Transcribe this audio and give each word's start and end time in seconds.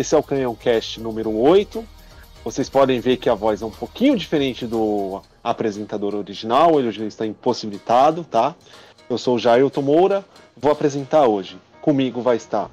esse 0.00 0.14
é 0.14 0.18
o 0.18 0.22
Canhão 0.22 0.54
Cast 0.54 0.98
número 0.98 1.30
8. 1.30 1.86
Vocês 2.42 2.70
podem 2.70 3.00
ver 3.00 3.18
que 3.18 3.28
a 3.28 3.34
voz 3.34 3.60
é 3.60 3.66
um 3.66 3.70
pouquinho 3.70 4.16
diferente 4.16 4.66
do 4.66 5.20
apresentador 5.44 6.14
original, 6.14 6.78
ele 6.78 6.88
hoje 6.88 7.04
está 7.04 7.26
impossibilitado, 7.26 8.24
tá? 8.24 8.54
Eu 9.10 9.18
sou 9.18 9.36
o 9.36 9.38
Jailton 9.38 9.82
Moura, 9.82 10.24
vou 10.56 10.72
apresentar 10.72 11.26
hoje. 11.26 11.58
Comigo 11.82 12.22
vai 12.22 12.36
estar 12.36 12.70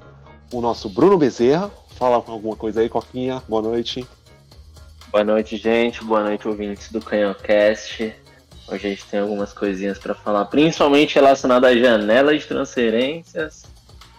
o 0.50 0.62
nosso 0.62 0.88
Bruno 0.88 1.18
Bezerra. 1.18 1.70
Fala 1.98 2.16
alguma 2.16 2.56
coisa 2.56 2.80
aí, 2.80 2.88
Coquinha. 2.88 3.42
Boa 3.46 3.60
noite. 3.60 4.06
Boa 5.10 5.24
noite, 5.24 5.58
gente. 5.58 6.02
Boa 6.02 6.22
noite, 6.22 6.48
ouvintes 6.48 6.90
do 6.90 7.00
Canhãocast. 7.00 8.14
Hoje 8.68 8.86
a 8.86 8.90
gente 8.90 9.04
tem 9.04 9.20
algumas 9.20 9.52
coisinhas 9.52 9.98
para 9.98 10.14
falar, 10.14 10.46
principalmente 10.46 11.16
relacionado 11.16 11.66
à 11.66 11.76
janela 11.76 12.36
de 12.36 12.46
transferências. 12.46 13.64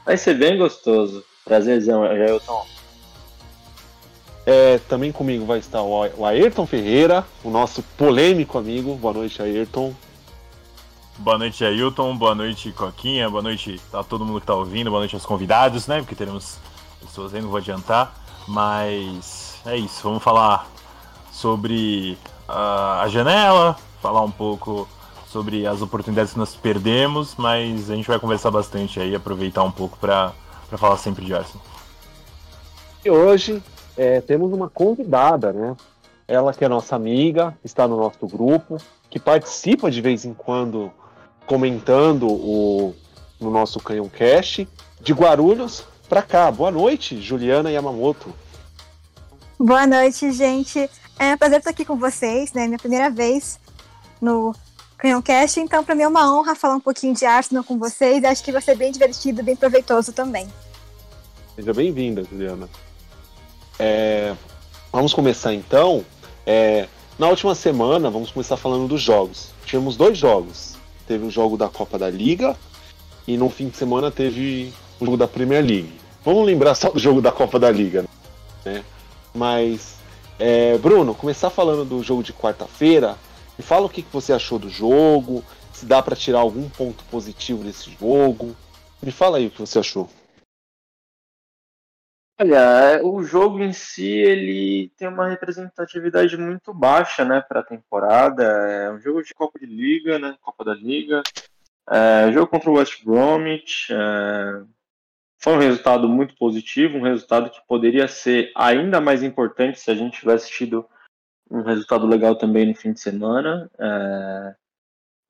Vai 0.06 0.16
ser 0.16 0.36
bem 0.36 0.60
gostoso. 0.60 1.24
Prazerzão, 1.44 2.06
Jailton. 2.06 2.79
É, 4.46 4.80
também 4.90 5.12
comigo 5.12 5.46
vai 5.46 5.60
estar 5.60 5.82
o 5.82 6.26
Ayrton 6.26 6.66
Ferreira, 6.66 7.26
o 7.44 7.50
nosso 7.50 7.84
polêmico 7.98 8.58
amigo. 8.58 8.96
Boa 8.96 9.14
noite, 9.14 9.42
Ayrton. 9.42 9.94
Boa 11.20 11.38
noite, 11.38 11.66
Ailton. 11.66 12.16
Boa 12.16 12.34
noite, 12.34 12.72
Coquinha. 12.72 13.30
Boa 13.30 13.44
noite 13.44 13.80
a 13.92 14.02
todo 14.02 14.24
mundo 14.24 14.40
que 14.40 14.46
está 14.46 14.56
ouvindo. 14.56 14.90
Boa 14.90 15.02
noite 15.02 15.16
aos 15.16 15.26
convidados, 15.26 15.86
né? 15.86 16.00
Porque 16.00 16.16
teremos 16.16 16.58
pessoas 17.02 17.34
aí, 17.34 17.42
não 17.42 17.50
vou 17.50 17.58
adiantar. 17.58 18.16
Mas 18.48 19.60
é 19.66 19.76
isso. 19.76 20.02
Vamos 20.02 20.24
falar 20.24 20.66
sobre 21.30 22.18
uh, 22.48 23.02
a 23.02 23.08
janela, 23.10 23.76
falar 24.02 24.22
um 24.22 24.32
pouco 24.32 24.88
sobre 25.28 25.68
as 25.68 25.82
oportunidades 25.82 26.32
que 26.32 26.40
nós 26.40 26.56
perdemos, 26.56 27.36
mas 27.38 27.90
a 27.92 27.96
gente 27.96 28.08
vai 28.08 28.18
conversar 28.18 28.50
bastante 28.50 29.02
aí, 29.02 29.14
aproveitar 29.14 29.64
um 29.64 29.72
pouco 29.72 29.98
para 29.98 30.34
falar 30.72 30.96
sempre 30.98 31.26
de 31.26 31.34
Arsenal. 31.34 31.64
E 33.04 33.12
hoje 33.12 33.62
é, 34.00 34.22
temos 34.22 34.54
uma 34.54 34.70
convidada, 34.70 35.52
né? 35.52 35.76
Ela 36.26 36.54
que 36.54 36.64
é 36.64 36.70
nossa 36.70 36.96
amiga, 36.96 37.58
está 37.66 37.86
no 37.86 37.98
nosso 37.98 38.26
grupo, 38.28 38.78
que 39.10 39.20
participa 39.20 39.92
de 39.92 40.00
vez 40.00 40.24
em 40.24 40.34
quando 40.34 40.90
comentando 41.46 42.26
o, 42.26 42.96
no 43.42 43.52
nosso 43.52 43.78
Canhão 43.82 44.08
Cash, 44.08 44.66
de 45.02 45.14
Guarulhos 45.14 45.84
para 46.08 46.22
cá. 46.22 46.50
Boa 46.50 46.72
noite, 46.72 47.20
Juliana 47.20 47.70
Yamamoto. 47.72 48.34
Boa 49.60 49.86
noite, 49.86 50.32
gente. 50.32 50.90
É 51.20 51.34
um 51.34 51.38
prazer 51.38 51.58
estar 51.58 51.72
aqui 51.72 51.84
com 51.84 51.98
vocês, 51.98 52.54
né? 52.54 52.68
Minha 52.68 52.80
primeira 52.80 53.10
vez 53.10 53.60
no 54.22 54.56
Canhão 54.98 55.22
Cash, 55.22 55.58
então 55.58 55.84
para 55.84 55.94
mim 55.94 56.04
é 56.04 56.08
uma 56.08 56.34
honra 56.34 56.56
falar 56.56 56.76
um 56.76 56.80
pouquinho 56.80 57.14
de 57.14 57.26
Arsenal 57.26 57.66
com 57.66 57.78
vocês. 57.78 58.24
Acho 58.24 58.46
que 58.46 58.52
vai 58.54 58.62
ser 58.62 58.78
bem 58.78 58.94
divertido, 58.94 59.44
bem 59.44 59.58
proveitoso 59.58 60.14
também. 60.14 60.48
Seja 61.58 61.74
bem-vinda, 61.74 62.24
Juliana. 62.24 62.70
É, 63.80 64.36
vamos 64.92 65.14
começar 65.14 65.54
então. 65.54 66.06
É, 66.46 66.88
na 67.18 67.28
última 67.28 67.56
semana, 67.56 68.10
vamos 68.10 68.32
começar 68.32 68.58
falando 68.58 68.88
dos 68.88 69.02
jogos. 69.02 69.50
Tivemos 69.66 69.96
dois 69.96 70.18
jogos 70.18 70.78
teve 71.10 71.26
o 71.26 71.32
jogo 71.32 71.58
da 71.58 71.68
Copa 71.68 71.98
da 71.98 72.08
Liga 72.08 72.56
e 73.28 73.36
no 73.36 73.50
fim 73.50 73.68
de 73.68 73.76
semana 73.76 74.12
teve 74.12 74.72
o 75.00 75.06
jogo 75.06 75.18
da 75.18 75.28
Premier 75.28 75.66
League. 75.66 75.92
Vamos 76.24 76.46
lembrar 76.46 76.76
só 76.76 76.92
do 76.92 77.00
jogo 77.00 77.20
da 77.20 77.32
Copa 77.32 77.58
da 77.58 77.72
Liga, 77.72 78.06
né? 78.64 78.84
Mas, 79.34 79.96
é, 80.38 80.78
Bruno, 80.78 81.16
começar 81.16 81.50
falando 81.50 81.84
do 81.84 82.04
jogo 82.04 82.22
de 82.22 82.32
quarta-feira. 82.32 83.18
Me 83.58 83.64
fala 83.64 83.88
o 83.88 83.90
que, 83.90 84.04
que 84.04 84.14
você 84.14 84.32
achou 84.32 84.60
do 84.60 84.70
jogo, 84.70 85.44
se 85.74 85.86
dá 85.86 86.02
para 86.02 86.16
tirar 86.16 86.40
algum 86.40 86.70
ponto 86.70 87.04
positivo 87.06 87.64
desse 87.64 87.90
jogo. 88.00 88.56
Me 89.02 89.12
fala 89.12 89.38
aí 89.38 89.48
o 89.48 89.52
que 89.52 89.60
você 89.60 89.80
achou. 89.80 90.08
Olha, 92.42 92.56
é, 92.56 93.02
o 93.04 93.22
jogo 93.22 93.60
em 93.60 93.74
si 93.74 94.08
ele 94.08 94.94
tem 94.96 95.10
uma 95.10 95.28
representatividade 95.28 96.38
muito 96.38 96.74
baixa, 96.74 97.26
né, 97.26 97.42
para 97.42 97.60
a 97.60 97.66
temporada. 97.66 98.44
É 98.44 98.90
um 98.90 98.98
jogo 98.98 99.22
de 99.22 99.34
Copa 99.34 99.60
de 99.60 99.66
Liga, 99.66 100.18
né, 100.18 100.38
Copa 100.42 100.64
da 100.64 100.74
Liga. 100.74 101.22
É, 101.90 102.32
jogo 102.32 102.48
contra 102.48 102.70
o 102.70 102.76
West 102.76 103.04
Bromwich. 103.04 103.94
É, 103.94 104.64
foi 105.38 105.54
um 105.54 105.60
resultado 105.60 106.08
muito 106.08 106.34
positivo, 106.38 106.98
um 106.98 107.04
resultado 107.04 107.50
que 107.50 107.60
poderia 107.68 108.08
ser 108.08 108.54
ainda 108.56 109.02
mais 109.02 109.22
importante 109.22 109.78
se 109.78 109.92
a 109.92 109.96
gente 109.96 110.20
tivesse 110.20 110.50
tido 110.50 110.88
um 111.52 111.62
resultado 111.62 112.08
legal 112.08 112.38
também 112.38 112.68
no 112.68 112.76
fim 112.76 112.94
de 112.94 113.02
semana. 113.02 113.70
É, 113.78 114.56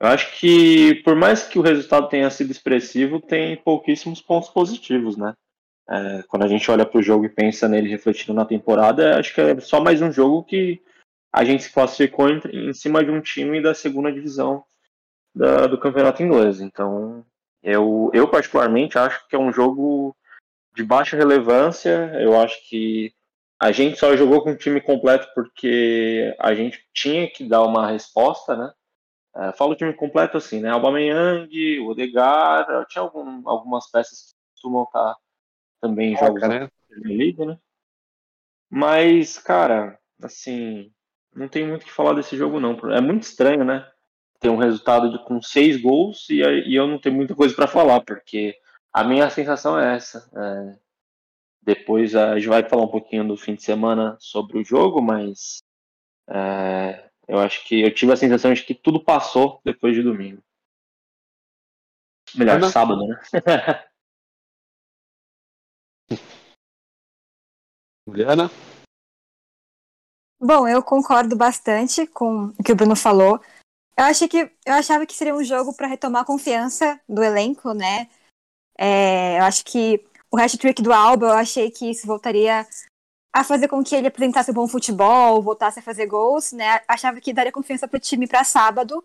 eu 0.02 0.08
acho 0.10 0.40
que, 0.40 1.02
por 1.04 1.16
mais 1.16 1.42
que 1.42 1.58
o 1.58 1.64
resultado 1.64 2.08
tenha 2.08 2.30
sido 2.30 2.52
expressivo, 2.52 3.20
tem 3.20 3.58
pouquíssimos 3.58 4.22
pontos 4.22 4.50
positivos, 4.50 5.18
né? 5.18 5.34
É, 5.90 6.24
quando 6.28 6.44
a 6.44 6.48
gente 6.48 6.70
olha 6.70 6.86
para 6.86 7.00
o 7.00 7.04
jogo 7.04 7.26
e 7.26 7.30
pensa 7.30 7.68
nele 7.68 7.90
refletindo 7.90 8.34
na 8.34 8.46
temporada, 8.46 9.18
acho 9.18 9.34
que 9.34 9.42
é 9.42 9.60
só 9.60 9.82
mais 9.82 10.02
um 10.02 10.12
jogo 10.12 10.44
que 10.44 10.80
a 11.34 11.44
gente 11.44 11.64
se 11.64 11.74
classificou 11.74 12.30
em, 12.30 12.40
em 12.70 12.74
cima 12.74 13.04
de 13.04 13.10
um 13.10 13.20
time 13.20 13.60
da 13.60 13.74
segunda 13.74 14.12
divisão 14.12 14.64
da, 15.34 15.66
do 15.66 15.80
campeonato 15.80 16.22
inglês. 16.22 16.62
Então, 16.62 17.26
eu, 17.64 18.12
eu 18.14 18.28
particularmente 18.28 19.00
acho 19.00 19.28
que 19.28 19.36
é 19.36 19.40
um 19.40 19.52
jogo 19.52 20.16
de 20.76 20.84
baixa 20.84 21.18
relevância. 21.18 22.12
Eu 22.22 22.40
acho 22.40 22.58
que 22.70 23.12
a 23.60 23.72
gente 23.72 23.98
só 23.98 24.16
jogou 24.16 24.44
com 24.44 24.52
o 24.52 24.58
time 24.58 24.80
completo 24.80 25.28
porque 25.34 26.36
a 26.40 26.54
gente 26.54 26.88
tinha 26.94 27.28
que 27.28 27.48
dar 27.48 27.64
uma 27.64 27.88
resposta, 27.90 28.56
né? 28.56 28.72
É, 29.36 29.52
falo 29.54 29.76
time 29.76 29.94
completo 29.94 30.38
assim, 30.38 30.60
né? 30.60 30.70
Aubameyang, 30.70 31.80
Odegar, 31.82 32.86
tinha 32.88 33.02
algum, 33.02 33.48
algumas 33.50 33.90
peças 33.90 34.30
que 34.30 34.54
costumam 34.54 34.84
estar 34.84 35.16
também 35.82 36.14
Toca, 36.14 36.26
jogos 36.26 36.48
né? 36.48 36.70
League, 37.04 37.46
né? 37.46 37.58
Mas, 38.70 39.40
cara, 39.40 40.00
assim, 40.22 40.92
não 41.34 41.48
tem 41.48 41.68
muito 41.68 41.84
o 41.84 41.86
que 41.86 41.92
falar 41.92 42.14
desse 42.14 42.38
jogo, 42.38 42.60
não. 42.60 42.78
É 42.92 43.02
muito 43.02 43.24
estranho, 43.24 43.64
né? 43.64 43.90
Ter 44.40 44.50
um 44.50 44.58
resultado 44.58 45.12
de, 45.12 45.24
com 45.26 45.42
seis 45.42 45.82
gols 45.82 46.30
e, 46.30 46.42
e 46.42 46.76
eu 46.76 46.88
não 46.88 47.00
tenho 47.00 47.16
muita 47.16 47.36
coisa 47.36 47.56
para 47.56 47.68
falar, 47.68 48.02
porque 48.02 48.56
a 48.94 49.04
minha 49.04 49.30
sensação 49.30 49.80
é 49.80 49.96
essa. 49.96 50.30
É, 50.36 50.80
depois 51.62 52.16
a 52.16 52.38
gente 52.38 52.48
vai 52.48 52.68
falar 52.68 52.84
um 52.84 52.92
pouquinho 52.92 53.28
do 53.28 53.38
fim 53.38 53.56
de 53.56 53.64
semana 53.64 54.18
sobre 54.20 54.58
o 54.60 54.64
jogo, 54.64 55.02
mas 55.02 55.64
é, 56.30 57.10
eu 57.28 57.40
acho 57.40 57.66
que 57.66 57.82
eu 57.82 57.94
tive 57.94 58.14
a 58.14 58.18
sensação 58.18 58.54
de 58.54 58.64
que 58.64 58.74
tudo 58.74 59.04
passou 59.04 59.62
depois 59.64 59.96
de 59.96 60.04
domingo. 60.04 60.42
Melhor, 62.36 62.64
sábado, 62.66 63.08
né? 63.08 63.20
Juliana? 68.10 68.50
Bom, 70.42 70.68
eu 70.68 70.82
concordo 70.82 71.36
bastante 71.36 72.08
com 72.08 72.54
o 72.58 72.64
que 72.64 72.72
o 72.72 72.76
Bruno 72.76 72.96
falou. 72.96 73.42
Eu 73.98 74.06
achei 74.06 74.28
que 74.28 74.50
eu 74.66 74.74
achava 74.74 75.06
que 75.06 75.14
seria 75.14 75.36
um 75.36 75.44
jogo 75.44 75.74
para 75.74 75.88
retomar 75.88 76.22
a 76.22 76.26
confiança 76.26 77.00
do 77.08 77.22
elenco, 77.22 77.74
né? 77.74 78.10
É, 78.78 79.40
eu 79.40 79.44
acho 79.44 79.66
que 79.66 80.06
o 80.32 80.38
hat-trick 80.38 80.82
do 80.82 80.94
Alba, 80.94 81.28
eu 81.28 81.34
achei 81.34 81.70
que 81.70 81.90
isso 81.90 82.08
voltaria 82.08 82.66
a 83.34 83.44
fazer 83.44 83.68
com 83.68 83.84
que 83.84 83.96
ele 83.96 84.08
apresentasse 84.08 84.54
bom 84.54 84.68
futebol, 84.68 85.42
voltasse 85.42 85.80
a 85.80 85.84
fazer 85.84 86.06
gols, 86.06 86.54
né? 86.54 86.82
Achava 86.88 87.20
que 87.20 87.34
daria 87.34 87.52
confiança 87.52 87.88
para 87.88 87.98
o 87.98 88.00
time 88.00 88.26
para 88.26 88.46
sábado 88.46 89.04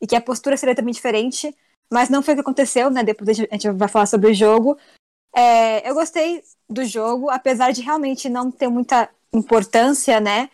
e 0.00 0.06
que 0.06 0.16
a 0.16 0.20
postura 0.20 0.56
seria 0.56 0.74
também 0.74 0.92
diferente, 0.92 1.56
mas 1.90 2.08
não 2.08 2.22
foi 2.22 2.34
o 2.34 2.36
que 2.36 2.40
aconteceu, 2.40 2.90
né? 2.90 3.04
Depois 3.04 3.30
a 3.30 3.32
gente 3.32 3.70
vai 3.70 3.88
falar 3.88 4.06
sobre 4.06 4.30
o 4.30 4.34
jogo. 4.34 4.76
É, 5.34 5.88
eu 5.88 5.94
gostei 5.94 6.42
do 6.68 6.84
jogo, 6.84 7.30
apesar 7.30 7.72
de 7.72 7.82
realmente 7.82 8.28
não 8.28 8.50
ter 8.50 8.68
muita 8.68 9.10
importância, 9.32 10.20
né? 10.20 10.48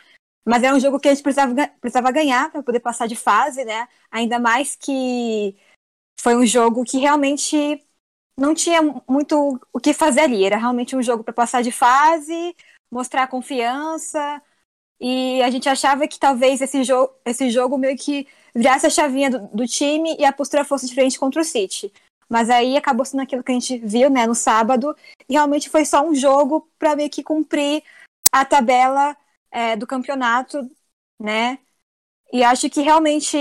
Mas 0.45 0.63
é 0.63 0.73
um 0.73 0.81
jogo 0.81 0.99
que 0.99 1.09
a 1.09 1.15
gente 1.15 1.23
precisava, 1.23 1.55
precisava 1.81 2.11
ganhar 2.11 2.51
para 2.51 2.63
poder 2.63 2.81
passar 2.81 3.07
de 3.07 3.17
fase, 3.17 3.65
né? 3.65 3.89
Ainda 4.11 4.39
mais 4.39 4.75
que 4.75 5.57
foi 6.21 6.37
um 6.37 6.47
jogo 6.47 6.85
que 6.85 6.99
realmente 6.99 7.83
não 8.37 8.55
tinha 8.55 8.81
muito 9.09 9.61
o 9.73 9.81
que 9.81 9.93
fazer 9.93 10.21
ali. 10.23 10.45
Era 10.45 10.57
realmente 10.57 10.97
um 10.97 11.03
jogo 11.03 11.23
para 11.23 11.33
passar 11.33 11.63
de 11.63 11.71
fase, 11.71 12.57
mostrar 12.91 13.29
confiança. 13.29 14.43
E 15.01 15.43
a 15.43 15.51
gente 15.51 15.69
achava 15.69 16.07
que 16.09 16.19
talvez 16.19 16.61
esse, 16.61 16.85
jo 16.85 17.09
esse 17.25 17.51
jogo 17.51 17.79
meio 17.79 17.97
que 17.97 18.27
virasse 18.55 18.87
a 18.87 18.91
chavinha 18.91 19.31
do, 19.31 19.49
do 19.49 19.67
time 19.67 20.17
e 20.19 20.25
a 20.25 20.33
postura 20.33 20.65
fosse 20.65 20.87
diferente 20.87 21.19
contra 21.19 21.41
o 21.41 21.45
City. 21.45 21.93
Mas 22.31 22.51
aí 22.51 22.77
acabou 22.77 23.05
sendo 23.05 23.23
aquilo 23.23 23.45
que 23.45 23.53
a 23.53 23.55
gente 23.55 23.79
viu, 23.79 24.11
né, 24.11 24.27
no 24.27 24.35
sábado. 24.37 24.97
E 25.29 25.35
realmente 25.35 25.71
foi 25.71 25.85
só 25.85 26.03
um 26.07 26.15
jogo 26.15 26.69
para 26.79 26.97
meio 26.97 27.11
que 27.11 27.23
cumprir 27.25 27.83
a 28.33 28.45
tabela 28.45 29.17
é, 29.51 29.77
do 29.77 29.87
campeonato, 29.87 30.71
né? 31.19 31.59
E 32.33 32.43
acho 32.45 32.71
que 32.71 32.81
realmente 32.83 33.37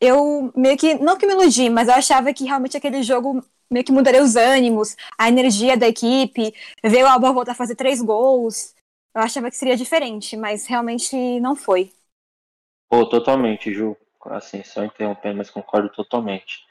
eu 0.00 0.52
meio 0.56 0.76
que, 0.76 0.94
não 0.96 1.16
que 1.16 1.26
me 1.26 1.32
iludi, 1.34 1.70
mas 1.70 1.88
eu 1.88 1.94
achava 1.94 2.32
que 2.34 2.44
realmente 2.44 2.76
aquele 2.76 3.02
jogo 3.02 3.42
meio 3.70 3.84
que 3.84 3.92
mudaria 3.92 4.22
os 4.22 4.36
ânimos, 4.36 4.96
a 5.18 5.28
energia 5.28 5.76
da 5.76 5.88
equipe, 5.88 6.54
ver 6.84 7.04
o 7.04 7.06
Alba 7.08 7.32
voltar 7.32 7.52
a 7.52 7.54
fazer 7.54 7.74
três 7.74 8.00
gols. 8.02 8.74
Eu 9.14 9.22
achava 9.22 9.50
que 9.50 9.56
seria 9.56 9.76
diferente, 9.76 10.36
mas 10.36 10.66
realmente 10.66 11.40
não 11.40 11.56
foi. 11.56 11.90
Pô, 12.88 13.08
totalmente, 13.08 13.72
Ju. 13.72 13.96
Assim, 14.26 14.62
só 14.64 14.84
interrompendo, 14.84 15.38
mas 15.38 15.50
concordo 15.50 15.88
totalmente. 15.90 16.65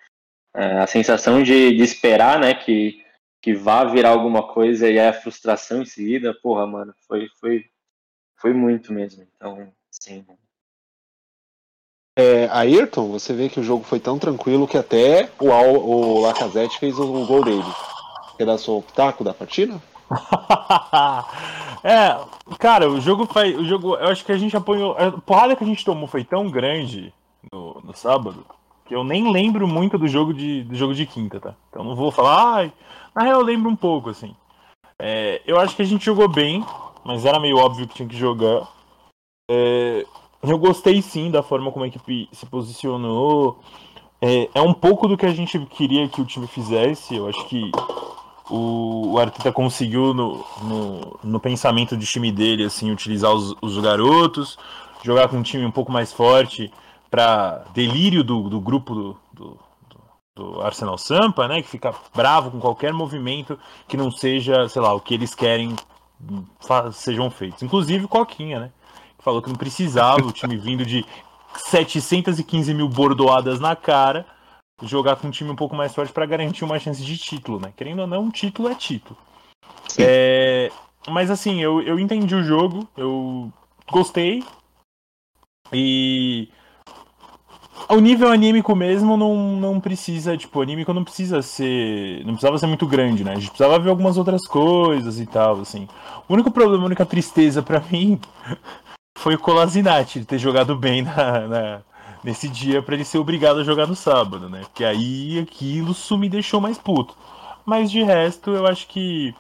É, 0.56 0.80
a 0.80 0.88
sensação 0.88 1.44
de, 1.44 1.76
de 1.76 1.84
esperar, 1.84 2.40
né, 2.40 2.54
que, 2.54 3.04
que 3.42 3.54
vá 3.54 3.84
virar 3.84 4.12
alguma 4.12 4.42
coisa 4.42 4.90
e 4.90 4.98
é 4.98 5.10
a 5.10 5.14
frustração 5.14 5.82
em 5.82 5.86
seguida, 5.86 6.34
porra, 6.42 6.66
mano, 6.66 6.94
foi, 7.06 7.28
foi, 7.42 7.66
foi 8.38 8.54
muito 8.54 8.94
mesmo. 8.94 9.28
Então, 9.36 9.68
sim. 9.92 10.26
É, 12.18 12.48
Ayrton, 12.48 13.10
você 13.10 13.34
vê 13.34 13.50
que 13.50 13.60
o 13.60 13.64
jogo 13.64 13.84
foi 13.84 14.00
tão 14.00 14.18
tranquilo 14.18 14.66
que 14.66 14.78
até 14.78 15.30
o, 15.42 15.52
Al, 15.52 15.76
o 15.76 16.22
Lacazette 16.22 16.80
fez 16.80 16.98
o, 16.98 17.04
o 17.04 17.28
gol 17.28 17.44
dele. 17.44 17.62
Quer 18.38 18.46
dar 18.46 18.58
seu 18.58 18.82
pitaco 18.82 19.26
da 19.26 19.34
partida? 19.34 19.82
é, 21.84 22.18
cara, 22.58 22.90
o 22.90 23.02
jogo 23.02 23.26
foi. 23.26 23.54
O 23.56 23.66
jogo, 23.66 23.96
eu 23.96 24.08
acho 24.08 24.24
que 24.24 24.32
a 24.32 24.38
gente 24.38 24.56
apanhou. 24.56 24.96
A 24.98 25.12
porrada 25.12 25.56
que 25.58 25.64
a 25.66 25.68
gente 25.68 25.84
tomou 25.84 26.08
foi 26.08 26.24
tão 26.24 26.50
grande 26.50 27.14
no, 27.52 27.82
no 27.82 27.94
sábado 27.94 28.46
que 28.86 28.96
eu 28.96 29.04
nem 29.04 29.32
lembro 29.32 29.68
muito 29.68 29.98
do 29.98 30.08
jogo 30.08 30.34
de, 30.34 30.64
do 30.64 30.76
jogo 30.76 30.94
de 30.94 31.06
quinta, 31.06 31.40
tá? 31.40 31.56
Então 31.70 31.84
não 31.84 31.96
vou 31.96 32.12
falar. 32.12 32.56
Ai, 32.56 32.74
na 33.16 33.24
real 33.24 33.40
eu 33.40 33.46
lembro 33.46 33.70
um 33.70 33.76
pouco, 33.76 34.10
assim. 34.10 34.36
É, 35.02 35.42
eu 35.46 35.60
acho 35.60 35.76
que 35.76 35.82
a 35.82 35.86
gente 35.86 36.06
jogou 36.06 36.30
bem, 36.30 36.64
mas 37.04 37.26
era 37.26 37.40
meio 37.40 37.58
óbvio 37.58 37.88
que 37.88 37.96
tinha 37.96 38.08
que 38.08 38.16
jogar. 38.16 38.70
É, 39.50 40.06
eu 40.44 40.58
gostei 40.58 41.02
sim 41.02 41.32
da 41.32 41.42
forma 41.42 41.72
como 41.72 41.84
a 41.84 41.88
equipe 41.88 42.30
se 42.32 42.46
posicionou. 42.46 43.60
É, 44.22 44.50
é, 44.54 44.62
um 44.62 44.74
pouco 44.74 45.08
do 45.08 45.18
que 45.18 45.26
a 45.26 45.34
gente 45.34 45.60
queria 45.66 46.08
que 46.08 46.22
o 46.22 46.26
time 46.26 46.48
fizesse. 46.48 47.16
Eu 47.16 47.28
acho 47.28 47.44
que 47.48 47.72
o, 48.50 49.14
o 49.14 49.20
Arteta 49.20 49.52
conseguiu 49.52 50.14
no, 50.14 50.46
no, 50.62 51.20
no, 51.24 51.40
pensamento 51.40 51.98
de 51.98 52.06
time 52.06 52.32
dele 52.32 52.64
assim 52.64 52.92
utilizar 52.92 53.34
os, 53.34 53.56
os 53.62 53.80
garotos, 53.80 54.58
jogar 55.04 55.28
com 55.28 55.38
um 55.38 55.44
time 55.44 55.66
um 55.66 55.72
pouco 55.72 55.92
mais 55.92 56.14
forte 56.14 56.72
para 57.16 57.64
delírio 57.74 58.26
do, 58.26 58.50
do 58.50 58.60
grupo 58.60 58.94
do, 58.94 59.18
do, 59.32 59.60
do, 60.36 60.62
Arsenal 60.62 60.98
Sampa, 60.98 61.48
né, 61.48 61.62
que 61.62 61.70
fica 61.70 61.96
bravo 62.14 62.52
com 62.52 62.60
qualquer 62.60 62.92
movimento 62.92 63.58
que 63.88 63.96
não 63.96 64.12
seja, 64.12 64.68
sei 64.68 64.82
lá, 64.82 64.94
o 64.94 65.00
que 65.00 65.14
eles 65.14 65.34
querem 65.34 65.74
sejam 66.92 67.32
feitos. 67.32 67.64
Inclusive 67.64 68.06
Coquinha, 68.06 68.60
né? 68.60 68.72
falou 69.20 69.42
que 69.42 69.48
não 69.48 69.56
precisava, 69.56 70.26
o 70.26 70.32
time 70.34 70.58
vindo 70.58 70.86
de 70.86 71.06
715 71.56 72.74
mil 72.74 72.90
bordoadas 72.90 73.62
na 73.62 73.78
cara, 73.78 74.26
jogar 74.84 75.16
com 75.16 75.28
um 75.28 75.32
time 75.32 75.50
um 75.50 75.56
pouco 75.56 75.74
mais 75.74 75.96
forte 75.96 76.12
para 76.12 76.26
garantir 76.26 76.66
uma 76.66 76.78
chance 76.80 77.02
de 77.02 77.18
título, 77.18 77.62
né? 77.62 77.74
Querendo 77.78 78.02
ou 78.02 78.08
não, 78.08 78.24
um 78.24 78.30
título 78.30 78.68
é 78.68 78.76
título. 78.76 79.18
É, 79.98 80.70
mas 81.08 81.32
assim, 81.32 81.62
eu, 81.62 81.82
eu 81.82 81.98
entendi 81.98 82.36
o 82.36 82.44
jogo, 82.44 82.86
eu 82.98 83.52
gostei. 83.90 84.44
E 85.72 86.50
o 87.90 88.00
nível 88.00 88.30
anímico 88.30 88.76
mesmo 88.76 89.16
não, 89.16 89.36
não 89.58 89.80
precisa, 89.80 90.38
tipo, 90.38 90.62
anímico 90.62 90.94
não 90.94 91.04
precisa 91.04 91.42
ser. 91.42 92.24
Não 92.26 92.34
precisava 92.34 92.58
ser 92.58 92.68
muito 92.68 92.88
grande, 92.88 93.24
né? 93.24 93.32
A 93.32 93.36
gente 93.36 93.50
precisava 93.50 93.80
ver 93.80 93.90
algumas 93.90 94.18
outras 94.18 94.48
coisas 94.48 95.20
e 95.20 95.26
tal, 95.26 95.62
assim. 95.62 95.88
O 96.28 96.34
único 96.34 96.52
problema, 96.52 96.84
a 96.84 96.88
única 96.88 97.06
tristeza 97.06 97.62
para 97.62 97.84
mim 97.92 98.20
foi 99.18 99.36
o 99.36 99.40
Colasinati 99.40 100.26
ter 100.26 100.38
jogado 100.38 100.76
bem 100.76 101.02
na, 101.02 101.48
na 101.48 101.82
nesse 102.24 102.50
dia 102.50 102.82
para 102.82 102.96
ele 102.96 103.06
ser 103.06 103.20
obrigado 103.20 103.60
a 103.60 103.64
jogar 103.64 103.86
no 103.86 103.96
sábado, 103.96 104.50
né? 104.50 104.62
Porque 104.62 104.84
aí 104.84 105.40
aquilo 105.40 105.92
isso 105.92 106.18
me 106.18 106.28
deixou 106.28 106.60
mais 106.60 106.78
puto. 106.78 107.16
Mas 107.64 107.92
de 107.92 108.02
resto, 108.02 108.50
eu 108.50 108.66
acho 108.66 108.88
que 108.88 109.34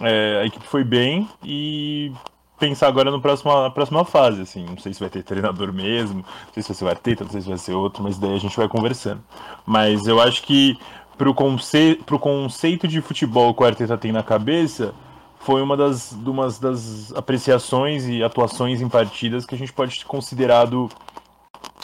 é, 0.00 0.40
a 0.42 0.46
equipe 0.46 0.66
foi 0.66 0.82
bem 0.82 1.28
e 1.44 2.12
pensar 2.58 2.88
agora 2.88 3.10
no 3.10 3.20
próximo, 3.20 3.52
na 3.62 3.70
próxima 3.70 4.04
fase, 4.04 4.42
assim. 4.42 4.64
Não 4.64 4.78
sei 4.78 4.94
se 4.94 5.00
vai 5.00 5.08
ter 5.08 5.22
treinador 5.22 5.72
mesmo, 5.72 6.18
não 6.18 6.54
sei 6.54 6.62
se 6.62 6.68
vai 6.68 6.76
ser 6.76 6.84
o 6.84 6.88
Arteta, 6.88 7.24
não 7.24 7.30
sei 7.30 7.40
se 7.40 7.48
vai 7.48 7.58
ser 7.58 7.72
outro, 7.72 8.02
mas 8.02 8.18
daí 8.18 8.34
a 8.34 8.38
gente 8.38 8.56
vai 8.56 8.68
conversando. 8.68 9.22
Mas 9.64 10.06
eu 10.06 10.20
acho 10.20 10.42
que 10.42 10.78
pro, 11.16 11.34
conce 11.34 12.00
pro 12.06 12.18
conceito 12.18 12.88
de 12.88 13.00
futebol 13.00 13.54
que 13.54 13.62
o 13.62 13.66
Arteta 13.66 13.96
tem 13.98 14.12
na 14.12 14.22
cabeça, 14.22 14.94
foi 15.38 15.62
uma 15.62 15.76
das, 15.76 16.12
uma 16.12 16.48
das 16.48 17.12
apreciações 17.14 18.06
e 18.08 18.22
atuações 18.22 18.80
em 18.80 18.88
partidas 18.88 19.46
que 19.46 19.54
a 19.54 19.58
gente 19.58 19.72
pode 19.72 19.98
ter 19.98 20.04
considerado 20.04 20.88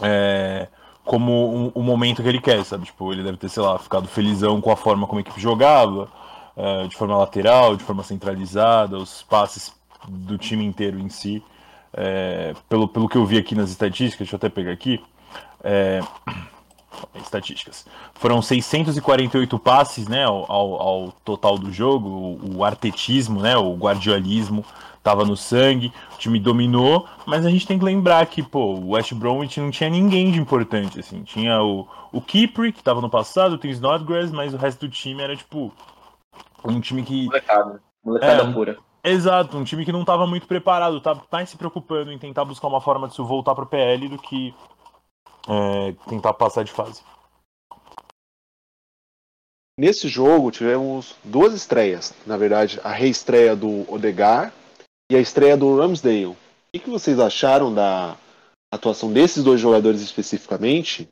é, 0.00 0.68
como 1.04 1.32
o 1.32 1.66
um, 1.66 1.72
um 1.76 1.82
momento 1.82 2.22
que 2.22 2.28
ele 2.28 2.40
quer, 2.40 2.64
sabe? 2.64 2.86
Tipo, 2.86 3.12
ele 3.12 3.22
deve 3.22 3.36
ter, 3.36 3.48
sei 3.48 3.62
lá, 3.62 3.78
ficado 3.78 4.08
felizão 4.08 4.60
com 4.60 4.70
a 4.70 4.76
forma 4.76 5.06
como 5.06 5.18
a 5.18 5.20
equipe 5.20 5.40
jogava, 5.40 6.08
é, 6.56 6.86
de 6.86 6.96
forma 6.96 7.16
lateral, 7.16 7.76
de 7.76 7.84
forma 7.84 8.02
centralizada, 8.02 8.96
os 8.98 9.22
passes 9.22 9.72
do 10.08 10.38
time 10.38 10.64
inteiro 10.64 10.98
em 10.98 11.08
si. 11.08 11.42
É, 11.92 12.54
pelo, 12.68 12.88
pelo 12.88 13.08
que 13.08 13.16
eu 13.16 13.26
vi 13.26 13.36
aqui 13.38 13.54
nas 13.54 13.70
estatísticas, 13.70 14.26
deixa 14.26 14.34
eu 14.34 14.38
até 14.38 14.48
pegar 14.48 14.72
aqui. 14.72 15.02
É, 15.62 16.00
estatísticas. 17.16 17.86
Foram 18.14 18.40
648 18.40 19.58
passes 19.58 20.08
né, 20.08 20.24
ao, 20.24 20.50
ao, 20.50 21.12
total 21.24 21.58
do 21.58 21.72
jogo, 21.72 22.38
o, 22.42 22.64
artetismo, 22.64 23.40
né, 23.40 23.56
o 23.56 23.74
guardiolismo 23.74 24.64
estava 24.96 25.24
no 25.24 25.36
sangue, 25.36 25.92
o 26.14 26.18
time 26.18 26.38
dominou, 26.38 27.08
mas 27.26 27.44
a 27.44 27.50
gente 27.50 27.66
tem 27.66 27.78
que 27.78 27.84
lembrar 27.84 28.24
que 28.26 28.40
pô, 28.42 28.74
o 28.74 28.90
West 28.90 29.12
Bromwich 29.14 29.60
não 29.60 29.70
tinha 29.70 29.90
ninguém 29.90 30.30
de 30.30 30.38
importante, 30.38 31.00
assim, 31.00 31.24
tinha 31.24 31.60
o, 31.60 31.88
o 32.12 32.20
Kipri, 32.20 32.72
que 32.72 32.78
estava 32.78 33.00
no 33.00 33.10
passado, 33.10 33.58
tem 33.58 33.70
o 33.70 33.74
Snodgrass, 33.74 34.30
mas 34.30 34.54
o 34.54 34.56
resto 34.56 34.86
do 34.86 34.92
time 34.92 35.22
era 35.22 35.34
tipo 35.36 35.72
um 36.64 36.80
time 36.80 37.02
que... 37.02 37.26
Molecada, 37.26 37.82
molecada 38.04 38.42
é, 38.42 38.52
pura. 38.52 38.78
Exato, 39.04 39.56
um 39.56 39.64
time 39.64 39.84
que 39.84 39.90
não 39.90 40.02
estava 40.02 40.26
muito 40.28 40.46
preparado, 40.46 41.00
tá 41.00 41.20
mais 41.30 41.50
se 41.50 41.56
preocupando 41.56 42.12
em 42.12 42.18
tentar 42.18 42.44
buscar 42.44 42.68
uma 42.68 42.80
forma 42.80 43.08
de 43.08 43.14
se 43.14 43.22
voltar 43.22 43.52
para 43.52 43.64
o 43.64 43.66
PL 43.66 44.08
do 44.08 44.16
que 44.16 44.54
é, 45.48 45.92
tentar 46.08 46.32
passar 46.34 46.62
de 46.62 46.70
fase. 46.70 47.02
Nesse 49.76 50.06
jogo 50.06 50.52
tivemos 50.52 51.16
duas 51.24 51.52
estreias, 51.52 52.14
na 52.24 52.36
verdade, 52.36 52.78
a 52.84 52.92
reestreia 52.92 53.56
do 53.56 53.90
Odegar 53.92 54.52
e 55.10 55.16
a 55.16 55.20
estreia 55.20 55.56
do 55.56 55.76
Ramsdale. 55.76 56.26
O 56.26 56.36
que 56.72 56.88
vocês 56.88 57.18
acharam 57.18 57.74
da 57.74 58.16
atuação 58.72 59.12
desses 59.12 59.42
dois 59.42 59.60
jogadores 59.60 60.00
especificamente? 60.00 61.08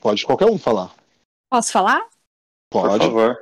Pode 0.00 0.24
qualquer 0.24 0.46
um 0.46 0.58
falar. 0.58 0.94
Posso 1.50 1.72
falar? 1.72 2.15
Pode. 2.70 2.98
Por 2.98 3.06
favor. 3.06 3.38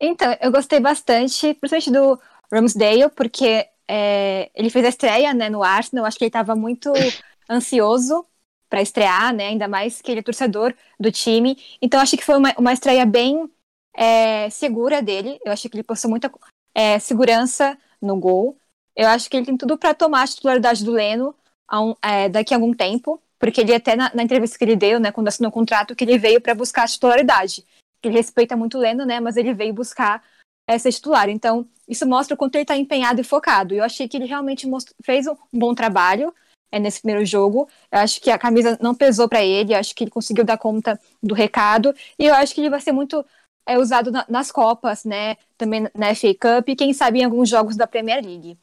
Então, 0.00 0.36
eu 0.40 0.52
gostei 0.52 0.78
bastante, 0.78 1.54
principalmente 1.54 1.90
do 1.90 2.20
Ramsdale, 2.52 3.10
porque 3.10 3.66
é, 3.88 4.50
ele 4.54 4.70
fez 4.70 4.84
a 4.84 4.88
estreia 4.88 5.32
né, 5.32 5.48
no 5.48 5.62
Arsenal, 5.62 6.04
acho 6.04 6.18
que 6.18 6.24
ele 6.24 6.28
estava 6.28 6.54
muito 6.54 6.92
ansioso 7.48 8.26
para 8.68 8.82
estrear, 8.82 9.32
né, 9.32 9.48
ainda 9.48 9.68
mais 9.68 10.02
que 10.02 10.10
ele 10.10 10.20
é 10.20 10.22
torcedor 10.22 10.74
do 10.98 11.10
time. 11.10 11.56
Então 11.80 12.00
acho 12.00 12.16
que 12.16 12.24
foi 12.24 12.36
uma, 12.36 12.52
uma 12.58 12.72
estreia 12.72 13.06
bem 13.06 13.50
é, 13.94 14.50
segura 14.50 15.00
dele. 15.00 15.38
Eu 15.44 15.52
acho 15.52 15.68
que 15.68 15.76
ele 15.76 15.84
postou 15.84 16.10
muita 16.10 16.30
é, 16.74 16.98
segurança 16.98 17.78
no 18.02 18.16
gol. 18.16 18.58
Eu 18.94 19.08
acho 19.08 19.30
que 19.30 19.36
ele 19.36 19.46
tem 19.46 19.56
tudo 19.56 19.78
para 19.78 19.94
tomar 19.94 20.22
a 20.22 20.26
titularidade 20.26 20.84
do 20.84 20.92
Leno 20.92 21.34
um, 21.72 21.94
é, 22.02 22.28
daqui 22.28 22.54
a 22.54 22.56
algum 22.56 22.72
tempo, 22.72 23.20
porque 23.38 23.60
ele 23.60 23.74
até 23.74 23.96
na, 23.96 24.10
na, 24.14 24.22
entrevista 24.22 24.58
que 24.58 24.64
ele 24.64 24.76
deu, 24.76 25.00
né, 25.00 25.12
quando 25.12 25.28
assinou 25.28 25.50
o 25.50 25.52
contrato, 25.52 25.94
que 25.94 26.04
ele 26.04 26.18
veio 26.18 26.40
para 26.40 26.54
buscar 26.54 26.84
a 26.84 26.88
titularidade. 26.88 27.64
Ele 28.06 28.16
respeita 28.16 28.56
muito 28.56 28.78
o 28.78 28.80
Leno, 28.80 29.04
né, 29.04 29.20
mas 29.20 29.36
ele 29.36 29.52
veio 29.52 29.74
buscar 29.74 30.22
essa 30.68 30.90
titular. 30.90 31.28
Então, 31.28 31.66
isso 31.88 32.06
mostra 32.06 32.34
o 32.34 32.38
quanto 32.38 32.56
ele 32.56 32.62
está 32.62 32.76
empenhado 32.76 33.20
e 33.20 33.24
focado. 33.24 33.74
Eu 33.74 33.84
achei 33.84 34.08
que 34.08 34.16
ele 34.16 34.26
realmente 34.26 34.66
fez 35.04 35.26
um 35.26 35.36
bom 35.52 35.74
trabalho 35.74 36.34
é, 36.70 36.78
nesse 36.78 37.00
primeiro 37.00 37.24
jogo. 37.24 37.68
Eu 37.90 38.00
acho 38.00 38.20
que 38.20 38.30
a 38.30 38.38
camisa 38.38 38.76
não 38.80 38.94
pesou 38.94 39.28
para 39.28 39.44
ele, 39.44 39.72
eu 39.72 39.78
acho 39.78 39.94
que 39.94 40.04
ele 40.04 40.10
conseguiu 40.10 40.44
dar 40.44 40.58
conta 40.58 40.98
do 41.22 41.34
recado. 41.34 41.94
E 42.18 42.26
eu 42.26 42.34
acho 42.34 42.54
que 42.54 42.60
ele 42.60 42.70
vai 42.70 42.80
ser 42.80 42.92
muito 42.92 43.24
é, 43.66 43.78
usado 43.78 44.10
na, 44.10 44.24
nas 44.28 44.50
Copas, 44.50 45.04
né? 45.04 45.36
Também 45.56 45.88
na 45.94 46.14
FA 46.14 46.34
Cup 46.34 46.68
e 46.68 46.76
quem 46.76 46.92
sabe 46.92 47.20
em 47.20 47.24
alguns 47.24 47.48
jogos 47.48 47.76
da 47.76 47.86
Premier 47.86 48.24
League. 48.24 48.58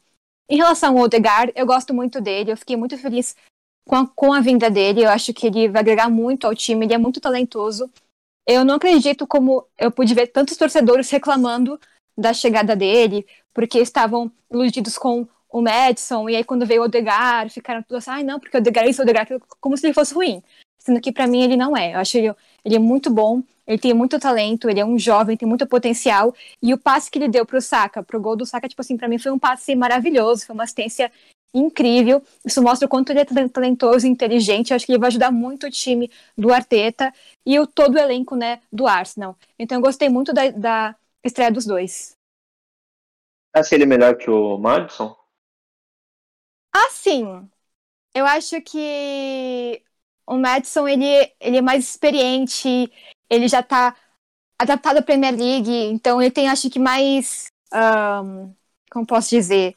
Em 0.48 0.56
relação 0.56 0.98
ao 0.98 1.04
Odegaard, 1.04 1.52
eu 1.56 1.66
gosto 1.66 1.94
muito 1.94 2.20
dele, 2.20 2.52
eu 2.52 2.56
fiquei 2.56 2.76
muito 2.76 2.98
feliz 2.98 3.34
com 3.88 3.96
a, 3.96 4.06
com 4.06 4.32
a 4.32 4.40
vinda 4.40 4.70
dele. 4.70 5.04
Eu 5.04 5.10
acho 5.10 5.32
que 5.32 5.46
ele 5.46 5.68
vai 5.68 5.80
agregar 5.80 6.10
muito 6.10 6.46
ao 6.46 6.54
time, 6.54 6.84
ele 6.84 6.94
é 6.94 6.98
muito 6.98 7.20
talentoso. 7.20 7.90
Eu 8.46 8.64
não 8.64 8.74
acredito 8.74 9.26
como 9.26 9.66
eu 9.78 9.90
pude 9.90 10.14
ver 10.14 10.26
tantos 10.28 10.56
torcedores 10.56 11.10
reclamando 11.10 11.80
da 12.16 12.32
chegada 12.32 12.76
dele, 12.76 13.26
porque 13.52 13.78
estavam 13.78 14.30
iludidos 14.50 14.98
com 14.98 15.26
o 15.48 15.62
Madison, 15.62 16.28
e 16.28 16.36
aí 16.36 16.44
quando 16.44 16.66
veio 16.66 16.82
o 16.82 16.84
Odegar, 16.84 17.48
ficaram 17.48 17.82
todos 17.82 18.02
assim, 18.02 18.10
ai 18.10 18.22
ah, 18.22 18.24
não, 18.24 18.40
porque 18.40 18.56
o 18.56 18.60
Odegar 18.60 18.84
é 18.84 18.90
isso, 18.90 19.00
o 19.00 19.04
Odegar 19.04 19.26
é 19.30 19.38
como 19.60 19.76
se 19.76 19.86
ele 19.86 19.94
fosse 19.94 20.12
ruim. 20.12 20.42
Sendo 20.78 21.00
que 21.00 21.12
para 21.12 21.26
mim 21.26 21.42
ele 21.42 21.56
não 21.56 21.76
é. 21.76 21.94
Eu 21.94 21.98
acho 22.00 22.18
ele, 22.18 22.34
ele 22.64 22.76
é 22.76 22.78
muito 22.78 23.08
bom, 23.10 23.42
ele 23.66 23.78
tem 23.78 23.94
muito 23.94 24.18
talento, 24.18 24.68
ele 24.68 24.80
é 24.80 24.84
um 24.84 24.98
jovem, 24.98 25.36
tem 25.36 25.48
muito 25.48 25.66
potencial, 25.66 26.34
e 26.62 26.74
o 26.74 26.78
passe 26.78 27.10
que 27.10 27.18
ele 27.18 27.28
deu 27.28 27.46
pro 27.46 27.60
Saka, 27.60 28.02
pro 28.02 28.20
gol 28.20 28.36
do 28.36 28.44
Saka, 28.44 28.68
tipo 28.68 28.82
assim, 28.82 28.96
para 28.96 29.08
mim 29.08 29.16
foi 29.16 29.32
um 29.32 29.38
passe 29.38 29.74
maravilhoso, 29.74 30.44
foi 30.44 30.54
uma 30.54 30.64
assistência 30.64 31.10
incrível. 31.54 32.22
Isso 32.44 32.62
mostra 32.62 32.86
o 32.86 32.88
quanto 32.88 33.10
ele 33.10 33.20
é 33.20 33.24
talentoso 33.48 34.06
e 34.06 34.10
inteligente. 34.10 34.70
Eu 34.70 34.76
acho 34.76 34.84
que 34.84 34.92
ele 34.92 34.98
vai 34.98 35.08
ajudar 35.08 35.30
muito 35.30 35.66
o 35.66 35.70
time 35.70 36.10
do 36.36 36.52
Arteta 36.52 37.12
e 37.46 37.58
o 37.58 37.66
todo 37.66 37.94
o 37.94 37.98
elenco, 37.98 38.36
né, 38.36 38.60
do 38.72 38.86
Arsenal. 38.86 39.36
Então 39.58 39.78
eu 39.78 39.82
gostei 39.82 40.08
muito 40.08 40.32
da, 40.32 40.50
da 40.50 40.96
estreia 41.22 41.52
dos 41.52 41.64
dois. 41.64 42.16
Acha 43.54 43.74
ele 43.76 43.86
melhor 43.86 44.16
que 44.16 44.28
o 44.28 44.58
Madison? 44.58 45.16
Assim, 46.72 47.48
eu 48.14 48.26
acho 48.26 48.60
que 48.62 49.82
o 50.26 50.36
Madison 50.36 50.88
ele, 50.88 51.04
ele 51.40 51.58
é 51.58 51.62
mais 51.62 51.84
experiente, 51.90 52.90
ele 53.30 53.48
já 53.48 53.62
tá 53.62 53.96
adaptado 54.58 54.98
à 54.98 55.02
Premier 55.02 55.34
League, 55.36 55.70
então 55.70 56.20
ele 56.20 56.30
tem, 56.30 56.48
acho 56.48 56.70
que, 56.70 56.78
mais. 56.78 57.46
Um, 57.72 58.54
como 58.90 59.06
posso 59.06 59.30
dizer? 59.30 59.76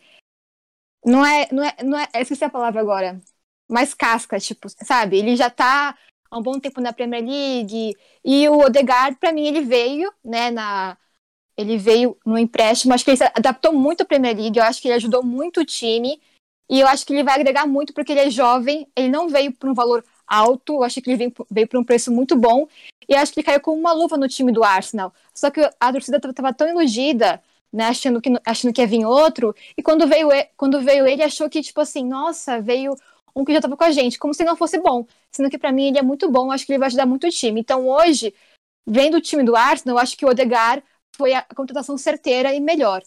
Não 1.07 1.25
é, 1.25 1.47
não 1.53 1.63
é, 1.63 1.75
não 1.83 1.97
é. 1.97 2.07
Esqueci 2.15 2.43
a 2.43 2.49
palavra 2.49 2.81
agora. 2.81 3.21
Mais 3.69 3.93
casca, 3.93 4.37
tipo, 4.39 4.67
sabe? 4.69 5.17
Ele 5.17 5.37
já 5.37 5.49
tá 5.49 5.97
há 6.29 6.37
um 6.37 6.41
bom 6.41 6.59
tempo 6.59 6.81
na 6.81 6.91
Premier 6.91 7.23
League. 7.23 7.95
E 8.23 8.49
o 8.49 8.59
Odegaard, 8.59 9.17
para 9.17 9.31
mim, 9.31 9.47
ele 9.47 9.61
veio, 9.61 10.11
né, 10.23 10.51
na. 10.51 10.97
Ele 11.57 11.77
veio 11.77 12.17
no 12.25 12.37
empréstimo, 12.37 12.93
acho 12.93 13.03
que 13.03 13.11
ele 13.11 13.17
se 13.17 13.23
adaptou 13.23 13.73
muito 13.73 14.01
à 14.01 14.05
Premier 14.05 14.35
League, 14.37 14.59
eu 14.59 14.63
acho 14.63 14.79
que 14.79 14.87
ele 14.87 14.95
ajudou 14.95 15.23
muito 15.23 15.61
o 15.61 15.65
time. 15.65 16.21
E 16.69 16.79
eu 16.81 16.87
acho 16.87 17.05
que 17.05 17.13
ele 17.13 17.23
vai 17.23 17.35
agregar 17.35 17.65
muito 17.65 17.93
porque 17.93 18.11
ele 18.11 18.19
é 18.19 18.29
jovem, 18.29 18.87
ele 18.95 19.09
não 19.09 19.29
veio 19.29 19.51
por 19.53 19.69
um 19.69 19.73
valor 19.73 20.03
alto, 20.27 20.75
eu 20.75 20.83
acho 20.83 21.01
que 21.01 21.09
ele 21.09 21.17
veio, 21.17 21.33
veio 21.49 21.67
por 21.67 21.79
um 21.79 21.83
preço 21.83 22.11
muito 22.11 22.35
bom. 22.35 22.67
E 23.09 23.15
acho 23.15 23.33
que 23.33 23.39
ele 23.39 23.45
caiu 23.45 23.61
como 23.61 23.79
uma 23.79 23.93
luva 23.93 24.17
no 24.17 24.27
time 24.27 24.51
do 24.51 24.63
Arsenal. 24.63 25.13
Só 25.33 25.49
que 25.49 25.61
a 25.79 25.91
torcida 25.91 26.17
estava 26.17 26.53
tão 26.53 26.67
iludida, 26.69 27.41
né, 27.71 27.85
achando 27.85 28.21
que, 28.21 28.29
achando 28.45 28.73
que 28.73 28.81
ia 28.81 28.87
vir 28.87 29.05
outro, 29.05 29.55
e 29.77 29.83
quando 29.83 30.07
veio, 30.07 30.29
quando 30.55 30.81
veio 30.81 31.07
ele, 31.07 31.23
achou 31.23 31.49
que, 31.49 31.61
tipo 31.61 31.81
assim, 31.81 32.05
nossa, 32.05 32.61
veio 32.61 32.95
um 33.35 33.45
que 33.45 33.51
já 33.51 33.59
estava 33.59 33.77
com 33.77 33.83
a 33.83 33.91
gente, 33.91 34.17
como 34.17 34.33
se 34.33 34.43
não 34.43 34.55
fosse 34.55 34.79
bom. 34.79 35.05
Sendo 35.31 35.49
que 35.49 35.57
para 35.57 35.71
mim 35.71 35.87
ele 35.87 35.99
é 35.99 36.01
muito 36.01 36.29
bom, 36.31 36.51
acho 36.51 36.65
que 36.65 36.71
ele 36.71 36.79
vai 36.79 36.87
ajudar 36.87 37.05
muito 37.05 37.27
o 37.27 37.29
time. 37.29 37.61
Então 37.61 37.87
hoje, 37.87 38.33
vendo 38.85 39.17
o 39.17 39.21
time 39.21 39.43
do 39.43 39.55
Arsenal, 39.55 39.97
eu 39.97 40.01
acho 40.01 40.17
que 40.17 40.25
o 40.25 40.29
Odegar 40.29 40.83
foi 41.15 41.33
a 41.33 41.43
contratação 41.43 41.97
certeira 41.97 42.53
e 42.53 42.59
melhor, 42.59 43.01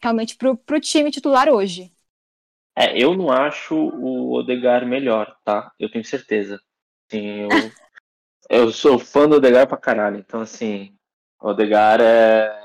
realmente, 0.00 0.36
para 0.36 0.76
o 0.76 0.80
time 0.80 1.10
titular 1.10 1.48
hoje. 1.48 1.92
É, 2.76 2.96
eu 3.00 3.14
não 3.14 3.30
acho 3.30 3.74
o 3.74 4.32
Odegar 4.32 4.86
melhor, 4.86 5.36
tá? 5.44 5.72
Eu 5.78 5.90
tenho 5.90 6.04
certeza. 6.04 6.60
Sim, 7.10 7.42
eu, 7.42 7.48
eu 8.48 8.72
sou 8.72 8.98
fã 8.98 9.28
do 9.28 9.36
Odegar 9.36 9.66
pra 9.66 9.76
caralho. 9.76 10.18
Então, 10.18 10.40
assim, 10.40 10.94
o 11.40 11.48
Odegar 11.48 12.00
é, 12.00 12.61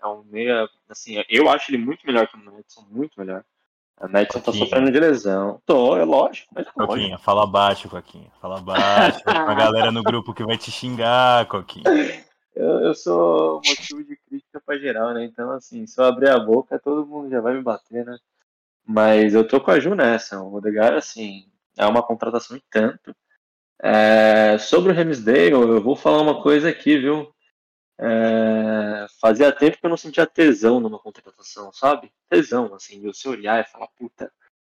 é 0.00 0.06
um 0.06 0.22
meia. 0.24 0.68
Assim, 0.88 1.22
eu 1.28 1.48
acho 1.48 1.70
ele 1.70 1.78
muito 1.78 2.06
melhor 2.06 2.26
que 2.26 2.36
o 2.36 2.44
Madison, 2.44 2.86
muito 2.90 3.18
melhor. 3.18 3.44
A 3.98 4.06
Madison 4.06 4.40
tá 4.40 4.52
sofrendo 4.52 4.90
de 4.90 5.00
lesão. 5.00 5.60
Tô, 5.64 5.96
é 5.96 6.04
lógico, 6.04 6.48
mas 6.54 6.66
é 6.66 6.70
Coquinha, 6.70 7.18
fala 7.18 7.46
baixo, 7.46 7.88
Coquinha. 7.88 8.30
Fala 8.40 8.60
baixo. 8.60 9.22
a 9.24 9.54
galera 9.54 9.90
no 9.90 10.02
grupo 10.02 10.34
que 10.34 10.44
vai 10.44 10.58
te 10.58 10.70
xingar, 10.70 11.46
Coquinha. 11.46 11.84
Eu, 12.54 12.80
eu 12.80 12.94
sou 12.94 13.56
motivo 13.56 14.04
de 14.04 14.16
crítica 14.16 14.60
pra 14.64 14.78
geral, 14.78 15.14
né? 15.14 15.24
Então, 15.24 15.50
assim, 15.52 15.86
se 15.86 15.98
eu 15.98 16.04
abrir 16.04 16.28
a 16.28 16.38
boca, 16.38 16.78
todo 16.78 17.06
mundo 17.06 17.30
já 17.30 17.40
vai 17.40 17.54
me 17.54 17.62
bater, 17.62 18.04
né? 18.04 18.18
Mas 18.84 19.34
eu 19.34 19.46
tô 19.46 19.60
com 19.60 19.70
a 19.70 19.80
Ju 19.80 19.94
nessa. 19.94 20.40
O 20.42 20.54
Odegaard, 20.54 20.96
assim, 20.96 21.46
é 21.76 21.86
uma 21.86 22.02
contratação 22.02 22.56
em 22.56 22.62
tanto. 22.70 23.14
É, 23.82 24.56
sobre 24.58 24.92
o 24.92 24.94
Ramsdale, 24.94 25.50
eu 25.50 25.82
vou 25.82 25.96
falar 25.96 26.22
uma 26.22 26.42
coisa 26.42 26.68
aqui, 26.68 26.98
viu? 26.98 27.30
É, 27.98 29.06
fazia 29.20 29.50
tempo 29.52 29.78
que 29.78 29.86
eu 29.86 29.90
não 29.90 29.96
sentia 29.96 30.26
tesão 30.26 30.80
numa 30.80 30.98
contratação, 30.98 31.72
sabe? 31.72 32.12
Tesão, 32.28 32.74
assim, 32.74 33.00
de 33.00 33.06
você 33.06 33.28
olhar 33.28 33.60
e 33.60 33.70
falar, 33.70 33.88
puta, 33.96 34.30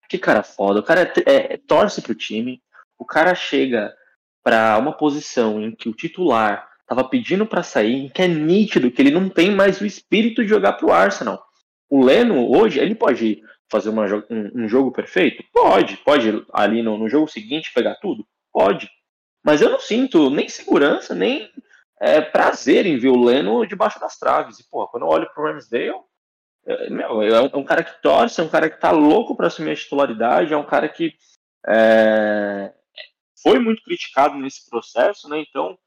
que 0.08 0.18
cara 0.18 0.44
foda. 0.44 0.80
O 0.80 0.84
cara 0.84 1.02
é, 1.26 1.54
é, 1.54 1.58
torce 1.58 2.02
pro 2.02 2.16
time, 2.16 2.62
o 2.98 3.06
cara 3.06 3.36
chega 3.36 3.94
para 4.44 4.78
uma 4.78 4.94
posição 4.94 5.62
em 5.62 5.76
que 5.76 5.90
o 5.90 5.94
titular 5.94 6.68
tava 6.86 7.04
pedindo 7.04 7.46
para 7.46 7.64
sair, 7.64 8.06
em 8.06 8.10
que 8.10 8.22
é 8.22 8.28
nítido 8.28 8.90
que 8.90 9.02
ele 9.02 9.12
não 9.12 9.30
tem 9.30 9.52
mais 9.52 9.82
o 9.82 9.86
espírito 9.86 10.42
de 10.42 10.50
jogar 10.50 10.74
pro 10.74 10.92
Arsenal. 10.92 11.44
O 11.90 12.04
Leno, 12.04 12.50
hoje, 12.50 12.80
ele 12.80 12.96
pode 12.96 13.42
fazer 13.70 13.90
uma, 13.90 14.06
um, 14.30 14.64
um, 14.64 14.70
jogo 14.70 14.92
perfeito? 14.92 15.44
Pode. 15.52 15.98
Pode 15.98 16.46
ali 16.54 16.82
no, 16.82 16.98
no, 16.98 17.10
jogo 17.10 17.28
seguinte 17.28 17.72
pegar 17.74 17.96
tudo? 17.96 18.26
Pode. 18.54 18.90
Mas 19.44 19.62
eu 19.62 19.70
não 19.70 19.80
sinto 19.80 20.30
nem 20.30 20.48
segurança, 20.48 21.14
nem 21.14 21.50
é, 22.00 22.22
prazer 22.22 22.86
em 22.86 22.98
ver 22.98 23.10
o 23.10 23.24
Leno 23.24 23.66
debaixo 23.66 24.00
das 24.00 24.18
traves. 24.18 24.60
E, 24.60 24.70
pô, 24.70 24.88
quando 24.88 25.04
eu 25.04 25.10
olho 25.10 25.30
pro 25.34 25.44
Ramsdale, 25.44 25.96
é, 26.66 26.90
meu, 26.90 27.22
é, 27.22 27.42
um, 27.42 27.50
é 27.54 27.58
um 27.58 27.64
cara 27.64 27.84
que 27.84 28.02
torce, 28.02 28.40
é 28.40 28.44
um 28.44 28.50
cara 28.50 28.70
que 28.70 28.80
tá 28.80 28.92
louco 28.92 29.36
para 29.36 29.48
assumir 29.48 29.72
a 29.72 29.76
titularidade, 29.76 30.54
é 30.54 30.58
um 30.58 30.66
cara 30.66 30.88
que 30.90 31.14
é, 31.68 32.74
foi 33.42 33.60
muito 33.60 33.84
criticado 33.84 34.38
nesse 34.38 34.70
processo, 34.70 35.30
né? 35.30 35.44
Então, 35.48 35.78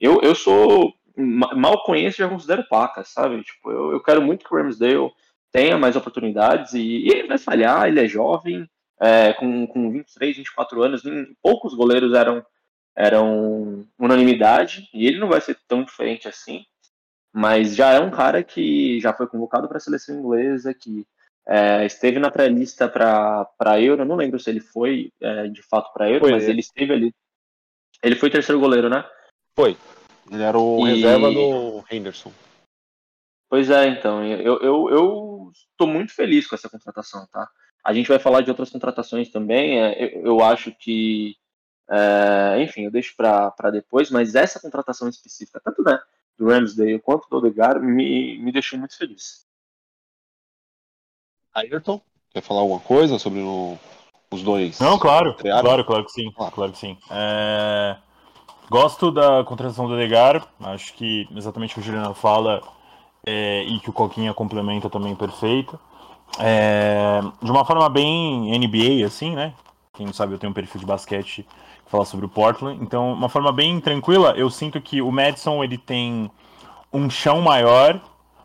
eu, 0.00 0.20
eu 0.22 0.34
sou 0.34 0.92
mal 1.16 1.82
conheço 1.82 2.20
e 2.20 2.24
já 2.24 2.28
considero 2.28 2.68
paca, 2.68 3.02
sabe? 3.04 3.42
Tipo, 3.42 3.70
eu, 3.70 3.92
eu 3.92 4.02
quero 4.02 4.22
muito 4.22 4.44
que 4.44 4.54
o 4.54 4.56
Ramsdale 4.56 5.10
tenha 5.50 5.76
mais 5.76 5.96
oportunidades 5.96 6.74
e, 6.74 6.80
e 6.80 7.08
ele 7.10 7.28
vai 7.28 7.38
falhar, 7.38 7.88
ele 7.88 8.00
é 8.00 8.06
jovem, 8.06 8.68
é, 9.00 9.32
com, 9.32 9.66
com 9.66 9.90
23, 9.90 10.36
24 10.36 10.82
anos, 10.82 11.02
poucos 11.42 11.74
goleiros 11.74 12.12
eram, 12.14 12.44
eram 12.98 13.86
unanimidade 13.96 14.88
e 14.92 15.06
ele 15.06 15.20
não 15.20 15.28
vai 15.28 15.40
ser 15.40 15.56
tão 15.68 15.84
diferente 15.84 16.26
assim, 16.26 16.64
mas 17.32 17.76
já 17.76 17.92
é 17.92 18.00
um 18.00 18.10
cara 18.10 18.42
que 18.42 18.98
já 19.00 19.14
foi 19.14 19.28
convocado 19.28 19.68
para 19.68 19.76
a 19.76 19.80
seleção 19.80 20.18
inglesa, 20.18 20.74
que 20.74 21.06
é, 21.46 21.86
esteve 21.86 22.18
na 22.18 22.30
pré-lista 22.30 22.88
para 22.88 23.80
Euro, 23.80 24.04
não 24.04 24.16
lembro 24.16 24.40
se 24.40 24.50
ele 24.50 24.60
foi 24.60 25.12
é, 25.20 25.46
de 25.46 25.62
fato 25.62 25.92
para 25.92 26.10
Euro, 26.10 26.24
foi 26.24 26.32
mas 26.32 26.42
ele. 26.42 26.54
ele 26.54 26.60
esteve 26.60 26.92
ali. 26.92 27.14
Ele 28.02 28.16
foi 28.16 28.30
terceiro 28.30 28.60
goleiro, 28.60 28.88
né? 28.88 29.08
Foi. 29.54 29.76
Ele 30.30 30.42
era 30.42 30.58
o 30.58 30.86
e... 30.86 30.90
reserva 30.90 31.30
do 31.30 31.84
Henderson. 31.90 32.32
Pois 33.48 33.70
é, 33.70 33.86
então, 33.86 34.24
eu, 34.24 34.58
eu, 34.58 34.90
eu 34.90 35.52
estou 35.54 35.86
muito 35.86 36.12
feliz 36.12 36.46
com 36.46 36.54
essa 36.54 36.68
contratação, 36.68 37.26
tá? 37.32 37.48
A 37.82 37.94
gente 37.94 38.08
vai 38.08 38.18
falar 38.18 38.42
de 38.42 38.50
outras 38.50 38.70
contratações 38.70 39.30
também, 39.30 39.80
é, 39.80 40.16
eu, 40.16 40.26
eu 40.26 40.44
acho 40.44 40.70
que, 40.72 41.36
é, 41.90 42.62
enfim, 42.62 42.82
eu 42.82 42.90
deixo 42.90 43.14
para 43.16 43.70
depois, 43.72 44.10
mas 44.10 44.34
essa 44.34 44.60
contratação 44.60 45.08
específica, 45.08 45.60
tanto 45.64 45.82
né, 45.82 45.98
do 46.36 46.46
Ramsdale 46.46 47.00
quanto 47.00 47.28
do 47.28 47.38
Odegaard, 47.38 47.80
me, 47.80 48.38
me 48.38 48.52
deixou 48.52 48.78
muito 48.78 48.96
feliz. 48.96 49.46
Ayrton, 51.54 52.00
quer 52.30 52.42
falar 52.42 52.60
alguma 52.60 52.80
coisa 52.80 53.18
sobre 53.18 53.40
o, 53.40 53.78
os 54.30 54.42
dois? 54.42 54.78
Não, 54.78 54.98
claro, 54.98 55.34
claro, 55.34 55.84
claro 55.84 56.04
que 56.04 56.12
sim, 56.12 56.30
claro, 56.32 56.52
claro 56.52 56.72
que 56.72 56.78
sim. 56.78 56.96
É... 57.10 57.96
Gosto 58.70 59.10
da 59.10 59.42
contratação 59.44 59.88
do 59.88 59.94
Odegaard, 59.94 60.46
acho 60.60 60.92
que 60.92 61.26
exatamente 61.34 61.72
o 61.72 61.74
que 61.76 61.80
o 61.80 61.82
Juliano 61.82 62.12
fala 62.12 62.62
é, 63.24 63.62
e 63.62 63.80
que 63.80 63.88
o 63.88 63.94
Coquinha 63.94 64.34
complementa 64.34 64.90
também 64.90 65.16
perfeito. 65.16 65.80
É, 66.38 67.20
de 67.42 67.50
uma 67.50 67.64
forma 67.64 67.88
bem 67.88 68.58
NBA, 68.58 69.06
assim, 69.06 69.34
né? 69.34 69.54
Quem 69.94 70.04
não 70.04 70.12
sabe, 70.12 70.34
eu 70.34 70.38
tenho 70.38 70.50
um 70.50 70.54
perfil 70.54 70.80
de 70.80 70.86
basquete 70.86 71.46
que 71.88 71.90
fala 71.90 72.04
sobre 72.04 72.26
o 72.26 72.28
Portland. 72.28 72.78
Então, 72.82 73.12
uma 73.14 73.30
forma 73.30 73.50
bem 73.50 73.80
tranquila, 73.80 74.34
eu 74.36 74.50
sinto 74.50 74.80
que 74.80 75.00
o 75.00 75.10
Madison 75.10 75.64
ele 75.64 75.78
tem 75.78 76.30
um 76.92 77.08
chão 77.08 77.40
maior, 77.40 77.98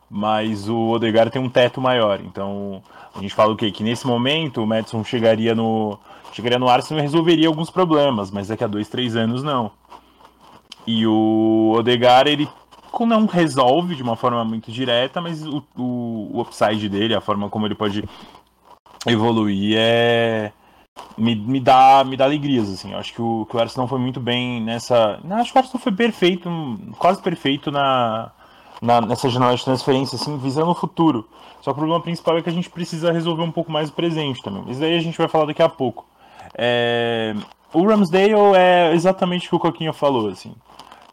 mas 0.10 0.70
o 0.70 0.92
Odegaard 0.92 1.30
tem 1.30 1.42
um 1.42 1.50
teto 1.50 1.82
maior. 1.82 2.22
Então, 2.22 2.82
a 3.14 3.20
gente 3.20 3.34
fala 3.34 3.52
o 3.52 3.58
quê? 3.58 3.70
Que 3.70 3.84
nesse 3.84 4.08
momento 4.08 4.64
o 4.64 4.68
Madison 4.68 5.04
chegaria 5.04 5.54
no 5.54 6.00
chegaria 6.32 6.58
no 6.58 6.68
Arsenal 6.68 7.00
e 7.00 7.04
resolveria 7.04 7.48
alguns 7.48 7.70
problemas, 7.70 8.32
mas 8.32 8.48
daqui 8.48 8.64
a 8.64 8.68
dois, 8.68 8.90
três 8.90 9.16
anos 9.16 9.44
não. 9.44 9.70
E 10.88 11.06
o 11.06 11.76
Odegaard 11.78 12.32
ele 12.32 12.50
não 13.02 13.26
resolve 13.26 13.96
de 13.96 14.02
uma 14.02 14.16
forma 14.16 14.44
muito 14.44 14.72
direta, 14.72 15.22
mas 15.22 15.46
o, 15.46 15.64
o, 15.78 16.30
o 16.34 16.42
upside 16.42 16.90
dele, 16.90 17.14
a 17.14 17.22
forma 17.22 17.50
como 17.50 17.68
ele 17.68 17.76
pode 17.76 18.04
evoluir 19.06 19.76
é. 19.78 20.52
Me, 21.18 21.36
me, 21.36 21.60
dá, 21.60 22.04
me 22.04 22.18
dá 22.18 22.26
alegrias, 22.26 22.70
assim. 22.70 22.92
Eu 22.92 22.98
acho 22.98 23.14
que 23.14 23.22
o, 23.22 23.46
que 23.50 23.56
o 23.56 23.60
Arsenal 23.60 23.88
foi 23.88 24.00
muito 24.00 24.20
bem 24.20 24.62
nessa. 24.62 25.20
Não, 25.24 25.38
acho 25.38 25.52
que 25.52 25.58
o 25.58 25.62
Arsenal 25.62 25.82
foi 25.82 25.92
perfeito, 25.92 26.50
quase 26.98 27.22
perfeito 27.22 27.72
na, 27.72 28.32
na, 28.82 29.02
nessa 29.02 29.30
janela 29.30 29.56
de 29.56 29.64
transferência, 29.64 30.16
assim, 30.16 30.38
visando 30.38 30.72
o 30.72 30.76
futuro. 30.76 31.28
Só 31.62 31.72
que 31.72 31.78
o 31.78 31.80
problema 31.80 32.02
principal 32.02 32.38
é 32.38 32.42
que 32.42 32.50
a 32.50 32.54
gente 32.54 32.70
precisa 32.70 33.12
resolver 33.12 33.44
um 33.44 33.52
pouco 33.52 33.72
mais 33.72 33.90
o 33.90 33.94
presente 33.94 34.42
também. 34.42 34.70
Isso 34.70 34.80
daí 34.80 34.98
a 34.98 35.02
gente 35.02 35.18
vai 35.18 35.28
falar 35.28 35.46
daqui 35.46 35.62
a 35.62 35.70
pouco. 35.70 36.06
É... 36.56 37.36
O 37.72 37.88
Ramsdale 37.88 38.34
é 38.56 38.94
exatamente 38.94 39.48
o 39.48 39.50
que 39.50 39.56
o 39.56 39.60
Coquinha 39.60 39.94
falou, 39.94 40.30
assim. 40.30 40.54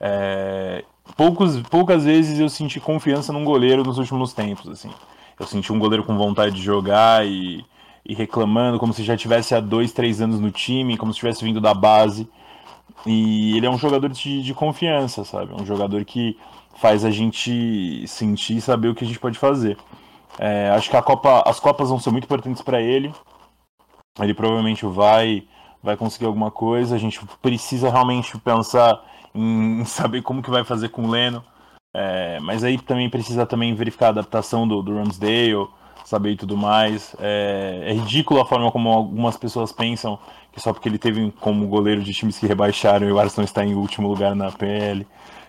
É 0.01 0.85
poucos, 1.17 1.61
poucas 1.63 2.05
vezes 2.05 2.39
eu 2.39 2.49
senti 2.49 2.81
confiança 2.81 3.33
num 3.33 3.45
goleiro 3.45 3.83
nos 3.83 3.99
últimos 3.99 4.33
tempos, 4.33 4.69
assim. 4.69 4.91
Eu 5.39 5.47
senti 5.47 5.73
um 5.73 5.79
goleiro 5.79 6.05
com 6.05 6.17
vontade 6.17 6.57
de 6.57 6.63
jogar 6.63 7.27
e, 7.27 7.65
e 8.05 8.15
reclamando, 8.15 8.79
como 8.79 8.93
se 8.93 9.03
já 9.03 9.17
tivesse 9.17 9.55
há 9.55 9.61
dois, 9.61 9.93
três 9.93 10.21
anos 10.21 10.41
no 10.41 10.51
time, 10.51 10.97
como 10.97 11.13
se 11.13 11.19
tivesse 11.19 11.45
vindo 11.45 11.61
da 11.61 11.75
base. 11.75 12.29
E 13.07 13.57
ele 13.57 13.67
é 13.67 13.71
um 13.71 13.79
jogador 13.79 14.09
de, 14.11 14.43
de 14.43 14.55
confiança, 14.55 15.25
sabe? 15.25 15.53
Um 15.55 15.65
jogador 15.65 16.05
que 16.05 16.37
faz 16.77 17.05
a 17.05 17.11
gente 17.11 18.07
sentir 18.07 18.57
e 18.57 18.61
saber 18.61 18.89
o 18.89 18.95
que 18.95 19.05
a 19.05 19.07
gente 19.07 19.19
pode 19.19 19.39
fazer. 19.39 19.77
É, 20.39 20.71
acho 20.71 20.91
que 20.91 20.97
a 20.97 21.03
Copa, 21.03 21.43
as 21.47 21.61
Copas 21.61 21.89
vão 21.89 21.99
ser 21.99 22.11
muito 22.11 22.25
importantes 22.25 22.63
para 22.63 22.81
ele. 22.81 23.13
Ele 24.19 24.35
provavelmente 24.35 24.85
vai, 24.87 25.45
vai 25.83 25.97
conseguir 25.97 26.27
alguma 26.27 26.51
coisa. 26.51 26.95
A 26.95 26.99
gente 26.99 27.21
precisa 27.43 27.91
realmente 27.91 28.37
pensar 28.39 29.03
em 29.35 29.85
saber 29.85 30.23
como 30.23 30.43
que 30.43 30.51
vai 30.51 30.65
fazer 30.65 30.89
com 30.89 31.05
o 31.05 31.11
Leno. 31.11 31.45
É, 31.95 32.39
mas 32.41 32.63
aí 32.63 32.79
também 32.79 33.11
precisa 33.11 33.45
também 33.45 33.75
verificar 33.75 34.07
a 34.07 34.11
adaptação 34.11 34.67
do, 34.67 34.81
do 34.83 34.95
Ramsdale, 34.95 35.69
saber 36.11 36.33
e 36.33 36.37
tudo 36.37 36.57
mais. 36.57 37.15
É, 37.21 37.85
é 37.87 37.93
ridículo 37.93 38.41
a 38.41 38.45
forma 38.45 38.71
como 38.73 38.89
algumas 38.89 39.37
pessoas 39.37 39.73
pensam 39.73 40.19
que 40.53 40.61
só 40.61 40.73
porque 40.73 40.89
ele 40.89 40.99
teve 40.99 41.33
como 41.41 41.67
goleiro 41.69 42.03
de 42.03 42.13
times 42.13 42.39
que 42.39 42.47
rebaixaram 42.47 43.09
e 43.09 43.13
o 43.13 43.19
Arsenal 43.21 43.45
está 43.45 43.65
em 43.65 43.75
último 43.75 44.09
lugar 44.09 44.35
na 44.35 44.51
PL, 44.51 45.07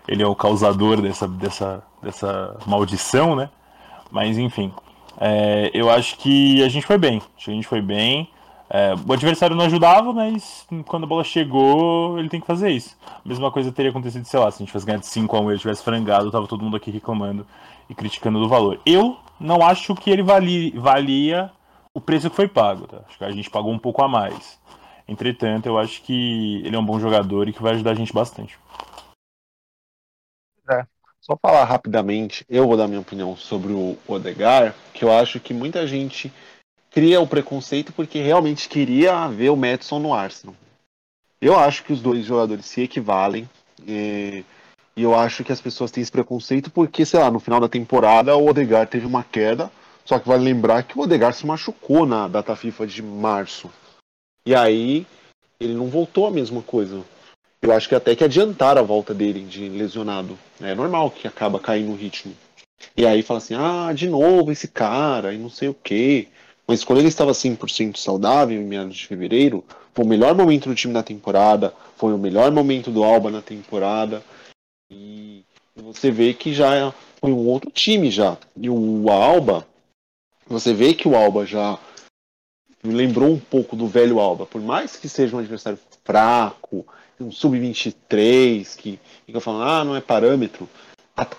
ele 0.08 0.22
é 0.22 0.28
o 0.28 0.36
causador 0.36 1.02
dessa, 1.02 1.28
dessa, 1.28 1.84
dessa 2.02 2.58
maldição, 2.68 3.36
né? 3.36 3.50
Mas 4.12 4.38
enfim, 4.38 4.72
é, 5.20 5.72
eu 5.74 5.90
acho 5.90 6.18
que 6.18 6.64
a 6.64 6.70
gente 6.70 6.86
foi 6.86 6.98
bem. 6.98 7.18
Acho 7.36 7.46
que 7.46 7.52
a 7.52 7.54
gente 7.56 7.68
foi 7.68 7.82
bem. 7.82 8.30
É, 8.70 8.94
o 9.06 9.12
adversário 9.12 9.56
não 9.56 9.66
ajudava, 9.66 10.14
mas 10.14 10.66
quando 10.86 11.04
a 11.04 11.08
bola 11.08 11.24
chegou, 11.24 12.18
ele 12.20 12.30
tem 12.30 12.40
que 12.40 12.48
fazer 12.48 12.70
isso. 12.70 12.96
A 13.06 13.28
mesma 13.28 13.52
coisa 13.52 13.72
teria 13.72 13.92
acontecido, 13.92 14.24
sei 14.26 14.40
lá, 14.40 14.50
se 14.50 14.58
a 14.58 14.60
gente 14.60 14.68
tivesse 14.68 14.86
ganhado 14.86 15.04
5x1 15.04 15.44
e 15.44 15.50
ele 15.50 15.60
tivesse 15.60 15.84
frangado, 15.84 16.32
tava 16.32 16.48
todo 16.48 16.64
mundo 16.64 16.78
aqui 16.78 16.92
reclamando 16.92 17.46
e 17.90 17.96
criticando 17.96 18.40
do 18.40 18.48
valor. 18.48 18.80
Eu 18.86 19.18
não 19.42 19.66
acho 19.66 19.96
que 19.96 20.10
ele 20.10 20.24
valia, 20.24 20.72
valia 20.80 21.52
o 21.94 22.00
preço 22.00 22.30
que 22.30 22.36
foi 22.36 22.48
pago, 22.48 22.88
tá? 22.88 23.04
Acho 23.08 23.18
que 23.18 23.24
a 23.26 23.32
gente 23.32 23.50
pagou 23.50 23.72
um 23.72 23.80
pouco 23.80 24.04
a 24.04 24.08
mais. 24.08 24.60
Entretanto, 25.08 25.66
eu 25.66 25.78
acho 25.78 26.02
que 26.04 26.62
ele 26.64 26.76
é 26.76 26.80
um 26.80 26.86
bom 26.86 27.00
jogador 27.00 27.50
e 27.50 27.54
que 27.54 27.62
vai 27.62 27.74
ajudar 27.74 27.92
a 27.92 27.96
gente 27.96 28.14
bastante. 28.14 28.58
É. 30.70 30.86
Só 31.20 31.38
falar 31.38 31.66
rapidamente, 31.66 32.46
eu 32.50 32.66
vou 32.66 32.78
dar 32.78 32.88
minha 32.88 33.00
opinião 33.00 33.36
sobre 33.36 33.74
o 33.74 33.98
Odegar, 34.08 34.74
que 34.94 35.04
eu 35.04 35.12
acho 35.12 35.40
que 35.40 35.54
muita 35.54 35.86
gente 35.86 36.32
cria 36.90 37.22
o 37.22 37.28
preconceito 37.28 37.94
porque 37.94 38.22
realmente 38.22 38.70
queria 38.70 39.28
ver 39.28 39.50
o 39.50 39.56
Madison 39.56 40.00
no 40.00 40.14
Arsenal. 40.14 40.56
Eu 41.40 41.60
acho 41.60 41.84
que 41.84 41.94
os 41.94 42.02
dois 42.02 42.26
jogadores 42.26 42.66
se 42.66 42.82
equivalem. 42.82 43.50
E, 43.86 44.44
e, 44.96 45.04
eu 45.04 45.16
acho 45.16 45.44
que 45.44 45.52
as 45.52 45.62
pessoas 45.62 45.92
têm 45.92 46.02
esse 46.02 46.12
preconceito 46.12 46.70
porque, 46.70 47.06
sei 47.06 47.20
lá, 47.20 47.32
no 47.32 47.40
final 47.40 47.60
da 47.60 47.70
temporada 47.70 48.36
o 48.36 48.48
Odegar 48.48 48.88
teve 48.88 49.06
uma 49.06 49.24
queda. 49.24 49.72
Só 50.04 50.20
que 50.20 50.28
vale 50.28 50.44
lembrar 50.44 50.84
que 50.84 50.98
o 50.98 51.02
Odegar 51.02 51.34
se 51.34 51.46
machucou 51.46 52.06
na 52.06 52.28
data 52.28 52.56
FIFA 52.56 52.88
de 52.88 53.02
março. 53.02 53.70
E 54.46 54.56
aí 54.56 55.06
ele 55.60 55.74
não 55.74 55.88
voltou 55.88 56.28
a 56.28 56.32
mesma 56.32 56.62
coisa. 56.62 57.02
Eu 57.62 57.72
acho 57.72 57.88
que 57.88 57.96
até 57.96 58.16
que 58.16 58.24
adiantaram 58.24 58.82
a 58.82 58.84
volta 58.84 59.14
dele 59.14 59.42
de 59.42 59.70
lesionado. 59.70 60.38
É 60.60 60.74
normal 60.74 61.12
que 61.12 61.28
acaba 61.28 61.60
caindo 61.60 61.92
o 61.92 61.96
ritmo. 61.96 62.34
E 62.98 63.06
aí 63.06 63.22
fala 63.22 63.38
assim, 63.38 63.54
ah, 63.54 63.94
de 63.94 64.10
novo 64.10 64.52
esse 64.52 64.68
cara, 64.68 65.34
e 65.34 65.38
não 65.38 65.50
sei 65.50 65.70
o 65.70 65.74
quê. 65.74 66.28
Mas 66.68 66.84
quando 66.84 67.00
ele 67.00 67.08
estava 67.08 67.32
100% 67.32 67.98
saudável 67.98 68.60
em 68.60 68.66
meados 68.66 68.96
de 68.96 69.06
fevereiro, 69.06 69.64
foi 69.94 70.06
o 70.06 70.08
melhor 70.08 70.34
momento 70.34 70.70
do 70.70 70.76
time 70.76 70.94
na 70.94 71.04
temporada, 71.04 71.74
foi 71.96 72.14
o 72.14 72.18
melhor 72.18 72.52
momento 72.52 72.90
do 72.90 73.04
Alba 73.04 73.30
na 73.30 73.42
temporada. 73.42 74.24
E 74.92 75.46
você 75.76 76.12
vê 76.12 76.34
que 76.34 76.54
já 76.54 76.94
foi 77.20 77.32
um 77.32 77.48
outro 77.48 77.72
time 77.72 78.12
já. 78.12 78.38
E 78.58 78.70
o 78.70 79.10
Alba, 79.10 79.66
você 80.46 80.74
vê 80.74 80.94
que 80.94 81.08
o 81.08 81.16
Alba 81.16 81.46
já 81.46 81.80
lembrou 82.84 83.30
um 83.30 83.40
pouco 83.40 83.76
do 83.76 83.88
velho 83.88 84.20
Alba, 84.20 84.46
por 84.46 84.62
mais 84.62 84.98
que 84.98 85.08
seja 85.08 85.36
um 85.36 85.40
adversário 85.40 85.80
fraco, 86.04 86.86
um 87.20 87.32
sub-23, 87.32 88.76
que 88.76 89.00
fica 89.26 89.40
falando, 89.40 89.64
ah, 89.64 89.84
não 89.86 89.96
é 89.96 90.02
parâmetro. 90.02 90.68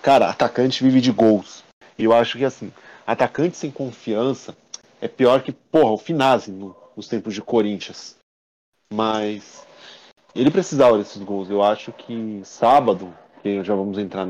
Cara, 0.01 0.31
atacante 0.31 0.83
vive 0.83 1.01
de 1.01 1.11
gols. 1.11 1.65
E 1.99 2.05
eu 2.05 2.13
acho 2.13 2.39
que 2.39 2.45
assim, 2.45 2.73
atacante 3.07 3.57
sem 3.57 3.71
confiança 3.71 4.57
é 5.01 5.09
pior 5.09 5.43
que, 5.43 5.53
porra, 5.53 5.91
o 5.91 5.99
Finazzi 5.99 6.53
no, 6.53 6.77
nos 6.97 7.09
tempos 7.09 7.35
de 7.35 7.43
Corinthians. 7.43 8.17
Mas 8.93 9.67
ele 10.35 10.51
precisava 10.51 10.97
desses 10.97 11.21
gols. 11.23 11.51
Eu 11.51 11.63
acho 11.63 11.93
que 11.93 12.41
sábado, 12.45 13.13
que 13.43 13.63
já 13.65 13.75
vamos 13.75 13.99
entrar 13.99 14.27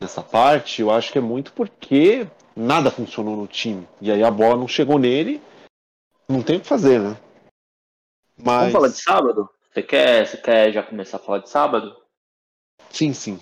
nessa 0.00 0.22
parte, 0.22 0.82
eu 0.82 0.90
acho 0.90 1.10
que 1.12 1.18
é 1.18 1.20
muito 1.20 1.52
porque 1.52 2.26
nada 2.54 2.90
funcionou 2.90 3.36
no 3.36 3.46
time. 3.46 3.86
E 4.00 4.10
aí 4.10 4.22
a 4.22 4.30
bola 4.30 4.56
não 4.56 4.68
chegou 4.68 4.98
nele, 4.98 5.40
não 6.28 6.42
tem 6.42 6.56
o 6.56 6.60
que 6.60 6.66
fazer, 6.66 7.00
né? 7.00 7.16
Mas... 8.36 8.58
Vamos 8.58 8.72
falar 8.72 8.88
de 8.88 9.02
sábado? 9.02 9.50
Você 9.72 9.82
quer, 9.82 10.26
você 10.26 10.36
quer 10.36 10.72
já 10.72 10.82
começar 10.82 11.16
a 11.16 11.20
falar 11.20 11.38
de 11.38 11.48
sábado? 11.48 11.96
Sim, 12.90 13.12
sim. 13.12 13.40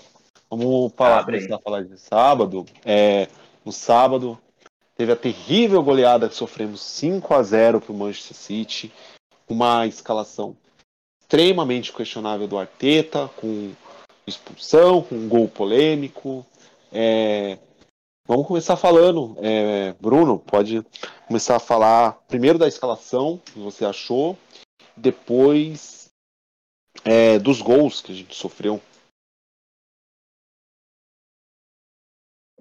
Vamos 0.49 0.93
falar, 0.95 1.25
começar 1.25 1.57
a 1.57 1.61
falar 1.61 1.85
de 1.85 1.99
sábado. 1.99 2.65
É, 2.85 3.29
no 3.65 3.73
sábado, 3.73 4.39
Teve 5.01 5.13
a 5.13 5.17
terrível 5.17 5.83
goleada 5.83 6.29
que 6.29 6.35
sofremos 6.35 6.83
5 6.83 7.33
a 7.33 7.43
0 7.43 7.81
para 7.81 7.91
o 7.91 7.97
Manchester 7.97 8.37
City. 8.37 8.93
Uma 9.49 9.87
escalação 9.87 10.55
extremamente 11.19 11.91
questionável 11.91 12.47
do 12.47 12.59
Arteta, 12.59 13.31
com 13.35 13.73
expulsão, 14.31 15.03
com 15.03 15.15
um 15.15 15.29
gol 15.29 15.49
polêmico. 15.49 16.47
É... 16.93 17.59
Vamos 18.27 18.47
começar 18.47 18.77
falando. 18.77 19.37
É... 19.39 19.93
Bruno, 19.95 20.39
pode 20.39 20.83
começar 21.27 21.57
a 21.57 21.61
falar 21.61 22.13
primeiro 22.27 22.59
da 22.59 22.69
escalação, 22.69 23.39
que 23.39 23.59
você 23.59 23.85
achou, 23.85 24.39
depois 24.97 26.11
é, 27.05 27.39
dos 27.39 27.61
gols 27.61 28.01
que 28.01 28.13
a 28.13 28.15
gente 28.15 28.35
sofreu. 28.35 28.81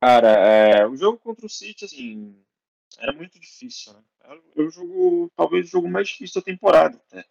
Cara, 0.02 0.30
é, 0.30 0.88
o 0.88 0.96
jogo 0.96 1.18
contra 1.18 1.46
o 1.46 1.50
City, 1.50 1.84
assim, 1.84 2.42
era 2.98 3.12
muito 3.12 3.38
difícil, 3.38 3.94
né? 3.94 4.04
O 4.56 4.70
jogo, 4.70 5.32
talvez 5.36 5.66
o 5.68 5.70
jogo 5.70 5.90
mais 5.90 6.08
difícil 6.08 6.42
da 6.42 6.46
temporada, 6.46 6.98
até. 7.08 7.26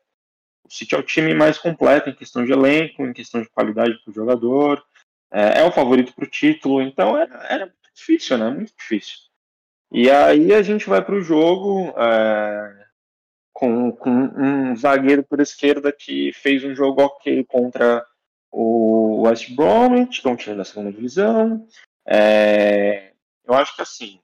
O 0.68 0.72
City 0.72 0.94
é 0.94 0.98
o 0.98 1.02
time 1.02 1.35
mais 1.35 1.59
completo 1.59 2.11
em 2.11 2.14
questão 2.14 2.44
de 2.44 2.52
elenco, 2.52 3.04
em 3.04 3.12
questão 3.12 3.40
de 3.40 3.48
qualidade 3.48 3.98
para 4.04 4.11
o 4.11 4.14
jogador, 4.14 4.85
é, 5.31 5.61
é, 5.61 5.64
o 5.64 5.72
favorito 5.72 6.14
para 6.14 6.24
o 6.24 6.31
título, 6.31 6.83
então 6.83 7.16
era, 7.16 7.35
era 7.48 7.66
muito 7.66 7.90
difícil, 7.94 8.38
né? 8.38 8.50
Muito 8.50 8.72
difícil. 8.76 9.16
E 9.90 10.11
aí 10.11 10.52
a 10.52 10.62
gente 10.62 10.88
vai 10.88 11.02
para 11.02 11.14
o 11.14 11.22
jogo 11.22 11.94
é, 11.96 12.87
com, 13.52 13.90
com 13.92 14.11
um 14.11 14.76
zagueiro 14.76 15.22
por 15.22 15.40
esquerda 15.40 15.90
que 15.90 16.33
fez 16.35 16.62
um 16.62 16.74
jogo 16.74 17.02
ok 17.02 17.44
contra 17.44 18.04
o 18.50 19.22
West 19.22 19.50
Bromwich, 19.54 20.20
que 20.20 20.28
é 20.28 20.31
um 20.31 20.37
time 20.37 20.57
da 20.57 20.64
segunda 20.64 20.92
divisão, 20.92 21.66
é, 22.07 23.12
eu 23.46 23.54
acho 23.54 23.74
que 23.76 23.83
assim, 23.83 24.20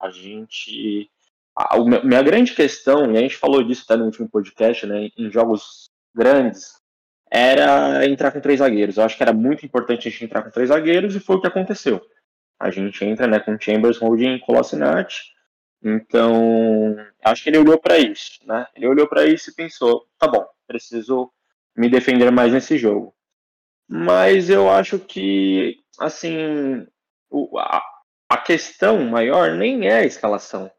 a 0.00 0.10
gente. 0.10 1.10
A, 1.58 1.76
minha 2.04 2.22
grande 2.22 2.54
questão, 2.54 3.10
e 3.10 3.16
a 3.18 3.20
gente 3.20 3.36
falou 3.36 3.64
disso 3.64 3.82
até 3.84 3.96
no 3.96 4.04
último 4.04 4.28
podcast, 4.28 4.86
né, 4.86 5.08
em 5.18 5.28
jogos 5.28 5.90
grandes, 6.14 6.78
era 7.28 8.06
entrar 8.06 8.30
com 8.30 8.40
três 8.40 8.60
zagueiros. 8.60 8.96
Eu 8.96 9.02
acho 9.02 9.16
que 9.16 9.22
era 9.22 9.32
muito 9.32 9.66
importante 9.66 10.06
a 10.06 10.10
gente 10.10 10.24
entrar 10.24 10.42
com 10.42 10.50
três 10.50 10.68
zagueiros 10.68 11.16
e 11.16 11.20
foi 11.20 11.36
o 11.36 11.40
que 11.40 11.48
aconteceu. 11.48 12.00
A 12.60 12.70
gente 12.70 13.04
entra 13.04 13.26
né, 13.26 13.40
com 13.40 13.58
Chambers, 13.58 13.98
Holding 13.98 14.36
e 14.36 14.40
Kolasinac. 14.40 15.14
Então, 15.82 16.96
acho 17.24 17.42
que 17.42 17.50
ele 17.50 17.58
olhou 17.58 17.78
para 17.78 17.98
isso, 17.98 18.40
né? 18.44 18.66
Ele 18.74 18.86
olhou 18.88 19.06
para 19.06 19.26
isso 19.26 19.50
e 19.50 19.54
pensou: 19.54 20.06
tá 20.18 20.26
bom, 20.26 20.44
preciso 20.66 21.30
me 21.76 21.88
defender 21.88 22.30
mais 22.30 22.52
nesse 22.52 22.76
jogo. 22.76 23.14
Mas 23.88 24.50
eu 24.50 24.68
acho 24.68 24.98
que, 24.98 25.76
assim, 25.98 26.86
a, 27.58 27.82
a 28.28 28.36
questão 28.38 29.04
maior 29.04 29.52
nem 29.52 29.86
é 29.86 29.98
a 29.98 30.04
escalação, 30.04 30.70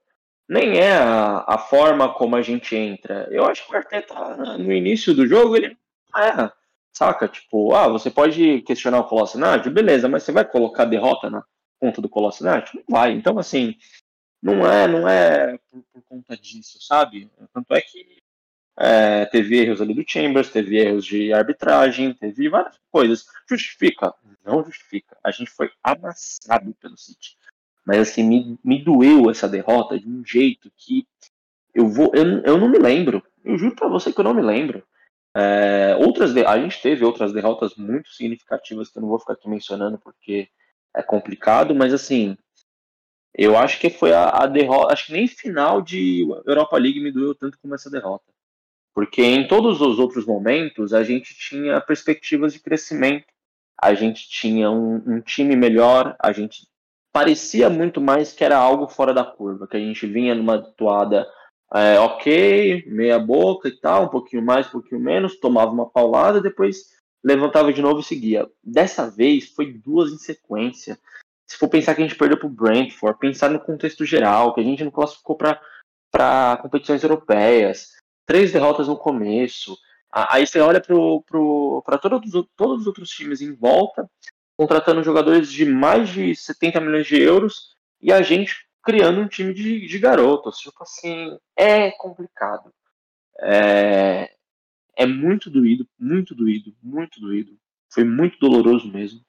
nem 0.50 0.80
é 0.80 0.94
a, 0.94 1.46
a 1.48 1.58
forma 1.60 2.12
como 2.12 2.36
a 2.36 2.42
gente 2.42 2.76
entra. 2.76 3.28
Eu 3.30 3.46
acho 3.46 3.66
que 3.66 3.72
o 3.72 3.78
Arteta, 3.78 4.36
no 4.58 4.74
início 4.74 5.14
do 5.14 5.28
jogo, 5.28 5.56
ele 5.56 5.78
é, 6.18 6.52
saca? 6.92 7.28
Tipo, 7.28 7.76
ah, 7.76 7.88
você 7.88 8.10
pode 8.10 8.62
questionar 8.64 9.00
o 9.00 9.08
Colossinati, 9.08 9.70
beleza, 9.70 10.10
mas 10.10 10.24
você 10.24 10.32
vai 10.32 10.44
colocar 10.44 10.86
derrota 10.86 11.30
na 11.30 11.44
conta 11.80 12.02
do 12.02 12.10
Colossinati? 12.10 12.76
Não 12.76 12.84
vai. 12.90 13.12
Então, 13.12 13.38
assim, 13.38 13.76
não 14.42 14.66
é, 14.66 14.88
não 14.88 15.08
é 15.08 15.58
por, 15.70 15.84
por 15.94 16.02
conta 16.04 16.36
disso, 16.36 16.82
sabe? 16.82 17.30
Tanto 17.54 17.76
é 17.76 17.82
que 17.82 18.20
é, 18.80 19.26
teve 19.28 19.60
erros 19.60 19.82
ali 19.82 19.94
do 19.94 20.04
Chambers, 20.08 20.50
teve 20.50 20.78
erros 20.78 21.06
de 21.06 21.32
arbitragem, 21.32 22.14
teve 22.14 22.50
várias 22.50 22.80
coisas. 22.92 23.26
Justifica? 23.48 24.16
Não 24.44 24.64
justifica. 24.64 25.16
A 25.24 25.30
gente 25.30 25.52
foi 25.52 25.70
amassado 25.84 26.74
pelo 26.82 26.98
City. 26.98 27.38
Mas 27.86 28.00
assim, 28.00 28.24
me, 28.24 28.60
me 28.64 28.84
doeu 28.84 29.30
essa 29.30 29.48
derrota 29.48 30.00
de 30.00 30.08
um 30.08 30.24
jeito 30.26 30.72
que 30.76 31.08
eu 31.74 31.88
vou. 31.88 32.12
Eu, 32.14 32.42
eu 32.44 32.58
não 32.58 32.70
me 32.70 32.78
lembro. 32.78 33.24
Eu 33.44 33.58
juro 33.58 33.76
pra 33.76 33.88
você 33.88 34.12
que 34.12 34.20
eu 34.20 34.24
não 34.24 34.34
me 34.34 34.42
lembro. 34.42 34.84
É, 35.36 35.96
outras 36.00 36.36
a 36.36 36.60
gente 36.60 36.82
teve 36.82 37.06
outras 37.06 37.32
derrotas 37.32 37.76
muito 37.76 38.10
significativas 38.10 38.90
que 38.90 38.98
eu 38.98 39.02
não 39.02 39.10
vou 39.10 39.20
ficar 39.20 39.34
aqui 39.34 39.48
mencionando 39.48 40.00
porque 40.00 40.50
é 40.96 41.04
complicado, 41.04 41.76
mas 41.76 41.94
assim, 41.94 42.36
eu 43.34 43.56
acho 43.56 43.80
que 43.80 43.90
foi 43.90 44.12
a, 44.12 44.30
a 44.30 44.48
derrota. 44.48 44.94
Acho 44.94 45.08
que 45.08 45.14
nem 45.14 45.28
final 45.28 45.82
de 45.82 46.28
Europa 46.46 46.78
League 46.78 47.00
me 47.00 47.12
doeu 47.12 47.36
tanto 47.36 47.58
como 47.60 47.76
essa 47.76 47.90
derrota. 47.90 48.26
Porque 48.94 49.22
em 49.22 49.48
todos 49.48 49.82
os 49.82 50.00
outros 50.00 50.26
momentos 50.26 50.94
a 50.94 51.04
gente 51.04 51.34
tinha 51.36 51.80
perspectivas 51.80 52.54
de 52.54 52.60
crescimento, 52.60 53.28
a 53.82 53.94
gente 53.94 54.28
tinha 54.30 54.70
um, 54.70 54.96
um 54.96 55.22
time 55.22 55.56
melhor, 55.56 56.16
a 56.20 56.32
gente 56.32 56.68
parecia 57.12 57.70
muito 57.70 58.00
mais 58.00 58.32
que 58.34 58.44
era 58.44 58.58
algo 58.58 58.88
fora 58.88 59.14
da 59.14 59.24
curva, 59.24 59.68
que 59.68 59.78
a 59.78 59.80
gente 59.80 60.06
vinha 60.08 60.36
numa 60.36 60.62
toada 60.62 61.28
é, 61.74 62.00
ok, 62.00 62.86
meia 62.88 63.20
boca 63.20 63.68
e 63.68 63.72
tal, 63.72 64.06
um 64.06 64.10
pouquinho 64.10 64.44
mais, 64.44 64.68
um 64.68 64.72
pouquinho 64.72 65.02
menos, 65.02 65.40
tomava 65.40 65.72
uma 65.72 65.90
paulada, 65.90 66.42
depois 66.42 66.98
levantava 67.24 67.72
de 67.72 67.82
novo 67.82 68.00
e 68.00 68.04
seguia. 68.04 68.50
Dessa 68.64 69.10
vez 69.10 69.50
foi 69.50 69.74
duas 69.74 70.12
em 70.12 70.18
sequência. 70.18 70.98
se 71.48 71.58
for 71.58 71.68
pensar 71.68 71.96
que 71.96 72.02
a 72.02 72.08
gente 72.08 72.18
perdeu 72.18 72.38
pro 72.38 72.50
Brentford, 72.50 73.20
pensar 73.20 73.50
no 73.50 73.60
contexto 73.60 74.06
geral, 74.06 74.54
que 74.54 74.62
a 74.62 74.64
gente 74.64 74.84
não 74.84 74.92
classificou 74.92 75.36
para 75.36 76.58
competições 76.58 77.04
europeias, 77.04 77.96
três 78.26 78.52
derrotas 78.52 78.88
no 78.88 78.98
começo. 78.98 79.78
Aí 80.12 80.46
você 80.46 80.60
olha 80.60 80.82
para 80.82 81.98
todos, 81.98 82.32
todos 82.56 82.82
os 82.82 82.88
outros 82.88 83.10
times 83.10 83.42
em 83.42 83.54
volta, 83.54 84.10
contratando 84.60 85.02
jogadores 85.02 85.50
de 85.50 85.64
mais 85.64 86.10
de 86.10 86.36
70 86.36 86.82
milhões 86.82 87.08
de 87.08 87.18
euros 87.18 87.78
e 88.02 88.12
a 88.12 88.22
gente 88.22 88.68
criando 88.84 89.22
um 89.22 89.28
time 89.30 89.54
de, 89.54 89.88
de 89.88 90.00
garotos. 90.00 90.58
Tipo 90.58 90.84
assim, 90.84 91.40
é 91.56 91.92
complicado. 91.92 92.70
É, 93.40 94.30
é 94.98 95.06
muito 95.06 95.50
doído, 95.50 95.88
muito 95.98 96.36
doído, 96.36 96.76
muito 96.84 97.22
doído. 97.22 97.58
Foi 97.90 98.04
muito 98.04 98.38
doloroso 98.38 98.92
mesmo. 98.92 99.22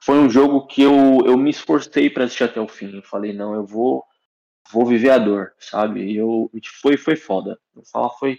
Foi 0.00 0.18
um 0.18 0.30
jogo 0.30 0.68
que 0.68 0.82
eu, 0.82 1.18
eu 1.26 1.36
me 1.36 1.50
esforcei 1.50 2.08
para 2.08 2.22
assistir 2.22 2.44
até 2.44 2.60
o 2.60 2.68
fim. 2.68 2.94
Eu 2.94 3.02
falei, 3.02 3.32
não, 3.32 3.54
eu 3.54 3.66
vou 3.66 4.04
vou 4.70 4.86
viver 4.86 5.10
a 5.10 5.18
dor, 5.18 5.52
sabe? 5.58 6.12
E 6.12 6.16
eu 6.16 6.48
foi 6.80 6.96
foi 6.96 7.16
foda. 7.16 7.58
Eu 7.74 7.82
foi 8.20 8.38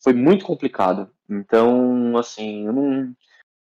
foi 0.00 0.12
muito 0.12 0.44
complicado. 0.44 1.10
Então, 1.28 2.16
assim, 2.16 2.64
eu 2.64 2.72
não 2.72 3.12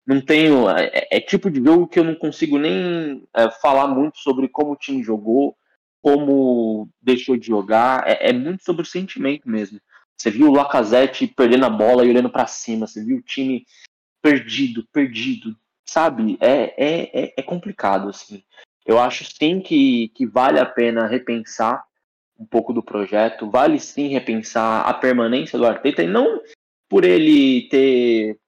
não 0.07 0.21
tenho 0.21 0.69
é, 0.69 1.09
é, 1.11 1.21
tipo 1.21 1.51
de 1.51 1.63
jogo 1.63 1.87
que 1.87 1.99
eu 1.99 2.05
não 2.05 2.15
consigo 2.15 2.59
nem 2.59 3.27
é, 3.35 3.51
falar 3.63 3.87
muito 3.87 4.19
sobre 4.19 4.49
como 4.49 4.73
o 4.73 4.77
time 4.77 5.03
jogou, 5.03 5.57
como 6.03 6.89
deixou 7.01 7.37
de 7.37 7.47
jogar. 7.47 8.07
É, 8.07 8.31
é 8.31 8.33
muito 8.33 8.65
sobre 8.65 8.83
o 8.83 8.87
sentimento 8.87 9.49
mesmo. 9.49 9.81
Você 10.17 10.31
viu 10.31 10.49
o 10.49 10.55
Lacazette 10.55 11.27
perdendo 11.27 11.65
a 11.65 11.71
bola 11.71 12.05
e 12.05 12.11
olhando 12.11 12.31
para 12.31 12.47
cima. 12.47 12.87
Você 12.87 13.05
viu 13.05 13.19
o 13.19 13.23
time 13.23 13.65
perdido, 14.23 14.87
perdido. 14.93 15.57
Sabe? 15.87 16.37
É, 16.41 16.75
é, 16.77 17.25
é, 17.25 17.35
é 17.39 17.43
complicado, 17.43 18.09
assim. 18.09 18.43
Eu 18.87 18.99
acho 18.99 19.25
sim 19.25 19.61
que, 19.61 20.09
que 20.09 20.27
vale 20.27 20.59
a 20.59 20.67
pena 20.67 21.07
repensar 21.07 21.83
um 22.39 22.47
pouco 22.47 22.73
do 22.73 22.83
projeto. 22.83 23.51
Vale 23.51 23.79
sim 23.79 24.09
repensar 24.09 24.83
a 24.83 24.95
permanência 24.95 25.59
do 25.59 25.67
Arteta. 25.67 26.03
E 26.03 26.07
não 26.07 26.41
por 26.89 27.05
ele 27.05 27.69
ter 27.69 28.39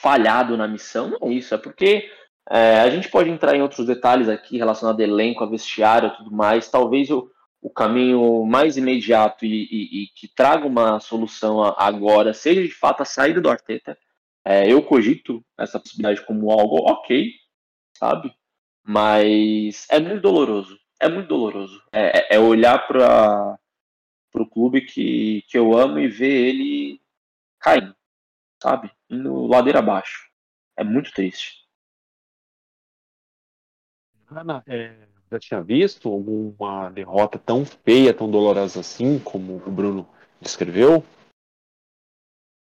falhado 0.00 0.56
na 0.56 0.66
missão, 0.66 1.10
não 1.20 1.28
é 1.28 1.34
isso. 1.34 1.54
É 1.54 1.58
porque 1.58 2.10
é, 2.50 2.80
a 2.80 2.90
gente 2.90 3.08
pode 3.08 3.30
entrar 3.30 3.54
em 3.54 3.62
outros 3.62 3.86
detalhes 3.86 4.28
aqui 4.28 4.56
relacionado 4.56 5.00
a 5.00 5.04
elenco, 5.04 5.44
a 5.44 5.48
vestiário 5.48 6.08
e 6.08 6.16
tudo 6.16 6.32
mais. 6.32 6.70
Talvez 6.70 7.10
o, 7.10 7.30
o 7.60 7.70
caminho 7.70 8.44
mais 8.44 8.76
imediato 8.76 9.44
e, 9.44 9.64
e, 9.70 10.02
e, 10.02 10.06
que 10.14 10.26
traga 10.28 10.66
uma 10.66 10.98
solução 11.00 11.62
agora 11.62 12.32
seja 12.32 12.62
de 12.62 12.72
fato 12.72 13.02
a 13.02 13.04
saída 13.04 13.40
do 13.40 13.50
Arteta. 13.50 13.96
É, 14.44 14.70
eu 14.72 14.82
cogito 14.82 15.44
essa 15.58 15.78
possibilidade 15.78 16.24
como 16.24 16.50
algo 16.50 16.76
ok, 16.90 17.30
sabe? 17.96 18.32
Mas 18.82 19.86
é 19.90 20.00
muito 20.00 20.22
doloroso. 20.22 20.78
É 20.98 21.08
muito 21.08 21.28
doloroso. 21.28 21.82
É, 21.92 22.34
é, 22.34 22.36
é 22.36 22.40
olhar 22.40 22.86
para 22.86 23.58
o 24.34 24.46
clube 24.46 24.80
que, 24.80 25.44
que 25.48 25.58
eu 25.58 25.76
amo 25.76 25.98
e 25.98 26.08
ver 26.08 26.48
ele 26.48 27.00
caindo, 27.60 27.94
sabe? 28.62 28.90
Indo 29.08 29.46
ladeira 29.46 29.78
abaixo. 29.78 30.30
É 30.76 30.84
muito 30.84 31.12
triste. 31.12 31.60
Ana, 34.30 34.62
é, 34.66 35.08
já 35.30 35.38
tinha 35.38 35.62
visto 35.62 36.08
alguma 36.08 36.90
derrota 36.90 37.38
tão 37.38 37.64
feia, 37.64 38.14
tão 38.14 38.30
dolorosa 38.30 38.80
assim, 38.80 39.18
como 39.18 39.56
o 39.56 39.70
Bruno 39.70 40.08
descreveu? 40.40 41.04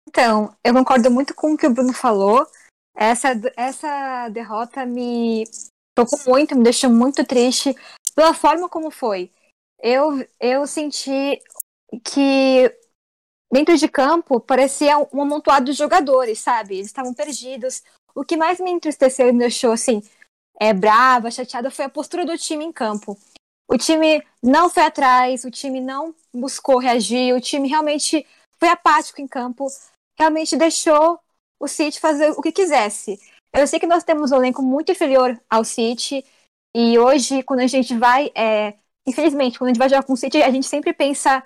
Então, 0.08 0.56
eu 0.64 0.72
concordo 0.72 1.10
muito 1.10 1.34
com 1.34 1.52
o 1.52 1.56
que 1.56 1.66
o 1.66 1.72
Bruno 1.72 1.92
falou. 1.92 2.46
Essa, 2.96 3.28
essa 3.56 4.28
derrota 4.30 4.86
me 4.86 5.44
tocou 5.94 6.18
muito, 6.26 6.56
me 6.56 6.64
deixou 6.64 6.90
muito 6.90 7.24
triste 7.24 7.74
pela 8.14 8.32
forma 8.32 8.68
como 8.68 8.90
foi. 8.90 9.30
Eu, 9.80 10.26
eu 10.40 10.66
senti 10.66 11.40
que 12.04 12.74
dentro 13.50 13.76
de 13.76 13.88
campo 13.88 14.40
parecia 14.40 14.98
um 15.12 15.22
amontoado 15.22 15.66
de 15.66 15.72
jogadores, 15.72 16.38
sabe? 16.38 16.74
Eles 16.74 16.86
estavam 16.86 17.14
perdidos. 17.14 17.82
O 18.14 18.24
que 18.24 18.36
mais 18.36 18.60
me 18.60 18.70
entristeceu 18.70 19.28
e 19.28 19.32
me 19.32 19.38
deixou 19.38 19.72
assim 19.72 20.02
é, 20.60 20.72
brava, 20.72 21.30
chateada, 21.30 21.70
foi 21.70 21.84
a 21.84 21.88
postura 21.88 22.26
do 22.26 22.36
time 22.36 22.64
em 22.64 22.72
campo. 22.72 23.16
O 23.70 23.76
time 23.76 24.24
não 24.42 24.68
foi 24.68 24.84
atrás, 24.84 25.44
o 25.44 25.50
time 25.50 25.80
não 25.80 26.14
buscou 26.34 26.78
reagir, 26.78 27.34
o 27.34 27.40
time 27.40 27.68
realmente 27.68 28.26
foi 28.58 28.68
apático 28.68 29.20
em 29.20 29.28
campo, 29.28 29.66
realmente 30.18 30.56
deixou 30.56 31.20
o 31.60 31.68
City 31.68 32.00
fazer 32.00 32.30
o 32.30 32.42
que 32.42 32.50
quisesse. 32.50 33.20
Eu 33.52 33.66
sei 33.66 33.78
que 33.78 33.86
nós 33.86 34.04
temos 34.04 34.32
um 34.32 34.36
elenco 34.36 34.62
muito 34.62 34.90
inferior 34.90 35.38
ao 35.48 35.64
City, 35.64 36.24
e 36.74 36.98
hoje, 36.98 37.42
quando 37.42 37.60
a 37.60 37.66
gente 37.66 37.96
vai, 37.96 38.30
é, 38.34 38.74
infelizmente, 39.06 39.58
quando 39.58 39.70
a 39.70 39.72
gente 39.72 39.78
vai 39.78 39.88
jogar 39.88 40.02
com 40.02 40.12
o 40.12 40.16
City, 40.16 40.42
a 40.42 40.50
gente 40.50 40.66
sempre 40.66 40.92
pensa 40.92 41.44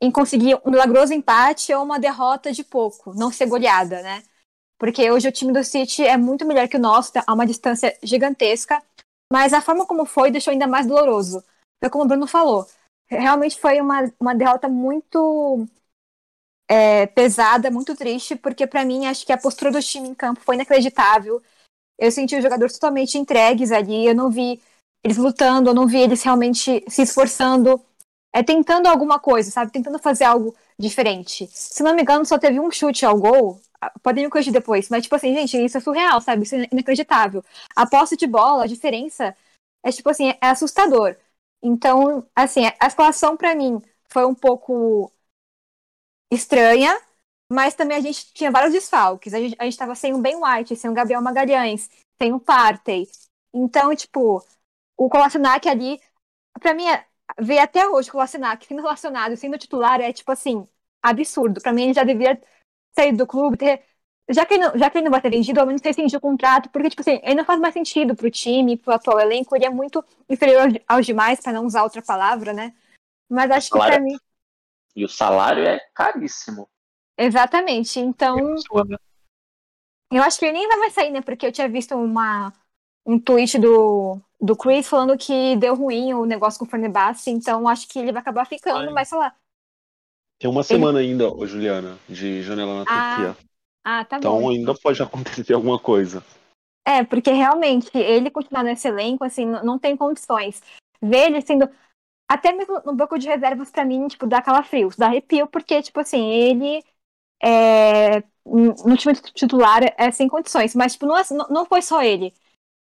em 0.00 0.10
conseguir 0.10 0.58
um 0.64 0.70
milagroso 0.70 1.12
empate 1.12 1.74
ou 1.74 1.84
uma 1.84 1.98
derrota 1.98 2.52
de 2.52 2.64
pouco, 2.64 3.14
não 3.14 3.30
ser 3.30 3.46
goleada, 3.46 4.02
né? 4.02 4.22
Porque 4.78 5.10
hoje 5.10 5.28
o 5.28 5.32
time 5.32 5.52
do 5.52 5.62
City 5.62 6.02
é 6.04 6.16
muito 6.16 6.46
melhor 6.46 6.66
que 6.66 6.76
o 6.76 6.80
nosso, 6.80 7.12
tá 7.12 7.22
a 7.26 7.34
uma 7.34 7.46
distância 7.46 7.96
gigantesca. 8.02 8.82
Mas 9.30 9.52
a 9.52 9.60
forma 9.60 9.86
como 9.86 10.06
foi 10.06 10.30
deixou 10.30 10.52
ainda 10.52 10.66
mais 10.66 10.86
doloroso. 10.86 11.44
Foi 11.78 11.90
como 11.90 12.04
o 12.04 12.08
Bruno 12.08 12.26
falou. 12.26 12.66
Realmente 13.08 13.60
foi 13.60 13.80
uma, 13.80 14.10
uma 14.18 14.34
derrota 14.34 14.68
muito 14.68 15.66
é, 16.68 17.06
pesada, 17.06 17.70
muito 17.70 17.94
triste, 17.94 18.36
porque 18.36 18.66
para 18.66 18.84
mim 18.84 19.06
acho 19.06 19.26
que 19.26 19.32
a 19.32 19.38
postura 19.38 19.70
do 19.70 19.82
time 19.82 20.08
em 20.08 20.14
campo 20.14 20.40
foi 20.40 20.54
inacreditável. 20.54 21.42
Eu 21.98 22.10
senti 22.10 22.36
os 22.36 22.42
jogadores 22.42 22.72
totalmente 22.74 23.18
entregues 23.18 23.70
ali, 23.72 24.06
eu 24.06 24.14
não 24.14 24.30
vi 24.30 24.62
eles 25.04 25.16
lutando, 25.16 25.70
eu 25.70 25.74
não 25.74 25.86
vi 25.86 25.98
eles 25.98 26.22
realmente 26.22 26.84
se 26.88 27.02
esforçando, 27.02 27.84
é, 28.32 28.42
tentando 28.42 28.86
alguma 28.86 29.18
coisa, 29.18 29.50
sabe? 29.50 29.72
Tentando 29.72 29.98
fazer 29.98 30.24
algo 30.24 30.54
diferente. 30.78 31.48
Se 31.52 31.82
não 31.82 31.94
me 31.94 32.02
engano, 32.02 32.24
só 32.24 32.38
teve 32.38 32.60
um 32.60 32.70
chute 32.70 33.04
ao 33.04 33.18
gol 33.18 33.60
podem 34.02 34.24
me 34.24 34.30
corrigir 34.30 34.52
depois, 34.52 34.88
mas, 34.88 35.02
tipo 35.02 35.14
assim, 35.14 35.34
gente, 35.34 35.56
isso 35.64 35.78
é 35.78 35.80
surreal, 35.80 36.20
sabe? 36.20 36.42
Isso 36.42 36.54
é 36.54 36.68
inacreditável. 36.70 37.42
A 37.74 37.86
posse 37.86 38.16
de 38.16 38.26
bola, 38.26 38.64
a 38.64 38.66
diferença 38.66 39.34
é, 39.82 39.90
tipo 39.90 40.10
assim, 40.10 40.30
é 40.30 40.38
assustador. 40.46 41.16
Então, 41.62 42.26
assim, 42.34 42.62
a 42.78 42.86
escalação 42.86 43.36
para 43.36 43.54
mim 43.54 43.80
foi 44.08 44.26
um 44.26 44.34
pouco 44.34 45.10
estranha, 46.32 46.98
mas 47.50 47.74
também 47.74 47.96
a 47.96 48.00
gente 48.00 48.32
tinha 48.32 48.50
vários 48.50 48.72
desfalques. 48.72 49.34
A 49.34 49.40
gente, 49.40 49.56
a 49.58 49.64
gente 49.64 49.76
tava 49.76 49.94
sem 49.94 50.14
o 50.14 50.18
Ben 50.18 50.36
White, 50.36 50.76
sem 50.76 50.90
o 50.90 50.94
Gabriel 50.94 51.22
Magalhães, 51.22 51.88
sem 52.20 52.32
o 52.32 52.40
Partey. 52.40 53.08
Então, 53.52 53.94
tipo, 53.94 54.44
o 54.96 55.08
Kolasinac 55.08 55.68
ali, 55.68 56.00
pra 56.60 56.74
mim, 56.74 56.84
é, 57.36 57.42
ver 57.42 57.58
até 57.58 57.88
hoje 57.88 58.08
o 58.08 58.12
Kolasinac 58.12 58.64
sendo 58.66 58.82
relacionado, 58.82 59.36
sendo 59.36 59.58
titular, 59.58 60.00
é, 60.00 60.12
tipo 60.12 60.30
assim, 60.30 60.66
absurdo. 61.02 61.60
Pra 61.60 61.72
mim, 61.72 61.84
ele 61.84 61.94
já 61.94 62.04
devia 62.04 62.40
sair 62.94 63.12
do 63.12 63.26
clube, 63.26 63.56
ter. 63.56 63.82
Já 64.28 64.46
que, 64.46 64.54
ele 64.54 64.64
não, 64.64 64.78
já 64.78 64.88
que 64.88 64.98
ele 64.98 65.04
não 65.04 65.10
vai 65.10 65.20
ter 65.20 65.30
vendido, 65.30 65.58
ao 65.58 65.66
menos 65.66 65.82
rescindir 65.82 66.16
o 66.16 66.20
contrato, 66.20 66.68
porque, 66.70 66.90
tipo 66.90 67.02
assim, 67.02 67.20
ele 67.24 67.34
não 67.34 67.44
faz 67.44 67.58
mais 67.58 67.74
sentido 67.74 68.14
pro 68.14 68.30
time, 68.30 68.76
pro 68.76 68.94
atual 68.94 69.18
elenco, 69.18 69.56
ele 69.56 69.66
é 69.66 69.70
muito 69.70 70.04
inferior 70.28 70.68
aos 70.86 71.04
demais, 71.04 71.40
para 71.40 71.52
não 71.52 71.66
usar 71.66 71.82
outra 71.82 72.00
palavra, 72.00 72.52
né? 72.52 72.72
Mas 73.28 73.50
acho 73.50 73.70
que 73.70 73.78
pra 73.78 73.98
mim. 73.98 74.16
E 74.94 75.04
o 75.04 75.08
salário 75.08 75.64
é 75.64 75.80
caríssimo. 75.94 76.68
Exatamente. 77.18 77.98
Então. 77.98 78.36
Eu 80.12 80.22
acho 80.22 80.38
que 80.38 80.44
ele 80.44 80.58
nem 80.58 80.68
vai 80.68 80.78
mais 80.78 80.92
sair, 80.92 81.10
né? 81.10 81.20
Porque 81.20 81.46
eu 81.46 81.52
tinha 81.52 81.68
visto 81.68 81.94
uma, 81.94 82.52
um 83.06 83.18
tweet 83.18 83.58
do, 83.58 84.20
do 84.40 84.56
Chris 84.56 84.88
falando 84.88 85.16
que 85.16 85.56
deu 85.56 85.74
ruim 85.74 86.14
o 86.14 86.24
negócio 86.24 86.58
com 86.58 86.64
o 86.64 86.68
Fenerbahçe, 86.68 87.30
então 87.30 87.68
acho 87.68 87.88
que 87.88 87.98
ele 87.98 88.12
vai 88.12 88.20
acabar 88.20 88.46
ficando, 88.46 88.88
Ai. 88.88 88.94
mas 88.94 89.08
sei 89.08 89.18
lá, 89.18 89.34
tem 90.40 90.48
uma 90.48 90.62
semana 90.62 91.00
ainda, 91.00 91.28
Juliana, 91.46 91.98
de 92.08 92.42
janela 92.42 92.82
na 92.82 92.84
ah, 92.88 93.14
Turquia. 93.14 93.36
Ah, 93.84 94.04
tá 94.06 94.16
então 94.16 94.40
bom. 94.40 94.48
ainda 94.48 94.74
pode 94.74 95.02
acontecer 95.02 95.52
alguma 95.52 95.78
coisa. 95.78 96.24
É, 96.82 97.04
porque 97.04 97.30
realmente 97.30 97.90
ele 97.94 98.30
continuar 98.30 98.62
nesse 98.62 98.88
elenco, 98.88 99.22
assim, 99.22 99.44
não 99.44 99.78
tem 99.78 99.94
condições. 99.94 100.62
Ver 101.02 101.26
ele 101.26 101.42
sendo. 101.42 101.68
Até 102.26 102.52
mesmo 102.52 102.80
no 102.86 102.94
banco 102.94 103.18
de 103.18 103.28
reservas, 103.28 103.70
pra 103.70 103.84
mim, 103.84 104.08
tipo, 104.08 104.26
dá 104.26 104.40
calafrios, 104.40 104.96
dá 104.96 105.08
arrepio, 105.08 105.46
porque, 105.46 105.82
tipo 105.82 106.00
assim, 106.00 106.30
ele 106.30 106.82
é, 107.42 108.22
no 108.46 108.96
time 108.96 109.14
titular 109.14 109.82
é 109.98 110.10
sem 110.10 110.26
condições. 110.26 110.74
Mas, 110.74 110.94
tipo, 110.94 111.04
não, 111.04 111.18
é, 111.18 111.22
não 111.50 111.66
foi 111.66 111.82
só 111.82 112.02
ele. 112.02 112.32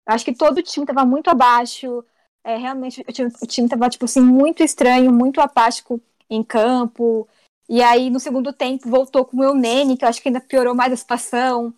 Acho 0.06 0.24
que 0.24 0.34
todo 0.34 0.58
o 0.58 0.62
time 0.62 0.86
tava 0.86 1.04
muito 1.04 1.28
abaixo. 1.28 2.04
É, 2.42 2.56
realmente, 2.56 3.02
o 3.08 3.12
time, 3.12 3.30
o 3.42 3.46
time 3.46 3.68
tava, 3.68 3.88
tipo 3.88 4.04
assim, 4.04 4.20
muito 4.20 4.62
estranho, 4.62 5.12
muito 5.12 5.40
apático 5.40 6.00
em 6.28 6.42
campo. 6.42 7.28
E 7.68 7.82
aí, 7.82 8.10
no 8.10 8.20
segundo 8.20 8.52
tempo, 8.52 8.88
voltou 8.88 9.24
com 9.24 9.38
o 9.38 9.44
Eunene, 9.44 9.96
que 9.96 10.04
eu 10.04 10.08
acho 10.08 10.20
que 10.20 10.28
ainda 10.28 10.40
piorou 10.40 10.74
mais 10.74 10.92
a 10.92 10.96
situação. 10.96 11.72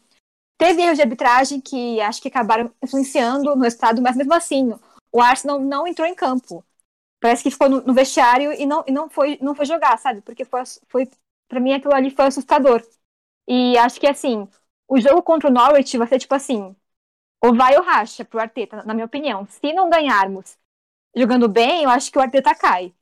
Teve 0.59 0.83
erros 0.83 0.97
de 0.97 1.03
arbitragem 1.03 1.61
que 1.61 2.01
acho 2.01 2.23
que 2.23 2.29
acabaram 2.29 2.73
influenciando 2.83 3.55
no 3.55 3.63
resultado, 3.63 4.01
mas 4.03 4.17
mesmo 4.17 4.33
assim, 4.35 4.75
o 5.13 5.21
Arsenal 5.21 5.61
não 5.61 5.87
entrou 5.87 6.07
em 6.09 6.15
campo. 6.15 6.65
Parece 7.21 7.43
que 7.43 7.51
ficou 7.51 7.69
no, 7.69 7.83
no 7.83 7.95
vestiário 7.95 8.53
e 8.53 8.67
não, 8.67 8.85
e 8.87 8.93
não, 8.93 9.09
foi, 9.11 9.39
não 9.43 9.55
foi 9.55 9.67
jogar, 9.67 9.99
sabe? 9.99 10.21
Porque 10.23 10.45
foi, 10.45 10.63
foi 10.89 11.11
para 11.49 11.61
mim 11.61 11.73
aquilo 11.75 11.95
ali 11.95 12.11
foi 12.11 12.27
assustador. 12.27 12.83
E 13.49 13.77
acho 13.79 14.01
que 14.01 14.07
assim, 14.07 14.49
o 14.89 15.01
jogo 15.01 15.23
contra 15.23 15.49
o 15.49 15.53
Norwich 15.53 15.97
vai 15.99 16.07
ser 16.09 16.19
tipo 16.19 16.35
assim, 16.35 16.75
ou 17.43 17.55
vai 17.55 17.77
ou 17.77 17.83
racha 17.85 18.25
pro 18.25 18.41
Arteta, 18.41 18.83
na 18.85 18.95
minha 18.95 19.07
opinião. 19.07 19.47
Se 19.47 19.73
não 19.73 19.91
ganharmos 19.91 20.59
jogando 21.17 21.49
bem, 21.49 21.85
eu 21.85 21.91
acho 21.91 22.11
que 22.13 22.19
o 22.19 22.23
Arteta 22.23 22.55
cai. 22.55 22.95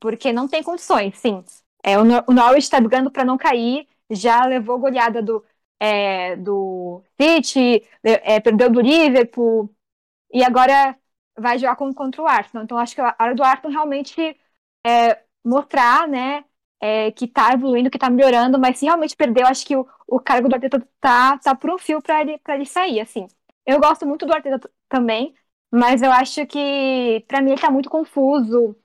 Porque 0.00 0.32
não 0.32 0.48
tem 0.48 0.62
condições, 0.62 1.18
sim. 1.18 1.44
É, 1.84 1.98
o, 1.98 2.04
Nor 2.04 2.24
o 2.28 2.32
Norwich 2.32 2.64
está 2.64 2.80
brigando 2.80 3.10
para 3.10 3.24
não 3.24 3.38
cair, 3.38 3.88
já 4.10 4.44
levou 4.46 4.78
goleada 4.78 5.22
do, 5.22 5.44
é, 5.80 6.36
do 6.36 7.02
City, 7.20 7.82
é, 8.04 8.40
perdeu 8.40 8.70
do 8.70 8.80
Liverpool, 8.80 9.70
e 10.32 10.44
agora 10.44 10.96
vai 11.38 11.58
jogar 11.58 11.76
contra 11.76 12.22
o 12.22 12.26
Arsenal. 12.26 12.64
Então, 12.64 12.78
acho 12.78 12.94
que 12.94 13.00
a 13.00 13.14
hora 13.20 13.34
do 13.34 13.42
Arsenal 13.44 13.72
realmente 13.72 14.36
é, 14.86 15.22
mostrar, 15.44 16.08
né, 16.08 16.44
é, 16.80 17.10
que 17.12 17.26
tá 17.28 17.52
evoluindo, 17.52 17.90
que 17.90 17.98
tá 17.98 18.10
melhorando, 18.10 18.58
mas 18.58 18.78
se 18.78 18.84
realmente 18.86 19.16
perdeu, 19.16 19.46
acho 19.46 19.66
que 19.66 19.76
o, 19.76 19.86
o 20.06 20.20
cargo 20.20 20.48
do 20.48 20.54
Arteta 20.54 20.86
tá, 21.00 21.38
tá 21.38 21.54
por 21.54 21.70
um 21.70 21.78
fio 21.78 22.02
para 22.02 22.20
ele, 22.22 22.40
ele 22.48 22.66
sair, 22.66 23.00
assim. 23.00 23.28
Eu 23.66 23.80
gosto 23.80 24.06
muito 24.06 24.26
do 24.26 24.32
Arteta 24.32 24.70
também, 24.88 25.34
mas 25.70 26.02
eu 26.02 26.12
acho 26.12 26.46
que, 26.46 27.24
para 27.28 27.40
mim, 27.42 27.52
ele 27.52 27.60
tá 27.60 27.70
muito 27.70 27.90
confuso. 27.90 28.76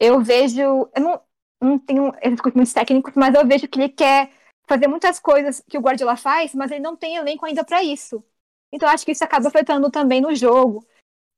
Eu 0.00 0.20
vejo. 0.22 0.60
Eu 0.62 0.90
não, 1.02 1.22
não 1.62 1.78
tenho 1.78 2.12
executivos 2.22 2.72
técnicos, 2.72 3.14
mas 3.16 3.34
eu 3.34 3.46
vejo 3.46 3.68
que 3.68 3.80
ele 3.80 3.88
quer 3.90 4.30
fazer 4.68 4.88
muitas 4.88 5.18
coisas 5.20 5.62
que 5.68 5.78
o 5.78 5.80
Guardiola 5.80 6.16
faz, 6.16 6.54
mas 6.54 6.70
ele 6.70 6.80
não 6.80 6.96
tem 6.96 7.16
elenco 7.16 7.46
ainda 7.46 7.64
para 7.64 7.82
isso. 7.82 8.24
Então 8.72 8.88
acho 8.88 9.04
que 9.06 9.12
isso 9.12 9.24
acaba 9.24 9.48
afetando 9.48 9.90
também 9.90 10.20
no 10.20 10.34
jogo. 10.34 10.86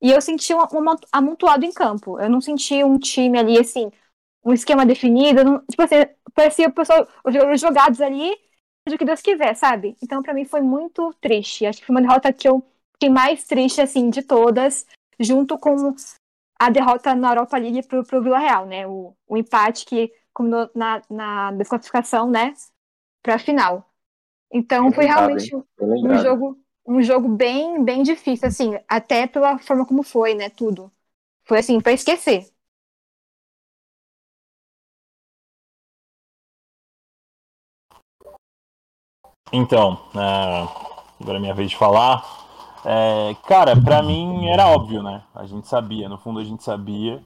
E 0.00 0.10
eu 0.12 0.20
senti 0.20 0.54
um, 0.54 0.58
um 0.60 0.96
amontoado 1.12 1.64
em 1.64 1.72
campo. 1.72 2.20
Eu 2.20 2.30
não 2.30 2.40
senti 2.40 2.84
um 2.84 2.98
time 2.98 3.38
ali, 3.38 3.58
assim, 3.58 3.90
um 4.44 4.52
esquema 4.52 4.86
definido. 4.86 5.44
Não, 5.44 5.60
tipo 5.66 5.82
assim, 5.82 5.96
parecia 6.34 6.68
o 6.68 6.72
pessoal, 6.72 7.06
os 7.24 7.60
jogados 7.60 8.00
ali, 8.00 8.30
seja 8.86 8.96
o 8.96 8.98
que 8.98 9.04
Deus 9.04 9.20
quiser, 9.22 9.54
sabe? 9.56 9.96
Então 10.02 10.22
para 10.22 10.34
mim 10.34 10.44
foi 10.44 10.60
muito 10.60 11.12
triste. 11.20 11.66
Acho 11.66 11.80
que 11.80 11.86
foi 11.86 11.94
uma 11.96 12.02
derrota 12.02 12.32
que 12.32 12.48
eu 12.48 12.64
fiquei 12.98 13.08
mais 13.08 13.44
triste, 13.44 13.80
assim, 13.80 14.10
de 14.10 14.22
todas, 14.22 14.84
junto 15.20 15.56
com 15.56 15.94
a 16.58 16.68
derrota 16.68 17.14
na 17.14 17.30
Europa 17.30 17.56
League 17.56 17.86
pro, 17.86 18.04
pro 18.04 18.20
Vila 18.20 18.38
Real, 18.38 18.66
né? 18.66 18.86
O, 18.88 19.16
o 19.28 19.36
empate 19.36 19.86
que 19.86 20.12
combinou 20.34 20.68
na, 20.74 21.00
na 21.08 21.52
desclassificação, 21.52 22.28
né? 22.28 22.52
Pra 23.22 23.38
final. 23.38 23.88
Então 24.52 24.90
foi 24.92 25.04
realmente 25.04 25.54
um 25.78 26.18
jogo, 26.18 26.58
um 26.86 27.02
jogo 27.02 27.28
bem, 27.28 27.84
bem 27.84 28.02
difícil, 28.02 28.48
assim, 28.48 28.78
até 28.88 29.28
pela 29.28 29.58
forma 29.58 29.86
como 29.86 30.02
foi, 30.02 30.34
né? 30.34 30.50
Tudo. 30.50 30.90
Foi 31.44 31.58
assim, 31.58 31.80
para 31.80 31.92
esquecer. 31.92 32.50
Então, 39.52 39.94
uh, 40.14 40.68
agora 41.20 41.38
é 41.38 41.40
minha 41.40 41.54
vez 41.54 41.70
de 41.70 41.76
falar. 41.76 42.47
É, 42.84 43.34
cara, 43.46 43.76
para 43.80 44.02
mim 44.02 44.48
era 44.48 44.68
óbvio, 44.68 45.02
né? 45.02 45.22
A 45.34 45.46
gente 45.46 45.66
sabia, 45.66 46.08
no 46.08 46.18
fundo 46.18 46.40
a 46.40 46.44
gente 46.44 46.62
sabia 46.62 47.22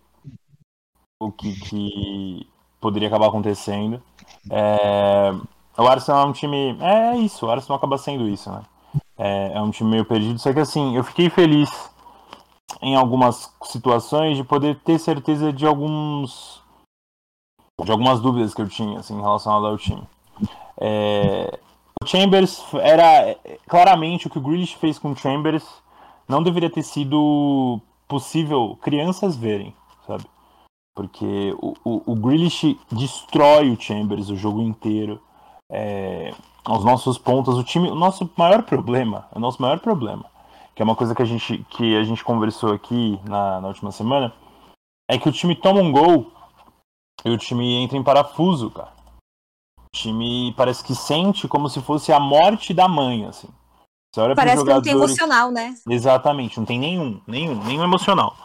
o 1.20 1.30
que, 1.30 1.54
que 1.60 2.48
poderia 2.80 3.08
acabar 3.08 3.28
acontecendo. 3.28 4.02
É, 4.50 5.30
o 5.78 5.86
Arsenal 5.86 6.26
é 6.26 6.30
um 6.30 6.32
time. 6.32 6.76
É 6.80 7.16
isso, 7.16 7.46
o 7.46 7.50
Arsenal 7.50 7.78
acaba 7.78 7.96
sendo 7.96 8.28
isso, 8.28 8.50
né? 8.50 8.62
É, 9.16 9.52
é 9.54 9.60
um 9.60 9.70
time 9.70 9.90
meio 9.90 10.04
perdido. 10.04 10.38
Só 10.38 10.52
que 10.52 10.60
assim, 10.60 10.96
eu 10.96 11.04
fiquei 11.04 11.30
feliz 11.30 11.70
em 12.80 12.96
algumas 12.96 13.54
situações 13.64 14.36
de 14.36 14.44
poder 14.44 14.80
ter 14.80 14.98
certeza 14.98 15.52
de 15.52 15.66
alguns. 15.66 16.60
de 17.84 17.92
algumas 17.92 18.20
dúvidas 18.20 18.52
que 18.52 18.62
eu 18.62 18.68
tinha 18.68 18.98
assim, 18.98 19.16
em 19.16 19.22
relação 19.22 19.52
ao 19.52 19.78
time. 19.78 20.02
É, 20.80 21.58
Chambers 22.06 22.62
era 22.74 23.36
claramente 23.68 24.26
o 24.26 24.30
que 24.30 24.38
o 24.38 24.40
Grealish 24.40 24.76
fez 24.76 24.98
com 24.98 25.12
o 25.12 25.16
Chambers 25.16 25.66
não 26.28 26.42
deveria 26.42 26.70
ter 26.70 26.82
sido 26.82 27.80
possível 28.08 28.78
crianças 28.80 29.36
verem, 29.36 29.74
sabe? 30.06 30.24
Porque 30.94 31.54
o, 31.60 31.74
o, 31.84 32.12
o 32.12 32.14
Grealish 32.14 32.78
destrói 32.90 33.70
o 33.70 33.80
Chambers 33.80 34.28
o 34.28 34.36
jogo 34.36 34.60
inteiro. 34.60 35.20
É, 35.70 36.34
aos 36.64 36.84
nossos 36.84 37.16
pontos, 37.16 37.56
o 37.56 37.64
time, 37.64 37.90
o 37.90 37.94
nosso 37.94 38.30
maior 38.36 38.62
problema, 38.62 39.26
o 39.34 39.40
nosso 39.40 39.60
maior 39.60 39.80
problema, 39.80 40.26
que 40.74 40.82
é 40.82 40.84
uma 40.84 40.94
coisa 40.94 41.14
que 41.14 41.22
a 41.22 41.24
gente, 41.24 41.64
que 41.70 41.96
a 41.96 42.04
gente 42.04 42.22
conversou 42.22 42.72
aqui 42.72 43.18
na, 43.24 43.60
na 43.60 43.68
última 43.68 43.90
semana, 43.90 44.32
é 45.10 45.18
que 45.18 45.28
o 45.28 45.32
time 45.32 45.56
toma 45.56 45.80
um 45.80 45.90
gol 45.90 46.30
e 47.24 47.30
o 47.30 47.38
time 47.38 47.76
entra 47.76 47.96
em 47.96 48.02
parafuso, 48.02 48.70
cara 48.70 49.01
time 49.94 50.52
parece 50.56 50.82
que 50.82 50.94
sente 50.94 51.46
como 51.46 51.68
se 51.68 51.80
fosse 51.80 52.12
a 52.12 52.18
morte 52.18 52.72
da 52.72 52.88
mãe, 52.88 53.26
assim. 53.26 53.48
parece 54.34 54.58
jogadores... 54.58 54.88
que 54.88 54.94
não 54.94 55.00
tem 55.00 55.08
emocional, 55.08 55.50
né? 55.50 55.74
Exatamente, 55.88 56.58
não 56.58 56.66
tem 56.66 56.78
nenhum, 56.78 57.20
nenhum, 57.26 57.62
nenhum 57.64 57.84
emocional. 57.84 58.36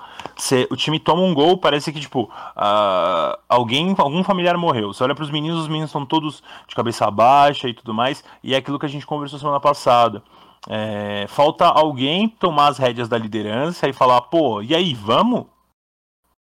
O 0.69 0.75
time 0.75 0.99
toma 0.99 1.21
um 1.21 1.33
gol, 1.33 1.57
parece 1.57 1.91
que, 1.91 1.99
tipo, 1.99 2.23
uh, 2.23 3.37
alguém, 3.47 3.95
algum 3.97 4.23
familiar 4.23 4.57
morreu. 4.57 4.93
Você 4.93 5.03
olha 5.03 5.15
para 5.15 5.23
os 5.23 5.31
meninos, 5.31 5.61
os 5.61 5.67
meninos 5.67 5.89
estão 5.89 6.05
todos 6.05 6.43
de 6.67 6.75
cabeça 6.75 7.09
baixa 7.09 7.67
e 7.67 7.73
tudo 7.73 7.93
mais, 7.93 8.23
e 8.43 8.53
é 8.53 8.57
aquilo 8.57 8.77
que 8.77 8.85
a 8.85 8.89
gente 8.89 9.05
conversou 9.05 9.39
semana 9.39 9.59
passada. 9.59 10.23
É, 10.69 11.25
falta 11.29 11.65
alguém 11.65 12.27
tomar 12.27 12.67
as 12.67 12.77
rédeas 12.77 13.07
da 13.07 13.17
liderança 13.17 13.87
e 13.87 13.93
falar, 13.93 14.21
pô, 14.21 14.61
e 14.61 14.75
aí, 14.75 14.93
vamos? 14.93 15.45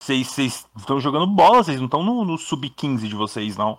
Vocês 0.03 0.67
estão 0.77 1.01
jogando 1.01 1.27
bola, 1.27 1.63
vocês 1.63 1.79
não 1.79 1.87
estão 1.87 2.03
no, 2.03 2.25
no 2.25 2.39
sub-15 2.39 3.09
de 3.09 3.15
vocês, 3.15 3.57
não. 3.57 3.79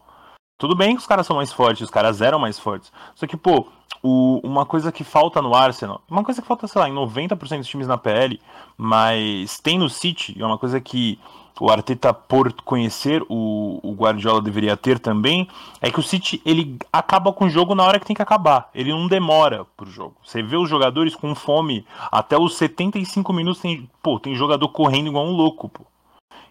Tudo 0.61 0.75
bem 0.75 0.93
que 0.93 1.01
os 1.01 1.07
caras 1.07 1.25
são 1.25 1.37
mais 1.37 1.51
fortes, 1.51 1.81
os 1.81 1.89
caras 1.89 2.21
eram 2.21 2.37
mais 2.37 2.59
fortes. 2.59 2.93
Só 3.15 3.25
que, 3.25 3.35
pô, 3.35 3.65
o, 4.03 4.39
uma 4.43 4.63
coisa 4.63 4.91
que 4.91 5.03
falta 5.03 5.41
no 5.41 5.55
Arsenal, 5.55 6.03
uma 6.07 6.23
coisa 6.23 6.39
que 6.39 6.47
falta, 6.47 6.67
sei 6.67 6.79
lá, 6.79 6.87
em 6.87 6.93
90% 6.93 7.57
dos 7.57 7.67
times 7.67 7.87
na 7.87 7.97
PL, 7.97 8.39
mas 8.77 9.59
tem 9.59 9.79
no 9.79 9.89
City, 9.89 10.39
é 10.39 10.45
uma 10.45 10.59
coisa 10.59 10.79
que 10.79 11.17
o 11.59 11.71
Arteta, 11.71 12.13
por 12.13 12.53
conhecer 12.61 13.23
o, 13.27 13.79
o, 13.81 13.93
Guardiola, 13.93 14.39
deveria 14.39 14.77
ter 14.77 14.99
também, 14.99 15.47
é 15.81 15.89
que 15.89 15.99
o 15.99 16.03
City 16.03 16.39
ele 16.45 16.77
acaba 16.93 17.33
com 17.33 17.45
o 17.45 17.49
jogo 17.49 17.73
na 17.73 17.83
hora 17.83 17.99
que 17.99 18.05
tem 18.05 18.15
que 18.15 18.21
acabar. 18.21 18.69
Ele 18.75 18.91
não 18.91 19.07
demora 19.07 19.65
pro 19.75 19.89
jogo. 19.89 20.13
Você 20.23 20.43
vê 20.43 20.57
os 20.57 20.69
jogadores 20.69 21.15
com 21.15 21.33
fome 21.33 21.83
até 22.11 22.37
os 22.37 22.55
75 22.55 23.33
minutos, 23.33 23.63
tem, 23.63 23.89
pô, 24.03 24.19
tem 24.19 24.35
jogador 24.35 24.69
correndo 24.69 25.07
igual 25.07 25.25
um 25.25 25.31
louco, 25.31 25.69
pô. 25.69 25.81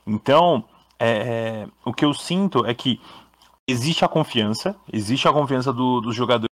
Então, 0.05 0.65
é, 0.99 1.11
é 1.11 1.69
o 1.85 1.93
que 1.93 2.05
eu 2.05 2.13
sinto 2.13 2.67
é 2.67 2.75
que 2.75 3.01
existe 3.69 4.05
a 4.05 4.09
confiança, 4.09 4.77
existe 4.93 5.27
a 5.29 5.33
confiança 5.33 5.73
do, 5.73 6.01
dos 6.01 6.15
jogadores 6.15 6.51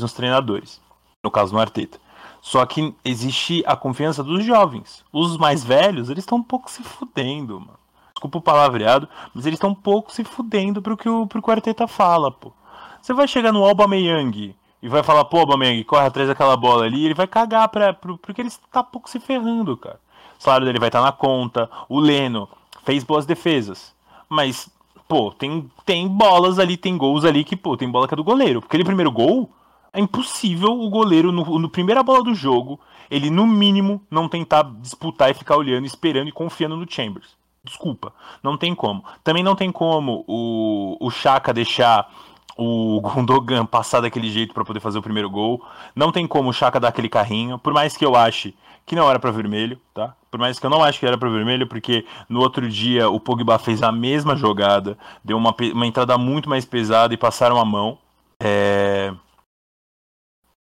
nos 0.00 0.12
treinadores, 0.12 0.80
no 1.22 1.30
caso 1.30 1.52
no 1.52 1.60
Arteta. 1.60 1.98
Só 2.40 2.64
que 2.66 2.94
existe 3.04 3.62
a 3.66 3.74
confiança 3.74 4.22
dos 4.22 4.44
jovens. 4.44 5.04
Os 5.10 5.36
mais 5.38 5.64
velhos, 5.64 6.10
eles 6.10 6.24
estão 6.24 6.38
um 6.38 6.42
pouco 6.42 6.70
se 6.70 6.82
fudendo, 6.82 7.58
mano. 7.58 7.78
Desculpa 8.14 8.38
o 8.38 8.42
palavreado, 8.42 9.08
mas 9.34 9.46
eles 9.46 9.56
estão 9.56 9.70
um 9.70 9.74
pouco 9.74 10.12
se 10.12 10.24
fudendo 10.24 10.82
pro 10.82 10.96
que 10.96 11.08
o, 11.08 11.26
pro 11.26 11.42
que 11.42 11.48
o 11.48 11.52
Arteta 11.52 11.88
fala, 11.88 12.30
pô. 12.30 12.52
Você 13.00 13.12
vai 13.12 13.26
chegar 13.26 13.52
no 13.52 13.64
Aubameyang 13.64 14.54
e 14.82 14.88
vai 14.88 15.02
falar, 15.02 15.24
pô, 15.24 15.38
Aubameyang, 15.38 15.82
corre 15.84 16.06
atrás 16.06 16.28
daquela 16.28 16.56
bola 16.56 16.84
ali, 16.84 17.04
ele 17.04 17.14
vai 17.14 17.26
cagar 17.26 17.68
pra, 17.68 17.92
pro, 17.92 18.18
porque 18.18 18.42
ele 18.42 18.50
um 18.50 18.82
pouco 18.84 19.08
se 19.08 19.18
ferrando, 19.18 19.76
cara. 19.76 19.98
O 20.38 20.42
salário 20.42 20.66
dele 20.66 20.78
vai 20.78 20.90
estar 20.90 21.00
tá 21.00 21.06
na 21.06 21.12
conta, 21.12 21.70
o 21.88 21.98
Leno 21.98 22.48
fez 22.84 23.02
boas 23.02 23.24
defesas, 23.24 23.94
mas 24.28 24.68
pô, 25.08 25.30
tem, 25.32 25.70
tem 25.84 26.08
bolas 26.08 26.58
ali, 26.58 26.76
tem 26.76 26.96
gols 26.96 27.24
ali 27.24 27.44
que, 27.44 27.56
pô, 27.56 27.76
tem 27.76 27.90
bola 27.90 28.08
que 28.08 28.14
é 28.14 28.16
do 28.16 28.24
goleiro. 28.24 28.60
Porque 28.60 28.76
aquele 28.76 28.84
primeiro 28.84 29.10
gol, 29.10 29.50
é 29.92 30.00
impossível 30.00 30.72
o 30.80 30.90
goleiro, 30.90 31.30
no, 31.30 31.58
no 31.58 31.68
primeira 31.68 32.02
bola 32.02 32.22
do 32.22 32.34
jogo, 32.34 32.80
ele 33.10 33.30
no 33.30 33.46
mínimo 33.46 34.02
não 34.10 34.28
tentar 34.28 34.62
disputar 34.80 35.30
e 35.30 35.34
ficar 35.34 35.56
olhando, 35.56 35.86
esperando 35.86 36.28
e 36.28 36.32
confiando 36.32 36.76
no 36.76 36.90
Chambers. 36.90 37.36
Desculpa, 37.62 38.12
não 38.42 38.58
tem 38.58 38.74
como. 38.74 39.04
Também 39.22 39.42
não 39.42 39.54
tem 39.54 39.72
como 39.72 40.24
o, 40.26 40.96
o 41.00 41.10
Chaka 41.10 41.54
deixar 41.54 42.10
o 42.56 43.00
Gundogan 43.00 43.66
passar 43.66 44.00
daquele 44.00 44.30
jeito 44.30 44.54
para 44.54 44.64
poder 44.64 44.80
fazer 44.80 44.98
o 44.98 45.02
primeiro 45.02 45.28
gol. 45.28 45.64
Não 45.94 46.12
tem 46.12 46.26
como 46.26 46.50
o 46.50 46.52
Chaka 46.52 46.80
dar 46.80 46.88
aquele 46.88 47.08
carrinho, 47.08 47.58
por 47.58 47.72
mais 47.72 47.96
que 47.96 48.04
eu 48.04 48.14
ache 48.16 48.54
que 48.86 48.94
não 48.94 49.08
era 49.08 49.18
para 49.18 49.30
vermelho, 49.30 49.80
tá? 49.94 50.14
Por 50.30 50.38
mais 50.38 50.58
que 50.58 50.66
eu 50.66 50.70
não 50.70 50.82
acho 50.82 51.00
que 51.00 51.06
era 51.06 51.16
para 51.16 51.28
vermelho, 51.28 51.66
porque 51.66 52.04
no 52.28 52.40
outro 52.40 52.68
dia 52.68 53.08
o 53.08 53.18
Pogba 53.18 53.58
fez 53.58 53.82
a 53.82 53.90
mesma 53.90 54.36
jogada, 54.36 54.98
deu 55.22 55.36
uma, 55.36 55.54
uma 55.72 55.86
entrada 55.86 56.18
muito 56.18 56.48
mais 56.48 56.64
pesada 56.64 57.14
e 57.14 57.16
passaram 57.16 57.58
a 57.58 57.64
mão. 57.64 57.98
É... 58.42 59.14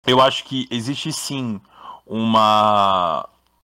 Eu 0.07 0.21
acho 0.21 0.45
que 0.45 0.69
existe 0.71 1.13
sim 1.13 1.61
uma. 2.07 3.29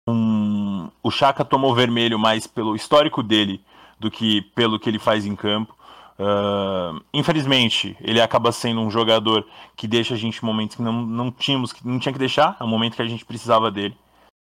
Um... 0.09 0.89
O 1.03 1.11
Chaka 1.11 1.45
tomou 1.45 1.75
vermelho 1.75 2.19
mais 2.19 2.47
pelo 2.47 2.75
histórico 2.75 3.23
dele 3.23 3.63
do 3.99 4.11
que 4.11 4.43
pelo 4.55 4.79
que 4.79 4.89
ele 4.89 4.99
faz 4.99 5.27
em 5.27 5.37
campo. 5.37 5.77
Uh, 6.21 7.01
infelizmente, 7.15 7.97
ele 7.99 8.21
acaba 8.21 8.53
sendo 8.53 8.83
um 8.83 8.91
jogador 8.91 9.47
que 9.75 9.89
deixa 9.89 10.13
a 10.13 10.17
gente 10.19 10.37
em 10.37 10.47
momentos 10.47 10.77
que 10.77 10.83
não, 10.83 10.93
não 10.93 11.31
tínhamos, 11.31 11.73
que 11.73 11.87
não 11.87 11.99
tinha 11.99 12.13
que 12.13 12.19
deixar, 12.19 12.59
é 12.61 12.65
um 12.65 12.69
momento 12.69 12.97
que 12.97 13.01
a 13.03 13.09
gente 13.09 13.25
precisava 13.25 13.71
dele. 13.71 13.97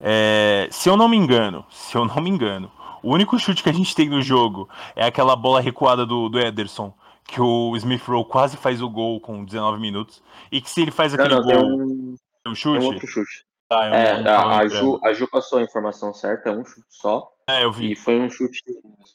É, 0.02 0.68
se 0.72 0.90
eu 0.90 0.98
não 0.98 1.08
me 1.08 1.16
engano, 1.16 1.64
se 1.70 1.96
eu 1.96 2.04
não 2.04 2.16
me 2.16 2.32
engano, 2.32 2.72
o 3.04 3.14
único 3.14 3.38
chute 3.38 3.62
que 3.62 3.70
a 3.70 3.74
gente 3.74 3.96
tem 3.96 4.10
no 4.10 4.24
jogo 4.24 4.68
é 4.96 5.06
aquela 5.06 5.36
bola 5.36 5.62
recuada 5.62 6.04
do, 6.04 6.30
do 6.30 6.40
Ederson, 6.40 6.92
que 7.28 7.40
o 7.40 7.76
Smith 7.78 8.02
Rowe 8.08 8.26
quase 8.26 8.58
faz 8.58 8.82
o 8.82 8.90
gol 8.90 9.22
com 9.22 9.46
19 9.46 9.80
minutos. 9.80 10.24
E 10.52 10.60
que 10.60 10.70
se 10.70 10.82
ele 10.82 10.92
faz 10.92 11.14
aquele 11.14 11.36
não, 11.36 11.44
gol. 11.44 11.54
Tem 11.54 11.62
um, 11.64 12.18
É 12.48 12.56
chute? 12.56 12.84
um 12.84 12.88
outro 12.88 13.08
chute. 13.08 13.46
Tá, 13.70 13.88
eu 13.88 13.94
É, 13.94 14.22
não- 14.22 14.32
a, 14.32 14.46
não 14.46 14.52
a. 14.52 14.68
Ju, 14.68 15.00
a 15.04 15.14
Ju 15.14 15.28
passou 15.30 15.60
a 15.60 15.62
informação 15.62 16.12
certa, 16.14 16.50
é 16.50 16.52
um 16.52 16.66
chute 16.66 16.88
só. 16.90 17.32
É, 17.48 17.64
eu 17.64 17.72
vi. 17.72 17.92
E 17.92 17.96
foi 17.96 18.20
um 18.20 18.30
chute 18.30 18.62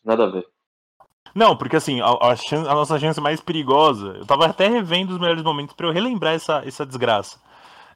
nada 0.04 0.24
a 0.24 0.30
ver. 0.30 0.46
Não, 1.34 1.56
porque 1.56 1.76
assim, 1.76 2.00
a, 2.00 2.06
a 2.06 2.36
chan- 2.36 2.68
a 2.70 2.74
nossa 2.74 2.98
chance 2.98 3.20
mais 3.20 3.40
perigosa. 3.40 4.16
Eu 4.18 4.26
tava 4.26 4.46
até 4.46 4.68
revendo 4.68 5.12
os 5.12 5.18
melhores 5.18 5.42
momentos 5.42 5.74
pra 5.74 5.86
eu 5.86 5.92
relembrar 5.92 6.34
essa, 6.34 6.62
essa 6.66 6.84
desgraça. 6.86 7.38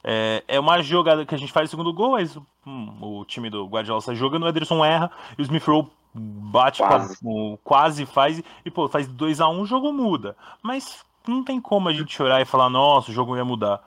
É, 0.03 0.43
é 0.47 0.59
uma 0.59 0.81
jogada 0.81 1.25
que 1.25 1.35
a 1.35 1.37
gente 1.37 1.51
faz 1.51 1.69
o 1.69 1.71
segundo 1.71 1.93
gol, 1.93 2.11
mas 2.13 2.35
hum, 2.65 2.97
o 3.01 3.25
time 3.25 3.49
do 3.49 3.65
Guardiola 3.67 4.01
sai 4.01 4.15
jogando, 4.15 4.43
o 4.43 4.47
Ederson 4.47 4.83
erra 4.83 5.11
e 5.37 5.41
o 5.41 5.43
Smith 5.43 5.63
Rowe 5.67 5.87
bate 6.13 6.79
Quase. 6.81 7.19
com- 7.19 7.57
quase 7.63 8.05
faz 8.05 8.41
e 8.65 8.71
pô, 8.71 8.87
faz 8.89 9.07
2 9.07 9.39
a 9.39 9.47
1 9.47 9.61
o 9.61 9.65
jogo 9.65 9.93
muda. 9.93 10.35
Mas 10.61 11.03
não 11.27 11.43
tem 11.43 11.61
como 11.61 11.87
a 11.87 11.93
gente 11.93 12.15
chorar 12.15 12.41
e 12.41 12.45
falar, 12.45 12.69
nossa, 12.69 13.11
o 13.11 13.13
jogo 13.13 13.37
ia 13.37 13.45
mudar. 13.45 13.79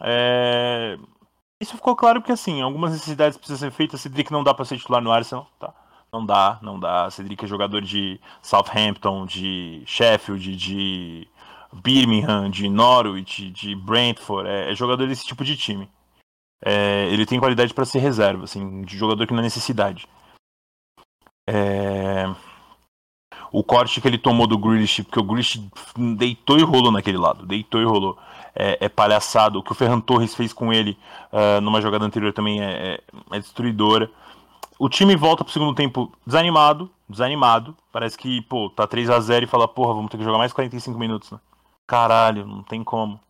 É, 0.00 0.98
Isso 1.60 1.74
ficou 1.76 1.96
claro 1.96 2.20
porque 2.20 2.32
assim, 2.32 2.60
algumas 2.60 2.92
necessidades 2.92 3.38
precisam 3.38 3.70
ser 3.70 3.74
feitas, 3.74 4.00
Cedric 4.02 4.30
não 4.30 4.44
dá 4.44 4.52
pra 4.52 4.64
ser 4.66 4.76
titular 4.76 5.00
no 5.02 5.10
Arsenal, 5.12 5.46
tá? 5.58 5.72
Não 6.14 6.24
dá, 6.24 6.60
não 6.62 6.78
dá. 6.78 7.10
Cedric 7.10 7.44
é 7.44 7.48
jogador 7.48 7.82
de 7.82 8.20
Southampton, 8.40 9.26
de 9.26 9.82
Sheffield, 9.84 10.54
de 10.56 11.26
Birmingham, 11.72 12.48
de 12.48 12.68
Norwich, 12.68 13.50
de 13.50 13.74
Brentford. 13.74 14.48
É, 14.48 14.70
é 14.70 14.74
jogador 14.76 15.08
desse 15.08 15.26
tipo 15.26 15.44
de 15.44 15.56
time. 15.56 15.90
É, 16.64 17.08
ele 17.10 17.26
tem 17.26 17.40
qualidade 17.40 17.74
para 17.74 17.84
ser 17.84 17.98
reserva, 17.98 18.44
assim, 18.44 18.82
de 18.82 18.96
jogador 18.96 19.26
que 19.26 19.32
não 19.32 19.40
é 19.40 19.42
necessidade. 19.42 20.06
É, 21.48 22.32
O 23.52 23.62
corte 23.64 24.00
que 24.00 24.06
ele 24.08 24.18
tomou 24.18 24.46
do 24.46 24.56
Grealish, 24.58 25.02
porque 25.02 25.18
o 25.18 25.24
Grealish 25.24 25.60
deitou 26.16 26.58
e 26.58 26.62
rolou 26.62 26.92
naquele 26.92 27.18
lado, 27.18 27.44
deitou 27.44 27.80
e 27.80 27.84
rolou. 27.84 28.16
É, 28.54 28.78
é 28.86 28.88
palhaçado. 28.88 29.58
O 29.58 29.62
que 29.64 29.72
o 29.72 29.74
Ferran 29.74 30.00
Torres 30.00 30.34
fez 30.34 30.52
com 30.52 30.72
ele 30.72 30.96
ah, 31.32 31.60
numa 31.60 31.80
jogada 31.80 32.04
anterior 32.04 32.32
também 32.32 32.62
é, 32.62 32.94
é- 32.94 33.00
é 33.36 33.38
destruidora. 33.40 34.08
O 34.78 34.88
time 34.88 35.14
volta 35.14 35.44
pro 35.44 35.52
segundo 35.52 35.74
tempo 35.74 36.12
desanimado, 36.26 36.90
desanimado. 37.08 37.76
Parece 37.92 38.18
que, 38.18 38.42
pô, 38.42 38.68
tá 38.70 38.86
3 38.86 39.10
a 39.10 39.20
0 39.20 39.44
e 39.44 39.48
fala, 39.48 39.68
porra, 39.68 39.94
vamos 39.94 40.10
ter 40.10 40.18
que 40.18 40.24
jogar 40.24 40.38
mais 40.38 40.52
45 40.52 40.98
minutos, 40.98 41.30
né? 41.30 41.38
Caralho, 41.86 42.46
não 42.46 42.62
tem 42.62 42.82
como. 42.82 43.20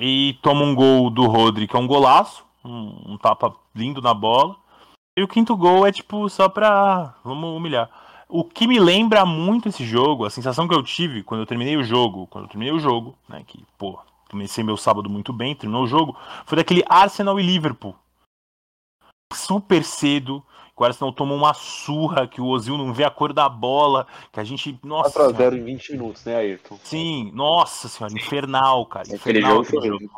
E 0.00 0.38
toma 0.42 0.62
um 0.62 0.74
gol 0.74 1.10
do 1.10 1.26
Rodri, 1.26 1.68
que 1.68 1.76
é 1.76 1.78
um 1.78 1.86
golaço, 1.86 2.44
um, 2.64 3.12
um 3.12 3.18
tapa 3.18 3.54
lindo 3.74 4.00
na 4.00 4.14
bola. 4.14 4.56
E 5.16 5.22
o 5.22 5.28
quinto 5.28 5.56
gol 5.56 5.86
é 5.86 5.92
tipo 5.92 6.28
só 6.28 6.48
pra. 6.48 7.14
Vamos 7.22 7.54
humilhar. 7.54 7.90
O 8.28 8.44
que 8.44 8.66
me 8.66 8.80
lembra 8.80 9.26
muito 9.26 9.68
esse 9.68 9.84
jogo, 9.84 10.24
a 10.24 10.30
sensação 10.30 10.66
que 10.66 10.74
eu 10.74 10.82
tive 10.82 11.22
quando 11.22 11.42
eu 11.42 11.46
terminei 11.46 11.76
o 11.76 11.84
jogo, 11.84 12.26
quando 12.28 12.44
eu 12.44 12.48
terminei 12.48 12.72
o 12.72 12.78
jogo, 12.78 13.14
né, 13.28 13.44
que, 13.46 13.62
pô, 13.76 13.98
comecei 14.30 14.64
meu 14.64 14.78
sábado 14.78 15.10
muito 15.10 15.34
bem, 15.34 15.54
terminou 15.54 15.84
o 15.84 15.86
jogo, 15.86 16.16
foi 16.46 16.56
daquele 16.56 16.82
Arsenal 16.88 17.38
e 17.38 17.42
Liverpool. 17.42 17.94
Super 19.36 19.84
cedo, 19.84 20.42
que 20.76 20.82
o 20.82 20.84
Arsenal 20.84 21.12
tomou 21.12 21.36
uma 21.36 21.54
surra, 21.54 22.26
que 22.26 22.40
o 22.40 22.46
Ozil 22.46 22.78
não 22.78 22.92
vê 22.92 23.04
a 23.04 23.10
cor 23.10 23.32
da 23.32 23.48
bola, 23.48 24.06
que 24.32 24.40
a 24.40 24.44
gente, 24.44 24.78
nossa, 24.82 25.32
4x0 25.32 25.56
em 25.58 25.64
20 25.64 25.92
minutos, 25.92 26.24
né, 26.24 26.36
Ayrton? 26.36 26.78
sim, 26.82 27.30
nossa 27.34 27.88
senhora, 27.88 28.14
infernal, 28.14 28.86
cara, 28.86 29.04
Aquele 29.04 29.40
infernal 29.40 29.50
jogo 29.50 29.64
foi 29.64 29.78
aquele 29.78 29.98
jogo. 29.98 30.10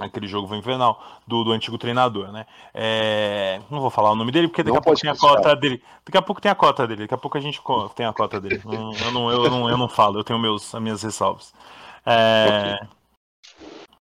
Aquele 0.00 0.26
jogo 0.28 0.46
foi 0.46 0.58
infernal, 0.58 1.02
do, 1.26 1.42
do 1.42 1.50
antigo 1.50 1.76
treinador, 1.76 2.30
né? 2.30 2.46
É, 2.72 3.60
Não 3.68 3.80
vou 3.80 3.90
falar 3.90 4.12
o 4.12 4.14
nome 4.14 4.30
dele, 4.30 4.46
porque 4.46 4.62
daqui 4.62 4.72
Não 4.72 4.78
a 4.78 4.82
pouco 4.82 5.00
tem 5.00 5.10
a 5.10 5.16
cota 5.16 5.56
dele. 5.56 5.82
Daqui 6.04 6.16
a 6.16 6.22
pouco 6.22 6.40
tem 6.40 6.52
a 6.52 6.54
cota 6.54 6.86
dele, 6.86 7.02
daqui 7.02 7.14
a 7.14 7.18
pouco 7.18 7.36
a 7.36 7.40
gente 7.40 7.60
tem 7.96 8.06
a 8.06 8.12
cota 8.12 8.40
dele. 8.40 8.62
Eu, 8.64 9.10
não, 9.10 9.30
eu, 9.30 9.50
não, 9.50 9.68
eu 9.68 9.76
não 9.76 9.88
falo, 9.88 10.20
eu 10.20 10.24
tenho 10.24 10.38
meus, 10.38 10.72
as 10.72 10.80
minhas 10.80 11.02
ressalvas. 11.02 11.52
É, 12.06 12.78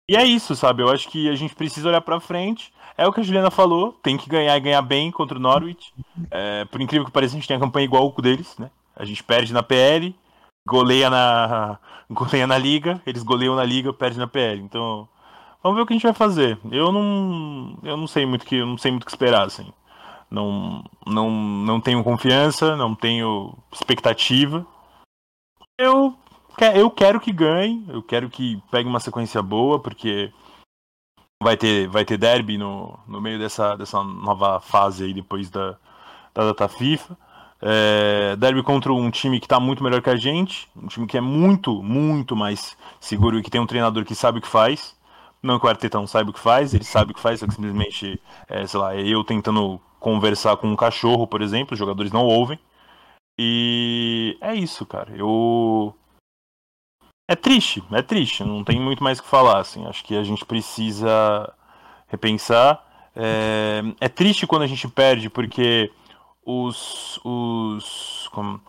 E 0.07 0.15
é 0.15 0.23
isso, 0.23 0.55
sabe? 0.55 0.83
Eu 0.83 0.89
acho 0.89 1.09
que 1.09 1.27
a 1.27 1.35
gente 1.35 1.55
precisa 1.55 1.89
olhar 1.89 2.01
pra 2.01 2.19
frente. 2.19 2.71
É 2.99 3.07
o 3.07 3.13
que 3.13 3.21
a 3.21 3.23
Juliana 3.23 3.49
falou, 3.49 3.93
tem 4.03 4.17
que 4.17 4.29
ganhar 4.29 4.57
e 4.57 4.59
ganhar 4.59 4.81
bem 4.81 5.09
contra 5.09 5.37
o 5.37 5.41
Norwich. 5.41 5.93
É, 6.29 6.65
por 6.65 6.81
incrível 6.81 7.05
que 7.05 7.11
pareça, 7.13 7.33
a 7.33 7.39
gente 7.39 7.47
tem 7.47 7.55
a 7.55 7.59
campanha 7.59 7.85
igual 7.85 8.13
o 8.13 8.21
deles, 8.21 8.57
né? 8.57 8.69
A 8.93 9.05
gente 9.05 9.23
perde 9.23 9.53
na 9.53 9.63
PL, 9.63 10.13
goleia 10.67 11.09
na, 11.09 11.79
goleia 12.11 12.45
na 12.45 12.57
Liga, 12.57 13.01
eles 13.05 13.23
goleiam 13.23 13.55
na 13.55 13.63
Liga, 13.63 13.93
perde 13.93 14.19
na 14.19 14.27
PL. 14.27 14.61
Então, 14.61 15.07
vamos 15.63 15.77
ver 15.77 15.83
o 15.83 15.85
que 15.85 15.93
a 15.93 15.95
gente 15.95 16.03
vai 16.03 16.13
fazer. 16.13 16.59
Eu 16.69 16.91
não, 16.91 17.79
eu 17.83 17.95
não 17.95 18.05
sei 18.05 18.25
muito 18.25 18.45
que, 18.45 18.57
eu 18.57 18.65
não 18.65 18.77
sei 18.77 18.91
muito 18.91 19.03
o 19.03 19.05
que 19.05 19.11
esperar, 19.13 19.45
assim. 19.45 19.71
Não, 20.29 20.83
não, 21.07 21.31
não 21.31 21.79
tenho 21.79 22.03
confiança, 22.03 22.75
não 22.75 22.93
tenho 22.93 23.57
expectativa. 23.71 24.67
Eu, 25.79 26.13
eu 26.75 26.91
quero 26.91 27.21
que 27.21 27.31
ganhe, 27.31 27.81
eu 27.87 28.03
quero 28.03 28.29
que 28.29 28.61
pegue 28.69 28.89
uma 28.89 28.99
sequência 28.99 29.41
boa, 29.41 29.79
porque 29.79 30.33
vai 31.41 31.55
ter, 31.55 31.87
vai 31.87 32.03
ter 32.05 32.17
derby 32.17 32.57
no, 32.57 32.99
no 33.07 33.21
meio 33.21 33.39
dessa, 33.39 33.75
dessa 33.75 34.03
nova 34.03 34.59
fase 34.59 35.05
aí 35.05 35.13
depois 35.13 35.49
da, 35.49 35.77
da 36.33 36.45
data 36.45 36.67
FIFA. 36.67 37.17
É, 37.61 38.35
derby 38.37 38.63
contra 38.63 38.93
um 38.93 39.09
time 39.09 39.39
que 39.39 39.45
está 39.45 39.59
muito 39.59 39.83
melhor 39.83 40.01
que 40.01 40.09
a 40.09 40.15
gente, 40.15 40.69
um 40.75 40.87
time 40.87 41.07
que 41.07 41.17
é 41.17 41.21
muito, 41.21 41.83
muito 41.83 42.35
mais 42.35 42.77
seguro 42.99 43.37
e 43.37 43.43
que 43.43 43.49
tem 43.49 43.59
um 43.59 43.65
treinador 43.65 44.05
que 44.05 44.15
sabe 44.15 44.39
o 44.39 44.41
que 44.41 44.47
faz. 44.47 44.97
Não 45.41 45.57
que 45.59 45.65
o 45.65 45.69
Arteta 45.69 45.97
não 45.97 46.07
saiba 46.07 46.31
o 46.31 46.33
que 46.33 46.39
faz, 46.39 46.73
ele 46.73 46.83
sabe 46.83 47.11
o 47.11 47.15
que 47.15 47.21
faz, 47.21 47.39
só 47.39 47.47
que 47.47 47.53
simplesmente, 47.53 48.21
é, 48.49 48.67
sei 48.67 48.79
lá, 48.79 48.93
é 48.95 49.01
eu 49.01 49.23
tentando 49.23 49.79
conversar 49.99 50.57
com 50.57 50.67
um 50.67 50.75
cachorro, 50.75 51.25
por 51.27 51.41
exemplo, 51.41 51.73
os 51.73 51.79
jogadores 51.79 52.11
não 52.11 52.25
ouvem. 52.25 52.59
E 53.37 54.37
é 54.41 54.53
isso, 54.53 54.85
cara. 54.85 55.15
Eu. 55.15 55.95
É 57.31 57.35
triste, 57.35 57.83
é 57.91 58.01
triste, 58.01 58.43
não 58.43 58.63
tem 58.63 58.79
muito 58.79 59.03
mais 59.03 59.19
o 59.19 59.21
que 59.23 59.29
falar, 59.29 59.59
assim. 59.59 59.85
Acho 59.85 60.03
que 60.03 60.15
a 60.17 60.23
gente 60.23 60.43
precisa 60.43 61.53
repensar. 62.07 62.83
É, 63.15 63.83
é 64.01 64.09
triste 64.09 64.47
quando 64.47 64.63
a 64.63 64.67
gente 64.67 64.87
perde, 64.87 65.29
porque 65.29 65.91
os. 66.43 67.19
os 67.23 68.27
como- 68.31 68.59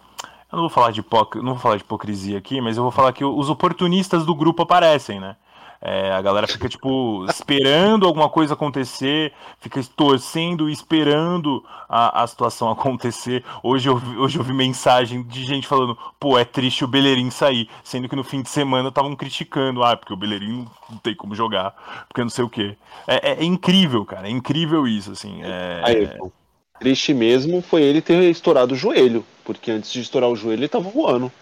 Eu 0.53 0.57
não 0.57 0.61
vou 0.65 0.69
falar 0.69 0.91
de 0.91 1.01
hipoc... 1.01 1.37
não 1.37 1.53
vou 1.55 1.59
falar 1.59 1.77
de 1.77 1.85
hipocrisia 1.85 2.37
aqui, 2.37 2.61
mas 2.61 2.77
eu 2.77 2.83
vou 2.83 2.93
falar 2.93 3.15
que 3.15 3.25
os 3.25 3.49
oportunistas 3.49 4.27
do 4.27 4.35
grupo 4.35 4.63
aparecem, 4.63 5.19
né? 5.19 5.37
É, 5.83 6.13
a 6.13 6.21
galera 6.21 6.47
fica, 6.47 6.69
tipo, 6.69 7.25
esperando 7.25 8.07
alguma 8.07 8.29
coisa 8.29 8.53
acontecer, 8.53 9.33
fica 9.61 9.83
torcendo 9.97 10.69
e 10.69 10.73
esperando 10.73 11.65
a, 11.89 12.23
a 12.23 12.27
situação 12.27 12.69
acontecer. 12.71 13.43
Hoje 13.63 13.89
eu, 13.89 14.01
hoje 14.19 14.39
eu 14.39 14.45
vi 14.45 14.53
mensagem 14.53 15.23
de 15.23 15.43
gente 15.43 15.67
falando, 15.67 15.97
pô, 16.19 16.39
é 16.39 16.45
triste 16.45 16.85
o 16.85 16.89
Bellerin 16.89 17.31
sair, 17.31 17.67
sendo 17.83 18.11
que 18.11 18.17
no 18.17 18.23
fim 18.23 18.43
de 18.43 18.51
semana 18.51 18.91
estavam 18.91 19.17
criticando, 19.17 19.83
ah, 19.83 19.97
porque 19.97 20.13
o 20.13 20.17
Bellerin 20.17 20.67
não, 20.91 20.99
tem 20.99 21.15
como 21.15 21.35
jogar, 21.35 21.75
porque 22.07 22.23
não 22.23 22.31
sei 22.31 22.45
o 22.45 22.51
quê. 22.51 22.77
É, 23.07 23.31
é- 23.31 23.41
é 23.41 23.45
incrível, 23.45 24.05
cara, 24.05 24.29
é 24.29 24.31
incrível 24.31 24.87
isso, 24.87 25.13
assim. 25.13 25.41
É, 25.43 25.81
Ayrton. 25.83 26.31
Triste 26.79 27.15
mesmo 27.15 27.63
foi 27.63 27.83
ele 27.83 28.01
ter 28.03 28.23
estourado 28.31 28.75
o 28.75 28.77
joelho, 28.77 29.25
porque 29.45 29.71
antes 29.71 29.91
de 29.93 30.01
estourar 30.01 30.29
o 30.29 30.37
joelho 30.37 30.61
ele 30.61 30.69
tava 30.69 30.89
voando. 30.91 31.33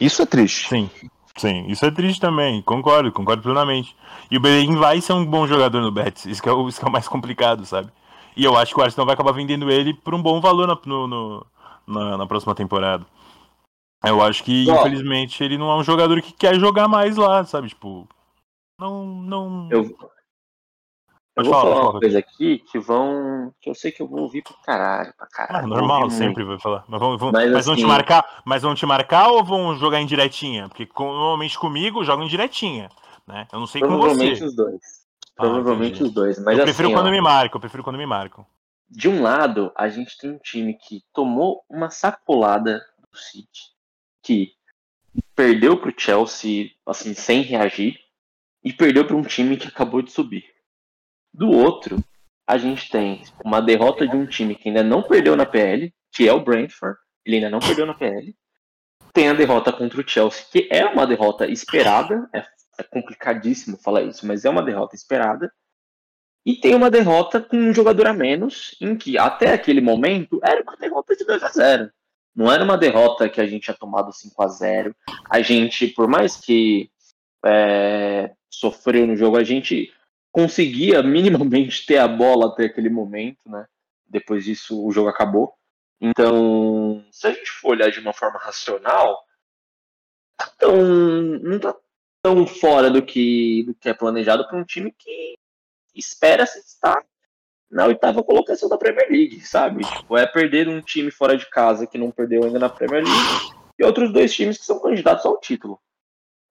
Isso 0.00 0.22
é 0.22 0.26
triste. 0.26 0.68
Sim, 0.68 0.90
sim, 1.36 1.66
isso 1.68 1.84
é 1.84 1.90
triste 1.90 2.20
também, 2.20 2.62
concordo, 2.62 3.12
concordo 3.12 3.42
plenamente. 3.42 3.96
E 4.30 4.36
o 4.36 4.40
Bellerin 4.40 4.76
vai 4.76 5.00
ser 5.00 5.12
um 5.12 5.24
bom 5.24 5.46
jogador 5.46 5.80
no 5.80 5.90
Betis, 5.92 6.26
isso 6.26 6.42
que 6.42 6.48
é 6.48 6.52
o, 6.52 6.68
isso 6.68 6.78
que 6.78 6.84
é 6.86 6.88
o 6.88 6.92
mais 6.92 7.08
complicado, 7.08 7.64
sabe? 7.66 7.90
E 8.36 8.44
eu 8.44 8.56
acho 8.56 8.74
que 8.74 8.80
o 8.80 8.82
Arsenal 8.82 9.06
vai 9.06 9.14
acabar 9.14 9.32
vendendo 9.32 9.70
ele 9.70 9.94
por 9.94 10.14
um 10.14 10.22
bom 10.22 10.40
valor 10.40 10.66
na, 10.66 10.78
no- 10.86 11.06
no- 11.06 11.46
na, 11.86 12.16
na 12.18 12.26
próxima 12.26 12.54
temporada. 12.54 13.04
Eu 14.04 14.22
acho 14.22 14.44
que, 14.44 14.66
Ó. 14.68 14.74
infelizmente, 14.80 15.42
ele 15.42 15.56
não 15.56 15.70
é 15.70 15.76
um 15.76 15.84
jogador 15.84 16.20
que 16.20 16.32
quer 16.32 16.58
jogar 16.60 16.88
mais 16.88 17.16
lá, 17.16 17.44
sabe? 17.44 17.68
Tipo, 17.68 18.06
não. 18.78 19.04
não... 19.06 19.68
Eu, 19.70 19.96
eu 21.36 21.44
vou 21.44 21.52
falar, 21.52 21.62
falar 21.64 21.76
fala. 21.76 21.90
uma 21.92 22.00
coisa 22.00 22.18
aqui 22.18 22.58
que 22.70 22.78
vão. 22.78 23.52
que 23.60 23.68
eu 23.70 23.74
sei 23.74 23.90
que 23.92 24.00
eu 24.02 24.06
vou 24.08 24.20
ouvir 24.20 24.42
pra 24.42 24.54
caralho, 24.64 25.14
pra 25.16 25.26
caralho. 25.26 25.64
Ah, 25.64 25.66
normal, 25.68 26.08
sempre 26.10 26.44
vai 26.44 26.58
falar. 26.58 26.84
Mas, 26.88 27.00
vão, 27.00 27.18
vão- 27.18 27.32
Mas, 27.32 27.50
mas 27.52 27.66
vão 27.66 27.74
te 27.74 27.80
assim- 27.80 27.88
marcar, 27.88 28.42
mas 28.44 28.62
vão 28.62 28.74
te 28.74 28.86
marcar 28.86 29.28
ou 29.28 29.44
vão 29.44 29.74
jogar 29.76 30.00
em 30.00 30.06
diretinha? 30.06 30.68
Porque 30.68 30.86
com- 30.86 31.12
normalmente 31.12 31.58
comigo 31.58 32.04
jogam 32.04 32.24
em 32.24 32.28
diretinha, 32.28 32.88
né? 33.26 33.46
Eu 33.52 33.58
não 33.58 33.66
sei 33.66 33.80
com 33.80 33.88
Provavelmente 33.88 34.38
você. 34.38 34.44
os 34.44 34.54
dois. 34.56 34.80
Ah, 35.36 35.42
Provavelmente 35.42 36.02
os 36.02 36.12
dois. 36.12 36.38
Mas 36.38 36.58
eu 36.58 36.64
prefiro 36.64 36.88
assim, 36.88 36.96
quando 36.96 37.08
ó, 37.08 37.10
me 37.10 37.20
marcam, 37.20 37.56
eu 37.56 37.60
prefiro 37.60 37.82
quando 37.82 37.96
me 37.98 38.06
marcam. 38.06 38.46
de 38.88 39.08
um 39.08 39.20
lado, 39.22 39.72
a 39.74 39.88
gente 39.88 40.16
tem 40.16 40.30
um 40.30 40.38
time 40.38 40.74
que 40.74 41.02
tomou 41.12 41.64
uma 41.68 41.90
sacolada 41.90 42.80
do 43.10 43.18
City, 43.18 43.72
que 44.22 44.52
perdeu 45.34 45.76
pro 45.76 45.92
Chelsea, 45.96 46.70
assim, 46.86 47.14
sem 47.14 47.42
reagir, 47.42 47.98
e 48.62 48.72
perdeu 48.72 49.04
para 49.04 49.16
um 49.16 49.22
time 49.22 49.56
que 49.56 49.66
acabou 49.68 50.00
de 50.02 50.12
subir. 50.12 50.44
Do 51.34 51.50
outro, 51.50 51.98
a 52.46 52.56
gente 52.56 52.88
tem 52.88 53.24
uma 53.44 53.60
derrota 53.60 54.06
de 54.06 54.14
um 54.14 54.24
time 54.24 54.54
que 54.54 54.68
ainda 54.68 54.84
não 54.84 55.02
perdeu 55.02 55.34
na 55.34 55.44
PL, 55.44 55.92
que 56.12 56.28
é 56.28 56.32
o 56.32 56.38
Brentford, 56.38 56.96
ele 57.26 57.36
ainda 57.36 57.50
não 57.50 57.58
perdeu 57.58 57.84
na 57.84 57.94
PL. 57.94 58.32
Tem 59.12 59.28
a 59.28 59.34
derrota 59.34 59.72
contra 59.72 60.00
o 60.00 60.08
Chelsea, 60.08 60.46
que 60.52 60.68
é 60.70 60.84
uma 60.84 61.04
derrota 61.04 61.44
esperada, 61.50 62.28
é, 62.32 62.46
é 62.78 62.82
complicadíssimo 62.84 63.76
falar 63.76 64.02
isso, 64.02 64.24
mas 64.24 64.44
é 64.44 64.50
uma 64.50 64.62
derrota 64.62 64.94
esperada. 64.94 65.52
E 66.46 66.54
tem 66.54 66.72
uma 66.72 66.88
derrota 66.88 67.40
com 67.40 67.56
um 67.56 67.74
jogador 67.74 68.06
a 68.06 68.12
menos, 68.12 68.76
em 68.80 68.96
que 68.96 69.18
até 69.18 69.52
aquele 69.52 69.80
momento 69.80 70.38
era 70.40 70.62
uma 70.62 70.76
derrota 70.76 71.16
de 71.16 71.24
2 71.24 71.42
a 71.42 71.48
0 71.48 71.90
Não 72.32 72.52
era 72.52 72.62
uma 72.62 72.78
derrota 72.78 73.28
que 73.28 73.40
a 73.40 73.46
gente 73.46 73.64
tinha 73.64 73.76
tomado 73.76 74.12
5 74.12 74.40
a 74.40 74.46
0 74.46 74.94
A 75.28 75.42
gente, 75.42 75.88
por 75.88 76.06
mais 76.06 76.36
que 76.36 76.90
é, 77.44 78.30
sofreu 78.48 79.04
no 79.04 79.16
jogo, 79.16 79.36
a 79.36 79.42
gente 79.42 79.92
conseguia 80.34 81.00
minimamente 81.00 81.86
ter 81.86 81.98
a 81.98 82.08
bola 82.08 82.48
até 82.48 82.64
aquele 82.64 82.90
momento, 82.90 83.48
né? 83.48 83.66
Depois 84.04 84.44
disso, 84.44 84.84
o 84.84 84.90
jogo 84.90 85.08
acabou. 85.08 85.54
Então, 86.00 87.06
se 87.12 87.28
a 87.28 87.32
gente 87.32 87.48
for 87.52 87.70
olhar 87.70 87.88
de 87.88 88.00
uma 88.00 88.12
forma 88.12 88.36
racional, 88.40 89.24
tá 90.36 90.52
tão, 90.58 90.76
não 90.82 91.60
tá 91.60 91.72
tão 92.20 92.44
fora 92.48 92.90
do 92.90 93.00
que, 93.00 93.62
do 93.62 93.74
que 93.76 93.88
é 93.88 93.94
planejado 93.94 94.44
para 94.48 94.58
um 94.58 94.64
time 94.64 94.92
que 94.98 95.34
espera 95.94 96.44
se 96.46 96.58
estar 96.58 97.00
na 97.70 97.86
oitava 97.86 98.24
colocação 98.24 98.68
da 98.68 98.76
Premier 98.76 99.08
League, 99.08 99.40
sabe? 99.40 99.84
Tipo, 99.84 100.18
é 100.18 100.26
perder 100.26 100.68
um 100.68 100.80
time 100.80 101.12
fora 101.12 101.36
de 101.36 101.48
casa 101.48 101.86
que 101.86 101.96
não 101.96 102.10
perdeu 102.10 102.42
ainda 102.42 102.58
na 102.58 102.68
Premier 102.68 103.04
League 103.04 103.54
e 103.78 103.84
outros 103.84 104.12
dois 104.12 104.34
times 104.34 104.58
que 104.58 104.64
são 104.64 104.80
candidatos 104.80 105.24
ao 105.24 105.38
título. 105.38 105.80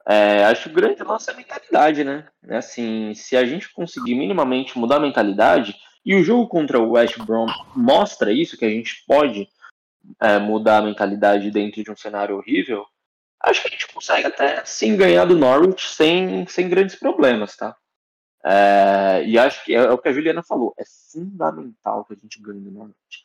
É, 0.06 0.44
acho 0.46 0.64
que 0.64 0.70
o 0.70 0.74
grande 0.74 1.02
lance 1.04 1.30
é 1.30 1.34
a 1.34 1.38
mentalidade, 1.38 2.04
né? 2.04 2.28
É 2.48 2.58
assim, 2.58 3.14
se 3.14 3.38
a 3.38 3.46
gente 3.46 3.72
conseguir 3.72 4.16
minimamente 4.16 4.78
mudar 4.78 4.98
a 4.98 5.00
mentalidade, 5.00 5.76
e 6.06 6.14
o 6.16 6.24
jogo 6.24 6.48
contra 6.48 6.80
o 6.80 6.92
West 6.92 7.18
Brom 7.20 7.48
mostra 7.76 8.32
isso, 8.32 8.58
que 8.58 8.66
a 8.66 8.70
gente 8.70 9.04
pode 9.08 9.48
é, 10.20 10.38
mudar 10.40 10.80
a 10.80 10.82
mentalidade 10.82 11.50
dentro 11.50 11.82
de 11.82 11.90
um 11.90 11.96
cenário 11.96 12.36
horrível, 12.36 12.86
acho 13.42 13.62
que 13.62 13.68
a 13.68 13.72
gente 13.72 13.88
consegue 13.88 14.28
até 14.28 14.64
sim 14.66 14.98
ganhar 14.98 15.26
do 15.26 15.38
Norwich 15.38 15.90
sem, 15.90 16.46
sem 16.48 16.70
grandes 16.70 16.96
problemas, 16.96 17.56
tá? 17.56 17.76
É, 18.46 19.24
e 19.26 19.38
acho 19.38 19.64
que 19.64 19.74
é, 19.74 19.80
é, 19.80 19.92
o 19.92 19.98
que 19.98 20.10
a 20.10 20.14
Juliana 20.14 20.44
falou, 20.44 20.74
é 20.78 20.84
fundamental 21.12 22.04
que 22.04 22.14
a 22.14 22.18
gente 22.18 22.42
ganhe 22.42 22.60
do 22.60 22.72
Norwich. 22.72 23.24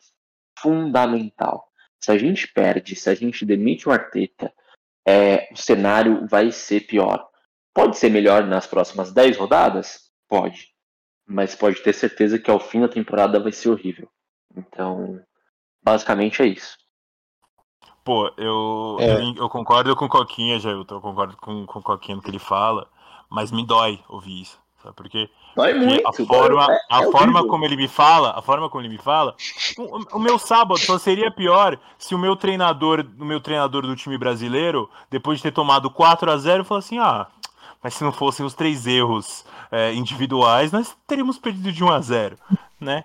Fundamental. 0.59 1.69
Se 2.01 2.13
a 2.13 2.19
gente 2.19 2.47
perde, 2.53 2.95
se 2.95 3.11
a 3.11 3.15
gente 3.15 3.45
demite 3.45 3.89
o 3.89 3.93
Arteta, 3.93 4.53
é, 5.09 5.49
o 5.51 5.57
cenário 5.57 6.27
vai 6.29 6.53
ser 6.53 6.81
pior. 6.81 7.27
Pode 7.73 7.97
ser 7.97 8.11
melhor 8.11 8.45
nas 8.47 8.67
próximas 8.67 9.11
10 9.11 9.39
rodadas? 9.39 10.11
Pode. 10.29 10.69
Mas 11.27 11.55
pode 11.55 11.83
ter 11.83 11.95
certeza 11.95 12.39
que 12.39 12.51
ao 12.51 12.61
fim 12.61 12.83
da 12.83 12.89
temporada 12.89 13.41
vai 13.41 13.51
ser 13.51 13.71
horrível. 13.71 14.07
Então, 14.55 15.19
basicamente 15.83 16.43
é 16.43 16.47
isso. 16.47 16.77
Pô, 18.05 18.31
eu, 18.37 18.99
é. 19.01 19.15
eu, 19.15 19.35
eu, 19.37 19.49
concordo 19.49 19.97
com 19.97 20.05
o 20.05 20.11
Coquinha, 20.11 20.61
Jailton, 20.61 20.97
eu 20.97 21.01
concordo 21.01 21.37
com, 21.39 21.65
com 21.65 21.79
o 21.79 21.83
Coquinha 21.83 22.17
no 22.17 22.23
que 22.23 22.31
ele 22.31 22.39
fala, 22.39 22.87
mas 23.31 23.51
me 23.51 23.67
dói 23.67 24.03
ouvir 24.09 24.43
isso. 24.43 24.61
Sabe 24.83 24.95
por 24.95 25.09
quê? 25.09 25.29
Dói 25.57 25.75
muito. 25.75 26.07
A 26.07 26.13
forma, 26.13 26.73
é, 26.73 26.79
a 26.89 27.03
é 27.03 27.11
forma 27.11 27.47
como 27.47 27.65
ele 27.65 27.77
me 27.77 27.89
fala, 27.89 28.39
a 28.39 28.41
forma 28.41 28.71
como 28.71 28.83
ele 28.83 28.89
me 28.89 28.99
fala, 28.99 29.35
o, 29.77 30.17
o, 30.17 30.19
meu 30.21 30.39
sábado 30.39 30.79
só 30.79 30.99
seria 30.99 31.31
pior 31.31 31.79
se 31.99 32.15
o 32.15 32.19
meu 32.19 32.37
treinador, 32.37 33.05
o 33.19 33.25
meu 33.25 33.41
treinador 33.41 33.83
do 33.83 33.97
time 33.97 34.17
brasileiro, 34.17 34.89
depois 35.11 35.39
de 35.39 35.45
ter 35.45 35.53
tomado 35.53 35.91
4 35.91 36.31
a 36.31 36.37
0 36.37 36.65
falou 36.65 36.79
assim: 36.79 36.99
"Ah, 36.99 37.27
mas 37.83 37.95
se 37.95 38.05
não 38.05 38.13
fossem 38.13 38.47
os 38.47 38.55
três 38.55 38.87
erros 38.87 39.45
é, 39.71 39.93
individuais, 39.95 40.71
nós 40.71 40.97
teríamos 41.07 41.39
perdido 41.39 41.73
de 41.73 41.83
1 41.83 41.91
a 41.91 42.01
0, 42.01 42.39
né? 42.81 43.05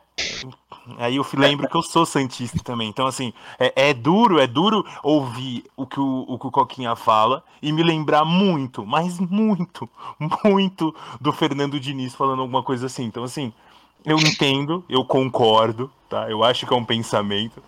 Aí 0.98 1.16
eu 1.16 1.26
lembro 1.36 1.68
que 1.70 1.76
eu 1.76 1.82
sou 1.82 2.06
santista 2.06 2.60
também. 2.64 2.90
Então, 2.90 3.08
assim, 3.08 3.34
é, 3.60 3.90
é, 3.90 3.94
duro, 3.94 4.40
é 4.40 4.48
duro 4.48 4.86
ouvir 5.02 5.64
o 5.78 5.86
que 5.86 6.00
o, 6.00 6.26
o 6.28 6.38
que 6.38 6.48
o 6.48 6.52
Coquinha 6.52 6.96
fala 6.96 7.44
e 7.62 7.72
me 7.72 7.84
lembrar 7.84 8.26
muito, 8.26 8.86
mas 8.86 9.20
muito, 9.20 9.90
muito 10.44 10.94
do 11.22 11.32
Fernando 11.32 11.80
Diniz 11.80 12.14
falando 12.14 12.42
alguma 12.42 12.64
coisa 12.64 12.88
assim. 12.88 13.06
Então, 13.06 13.24
assim, 13.24 13.54
eu 14.06 14.18
entendo, 14.18 14.84
eu 14.90 15.06
concordo, 15.06 15.90
tá? 16.10 16.30
Eu 16.30 16.44
acho 16.44 16.66
que 16.66 16.74
é 16.74 16.76
um 16.76 16.86
pensamento. 16.86 17.64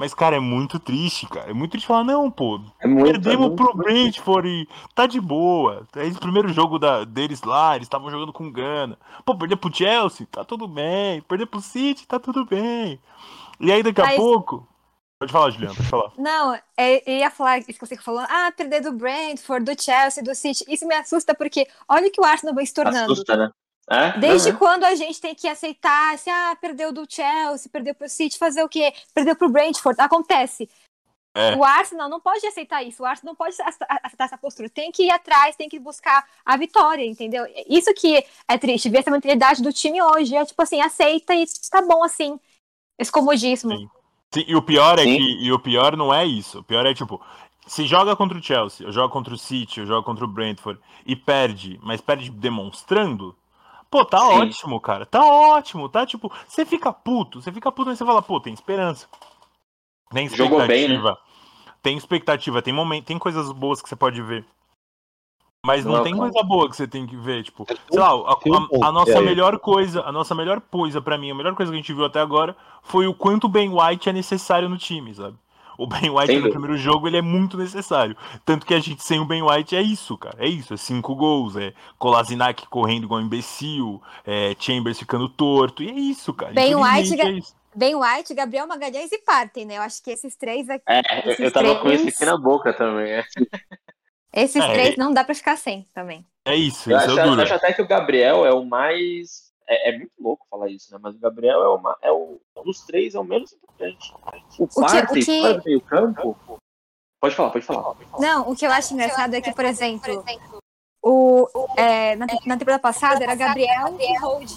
Mas, 0.00 0.14
cara, 0.14 0.36
é 0.36 0.40
muito 0.40 0.78
triste, 0.78 1.28
cara. 1.28 1.50
É 1.50 1.52
muito 1.52 1.72
triste 1.72 1.86
falar, 1.86 2.04
não, 2.04 2.30
pô. 2.30 2.58
É 2.80 2.86
muito, 2.86 3.04
perdemos 3.04 3.44
é 3.44 3.48
muito, 3.48 3.56
pro 3.62 3.76
Brentford 3.76 4.48
e 4.48 4.66
tá 4.94 5.06
de 5.06 5.20
boa. 5.20 5.86
É 5.94 6.06
o 6.06 6.14
primeiro 6.14 6.48
jogo 6.48 6.78
da, 6.78 7.04
deles 7.04 7.42
lá, 7.42 7.76
eles 7.76 7.84
estavam 7.84 8.10
jogando 8.10 8.32
com 8.32 8.50
Gana. 8.50 8.98
Pô, 9.26 9.36
perder 9.36 9.56
pro 9.56 9.70
Chelsea, 9.70 10.26
tá 10.32 10.42
tudo 10.42 10.66
bem. 10.66 11.20
Perder 11.20 11.44
pro 11.44 11.60
City, 11.60 12.06
tá 12.06 12.18
tudo 12.18 12.46
bem. 12.46 12.98
E 13.60 13.70
aí, 13.70 13.82
daqui 13.82 14.00
a 14.00 14.16
pouco. 14.16 14.66
Pode 15.18 15.32
falar, 15.32 15.50
Juliana, 15.50 15.74
pode 15.74 15.88
falar. 15.90 16.12
Não, 16.16 16.54
é, 16.78 17.02
eu 17.06 17.18
ia 17.18 17.30
falar 17.30 17.58
isso 17.58 17.66
que 17.66 17.86
você 17.86 17.94
falou. 17.98 18.22
Ah, 18.22 18.50
perder 18.56 18.80
do 18.80 18.94
Brentford, 18.94 19.66
do 19.66 19.82
Chelsea, 19.82 20.24
do 20.24 20.34
City. 20.34 20.64
Isso 20.66 20.86
me 20.86 20.94
assusta 20.94 21.34
porque 21.34 21.68
olha 21.86 22.08
o 22.08 22.10
que 22.10 22.22
o 22.22 22.24
Arsenal 22.24 22.54
vem 22.54 22.64
se 22.64 22.72
tornando. 22.72 23.12
Assusta, 23.12 23.36
né? 23.36 23.50
É? 23.90 24.16
Desde 24.18 24.50
uhum. 24.50 24.56
quando 24.56 24.84
a 24.84 24.94
gente 24.94 25.20
tem 25.20 25.34
que 25.34 25.48
aceitar, 25.48 26.16
se 26.16 26.30
ah, 26.30 26.56
perdeu 26.60 26.92
do 26.92 27.04
Chelsea, 27.08 27.70
perdeu 27.72 27.92
pro 27.92 28.08
City, 28.08 28.38
fazer 28.38 28.62
o 28.62 28.68
quê? 28.68 28.94
Perdeu 29.12 29.34
pro 29.34 29.48
Brentford, 29.48 30.00
acontece. 30.00 30.70
É. 31.34 31.54
O 31.56 31.64
Arsenal 31.64 32.08
não 32.08 32.20
pode 32.20 32.44
aceitar 32.46 32.82
isso, 32.82 33.02
o 33.02 33.06
Arsenal 33.06 33.32
não 33.32 33.36
pode 33.36 33.56
aceitar 33.60 34.24
essa 34.24 34.38
postura, 34.38 34.68
tem 34.68 34.90
que 34.90 35.04
ir 35.04 35.10
atrás, 35.10 35.56
tem 35.56 35.68
que 35.68 35.78
buscar 35.78 36.24
a 36.44 36.56
vitória, 36.56 37.04
entendeu? 37.04 37.44
Isso 37.68 37.92
que 37.94 38.24
é 38.48 38.58
triste, 38.58 38.88
ver 38.88 38.98
essa 38.98 39.10
mentalidade 39.10 39.62
do 39.62 39.72
time 39.72 40.02
hoje, 40.02 40.36
é 40.36 40.44
tipo 40.44 40.60
assim, 40.60 40.80
aceita 40.80 41.34
e 41.34 41.44
tá 41.70 41.82
bom 41.82 42.02
assim, 42.02 42.38
esse 42.98 43.10
comodismo. 43.10 43.76
Sim. 43.76 43.88
Sim, 44.32 44.44
e 44.46 44.54
o 44.54 44.62
pior 44.62 44.98
é 44.98 45.02
Sim. 45.02 45.16
que, 45.16 45.44
e 45.44 45.52
o 45.52 45.58
pior 45.58 45.96
não 45.96 46.14
é 46.14 46.24
isso, 46.24 46.60
o 46.60 46.64
pior 46.64 46.86
é 46.86 46.94
tipo, 46.94 47.20
se 47.66 47.84
joga 47.86 48.14
contra 48.14 48.38
o 48.38 48.42
Chelsea, 48.42 48.90
joga 48.92 49.12
contra 49.12 49.34
o 49.34 49.38
City, 49.38 49.84
joga 49.84 50.04
contra 50.04 50.24
o 50.24 50.28
Brentford 50.28 50.80
e 51.04 51.16
perde, 51.16 51.78
mas 51.82 52.00
perde 52.00 52.30
demonstrando, 52.30 53.36
Pô, 53.90 54.04
tá 54.04 54.18
Sim. 54.20 54.24
ótimo, 54.24 54.80
cara. 54.80 55.04
Tá 55.04 55.24
ótimo. 55.24 55.88
Tá 55.88 56.06
tipo, 56.06 56.32
você 56.46 56.64
fica 56.64 56.92
puto, 56.92 57.42
você 57.42 57.52
fica 57.52 57.72
puto, 57.72 57.88
mas 57.90 57.98
você 57.98 58.04
fala, 58.04 58.22
pô, 58.22 58.40
tem 58.40 58.54
esperança. 58.54 59.08
Tem 60.12 60.26
expectativa. 60.26 60.54
Jogou 60.54 60.66
bem, 60.66 60.88
né? 60.88 61.16
Tem 61.82 61.96
expectativa, 61.96 62.62
tem 62.62 62.74
momento, 62.74 63.06
tem 63.06 63.18
coisas 63.18 63.50
boas 63.52 63.80
que 63.80 63.88
você 63.88 63.96
pode 63.96 64.20
ver. 64.22 64.44
Mas 65.64 65.84
não, 65.84 65.94
não 65.94 66.02
tem 66.02 66.16
coisa 66.16 66.42
boa 66.42 66.68
que 66.68 66.76
você 66.76 66.86
tem 66.86 67.06
que 67.06 67.16
ver, 67.16 67.44
tipo, 67.44 67.66
é 67.68 67.74
sei 67.90 68.00
lá, 68.00 68.08
a, 68.08 68.32
a, 68.32 68.88
a 68.88 68.92
nossa 68.92 69.18
é. 69.18 69.20
melhor 69.20 69.58
coisa, 69.58 70.02
a 70.02 70.10
nossa 70.10 70.34
melhor 70.34 70.60
coisa 70.60 71.02
para 71.02 71.18
mim, 71.18 71.30
a 71.30 71.34
melhor 71.34 71.54
coisa 71.54 71.70
que 71.70 71.76
a 71.76 71.80
gente 71.80 71.92
viu 71.92 72.04
até 72.04 72.18
agora 72.18 72.56
foi 72.82 73.06
o 73.06 73.12
quanto 73.12 73.48
Ben 73.48 73.70
White 73.70 74.08
é 74.08 74.12
necessário 74.12 74.70
no 74.70 74.78
time, 74.78 75.14
sabe? 75.14 75.36
O 75.80 75.86
Ben 75.86 76.10
White 76.10 76.38
no 76.38 76.50
primeiro 76.50 76.76
jogo 76.76 77.08
ele 77.08 77.16
é 77.16 77.22
muito 77.22 77.56
necessário. 77.56 78.14
Tanto 78.44 78.66
que 78.66 78.74
a 78.74 78.80
gente 78.80 79.02
sem 79.02 79.18
o 79.18 79.24
Ben 79.24 79.42
White 79.42 79.74
é 79.74 79.80
isso, 79.80 80.16
cara. 80.18 80.36
É 80.38 80.46
isso. 80.46 80.74
É 80.74 80.76
cinco 80.76 81.14
gols. 81.14 81.56
É 81.56 81.72
Kolasinac 81.98 82.66
correndo 82.68 83.04
igual 83.04 83.18
um 83.18 83.24
imbecil. 83.24 84.02
É 84.26 84.54
Chambers 84.58 84.98
ficando 84.98 85.26
torto. 85.26 85.82
E 85.82 85.88
é 85.88 85.94
isso, 85.94 86.34
cara. 86.34 86.52
Ben 86.52 86.74
White, 86.74 87.18
é 87.18 87.30
isso. 87.30 87.54
Ben 87.74 87.94
White, 87.94 88.34
Gabriel 88.34 88.66
Magalhães 88.66 89.10
e 89.10 89.18
Partem, 89.18 89.64
né? 89.64 89.78
Eu 89.78 89.82
acho 89.82 90.02
que 90.02 90.10
esses 90.10 90.36
três 90.36 90.68
aqui. 90.68 90.84
É, 90.86 91.00
eu 91.42 91.50
tava 91.50 91.76
três... 91.76 91.80
com 91.80 91.90
esse 91.90 92.08
aqui 92.08 92.24
na 92.26 92.36
boca 92.36 92.74
também. 92.74 93.12
É. 93.12 93.24
Esses 94.34 94.62
é, 94.62 94.72
três 94.72 94.96
não 94.96 95.14
dá 95.14 95.24
pra 95.24 95.34
ficar 95.34 95.56
sem 95.56 95.88
também. 95.94 96.26
É 96.44 96.54
isso, 96.54 96.90
eu 96.90 96.98
isso 96.98 97.10
acho, 97.10 97.18
é 97.18 97.42
acho 97.42 97.54
até 97.54 97.72
que 97.72 97.82
o 97.82 97.86
Gabriel 97.86 98.46
é 98.46 98.52
o 98.52 98.64
mais 98.64 99.49
é, 99.70 99.90
é, 99.90 99.98
muito 99.98 100.12
louco 100.20 100.44
falar 100.50 100.68
isso, 100.68 100.92
né? 100.92 100.98
Mas 101.00 101.14
o 101.14 101.20
Gabriel 101.20 101.62
é, 101.62 101.68
uma, 101.68 101.96
é 102.02 102.10
o, 102.10 102.40
dos 102.64 102.80
três, 102.80 103.14
é 103.14 103.20
o 103.20 103.24
menos 103.24 103.52
importante. 103.52 104.12
O, 104.58 104.66
quarto 104.66 105.16
e 105.16 105.24
que... 105.24 105.40
fora 105.40 105.62
meio 105.64 105.80
campo. 105.80 106.36
Pode 107.20 107.36
falar, 107.36 107.50
pode 107.50 107.64
falar, 107.64 107.82
pode 107.94 108.10
falar. 108.10 108.20
Não, 108.20 108.50
o 108.50 108.56
que 108.56 108.66
eu 108.66 108.72
acho 108.72 108.94
engraçado 108.94 109.34
é 109.34 109.40
que, 109.40 109.54
por 109.54 109.64
exemplo, 109.64 110.24
o, 111.02 111.46
é, 111.76 112.16
na, 112.16 112.26
na, 112.46 112.56
temporada 112.56 112.82
passada 112.82 113.22
era 113.22 113.34
Gabriel 113.36 113.96
e 114.00 114.18
Hold. 114.18 114.50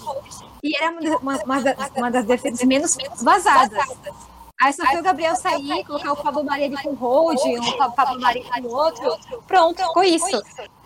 E 0.64 0.76
era 0.82 0.90
uma, 0.90 1.36
uma, 1.44 1.58
uma, 1.94 2.10
das 2.10 2.24
defesas 2.24 2.64
menos 2.64 2.96
vazadas. 3.22 3.78
Aí 4.60 4.72
só 4.72 4.84
foi 4.86 4.98
o 4.98 5.02
Gabriel 5.02 5.36
sair, 5.36 5.84
colocar 5.84 6.12
o 6.12 6.16
Pablo 6.16 6.42
Mari 6.42 6.64
ali 6.64 6.82
com 6.82 6.90
o 6.90 6.94
Hold, 6.94 7.38
o 7.38 7.92
Pablo 7.92 8.20
Mari 8.20 8.42
com 8.42 8.60
o 8.62 8.74
outro. 8.74 9.16
Pronto, 9.46 9.80
ficou 9.80 10.02
isso. 10.02 10.42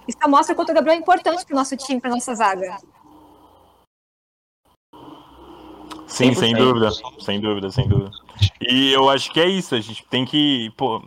Isso 0.06 0.18
mostra 0.28 0.52
o 0.52 0.56
quanto 0.56 0.70
o 0.70 0.74
Gabriel 0.74 0.96
é 0.96 1.00
importante 1.00 1.46
para 1.46 1.54
o 1.54 1.56
nosso 1.56 1.76
time, 1.76 2.00
para 2.00 2.10
nossa 2.10 2.34
zaga. 2.34 2.76
Sim, 6.08 6.30
100%. 6.30 6.34
sem 6.34 6.54
dúvida, 6.54 6.90
sem 7.20 7.40
dúvida, 7.40 7.70
sem 7.70 7.88
dúvida. 7.88 8.10
E 8.60 8.92
eu 8.92 9.08
acho 9.08 9.30
que 9.30 9.40
é 9.40 9.46
isso, 9.46 9.74
a 9.74 9.80
gente 9.80 10.04
tem 10.06 10.24
que, 10.24 10.72
pô, 10.76 11.02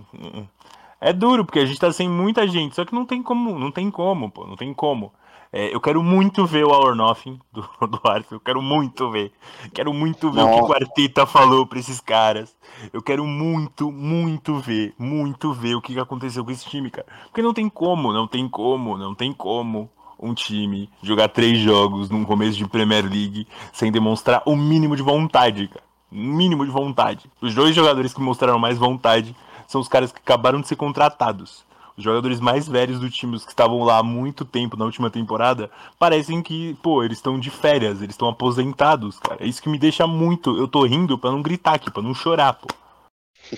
é 1.01 1.11
duro 1.11 1.43
porque 1.43 1.59
a 1.59 1.65
gente 1.65 1.79
tá 1.79 1.91
sem 1.91 2.07
muita 2.07 2.47
gente, 2.47 2.75
só 2.75 2.85
que 2.85 2.93
não 2.93 3.05
tem 3.05 3.21
como, 3.23 3.57
não 3.57 3.71
tem 3.71 3.89
como, 3.89 4.29
pô, 4.29 4.45
não 4.45 4.55
tem 4.55 4.73
como. 4.73 5.11
É, 5.53 5.73
eu 5.75 5.81
quero 5.81 6.01
muito 6.01 6.45
ver 6.45 6.63
o 6.63 6.69
Our 6.69 6.95
Nothing 6.95 7.37
do, 7.51 7.61
do 7.87 7.99
Arthur, 8.05 8.35
eu 8.35 8.39
quero 8.39 8.61
muito 8.61 9.09
ver. 9.09 9.33
Quero 9.73 9.93
muito 9.93 10.31
ver 10.31 10.43
Nossa. 10.43 10.61
o 10.61 10.65
que 10.65 10.71
o 10.71 10.75
Arteta 10.75 11.25
falou 11.25 11.65
pra 11.65 11.79
esses 11.79 11.99
caras. 11.99 12.55
Eu 12.93 13.01
quero 13.01 13.25
muito, 13.25 13.91
muito 13.91 14.59
ver, 14.59 14.93
muito 14.97 15.51
ver 15.51 15.75
o 15.75 15.81
que 15.81 15.99
aconteceu 15.99 16.45
com 16.45 16.51
esse 16.51 16.69
time, 16.69 16.89
cara. 16.89 17.07
Porque 17.25 17.41
não 17.41 17.53
tem 17.53 17.67
como, 17.67 18.13
não 18.13 18.27
tem 18.27 18.47
como, 18.47 18.97
não 18.97 19.13
tem 19.13 19.33
como 19.33 19.89
um 20.21 20.33
time 20.33 20.89
jogar 21.01 21.29
três 21.29 21.57
jogos 21.59 22.09
num 22.09 22.23
começo 22.23 22.57
de 22.57 22.67
Premier 22.67 23.03
League 23.03 23.47
sem 23.73 23.91
demonstrar 23.91 24.43
o 24.45 24.55
mínimo 24.55 24.95
de 24.95 25.01
vontade, 25.01 25.67
cara. 25.67 25.83
O 26.11 26.15
mínimo 26.15 26.65
de 26.65 26.71
vontade. 26.71 27.25
Os 27.41 27.55
dois 27.55 27.73
jogadores 27.73 28.13
que 28.13 28.21
mostraram 28.21 28.59
mais 28.59 28.77
vontade 28.77 29.35
são 29.67 29.79
os 29.81 29.87
caras 29.87 30.11
que 30.11 30.19
acabaram 30.19 30.61
de 30.61 30.67
ser 30.67 30.75
contratados. 30.75 31.63
Os 31.97 32.03
jogadores 32.03 32.39
mais 32.39 32.67
velhos 32.67 32.99
do 32.99 33.09
time, 33.09 33.35
os 33.35 33.45
que 33.45 33.51
estavam 33.51 33.83
lá 33.83 33.99
há 33.99 34.03
muito 34.03 34.43
tempo 34.43 34.77
na 34.77 34.85
última 34.85 35.09
temporada, 35.09 35.71
parecem 35.97 36.41
que, 36.41 36.73
pô, 36.81 37.03
eles 37.03 37.17
estão 37.17 37.39
de 37.39 37.49
férias, 37.49 38.01
eles 38.01 38.13
estão 38.13 38.27
aposentados, 38.27 39.19
cara. 39.19 39.43
É 39.43 39.47
isso 39.47 39.61
que 39.61 39.69
me 39.69 39.77
deixa 39.77 40.05
muito. 40.05 40.57
Eu 40.57 40.67
tô 40.67 40.83
rindo 40.85 41.17
para 41.17 41.31
não 41.31 41.41
gritar 41.41 41.75
aqui, 41.75 41.89
para 41.89 42.03
não 42.03 42.13
chorar, 42.13 42.53
pô. 42.53 42.67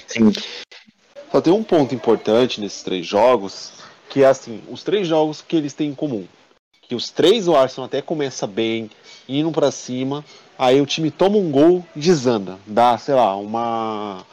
Sim. 0.07 0.31
Só 1.31 1.41
tem 1.41 1.53
um 1.53 1.63
ponto 1.63 1.95
importante 1.95 2.61
nesses 2.61 2.83
três 2.83 3.05
jogos, 3.05 3.73
que 4.09 4.23
é 4.23 4.27
assim, 4.27 4.61
os 4.69 4.83
três 4.83 5.07
jogos 5.07 5.41
que 5.41 5.55
eles 5.55 5.73
têm 5.73 5.89
em 5.89 5.95
comum 5.95 6.27
que 6.93 6.95
os 6.95 7.09
três 7.09 7.47
o 7.47 7.55
Arsenal 7.55 7.87
até 7.87 8.03
começa 8.03 8.45
bem, 8.45 8.87
indo 9.27 9.51
para 9.51 9.71
cima, 9.71 10.23
aí 10.55 10.79
o 10.79 10.85
time 10.85 11.09
toma 11.09 11.37
um 11.37 11.49
gol 11.49 11.83
e 11.95 11.99
desanda, 11.99 12.59
dá, 12.67 12.95
sei 12.99 13.15
lá, 13.15 13.35
uma 13.35 14.23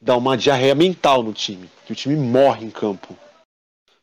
dá 0.00 0.16
uma 0.16 0.36
diarreia 0.36 0.74
mental 0.74 1.20
no 1.24 1.32
time, 1.32 1.68
que 1.84 1.92
o 1.92 1.96
time 1.96 2.14
morre 2.14 2.64
em 2.64 2.70
campo. 2.70 3.16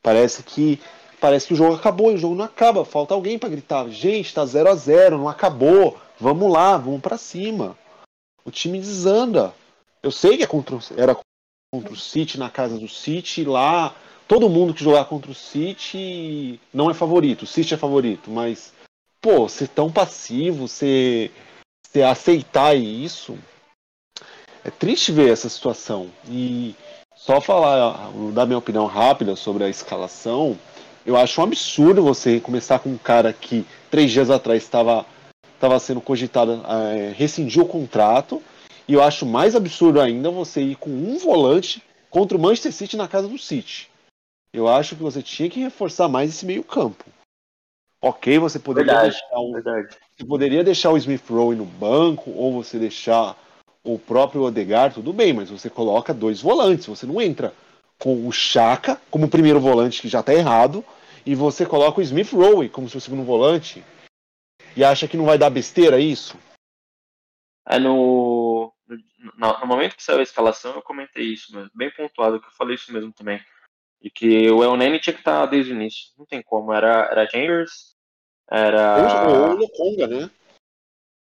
Parece 0.01 0.43
que 0.43 0.81
parece 1.21 1.47
que 1.47 1.53
o 1.53 1.55
jogo 1.55 1.75
acabou 1.75 2.11
e 2.11 2.15
o 2.15 2.17
jogo 2.17 2.35
não 2.35 2.43
acaba, 2.43 2.83
falta 2.83 3.13
alguém 3.13 3.39
para 3.39 3.47
gritar, 3.47 3.87
gente, 3.87 4.33
tá 4.33 4.45
0 4.45 4.69
a 4.69 4.75
0, 4.75 5.17
não 5.17 5.29
acabou. 5.29 5.97
Vamos 6.19 6.51
lá, 6.51 6.75
vamos 6.75 6.99
para 6.99 7.17
cima. 7.17 7.77
O 8.43 8.51
time 8.51 8.79
desanda. 8.79 9.53
Eu 10.01 10.11
sei 10.11 10.35
que 10.35 10.43
é 10.43 10.47
contra, 10.47 10.77
era 10.97 11.17
contra 11.73 11.93
o 11.93 11.95
City 11.95 12.37
na 12.37 12.49
casa 12.49 12.77
do 12.77 12.89
City 12.89 13.45
lá 13.45 13.95
todo 14.33 14.49
mundo 14.49 14.73
que 14.73 14.83
jogar 14.83 15.05
contra 15.05 15.29
o 15.29 15.35
City 15.35 16.59
não 16.73 16.89
é 16.89 16.93
favorito. 16.95 17.43
O 17.43 17.47
City 17.47 17.75
é 17.75 17.77
favorito, 17.77 18.31
mas, 18.31 18.73
pô, 19.21 19.47
ser 19.47 19.67
tão 19.67 19.91
passivo, 19.91 20.67
ser, 20.67 21.31
ser 21.87 22.01
aceitar 22.01 22.75
isso. 22.75 23.37
É 24.65 24.71
triste 24.71 25.11
ver 25.11 25.31
essa 25.31 25.47
situação. 25.47 26.09
E 26.27 26.73
só 27.15 27.39
falar, 27.39 28.09
dar 28.33 28.47
minha 28.47 28.57
opinião 28.57 28.87
rápida 28.87 29.35
sobre 29.35 29.65
a 29.65 29.69
escalação, 29.69 30.57
eu 31.05 31.15
acho 31.15 31.39
um 31.39 31.43
absurdo 31.43 32.01
você 32.01 32.39
começar 32.39 32.79
com 32.79 32.89
um 32.89 32.97
cara 32.97 33.31
que 33.31 33.63
três 33.91 34.11
dias 34.11 34.31
atrás 34.31 34.63
estava 34.63 35.05
estava 35.53 35.79
sendo 35.79 36.01
cogitado 36.01 36.59
é, 36.67 37.13
rescindir 37.15 37.61
o 37.61 37.67
contrato. 37.67 38.41
E 38.87 38.93
eu 38.93 39.03
acho 39.03 39.27
mais 39.27 39.55
absurdo 39.55 40.01
ainda 40.01 40.31
você 40.31 40.59
ir 40.59 40.75
com 40.75 40.89
um 40.89 41.19
volante 41.19 41.83
contra 42.09 42.35
o 42.35 42.41
Manchester 42.41 42.73
City 42.73 42.97
na 42.97 43.07
casa 43.07 43.27
do 43.27 43.37
City. 43.37 43.92
Eu 44.53 44.67
acho 44.67 44.95
que 44.95 45.01
você 45.01 45.23
tinha 45.23 45.49
que 45.49 45.59
reforçar 45.59 46.07
mais 46.07 46.29
esse 46.29 46.45
meio 46.45 46.63
campo. 46.63 47.03
Ok, 47.99 48.37
você 48.37 48.59
poderia 48.59 48.93
Verdade, 48.93 49.17
deixar 49.17 49.39
um, 49.39 49.51
verdade. 49.53 49.97
você 50.11 50.25
poderia 50.25 50.63
deixar 50.63 50.91
o 50.91 50.97
Smith 50.97 51.27
Rowe 51.27 51.55
no 51.55 51.65
banco 51.65 52.29
ou 52.31 52.53
você 52.53 52.77
deixar 52.77 53.35
o 53.83 53.97
próprio 53.97 54.43
Odegaard, 54.43 54.95
tudo 54.95 55.11
bem, 55.11 55.33
mas 55.33 55.49
você 55.49 55.69
coloca 55.69 56.13
dois 56.13 56.41
volantes, 56.41 56.85
você 56.85 57.05
não 57.05 57.21
entra 57.21 57.53
com 57.97 58.27
o 58.27 58.31
Chaka 58.31 59.01
como 59.09 59.29
primeiro 59.29 59.59
volante 59.59 60.01
que 60.01 60.09
já 60.09 60.19
está 60.19 60.33
errado 60.33 60.83
e 61.25 61.33
você 61.33 61.65
coloca 61.65 61.99
o 61.99 62.03
Smith 62.03 62.31
Rowe 62.31 62.69
como 62.69 62.89
seu 62.89 62.99
segundo 62.99 63.23
volante 63.23 63.83
e 64.75 64.83
acha 64.83 65.07
que 65.07 65.17
não 65.17 65.25
vai 65.25 65.37
dar 65.37 65.49
besteira 65.49 65.99
isso? 65.99 66.37
É 67.65 67.79
no, 67.79 68.73
no, 69.37 69.59
no 69.59 69.65
momento 69.65 69.95
que 69.95 70.03
saiu 70.03 70.19
a 70.19 70.23
escalação, 70.23 70.73
eu 70.73 70.81
comentei 70.81 71.23
isso, 71.23 71.51
bem 71.73 71.89
pontuado, 71.91 72.39
que 72.41 72.47
eu 72.47 72.51
falei 72.51 72.75
isso 72.75 72.91
mesmo 72.91 73.13
também. 73.13 73.41
E 74.03 74.11
que 74.11 74.51
o 74.51 74.61
El 74.61 74.75
Nene 74.75 74.99
tinha 74.99 75.13
que 75.13 75.21
estar 75.21 75.45
desde 75.45 75.71
o 75.71 75.75
início. 75.75 76.11
Não 76.17 76.25
tem 76.25 76.41
como. 76.43 76.73
Era, 76.73 77.07
era 77.09 77.29
Chambers, 77.29 77.95
era. 78.51 79.27
Ou, 79.27 79.35
ou 79.35 79.49
o 79.51 79.55
Lokonga, 79.55 80.07
né? 80.07 80.29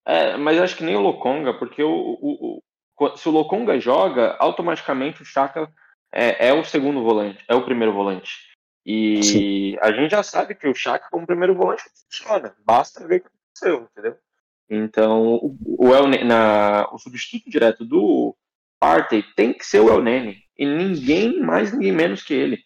É, 0.06 0.38
mas 0.38 0.60
acho 0.60 0.78
que 0.78 0.84
nem 0.84 0.96
o 0.96 1.02
Lokonga, 1.02 1.54
porque 1.54 1.84
o, 1.84 1.92
o, 1.92 2.64
o, 2.98 3.18
se 3.18 3.28
o 3.28 3.32
Lokonga 3.32 3.80
joga, 3.80 4.36
automaticamente 4.40 5.22
o 5.22 5.26
Chaka 5.26 5.72
é, 6.12 6.48
é, 6.48 6.54
o 6.54 6.64
segundo 6.64 7.04
volante, 7.04 7.44
é 7.48 7.54
o 7.54 7.64
primeiro 7.64 7.94
volante. 7.94 8.32
E 8.86 9.24
Sim. 9.24 9.78
a 9.82 9.92
gente 9.92 10.12
já 10.12 10.24
sabe 10.24 10.56
que 10.56 10.68
o 10.68 10.74
Chaka 10.74 11.10
como 11.12 11.28
primeiro 11.28 11.54
volante 11.54 11.84
funciona. 12.10 12.56
Basta 12.66 13.06
ver 13.06 13.18
o 13.18 13.22
que 13.22 13.28
aconteceu, 13.28 13.88
entendeu? 13.92 14.18
Então, 14.70 15.36
o, 15.36 15.58
o, 15.78 15.94
El, 15.94 16.08
na, 16.26 16.90
o 16.92 16.98
substituto 16.98 17.50
direto 17.50 17.86
do 17.86 18.36
Partey 18.80 19.24
tem 19.36 19.54
que 19.54 19.66
ser 19.66 19.80
o 19.80 19.90
El 19.90 20.02
Nene. 20.02 20.44
E 20.58 20.66
ninguém 20.66 21.40
mais, 21.40 21.72
ninguém 21.72 21.92
menos 21.92 22.24
que 22.24 22.34
ele. 22.34 22.64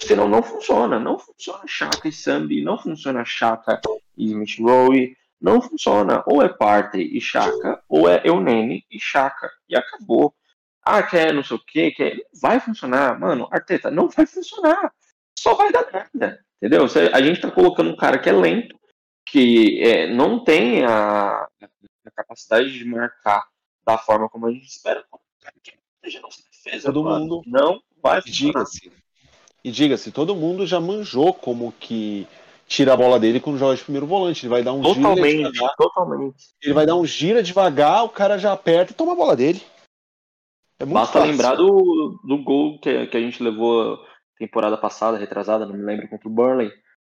Senão 0.00 0.28
não 0.28 0.42
funciona. 0.42 0.98
Não 0.98 1.18
funciona 1.18 1.64
Chaka 1.66 2.08
e 2.08 2.12
Sambi, 2.12 2.62
não 2.62 2.78
funciona 2.78 3.24
Chaka 3.24 3.80
e 4.16 4.26
Smith 4.26 4.58
Rowe, 4.60 5.16
não 5.40 5.60
funciona. 5.60 6.22
Ou 6.26 6.42
é 6.42 6.48
Partey 6.48 7.16
e 7.16 7.20
Chaka, 7.20 7.82
ou 7.88 8.08
é 8.08 8.22
Eunene 8.24 8.84
e 8.90 8.98
Chaka. 9.00 9.50
E 9.68 9.76
acabou. 9.76 10.34
Ah, 10.82 11.02
quer 11.02 11.34
não 11.34 11.42
sei 11.42 11.56
o 11.56 11.64
que, 11.64 11.90
quer. 11.90 12.16
Vai 12.40 12.60
funcionar. 12.60 13.18
Mano, 13.18 13.48
Arteta, 13.50 13.90
não 13.90 14.08
vai 14.08 14.26
funcionar. 14.26 14.92
Só 15.38 15.54
vai 15.54 15.70
dar 15.70 15.90
merda. 15.92 16.44
Entendeu? 16.56 16.86
A 17.12 17.22
gente 17.22 17.40
tá 17.40 17.50
colocando 17.50 17.90
um 17.90 17.96
cara 17.96 18.18
que 18.18 18.28
é 18.28 18.32
lento, 18.32 18.76
que 19.24 19.80
é, 19.82 20.12
não 20.12 20.42
tem 20.42 20.84
a, 20.84 21.42
a, 21.44 22.10
capacidade 22.16 22.72
de 22.72 22.84
marcar 22.84 23.46
da 23.86 23.96
forma 23.96 24.28
como 24.28 24.46
a 24.46 24.50
gente 24.50 24.66
espera. 24.66 25.04
Defesa, 26.02 26.92
Todo 26.92 27.04
mundo 27.04 27.42
não 27.46 27.80
vai 28.02 28.20
funcionar. 28.20 28.64
Diga-se, 28.64 28.92
e 29.64 29.70
diga-se, 29.70 30.12
todo 30.12 30.36
mundo 30.36 30.66
já 30.66 30.80
manjou 30.80 31.34
como 31.34 31.72
que 31.72 32.26
tira 32.66 32.92
a 32.92 32.96
bola 32.96 33.18
dele 33.18 33.40
quando 33.40 33.58
joga 33.58 33.76
de 33.76 33.82
primeiro 33.82 34.06
volante. 34.06 34.44
Ele 34.44 34.50
vai 34.50 34.62
dar 34.62 34.72
um 34.72 34.82
totalmente, 34.82 35.52
devagar. 35.52 35.76
Totalmente. 35.76 36.44
Ele 36.62 36.74
vai 36.74 36.86
dar 36.86 36.96
um 36.96 37.06
gira 37.06 37.42
devagar, 37.42 38.04
o 38.04 38.08
cara 38.08 38.38
já 38.38 38.52
aperta 38.52 38.92
e 38.92 38.94
toma 38.94 39.12
a 39.12 39.16
bola 39.16 39.34
dele. 39.34 39.60
É 40.78 40.86
Basta 40.86 41.18
fácil. 41.18 41.30
lembrar 41.30 41.54
do, 41.56 42.20
do 42.22 42.38
gol 42.38 42.78
que, 42.78 43.06
que 43.06 43.16
a 43.16 43.20
gente 43.20 43.42
levou 43.42 43.98
temporada 44.38 44.76
passada, 44.76 45.18
retrasada, 45.18 45.66
não 45.66 45.74
me 45.74 45.82
lembro, 45.82 46.08
contra 46.08 46.28
o 46.28 46.32
Burnley. 46.32 46.70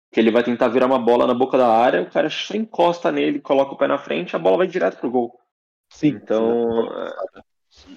Que 0.09 0.21
ele 0.21 0.31
vai 0.31 0.41
tentar 0.41 0.69
virar 0.69 0.85
uma 0.85 0.99
bola 0.99 1.27
na 1.27 1.33
boca 1.33 1.57
da 1.57 1.67
área, 1.67 2.01
o 2.01 2.09
cara 2.09 2.29
só 2.29 2.55
encosta 2.55 3.11
nele, 3.11 3.41
coloca 3.41 3.73
o 3.73 3.77
pé 3.77 3.87
na 3.87 3.97
frente, 3.97 4.35
a 4.35 4.39
bola 4.39 4.57
vai 4.57 4.67
direto 4.67 4.97
pro 4.99 5.11
gol. 5.11 5.37
Sim. 5.89 6.09
Então, 6.09 6.87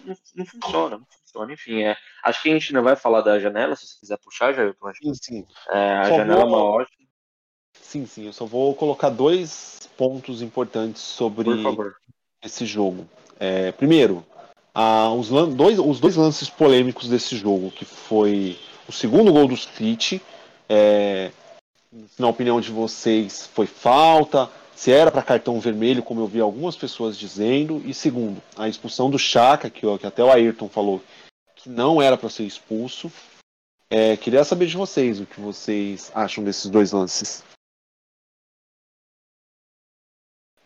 não, 0.05 0.17
não 0.37 0.47
funciona, 0.47 0.99
não 0.99 1.07
funciona. 1.07 1.53
Enfim, 1.53 1.83
é, 1.83 1.97
acho 2.25 2.43
que 2.43 2.51
a 2.51 2.53
gente 2.53 2.73
não 2.73 2.83
vai 2.83 2.97
falar 2.97 3.21
da 3.21 3.39
janela, 3.39 3.77
se 3.77 3.87
você 3.87 4.01
quiser 4.01 4.19
puxar, 4.19 4.53
já 4.53 4.63
eu 4.63 4.75
Sim, 5.03 5.15
sim. 5.15 5.47
É, 5.71 5.99
a 5.99 6.05
só 6.05 6.17
janela 6.17 6.45
vou... 6.45 6.55
é 6.55 6.57
uma 6.57 6.65
ótima. 6.65 7.07
Sim, 7.81 8.07
sim, 8.07 8.27
eu 8.27 8.33
só 8.33 8.45
vou 8.45 8.75
colocar 8.75 9.11
dois 9.11 9.89
pontos 9.97 10.43
importantes 10.43 11.03
sobre 11.03 11.49
esse 12.43 12.65
jogo. 12.65 13.09
É, 13.39 13.73
primeiro, 13.73 14.25
a, 14.75 15.11
os, 15.11 15.29
dois, 15.29 15.79
os 15.79 16.01
dois 16.01 16.17
lances 16.17 16.49
polêmicos 16.49 17.09
desse 17.09 17.37
jogo, 17.37 17.71
que 17.71 17.85
foi 17.85 18.59
o 18.89 18.93
segundo 18.93 19.33
gol 19.33 19.49
do 19.49 19.57
City, 19.57 20.23
é, 20.69 21.33
na 22.19 22.29
opinião 22.29 22.61
de 22.61 22.71
vocês, 22.71 23.49
foi 23.53 23.67
falta? 23.67 24.49
Se 24.81 24.91
era 24.91 25.13
para 25.13 25.23
cartão 25.23 25.61
vermelho, 25.61 26.03
como 26.03 26.23
eu 26.23 26.27
vi 26.27 26.41
algumas 26.41 26.75
pessoas 26.75 27.19
dizendo, 27.19 27.83
e 27.85 27.93
segundo, 27.93 28.43
a 28.57 28.67
expulsão 28.67 29.11
do 29.11 29.19
Chaka, 29.19 29.69
que, 29.69 29.83
que 29.99 30.07
até 30.07 30.25
o 30.25 30.33
Ayrton 30.33 30.71
falou 30.71 31.03
que 31.55 31.69
não 31.69 32.01
era 32.01 32.17
para 32.17 32.31
ser 32.31 32.45
expulso. 32.45 33.13
É, 33.91 34.17
queria 34.17 34.43
saber 34.43 34.69
de 34.69 34.79
vocês 34.79 35.21
o 35.21 35.27
que 35.27 35.39
vocês 35.39 36.11
acham 36.15 36.43
desses 36.43 36.71
dois 36.71 36.93
lances. 36.93 37.45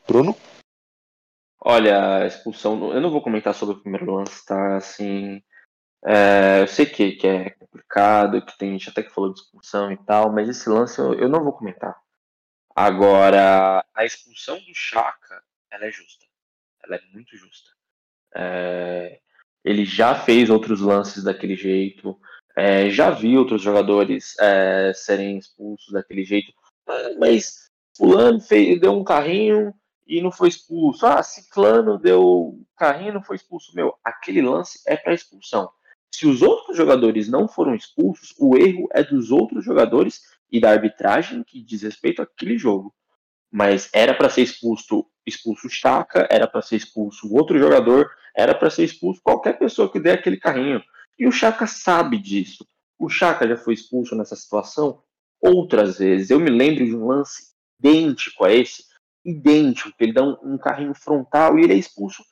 Bruno? 0.06 0.36
Olha, 1.60 2.18
a 2.18 2.26
expulsão. 2.28 2.92
Eu 2.92 3.00
não 3.00 3.10
vou 3.10 3.20
comentar 3.20 3.52
sobre 3.52 3.74
o 3.74 3.80
primeiro 3.80 4.14
lance, 4.14 4.46
tá? 4.46 4.76
Assim. 4.76 5.42
É, 6.06 6.62
eu 6.62 6.68
sei 6.68 6.86
que, 6.86 7.16
que, 7.16 7.26
é 7.26 7.50
complicado, 7.50 8.46
que 8.46 8.56
tem 8.56 8.70
gente 8.78 8.90
até 8.90 9.02
que 9.02 9.10
falou 9.10 9.34
de 9.34 9.40
expulsão 9.40 9.90
e 9.90 9.96
tal, 9.96 10.30
mas 10.30 10.48
esse 10.48 10.68
lance 10.68 11.00
eu, 11.00 11.14
eu 11.14 11.28
não 11.28 11.42
vou 11.42 11.52
comentar. 11.52 12.03
Agora, 12.74 13.84
a 13.94 14.04
expulsão 14.04 14.58
do 14.58 14.74
Chaka, 14.74 15.42
ela 15.70 15.86
é 15.86 15.92
justa. 15.92 16.24
Ela 16.84 16.96
é 16.96 17.00
muito 17.12 17.36
justa. 17.36 17.70
É, 18.34 19.20
ele 19.64 19.84
já 19.84 20.14
fez 20.14 20.50
outros 20.50 20.80
lances 20.80 21.22
daquele 21.22 21.54
jeito, 21.54 22.18
é, 22.56 22.90
já 22.90 23.10
vi 23.10 23.36
outros 23.36 23.62
jogadores 23.62 24.34
é, 24.38 24.92
serem 24.94 25.38
expulsos 25.38 25.92
daquele 25.92 26.24
jeito, 26.24 26.52
mas 27.18 27.70
fulano 27.96 28.40
fez, 28.40 28.80
deu 28.80 28.92
um 28.92 29.04
carrinho 29.04 29.74
e 30.06 30.20
não 30.20 30.30
foi 30.30 30.48
expulso. 30.48 31.06
Ah, 31.06 31.22
ciclano 31.22 31.98
deu 31.98 32.60
carrinho 32.76 33.10
e 33.10 33.14
não 33.14 33.22
foi 33.22 33.36
expulso. 33.36 33.74
Meu, 33.74 33.94
aquele 34.04 34.42
lance 34.42 34.80
é 34.86 34.96
para 34.96 35.14
expulsão. 35.14 35.70
Se 36.14 36.26
os 36.26 36.42
outros 36.42 36.76
jogadores 36.76 37.28
não 37.28 37.48
foram 37.48 37.74
expulsos, 37.74 38.34
o 38.38 38.56
erro 38.56 38.88
é 38.92 39.02
dos 39.02 39.30
outros 39.32 39.64
jogadores 39.64 40.20
e 40.54 40.60
da 40.60 40.70
arbitragem 40.70 41.42
que 41.42 41.60
diz 41.60 41.82
respeito 41.82 42.22
àquele 42.22 42.56
jogo. 42.56 42.94
Mas 43.50 43.90
era 43.92 44.14
para 44.14 44.30
ser 44.30 44.42
expulso 44.42 45.04
expulso 45.26 45.66
o 45.66 45.70
Chaka, 45.70 46.28
era 46.30 46.46
para 46.46 46.62
ser 46.62 46.76
expulso 46.76 47.34
outro 47.34 47.58
jogador, 47.58 48.08
era 48.36 48.54
para 48.54 48.70
ser 48.70 48.84
expulso 48.84 49.20
qualquer 49.20 49.58
pessoa 49.58 49.90
que 49.90 49.98
der 49.98 50.18
aquele 50.18 50.36
carrinho. 50.36 50.80
E 51.18 51.26
o 51.26 51.32
Chaka 51.32 51.66
sabe 51.66 52.18
disso. 52.18 52.64
O 52.96 53.08
Chaka 53.08 53.48
já 53.48 53.56
foi 53.56 53.74
expulso 53.74 54.14
nessa 54.14 54.36
situação 54.36 55.02
outras 55.40 55.98
vezes. 55.98 56.30
Eu 56.30 56.38
me 56.38 56.50
lembro 56.50 56.84
de 56.84 56.94
um 56.94 57.06
lance 57.06 57.52
idêntico 57.80 58.44
a 58.44 58.52
esse, 58.52 58.84
idêntico, 59.24 59.90
que 59.96 60.04
ele 60.04 60.12
dá 60.12 60.22
um, 60.22 60.36
um 60.42 60.58
carrinho 60.58 60.94
frontal 60.94 61.58
e 61.58 61.64
ele 61.64 61.72
é 61.72 61.76
expulso 61.76 62.22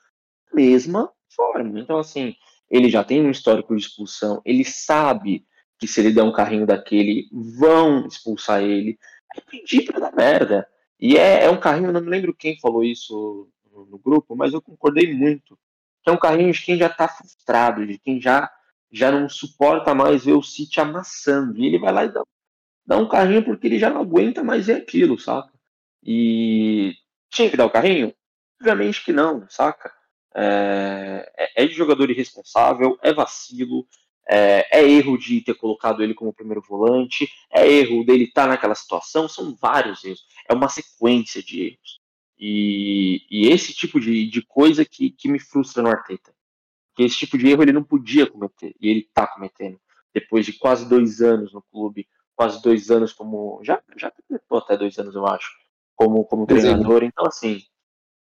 da 0.48 0.54
mesma 0.54 1.10
forma. 1.34 1.80
Então, 1.80 1.98
assim, 1.98 2.36
ele 2.70 2.88
já 2.88 3.02
tem 3.02 3.20
um 3.20 3.30
histórico 3.30 3.74
de 3.74 3.82
expulsão, 3.82 4.40
ele 4.44 4.64
sabe 4.64 5.44
que 5.82 5.88
se 5.88 6.00
ele 6.00 6.12
der 6.12 6.22
um 6.22 6.30
carrinho 6.30 6.64
daquele, 6.64 7.28
vão 7.32 8.06
expulsar 8.06 8.62
ele. 8.62 8.96
É 9.36 9.40
pedir 9.40 9.84
pra 9.84 9.98
dar 9.98 10.14
merda. 10.14 10.64
E 11.00 11.16
é, 11.16 11.42
é 11.42 11.50
um 11.50 11.58
carrinho, 11.58 11.90
não 11.90 12.00
me 12.00 12.08
lembro 12.08 12.32
quem 12.32 12.56
falou 12.60 12.84
isso 12.84 13.48
no, 13.72 13.86
no, 13.86 13.98
grupo, 13.98 14.36
mas 14.36 14.52
eu 14.52 14.62
concordei 14.62 15.12
muito. 15.12 15.58
Que 16.04 16.10
é 16.10 16.12
um 16.12 16.16
carrinho 16.16 16.52
de 16.52 16.62
quem 16.62 16.78
já 16.78 16.88
tá 16.88 17.08
frustrado, 17.08 17.84
de 17.84 17.98
quem 17.98 18.20
já, 18.20 18.48
já 18.92 19.10
não 19.10 19.28
suporta 19.28 19.92
mais 19.92 20.24
ver 20.24 20.34
o 20.34 20.42
City 20.42 20.78
amassando. 20.78 21.58
E 21.58 21.66
ele 21.66 21.80
vai 21.80 21.92
lá 21.92 22.04
e 22.04 22.12
dá 22.12 22.22
dá 22.86 22.96
um 22.96 23.08
carrinho 23.08 23.44
porque 23.44 23.66
ele 23.66 23.78
já 23.78 23.90
não 23.90 24.02
aguenta 24.02 24.44
mais 24.44 24.66
ver 24.66 24.74
aquilo, 24.74 25.18
saca? 25.18 25.52
E 26.00 26.94
tinha 27.28 27.50
que 27.50 27.56
dar 27.56 27.66
o 27.66 27.70
carrinho? 27.70 28.14
Obviamente 28.60 29.04
que 29.04 29.12
não, 29.12 29.48
saca? 29.50 29.92
É, 30.32 31.32
é, 31.36 31.64
é 31.64 31.66
de 31.66 31.74
jogador 31.74 32.08
irresponsável, 32.08 32.96
é 33.02 33.12
vacilo, 33.12 33.84
é, 34.28 34.80
é, 34.80 34.88
erro 34.88 35.16
de 35.18 35.40
ter 35.40 35.54
colocado 35.54 36.02
ele 36.02 36.14
como 36.14 36.32
primeiro 36.32 36.62
volante, 36.62 37.28
é 37.50 37.66
erro 37.66 38.04
dele 38.04 38.24
estar 38.24 38.42
tá 38.42 38.48
naquela 38.48 38.74
situação, 38.74 39.28
são 39.28 39.54
vários 39.54 40.04
erros, 40.04 40.24
é 40.48 40.54
uma 40.54 40.68
sequência 40.68 41.42
de 41.42 41.62
erros. 41.62 42.00
E, 42.38 43.24
e 43.30 43.48
esse 43.48 43.72
tipo 43.72 44.00
de, 44.00 44.28
de 44.28 44.42
coisa 44.42 44.84
que, 44.84 45.10
que 45.10 45.28
me 45.28 45.38
frustra 45.38 45.82
no 45.82 45.88
Arteta. 45.88 46.34
Que 46.94 47.04
esse 47.04 47.16
tipo 47.16 47.38
de 47.38 47.48
erro 47.48 47.62
ele 47.62 47.72
não 47.72 47.84
podia 47.84 48.26
cometer, 48.26 48.74
e 48.80 48.88
ele 48.88 49.00
está 49.00 49.26
cometendo. 49.26 49.80
Depois 50.12 50.44
de 50.44 50.52
quase 50.52 50.88
dois 50.88 51.20
anos 51.20 51.52
no 51.52 51.62
clube, 51.62 52.06
quase 52.34 52.60
dois 52.60 52.90
anos 52.90 53.12
como. 53.12 53.60
Já, 53.62 53.80
já 53.96 54.10
completou 54.10 54.58
até 54.58 54.76
dois 54.76 54.98
anos, 54.98 55.14
eu 55.14 55.26
acho, 55.26 55.50
como, 55.94 56.24
como 56.24 56.46
treinador. 56.46 57.02
Então, 57.02 57.24
assim, 57.26 57.62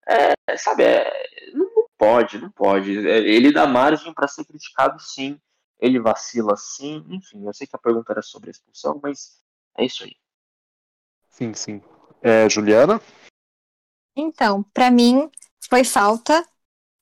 é, 0.07 0.57
sabe, 0.57 0.83
é, 0.83 1.11
não, 1.53 1.65
não, 1.75 1.85
pode, 1.97 2.37
não 2.37 2.51
pode. 2.51 3.05
É, 3.07 3.17
ele 3.19 3.51
dá 3.51 3.65
margem 3.67 4.13
para 4.13 4.27
ser 4.27 4.45
criticado, 4.45 5.01
sim. 5.01 5.39
Ele 5.79 5.99
vacila, 5.99 6.55
sim. 6.55 7.03
Enfim, 7.09 7.45
eu 7.45 7.53
sei 7.53 7.67
que 7.67 7.75
a 7.75 7.79
pergunta 7.79 8.13
era 8.13 8.21
sobre 8.21 8.49
a 8.49 8.51
expulsão, 8.51 8.99
mas 9.01 9.41
é 9.77 9.85
isso 9.85 10.03
aí. 10.03 10.15
Sim, 11.29 11.53
sim. 11.53 11.81
É, 12.21 12.47
Juliana? 12.49 13.01
Então, 14.15 14.63
para 14.73 14.91
mim, 14.91 15.29
foi 15.69 15.83
falta 15.83 16.47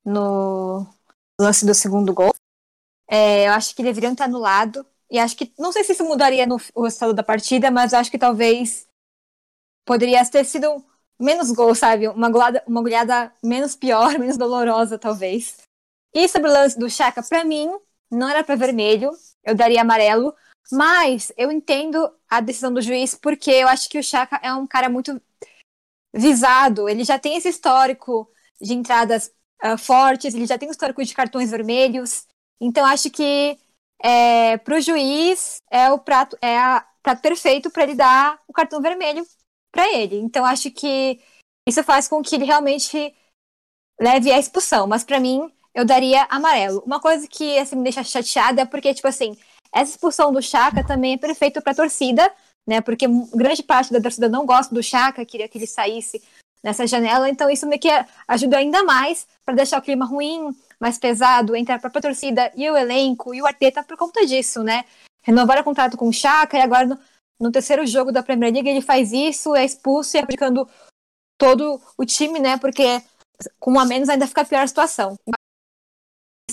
no 0.03 0.85
lance 1.39 1.65
do 1.65 1.73
segundo 1.73 2.13
gol. 2.13 2.33
É, 3.07 3.47
eu 3.47 3.51
acho 3.53 3.75
que 3.75 3.83
deveriam 3.83 4.13
estar 4.13 4.25
anulado. 4.25 4.85
E 5.09 5.19
acho 5.19 5.35
que. 5.35 5.53
Não 5.59 5.71
sei 5.71 5.83
se 5.83 5.91
isso 5.91 6.05
mudaria 6.05 6.45
no, 6.45 6.57
o 6.73 6.83
resultado 6.83 7.13
da 7.13 7.23
partida, 7.23 7.69
mas 7.69 7.93
acho 7.93 8.09
que 8.09 8.17
talvez 8.17 8.87
poderia 9.85 10.25
ter 10.25 10.45
sido 10.45 10.83
menos 11.19 11.51
gol, 11.51 11.75
sabe? 11.75 12.07
Uma 12.07 12.29
goleada, 12.29 12.63
uma 12.65 12.81
goleada 12.81 13.33
menos 13.43 13.75
pior, 13.75 14.17
menos 14.17 14.37
dolorosa, 14.37 14.97
talvez. 14.97 15.57
E 16.13 16.27
sobre 16.27 16.49
o 16.49 16.53
lance 16.53 16.79
do 16.79 16.89
Chaka, 16.89 17.21
para 17.21 17.43
mim, 17.43 17.69
não 18.11 18.29
era 18.29 18.43
para 18.43 18.55
vermelho, 18.55 19.11
eu 19.43 19.55
daria 19.55 19.81
amarelo, 19.81 20.35
mas 20.71 21.31
eu 21.37 21.51
entendo 21.51 22.11
a 22.29 22.41
decisão 22.41 22.73
do 22.73 22.81
juiz 22.81 23.15
porque 23.15 23.51
eu 23.51 23.67
acho 23.67 23.89
que 23.89 23.97
o 23.97 24.03
Chaka 24.03 24.39
é 24.43 24.53
um 24.53 24.67
cara 24.67 24.89
muito 24.89 25.19
visado, 26.13 26.89
ele 26.89 27.03
já 27.03 27.17
tem 27.17 27.37
esse 27.37 27.49
histórico 27.49 28.29
de 28.59 28.73
entradas 28.73 29.31
uh, 29.63 29.77
fortes, 29.77 30.33
ele 30.33 30.45
já 30.45 30.57
tem 30.57 30.67
um 30.67 30.71
histórico 30.71 31.03
de 31.03 31.13
cartões 31.13 31.49
vermelhos, 31.49 32.27
então 32.59 32.85
acho 32.85 33.09
que 33.09 33.57
é, 34.03 34.57
para 34.57 34.77
o 34.77 34.81
juiz 34.81 35.61
é 35.69 35.89
o 35.91 35.99
prato 35.99 36.37
é 36.41 36.57
a 36.57 36.85
prato 37.01 37.21
perfeito 37.21 37.69
para 37.71 37.83
ele 37.83 37.95
dar 37.95 38.39
o 38.47 38.53
cartão 38.53 38.81
vermelho 38.81 39.25
para 39.71 39.91
ele. 39.93 40.17
Então 40.17 40.45
acho 40.45 40.69
que 40.71 41.19
isso 41.67 41.83
faz 41.83 42.07
com 42.07 42.21
que 42.21 42.35
ele 42.35 42.45
realmente 42.45 43.15
leve 43.99 44.31
a 44.31 44.39
expulsão, 44.39 44.87
mas 44.87 45.03
para 45.03 45.19
mim 45.19 45.51
eu 45.73 45.85
daria 45.85 46.27
amarelo. 46.29 46.83
Uma 46.85 46.99
coisa 46.99 47.27
que 47.27 47.57
assim, 47.57 47.75
me 47.75 47.83
deixa 47.83 48.03
chateada 48.03 48.61
é 48.61 48.65
porque, 48.65 48.93
tipo 48.93 49.07
assim, 49.07 49.37
essa 49.73 49.91
expulsão 49.91 50.31
do 50.31 50.41
Chaka 50.41 50.85
também 50.85 51.13
é 51.13 51.17
perfeito 51.17 51.61
pra 51.61 51.73
torcida, 51.73 52.31
né? 52.67 52.81
Porque 52.81 53.07
grande 53.33 53.63
parte 53.63 53.91
da 53.91 54.01
torcida 54.01 54.27
não 54.27 54.45
gosta 54.45 54.73
do 54.73 54.83
Chaka, 54.83 55.25
queria 55.25 55.47
que 55.47 55.57
ele 55.57 55.67
saísse 55.67 56.21
nessa 56.63 56.85
janela, 56.85 57.27
então 57.27 57.49
isso 57.49 57.65
meio 57.65 57.81
que 57.81 57.89
ajuda 58.27 58.57
ainda 58.57 58.83
mais 58.83 59.25
para 59.43 59.55
deixar 59.55 59.79
o 59.79 59.81
clima 59.81 60.05
ruim, 60.05 60.55
mais 60.79 60.99
pesado 60.99 61.55
entre 61.55 61.73
a 61.73 61.79
própria 61.79 62.01
torcida 62.01 62.51
e 62.55 62.69
o 62.69 62.77
elenco 62.77 63.33
e 63.33 63.41
o 63.41 63.47
Arteta 63.47 63.83
por 63.83 63.97
conta 63.97 64.25
disso, 64.25 64.61
né? 64.61 64.85
Renovaram 65.23 65.61
o 65.61 65.65
contrato 65.65 65.97
com 65.97 66.07
o 66.07 66.13
Chaka 66.13 66.57
e 66.57 66.61
agora 66.61 66.85
no, 66.85 66.99
no 67.39 67.51
terceiro 67.51 67.85
jogo 67.87 68.11
da 68.11 68.21
Premier 68.21 68.53
League 68.53 68.69
ele 68.69 68.81
faz 68.81 69.11
isso, 69.11 69.55
é 69.55 69.65
expulso 69.65 70.17
e 70.17 70.19
aplicando 70.19 70.69
todo 71.39 71.81
o 71.97 72.05
time, 72.05 72.39
né? 72.39 72.57
Porque 72.57 73.01
com 73.59 73.71
um 73.73 73.79
a 73.79 73.85
menos 73.85 74.09
ainda 74.09 74.27
fica 74.27 74.45
pior 74.45 74.61
a 74.61 74.67
situação 74.67 75.17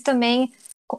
também 0.00 0.52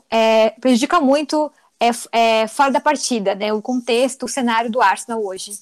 é, 0.09 0.51
prejudica 0.51 0.99
muito 0.99 1.51
é, 1.79 1.89
é, 2.11 2.47
fora 2.47 2.71
da 2.71 2.81
partida, 2.81 3.33
né? 3.33 3.53
O 3.53 3.61
contexto, 3.61 4.23
o 4.23 4.29
cenário 4.29 4.69
do 4.69 4.81
Arsenal 4.81 5.23
hoje. 5.23 5.53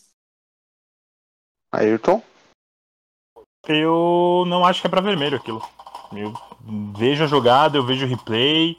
Ayrton? 1.71 2.21
Eu 3.67 4.45
não 4.47 4.65
acho 4.65 4.81
que 4.81 4.87
é 4.87 4.89
para 4.89 5.01
vermelho 5.01 5.37
aquilo. 5.37 5.61
Eu 6.13 6.33
vejo 6.97 7.23
a 7.23 7.27
jogada, 7.27 7.77
eu 7.77 7.85
vejo 7.85 8.05
o 8.05 8.09
replay. 8.09 8.77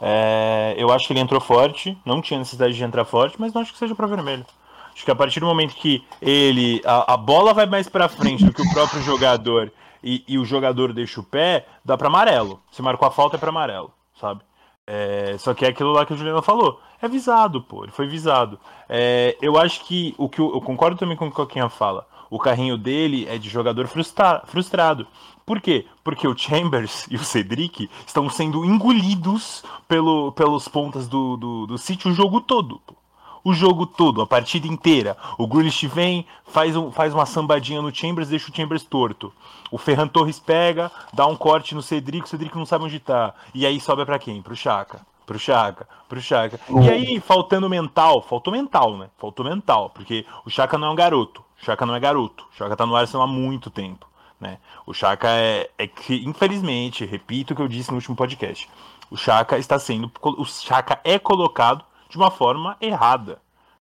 É, 0.00 0.74
eu 0.78 0.92
acho 0.92 1.06
que 1.06 1.12
ele 1.12 1.20
entrou 1.20 1.40
forte, 1.40 1.98
não 2.06 2.22
tinha 2.22 2.38
necessidade 2.38 2.74
de 2.74 2.84
entrar 2.84 3.04
forte, 3.04 3.36
mas 3.38 3.52
não 3.52 3.62
acho 3.62 3.72
que 3.72 3.78
seja 3.78 3.94
para 3.94 4.06
vermelho. 4.06 4.46
Acho 4.94 5.04
que 5.04 5.10
a 5.10 5.16
partir 5.16 5.40
do 5.40 5.46
momento 5.46 5.74
que 5.74 6.04
ele 6.22 6.80
a, 6.84 7.14
a 7.14 7.16
bola 7.16 7.52
vai 7.52 7.66
mais 7.66 7.88
para 7.88 8.08
frente 8.08 8.44
do 8.44 8.52
que 8.52 8.62
o 8.62 8.70
próprio 8.72 9.02
jogador 9.02 9.72
e, 10.02 10.24
e, 10.26 10.38
o 10.38 10.44
jogador 10.44 10.92
deixa 10.92 11.20
o 11.20 11.24
pé, 11.24 11.66
dá 11.84 11.96
para 11.96 12.06
amarelo. 12.06 12.62
Se 12.70 12.80
marcou 12.80 13.06
a 13.06 13.10
falta 13.10 13.36
é 13.36 13.38
para 13.38 13.48
amarelo 13.48 13.92
sabe? 14.20 14.42
É, 14.86 15.36
só 15.38 15.52
que 15.52 15.66
é 15.66 15.68
aquilo 15.68 15.92
lá 15.92 16.06
que 16.06 16.14
o 16.14 16.16
Juliano 16.16 16.42
falou. 16.42 16.80
É 17.00 17.08
visado, 17.08 17.62
pô. 17.62 17.84
Ele 17.84 17.92
foi 17.92 18.06
visado. 18.06 18.58
É, 18.88 19.36
eu 19.40 19.58
acho 19.58 19.84
que 19.84 20.14
o 20.16 20.28
que 20.28 20.40
eu, 20.40 20.52
eu, 20.54 20.60
concordo 20.60 20.96
também 20.96 21.16
com 21.16 21.26
o 21.26 21.28
que 21.28 21.34
o 21.34 21.44
Coquinha 21.44 21.68
fala. 21.68 22.06
O 22.30 22.38
carrinho 22.38 22.76
dele 22.76 23.26
é 23.28 23.38
de 23.38 23.48
jogador 23.48 23.86
frustra, 23.86 24.42
frustrado. 24.46 25.06
Por 25.44 25.60
quê? 25.60 25.86
Porque 26.02 26.26
o 26.26 26.36
Chambers 26.36 27.06
e 27.10 27.16
o 27.16 27.24
Cedric 27.24 27.90
estão 28.06 28.28
sendo 28.30 28.64
engolidos 28.64 29.62
pelo, 29.86 30.32
pelos 30.32 30.68
pontas 30.68 31.06
do, 31.06 31.36
do, 31.36 31.66
do 31.66 31.78
City 31.78 32.08
o 32.08 32.12
jogo 32.12 32.40
todo. 32.40 32.80
Pô 32.86 32.97
o 33.44 33.52
jogo 33.52 33.86
todo, 33.86 34.22
a 34.22 34.26
partida 34.26 34.66
inteira. 34.66 35.16
O 35.36 35.46
Grealish 35.46 35.86
vem, 35.86 36.26
faz, 36.44 36.76
um, 36.76 36.90
faz 36.90 37.14
uma 37.14 37.26
sambadinha 37.26 37.82
no 37.82 37.94
Chambers, 37.94 38.28
deixa 38.28 38.50
o 38.50 38.54
Chambers 38.54 38.82
torto. 38.82 39.32
O 39.70 39.78
Ferran 39.78 40.08
Torres 40.08 40.38
pega, 40.38 40.90
dá 41.12 41.26
um 41.26 41.36
corte 41.36 41.74
no 41.74 41.82
Cedric, 41.82 42.26
o 42.26 42.28
Cedric 42.28 42.56
não 42.56 42.66
sabe 42.66 42.84
onde 42.84 42.98
tá. 42.98 43.34
E 43.54 43.66
aí 43.66 43.80
sobe 43.80 44.04
para 44.04 44.18
quem? 44.18 44.42
Pro 44.42 44.56
Chaka. 44.56 45.06
Pro 45.26 45.38
Chaka, 45.38 45.86
pro 46.08 46.22
Chaka. 46.22 46.58
Uhum. 46.70 46.82
E 46.82 46.88
aí, 46.88 47.20
faltando 47.20 47.68
mental, 47.68 48.22
faltou 48.22 48.50
mental, 48.50 48.96
né? 48.96 49.10
Faltou 49.18 49.44
mental, 49.44 49.90
porque 49.90 50.24
o 50.46 50.48
Chaka 50.48 50.78
não 50.78 50.88
é 50.88 50.90
um 50.90 50.94
garoto. 50.94 51.44
O 51.60 51.64
Chaka 51.66 51.84
não 51.84 51.94
é 51.94 52.00
garoto. 52.00 52.46
O 52.50 52.56
Chaka 52.56 52.74
tá 52.74 52.86
no 52.86 52.96
Arsenal 52.96 53.26
há 53.26 53.30
muito 53.30 53.68
tempo. 53.68 54.08
Né? 54.40 54.56
O 54.86 54.94
Chaka 54.94 55.28
é, 55.28 55.68
é 55.76 55.86
que, 55.86 56.24
infelizmente, 56.24 57.04
repito 57.04 57.52
o 57.52 57.56
que 57.56 57.60
eu 57.60 57.68
disse 57.68 57.90
no 57.90 57.96
último 57.96 58.16
podcast. 58.16 58.70
O 59.10 59.18
Chaka 59.18 59.58
está 59.58 59.78
sendo. 59.78 60.10
O 60.22 60.46
Chaka 60.46 60.98
é 61.04 61.18
colocado 61.18 61.84
de 62.08 62.16
uma 62.16 62.30
forma 62.30 62.76
errada. 62.80 63.40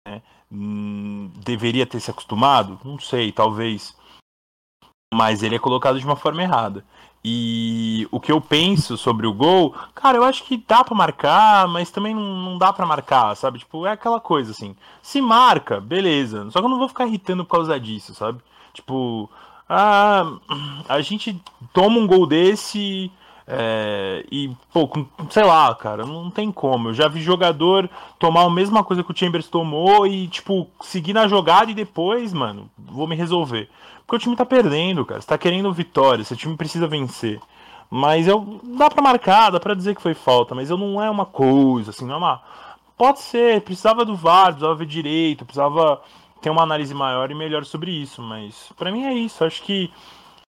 Né? 0.07 0.23
Hum, 0.51 1.31
deveria 1.37 1.87
ter 1.87 2.01
se 2.01 2.11
acostumado? 2.11 2.79
Não 2.85 2.99
sei, 2.99 3.33
talvez. 3.33 3.97
Mas 5.15 5.43
ele 5.43 5.57
é 5.57 5.59
colocado 5.59 5.99
de 5.99 6.05
uma 6.05 6.17
forma 6.17 6.43
errada. 6.43 6.85
E 7.25 8.09
o 8.11 8.19
que 8.19 8.33
eu 8.33 8.41
penso 8.41 8.97
sobre 8.97 9.27
o 9.27 9.33
gol, 9.33 9.75
cara, 9.95 10.19
eu 10.19 10.25
acho 10.25 10.43
que 10.45 10.57
dá 10.57 10.83
para 10.83 10.95
marcar, 10.95 11.69
mas 11.69 11.91
também 11.91 12.13
não, 12.15 12.23
não 12.23 12.59
dá 12.59 12.73
para 12.73 12.85
marcar, 12.85 13.37
sabe? 13.37 13.61
Tipo, 13.61 13.87
é 13.87 13.93
aquela 13.93 14.21
coisa 14.21 14.51
assim. 14.51 14.75
Se 15.01 15.21
marca, 15.21 15.81
beleza. 15.81 16.51
Só 16.51 16.59
que 16.59 16.65
eu 16.65 16.71
não 16.71 16.79
vou 16.79 16.89
ficar 16.89 17.07
irritando 17.07 17.45
por 17.45 17.53
causa 17.53 17.79
disso, 17.79 18.13
sabe? 18.15 18.41
Tipo, 18.73 19.31
ah, 19.69 20.37
a 20.89 21.01
gente 21.01 21.41
toma 21.73 21.99
um 21.99 22.07
gol 22.07 22.27
desse 22.27 23.11
é, 23.55 24.25
e, 24.33 24.51
pô, 24.73 24.89
sei 25.29 25.45
lá, 25.45 25.75
cara, 25.75 26.07
não 26.07 26.31
tem 26.31 26.51
como. 26.51 26.89
Eu 26.89 26.95
já 26.95 27.07
vi 27.07 27.21
jogador 27.21 27.89
tomar 28.19 28.45
a 28.45 28.51
mesma 28.51 28.83
coisa 28.83 29.05
que 29.05 29.13
o 29.13 29.17
Chambers 29.17 29.47
tomou 29.47 30.07
e, 30.07 30.27
tipo, 30.29 30.67
seguir 30.81 31.13
na 31.13 31.29
jogada 31.29 31.71
e 31.71 31.75
depois, 31.75 32.33
mano, 32.33 32.71
vou 32.79 33.07
me 33.07 33.15
resolver. 33.15 33.69
Porque 34.07 34.17
o 34.17 34.19
time 34.19 34.37
tá 34.37 34.47
perdendo, 34.47 35.05
cara. 35.05 35.21
Você 35.21 35.27
tá 35.27 35.37
querendo 35.37 35.71
vitória, 35.71 36.25
seu 36.25 36.35
time 36.37 36.57
precisa 36.57 36.87
vencer. 36.87 37.41
Mas 37.91 38.27
eu. 38.27 38.59
Dá 38.65 38.89
pra 38.89 39.03
marcar, 39.03 39.51
dá 39.51 39.61
pra 39.61 39.75
dizer 39.75 39.95
que 39.95 40.01
foi 40.01 40.15
falta, 40.15 40.55
mas 40.55 40.71
eu 40.71 40.79
não 40.79 41.03
é 41.03 41.11
uma 41.11 41.27
coisa, 41.27 41.91
assim, 41.91 42.07
não 42.07 42.15
é 42.15 42.19
uma. 42.19 42.43
Pode 42.97 43.21
ser, 43.21 43.61
precisava 43.61 44.03
do 44.03 44.17
VAR, 44.17 44.47
precisava 44.47 44.75
ver 44.75 44.87
direito, 44.87 45.45
precisava 45.45 46.01
ter 46.41 46.49
uma 46.49 46.63
análise 46.63 46.95
maior 46.95 47.31
e 47.31 47.35
melhor 47.35 47.67
sobre 47.67 47.91
isso, 47.91 48.23
mas 48.23 48.73
para 48.79 48.91
mim 48.91 49.05
é 49.05 49.13
isso. 49.13 49.45
Acho 49.45 49.63
que 49.63 49.91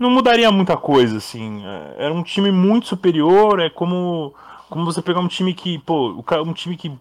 não 0.03 0.11
mudaria 0.11 0.51
muita 0.51 0.77
coisa, 0.77 1.17
assim. 1.17 1.65
É, 1.65 2.05
era 2.07 2.13
um 2.13 2.23
time 2.23 2.51
muito 2.51 2.89
superior, 2.89 3.61
é 3.61 3.71
como, 3.71 4.35
como 4.69 4.85
você 4.85 5.01
pegar 5.01 5.21
um 5.21 5.29
time 5.29 5.55
que, 5.55 5.79
pô, 5.79 6.23
um 6.45 6.53
time 6.53 6.77
que 6.77 6.93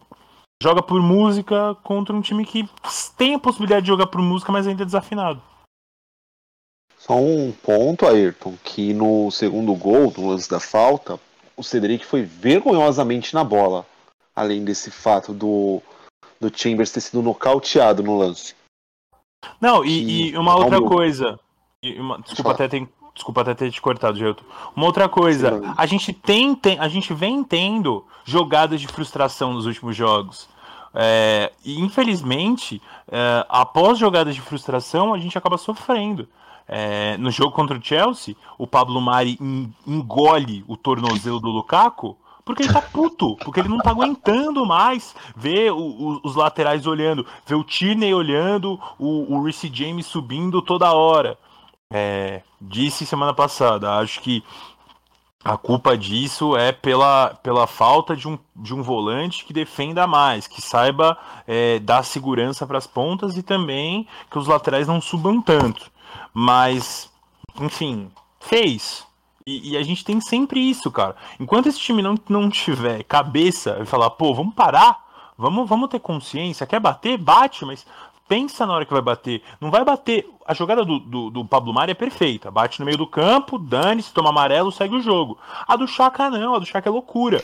joga 0.61 0.83
por 0.83 1.01
música 1.01 1.75
contra 1.83 2.15
um 2.15 2.21
time 2.21 2.45
que 2.45 2.69
tem 3.17 3.33
a 3.33 3.39
possibilidade 3.39 3.81
de 3.81 3.87
jogar 3.87 4.07
por 4.07 4.21
música, 4.21 4.51
mas 4.51 4.67
ainda 4.67 4.83
é 4.83 4.85
desafinado. 4.85 5.41
Só 6.97 7.15
um 7.15 7.51
ponto, 7.51 8.05
Ayrton, 8.05 8.55
que 8.63 8.93
no 8.93 9.31
segundo 9.31 9.73
gol, 9.73 10.13
no 10.15 10.29
lance 10.29 10.47
da 10.47 10.59
falta, 10.59 11.19
o 11.57 11.63
Cedric 11.63 12.05
foi 12.05 12.21
vergonhosamente 12.21 13.33
na 13.33 13.43
bola. 13.43 13.85
Além 14.35 14.63
desse 14.63 14.91
fato 14.91 15.33
do, 15.33 15.81
do 16.39 16.55
Chambers 16.55 16.91
ter 16.91 17.01
sido 17.01 17.23
nocauteado 17.23 18.03
no 18.03 18.17
lance. 18.17 18.55
Não, 19.59 19.83
e, 19.83 20.29
e 20.29 20.37
uma 20.37 20.55
outra 20.55 20.79
coisa. 20.79 21.39
Uma, 21.83 22.19
desculpa, 22.19 22.51
até 22.51 22.67
ter, 22.67 22.87
desculpa 23.15 23.41
até 23.41 23.55
ter 23.55 23.71
te 23.71 23.81
cortado, 23.81 24.15
Gelto. 24.15 24.45
Uma 24.75 24.85
outra 24.85 25.09
coisa, 25.09 25.73
a 25.75 25.87
gente 25.87 26.13
tem, 26.13 26.53
tem, 26.53 26.77
a 26.77 26.87
gente 26.87 27.11
vem 27.11 27.43
tendo 27.43 28.05
jogadas 28.23 28.79
de 28.79 28.87
frustração 28.87 29.51
nos 29.51 29.65
últimos 29.65 29.95
jogos. 29.95 30.47
É, 30.93 31.51
e 31.65 31.81
infelizmente, 31.81 32.79
é, 33.11 33.43
após 33.49 33.97
jogadas 33.97 34.35
de 34.35 34.41
frustração, 34.41 35.11
a 35.11 35.17
gente 35.17 35.35
acaba 35.35 35.57
sofrendo. 35.57 36.27
É, 36.67 37.17
no 37.17 37.31
jogo 37.31 37.51
contra 37.51 37.75
o 37.75 37.83
Chelsea, 37.83 38.35
o 38.59 38.67
Pablo 38.67 39.01
Mari 39.01 39.39
engole 39.87 40.63
o 40.67 40.77
tornozelo 40.77 41.39
do 41.39 41.49
Lukaku 41.49 42.15
porque 42.45 42.61
ele 42.61 42.73
tá 42.73 42.81
puto, 42.81 43.37
porque 43.37 43.59
ele 43.59 43.69
não 43.69 43.79
tá 43.79 43.89
aguentando 43.89 44.65
mais 44.67 45.15
ver 45.35 45.71
o, 45.71 45.77
o, 45.77 46.19
os 46.23 46.35
laterais 46.35 46.85
olhando, 46.85 47.25
ver 47.45 47.55
o 47.55 47.63
Tierney 47.63 48.13
olhando, 48.13 48.79
o, 48.99 49.33
o 49.33 49.43
Reece 49.43 49.71
James 49.73 50.05
subindo 50.05 50.61
toda 50.61 50.93
hora. 50.93 51.37
É, 51.91 52.41
disse 52.59 53.05
semana 53.05 53.33
passada, 53.33 53.97
acho 53.97 54.21
que 54.21 54.43
a 55.43 55.57
culpa 55.57 55.97
disso 55.97 56.55
é 56.55 56.71
pela, 56.71 57.37
pela 57.41 57.65
falta 57.65 58.15
de 58.15 58.27
um, 58.27 58.37
de 58.55 58.73
um 58.73 58.83
volante 58.83 59.43
que 59.43 59.51
defenda 59.51 60.05
mais, 60.05 60.47
que 60.47 60.61
saiba 60.61 61.17
é, 61.47 61.79
dar 61.79 62.03
segurança 62.03 62.65
para 62.65 62.77
as 62.77 62.85
pontas 62.85 63.35
e 63.37 63.43
também 63.43 64.07
que 64.29 64.37
os 64.37 64.47
laterais 64.47 64.87
não 64.87 65.01
subam 65.01 65.41
tanto. 65.41 65.91
Mas, 66.33 67.11
enfim, 67.59 68.11
fez. 68.39 69.05
E, 69.45 69.71
e, 69.71 69.77
a 69.77 69.83
gente 69.83 70.05
tem 70.05 70.21
sempre 70.21 70.59
isso, 70.59 70.91
cara. 70.91 71.15
Enquanto 71.39 71.67
esse 71.67 71.79
time 71.79 72.03
não, 72.03 72.15
não 72.29 72.49
tiver 72.49 73.03
cabeça 73.03 73.79
e 73.81 73.85
falar, 73.85 74.11
pô, 74.11 74.33
vamos 74.35 74.53
parar, 74.53 75.33
vamos, 75.35 75.67
vamos 75.67 75.89
ter 75.89 75.99
consciência, 75.99 76.67
quer 76.67 76.79
bater, 76.79 77.17
bate, 77.17 77.65
mas 77.65 77.85
pensa 78.31 78.65
na 78.65 78.73
hora 78.73 78.85
que 78.85 78.93
vai 78.93 79.01
bater. 79.01 79.41
Não 79.59 79.69
vai 79.69 79.83
bater. 79.83 80.25
A 80.45 80.53
jogada 80.53 80.85
do, 80.85 80.99
do, 80.99 81.29
do 81.29 81.45
Pablo 81.45 81.73
Mari 81.73 81.91
é 81.91 81.95
perfeita. 81.95 82.49
Bate 82.49 82.79
no 82.79 82.85
meio 82.85 82.97
do 82.97 83.05
campo, 83.05 83.59
dane-se, 83.59 84.13
toma 84.13 84.29
amarelo, 84.29 84.71
segue 84.71 84.95
o 84.95 85.01
jogo. 85.01 85.37
A 85.67 85.75
do 85.75 85.85
Chaka 85.85 86.29
não, 86.29 86.55
a 86.55 86.59
do 86.59 86.65
Chaka 86.65 86.87
é 86.87 86.91
loucura. 86.91 87.43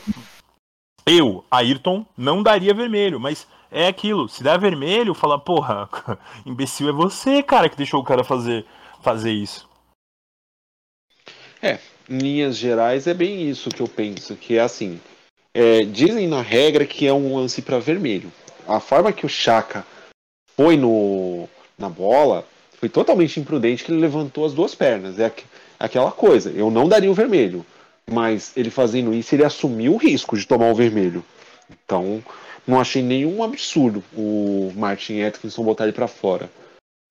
Eu, 1.04 1.44
Ayrton, 1.50 2.06
não 2.16 2.42
daria 2.42 2.72
vermelho, 2.72 3.20
mas 3.20 3.46
é 3.70 3.86
aquilo. 3.86 4.30
Se 4.30 4.42
der 4.42 4.58
vermelho, 4.58 5.12
fala, 5.12 5.38
porra, 5.38 5.86
imbecil 6.46 6.88
é 6.88 6.92
você, 6.92 7.42
cara, 7.42 7.68
que 7.68 7.76
deixou 7.76 8.00
o 8.00 8.04
cara 8.04 8.24
fazer, 8.24 8.64
fazer 9.02 9.32
isso. 9.32 9.68
É, 11.60 11.78
em 12.08 12.16
linhas 12.16 12.56
gerais 12.56 13.06
é 13.06 13.12
bem 13.12 13.46
isso 13.46 13.68
que 13.68 13.82
eu 13.82 13.88
penso, 13.88 14.34
que 14.36 14.56
é 14.56 14.60
assim. 14.60 14.98
É, 15.52 15.82
dizem 15.82 16.26
na 16.26 16.40
regra 16.40 16.86
que 16.86 17.06
é 17.06 17.12
um 17.12 17.36
lance 17.36 17.60
para 17.60 17.78
vermelho. 17.78 18.32
A 18.66 18.80
forma 18.80 19.12
que 19.12 19.26
o 19.26 19.28
Chaka 19.28 19.84
foi 20.58 20.76
no, 20.76 21.48
na 21.78 21.88
bola 21.88 22.44
foi 22.78 22.88
totalmente 22.88 23.38
imprudente 23.38 23.84
que 23.84 23.92
ele 23.92 24.00
levantou 24.00 24.44
as 24.44 24.52
duas 24.52 24.74
pernas. 24.74 25.18
É 25.20 25.26
aqu 25.26 25.44
aquela 25.78 26.10
coisa. 26.10 26.50
Eu 26.50 26.68
não 26.68 26.88
daria 26.88 27.10
o 27.10 27.14
vermelho, 27.14 27.64
mas 28.10 28.52
ele 28.56 28.68
fazendo 28.68 29.14
isso 29.14 29.32
ele 29.36 29.44
assumiu 29.44 29.94
o 29.94 29.96
risco 29.96 30.36
de 30.36 30.44
tomar 30.44 30.68
o 30.68 30.74
vermelho. 30.74 31.24
Então 31.70 32.22
não 32.66 32.80
achei 32.80 33.02
nenhum 33.02 33.44
absurdo 33.44 34.02
o 34.12 34.72
Martin 34.74 35.22
Atkinson 35.22 35.62
botar 35.62 35.84
ele 35.84 35.92
para 35.92 36.08
fora. 36.08 36.50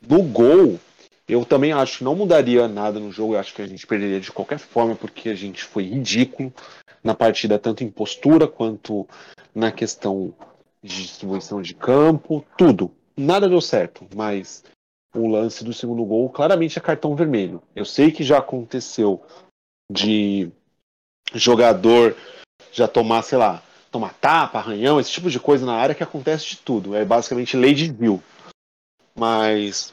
No 0.05 0.21
gol, 0.21 0.77
eu 1.25 1.45
também 1.45 1.71
acho 1.71 1.99
que 1.99 2.03
não 2.03 2.15
mudaria 2.15 2.67
nada 2.67 2.99
no 2.99 3.13
jogo. 3.13 3.35
Eu 3.35 3.39
acho 3.39 3.53
que 3.53 3.61
a 3.61 3.67
gente 3.67 3.87
perderia 3.87 4.19
de 4.19 4.31
qualquer 4.31 4.59
forma, 4.59 4.93
porque 4.93 5.29
a 5.29 5.35
gente 5.35 5.63
foi 5.63 5.83
ridículo 5.83 6.53
na 7.01 7.13
partida, 7.13 7.57
tanto 7.57 7.81
em 7.81 7.89
postura 7.89 8.45
quanto 8.45 9.07
na 9.55 9.71
questão 9.71 10.33
de 10.83 11.03
distribuição 11.03 11.61
de 11.61 11.73
campo, 11.73 12.45
tudo. 12.57 12.91
Nada 13.17 13.49
deu 13.49 13.59
certo, 13.59 14.07
mas 14.15 14.63
o 15.15 15.27
lance 15.27 15.63
do 15.63 15.73
segundo 15.73 16.05
gol 16.05 16.29
claramente 16.29 16.77
é 16.77 16.81
cartão 16.81 17.15
vermelho. 17.15 17.61
Eu 17.75 17.83
sei 17.83 18.11
que 18.11 18.23
já 18.23 18.37
aconteceu 18.37 19.23
de 19.91 20.51
jogador 21.33 22.15
já 22.71 22.87
tomar, 22.87 23.23
sei 23.23 23.37
lá, 23.37 23.63
tomar 23.91 24.13
tapa, 24.15 24.59
arranhão, 24.59 24.99
esse 24.99 25.11
tipo 25.11 25.29
de 25.31 25.39
coisa 25.39 25.65
na 25.65 25.73
área 25.73 25.95
que 25.95 26.03
acontece 26.03 26.49
de 26.49 26.57
tudo. 26.57 26.95
É 26.95 27.03
basicamente 27.03 27.57
lei 27.57 27.73
de 27.73 27.91
Bill. 27.91 28.21
Mas 29.15 29.91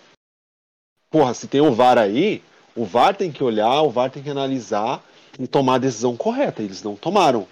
porra, 1.10 1.32
se 1.32 1.46
tem 1.46 1.60
o 1.60 1.72
VAR 1.72 1.96
aí, 1.96 2.42
o 2.74 2.84
VAR 2.84 3.16
tem 3.16 3.30
que 3.30 3.44
olhar, 3.44 3.82
o 3.82 3.90
VAR 3.90 4.10
tem 4.10 4.22
que 4.22 4.30
analisar 4.30 5.02
e 5.38 5.46
tomar 5.46 5.76
a 5.76 5.78
decisão 5.78 6.16
correta. 6.16 6.62
Eles 6.62 6.82
não 6.82 6.96
tomaram. 6.96 7.46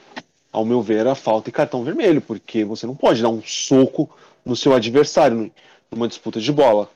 Ao 0.53 0.67
meu 0.67 0.83
ver, 0.83 1.07
a 1.07 1.15
falta 1.15 1.49
e 1.49 1.53
cartão 1.53 1.83
vermelho, 1.83 2.21
porque 2.21 2.63
você 2.63 2.87
não 2.87 2.95
pode 2.95 3.23
dar 3.23 3.31
um 3.31 3.41
soco 3.43 4.11
no 4.45 4.57
seu 4.57 4.75
adversário 4.75 5.53
numa 5.91 6.09
disputa 6.09 6.41
de 6.41 6.53
bola. 6.53 6.91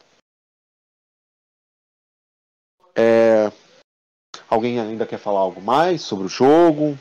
É... 2.97 3.53
Alguém 4.49 4.79
ainda 4.81 5.07
quer 5.07 5.19
falar 5.19 5.41
algo 5.41 5.61
mais 5.61 6.03
sobre 6.03 6.27
o 6.27 6.29
jogo? 6.29 6.97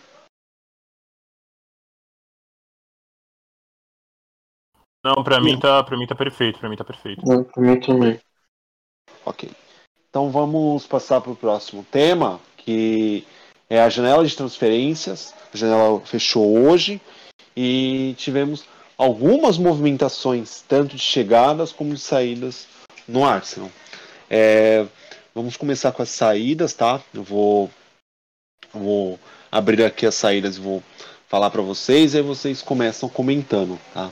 Não, 5.04 5.24
pra 5.24 5.40
mim 5.40 5.60
tá, 5.60 5.84
pra 5.84 5.96
mim 5.96 6.08
tá 6.08 6.16
perfeito, 6.16 6.58
pra 6.58 6.68
mim 6.68 6.76
tá 6.76 6.84
perfeito. 6.84 7.24
Não, 7.26 7.44
pra 7.44 7.62
mim 7.62 7.80
também. 7.80 8.20
Ok. 9.24 9.52
Então 10.10 10.32
vamos 10.32 10.88
passar 10.88 11.22
para 11.22 11.32
o 11.32 11.36
próximo 11.36 11.84
tema, 11.84 12.40
que 12.58 13.28
é 13.70 13.82
a 13.82 13.90
janela 13.90 14.26
de 14.26 14.36
transferências. 14.36 15.34
A 15.54 15.58
janela 15.58 16.00
fechou 16.02 16.58
hoje 16.58 17.00
e 17.56 18.16
tivemos 18.18 18.66
algumas 18.98 19.58
movimentações, 19.58 20.64
tanto 20.68 20.96
de 20.96 21.02
chegadas 21.02 21.72
como 21.72 21.94
de 21.94 22.00
saídas 22.00 22.68
no 23.08 23.26
Arsenal. 23.26 23.72
É, 24.30 24.86
vamos 25.34 25.58
começar 25.58 25.92
com 25.92 26.02
as 26.02 26.10
saídas, 26.10 26.74
tá? 26.74 27.02
Eu 27.14 27.24
vou, 27.24 27.70
vou 28.74 29.20
abrir 29.52 29.84
aqui 29.84 30.06
as 30.06 30.16
saídas 30.16 30.58
e 30.58 30.62
vou 30.62 30.84
falar 31.28 31.50
para 31.50 31.62
vocês, 31.62 32.14
e 32.14 32.18
aí 32.18 32.24
vocês 32.24 32.62
começam 32.62 33.10
comentando, 33.10 33.80
tá? 33.94 34.12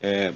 É, 0.00 0.32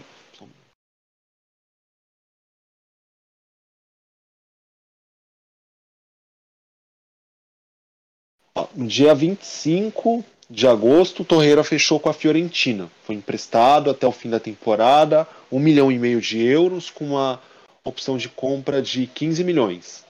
dia 8.86 9.14
25 9.14 10.24
de 10.50 10.66
agosto, 10.66 11.24
Torreira 11.24 11.62
fechou 11.62 12.00
com 12.00 12.08
a 12.08 12.12
Fiorentina. 12.12 12.90
Foi 13.04 13.14
emprestado 13.14 13.88
até 13.88 14.04
o 14.04 14.12
fim 14.12 14.28
da 14.28 14.40
temporada, 14.40 15.26
um 15.50 15.60
milhão 15.60 15.92
e 15.92 15.98
meio 15.98 16.20
de 16.20 16.42
euros, 16.44 16.90
com 16.90 17.04
uma 17.06 17.40
opção 17.84 18.16
de 18.18 18.28
compra 18.28 18.82
de 18.82 19.06
15 19.06 19.44
milhões. 19.44 20.04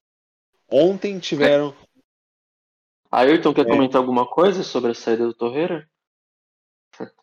Ontem 0.71 1.19
tiveram. 1.19 1.75
Ayrton 3.11 3.53
quer 3.53 3.67
é. 3.67 3.71
comentar 3.71 4.01
alguma 4.01 4.25
coisa 4.25 4.63
sobre 4.63 4.93
a 4.93 4.95
saída 4.95 5.27
do 5.27 5.35
Torreira? 5.35 5.87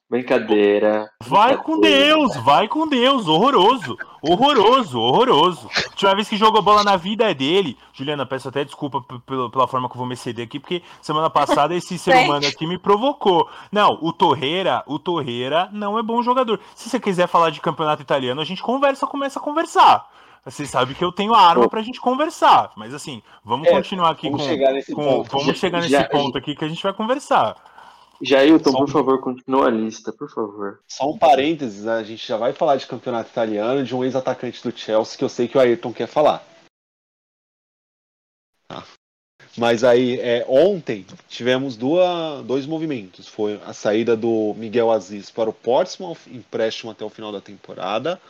Brincadeira. 0.09 1.11
Vai 1.21 1.57
com 1.57 1.81
Deus, 1.81 2.33
vai 2.37 2.67
com 2.69 2.87
Deus. 2.87 3.27
Horroroso. 3.27 3.97
Horroroso, 4.21 4.99
horroroso. 4.99 5.69
A 5.75 5.89
última 5.89 6.15
vez 6.15 6.29
que 6.29 6.37
jogou 6.37 6.61
bola 6.61 6.81
na 6.81 6.95
vida 6.95 7.29
é 7.29 7.33
dele. 7.33 7.77
Juliana, 7.91 8.25
peço 8.25 8.47
até 8.47 8.63
desculpa 8.63 9.01
pela, 9.25 9.67
forma 9.67 9.89
que 9.89 9.95
eu 9.95 9.99
vou 9.99 10.07
me 10.07 10.15
ceder 10.15 10.45
aqui, 10.45 10.59
porque 10.61 10.81
semana 11.01 11.29
passada 11.29 11.75
esse 11.75 11.97
ser 11.99 12.15
humano 12.15 12.47
aqui 12.47 12.65
me 12.65 12.77
provocou. 12.77 13.49
Não, 13.69 13.99
o 14.01 14.13
Torreira, 14.13 14.81
o 14.87 14.97
Torreira 14.97 15.67
não 15.73 15.99
é 15.99 16.01
bom 16.01 16.23
jogador. 16.23 16.59
Se 16.73 16.89
você 16.89 17.01
quiser 17.01 17.27
falar 17.27 17.49
de 17.49 17.59
campeonato 17.59 18.01
italiano, 18.01 18.39
a 18.39 18.45
gente 18.45 18.63
conversa, 18.63 19.05
começa 19.05 19.39
a 19.39 19.41
conversar. 19.41 20.07
Você 20.45 20.65
sabe 20.65 20.95
que 20.95 21.03
eu 21.03 21.11
tenho 21.11 21.33
a 21.33 21.41
arma 21.41 21.67
pra 21.67 21.81
gente 21.81 21.99
conversar. 21.99 22.71
Mas 22.77 22.93
assim, 22.93 23.21
vamos 23.43 23.67
é, 23.67 23.71
continuar 23.71 24.11
aqui 24.11 24.29
vamos 24.29 24.43
com. 24.43 24.49
Chegar 24.49 24.71
nesse 24.71 24.93
com 24.93 25.03
ponto. 25.03 25.37
Vamos 25.37 25.57
chegar 25.57 25.79
nesse 25.79 25.91
já, 25.91 26.05
ponto 26.05 26.37
aqui 26.37 26.55
que 26.55 26.63
a 26.63 26.69
gente 26.69 26.81
vai 26.81 26.93
conversar. 26.93 27.57
Jailton, 28.21 28.71
por 28.71 28.83
um... 28.83 28.87
favor, 28.87 29.21
continua 29.21 29.67
a 29.67 29.69
lista, 29.69 30.11
por 30.11 30.29
favor. 30.29 30.79
Só 30.87 31.09
um 31.09 31.17
parênteses, 31.17 31.83
né? 31.83 31.93
a 31.93 32.03
gente 32.03 32.25
já 32.25 32.37
vai 32.37 32.53
falar 32.53 32.75
de 32.77 32.87
campeonato 32.87 33.29
italiano, 33.29 33.83
de 33.83 33.95
um 33.95 34.03
ex-atacante 34.03 34.61
do 34.63 34.75
Chelsea, 34.75 35.17
que 35.17 35.23
eu 35.23 35.29
sei 35.29 35.47
que 35.47 35.57
o 35.57 35.61
Ayrton 35.61 35.93
quer 35.93 36.07
falar. 36.07 36.45
Ah. 38.69 38.83
Mas 39.57 39.83
aí, 39.83 40.19
é, 40.19 40.45
ontem, 40.47 41.05
tivemos 41.27 41.75
duas, 41.75 42.45
dois 42.45 42.65
movimentos. 42.65 43.27
Foi 43.27 43.59
a 43.65 43.73
saída 43.73 44.15
do 44.15 44.53
Miguel 44.55 44.91
Aziz 44.91 45.31
para 45.31 45.49
o 45.49 45.53
Portsmouth, 45.53 46.19
empréstimo 46.27 46.91
até 46.91 47.03
o 47.03 47.09
final 47.09 47.31
da 47.31 47.41
temporada. 47.41 48.21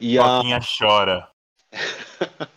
E 0.00 0.18
a... 0.18 0.40
chora. 0.78 1.28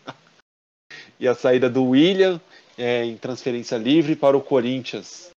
e 1.19 1.27
a 1.27 1.34
saída 1.34 1.69
do 1.69 1.84
William 1.84 2.39
é, 2.77 3.03
em 3.03 3.17
transferência 3.17 3.77
livre 3.77 4.15
para 4.15 4.38
o 4.38 4.41
Corinthians, 4.41 5.32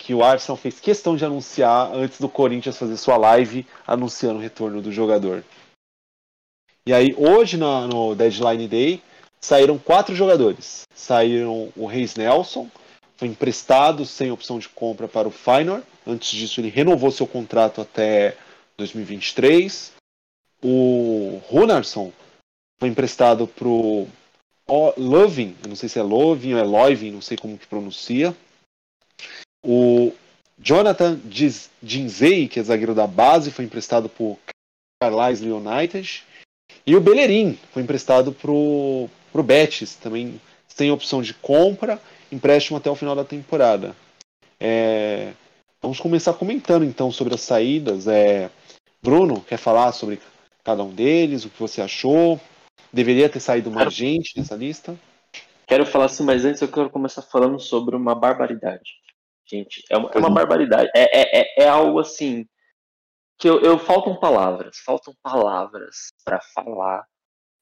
que 0.00 0.14
o 0.14 0.24
Arsenal 0.24 0.56
fez 0.56 0.80
questão 0.80 1.14
de 1.14 1.26
anunciar 1.26 1.92
antes 1.92 2.18
do 2.18 2.28
Corinthians 2.28 2.78
fazer 2.78 2.96
sua 2.96 3.18
live 3.18 3.66
anunciando 3.86 4.38
o 4.38 4.42
retorno 4.42 4.80
do 4.80 4.90
jogador. 4.90 5.44
E 6.86 6.92
aí, 6.94 7.08
hoje 7.18 7.58
na, 7.58 7.86
no 7.86 8.14
Deadline 8.14 8.66
Day, 8.66 9.02
saíram 9.38 9.78
quatro 9.78 10.14
jogadores. 10.16 10.84
Saíram 10.94 11.70
o 11.76 11.84
Reis 11.84 12.14
Nelson, 12.14 12.66
foi 13.18 13.28
emprestado 13.28 14.06
sem 14.06 14.30
opção 14.30 14.58
de 14.58 14.70
compra 14.70 15.06
para 15.06 15.28
o 15.28 15.30
Feyenoord. 15.30 15.84
Antes 16.06 16.30
disso, 16.30 16.62
ele 16.62 16.70
renovou 16.70 17.10
seu 17.10 17.26
contrato 17.26 17.82
até 17.82 18.38
2023. 18.78 19.92
O 20.64 21.42
Runarsson 21.46 22.10
foi 22.78 22.88
emprestado 22.88 23.46
para 23.46 23.68
o 23.68 24.08
Loving, 24.96 25.54
não 25.68 25.76
sei 25.76 25.90
se 25.90 25.98
é 25.98 26.02
Loving 26.02 26.54
ou 26.54 26.58
é 26.58 26.64
Loivin, 26.64 27.10
não 27.10 27.20
sei 27.20 27.36
como 27.36 27.58
que 27.58 27.66
pronuncia, 27.66 28.34
o 29.64 30.12
Jonathan 30.58 31.18
Ginzei, 31.82 32.48
que 32.48 32.60
é 32.60 32.62
zagueiro 32.62 32.94
da 32.94 33.06
base, 33.06 33.50
foi 33.50 33.64
emprestado 33.64 34.08
por 34.08 34.38
Carlisle 35.02 35.52
United. 35.52 36.24
E 36.86 36.94
o 36.94 37.00
Bellerin 37.00 37.58
foi 37.72 37.82
emprestado 37.82 38.32
pro, 38.32 39.08
pro 39.32 39.42
Betis, 39.42 39.94
também 39.96 40.40
sem 40.68 40.90
opção 40.90 41.20
de 41.20 41.34
compra, 41.34 42.00
empréstimo 42.30 42.78
até 42.78 42.90
o 42.90 42.94
final 42.94 43.14
da 43.14 43.24
temporada. 43.24 43.94
É, 44.58 45.32
vamos 45.80 45.98
começar 45.98 46.34
comentando 46.34 46.84
então 46.84 47.10
sobre 47.10 47.34
as 47.34 47.40
saídas. 47.40 48.06
É, 48.06 48.50
Bruno, 49.02 49.40
quer 49.40 49.56
falar 49.56 49.92
sobre 49.92 50.20
cada 50.62 50.82
um 50.82 50.90
deles, 50.90 51.44
o 51.44 51.50
que 51.50 51.58
você 51.58 51.80
achou? 51.80 52.38
Deveria 52.92 53.28
ter 53.28 53.40
saído 53.40 53.70
mais 53.70 53.94
gente 53.94 54.36
nessa 54.36 54.54
lista? 54.54 54.96
Quero 55.66 55.86
falar 55.86 56.06
assim, 56.06 56.24
mas 56.24 56.44
antes 56.44 56.60
eu 56.60 56.68
quero 56.68 56.90
começar 56.90 57.22
falando 57.22 57.58
sobre 57.60 57.94
uma 57.94 58.14
barbaridade. 58.14 58.99
Gente, 59.50 59.84
é 59.90 59.96
uma, 59.96 60.10
é 60.14 60.18
uma 60.18 60.30
barbaridade. 60.30 60.88
É, 60.94 61.02
é, 61.02 61.40
é, 61.40 61.64
é 61.64 61.68
algo 61.68 61.98
assim 61.98 62.46
que 63.36 63.48
eu, 63.48 63.60
eu 63.60 63.78
faltam 63.78 64.14
palavras, 64.20 64.78
faltam 64.84 65.14
palavras 65.22 66.12
para 66.24 66.40
falar 66.54 67.04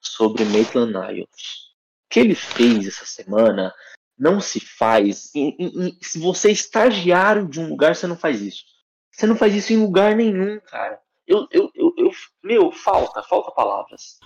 sobre 0.01 0.45
Maitland 0.45 0.93
Niles. 0.93 1.69
O 2.05 2.11
que 2.11 2.21
ele 2.21 2.35
fez 2.35 2.89
essa 2.89 3.07
semana 3.07 3.73
não 4.19 4.41
se 4.41 4.61
faz. 4.61 5.31
Em, 5.35 5.57
em, 5.59 5.99
se 6.03 6.19
você 6.19 6.49
é 6.49 6.53
estagiário 6.53 7.49
de 7.49 7.61
um 7.61 7.69
lugar, 7.69 7.95
você 7.95 8.07
não 8.07 8.17
faz 8.17 8.43
isso. 8.43 8.65
Você 9.11 9.27
não 9.27 9.37
faz 9.37 9.55
isso 9.55 9.73
em 9.73 9.77
lugar 9.77 10.15
nenhum, 10.15 10.61
cara. 10.61 11.01
Eu, 11.27 11.47
eu, 11.51 11.71
eu, 11.75 11.95
eu, 11.97 12.11
meu, 12.43 12.73
falta, 12.73 13.23
falta 13.23 13.51
palavras. 13.53 14.19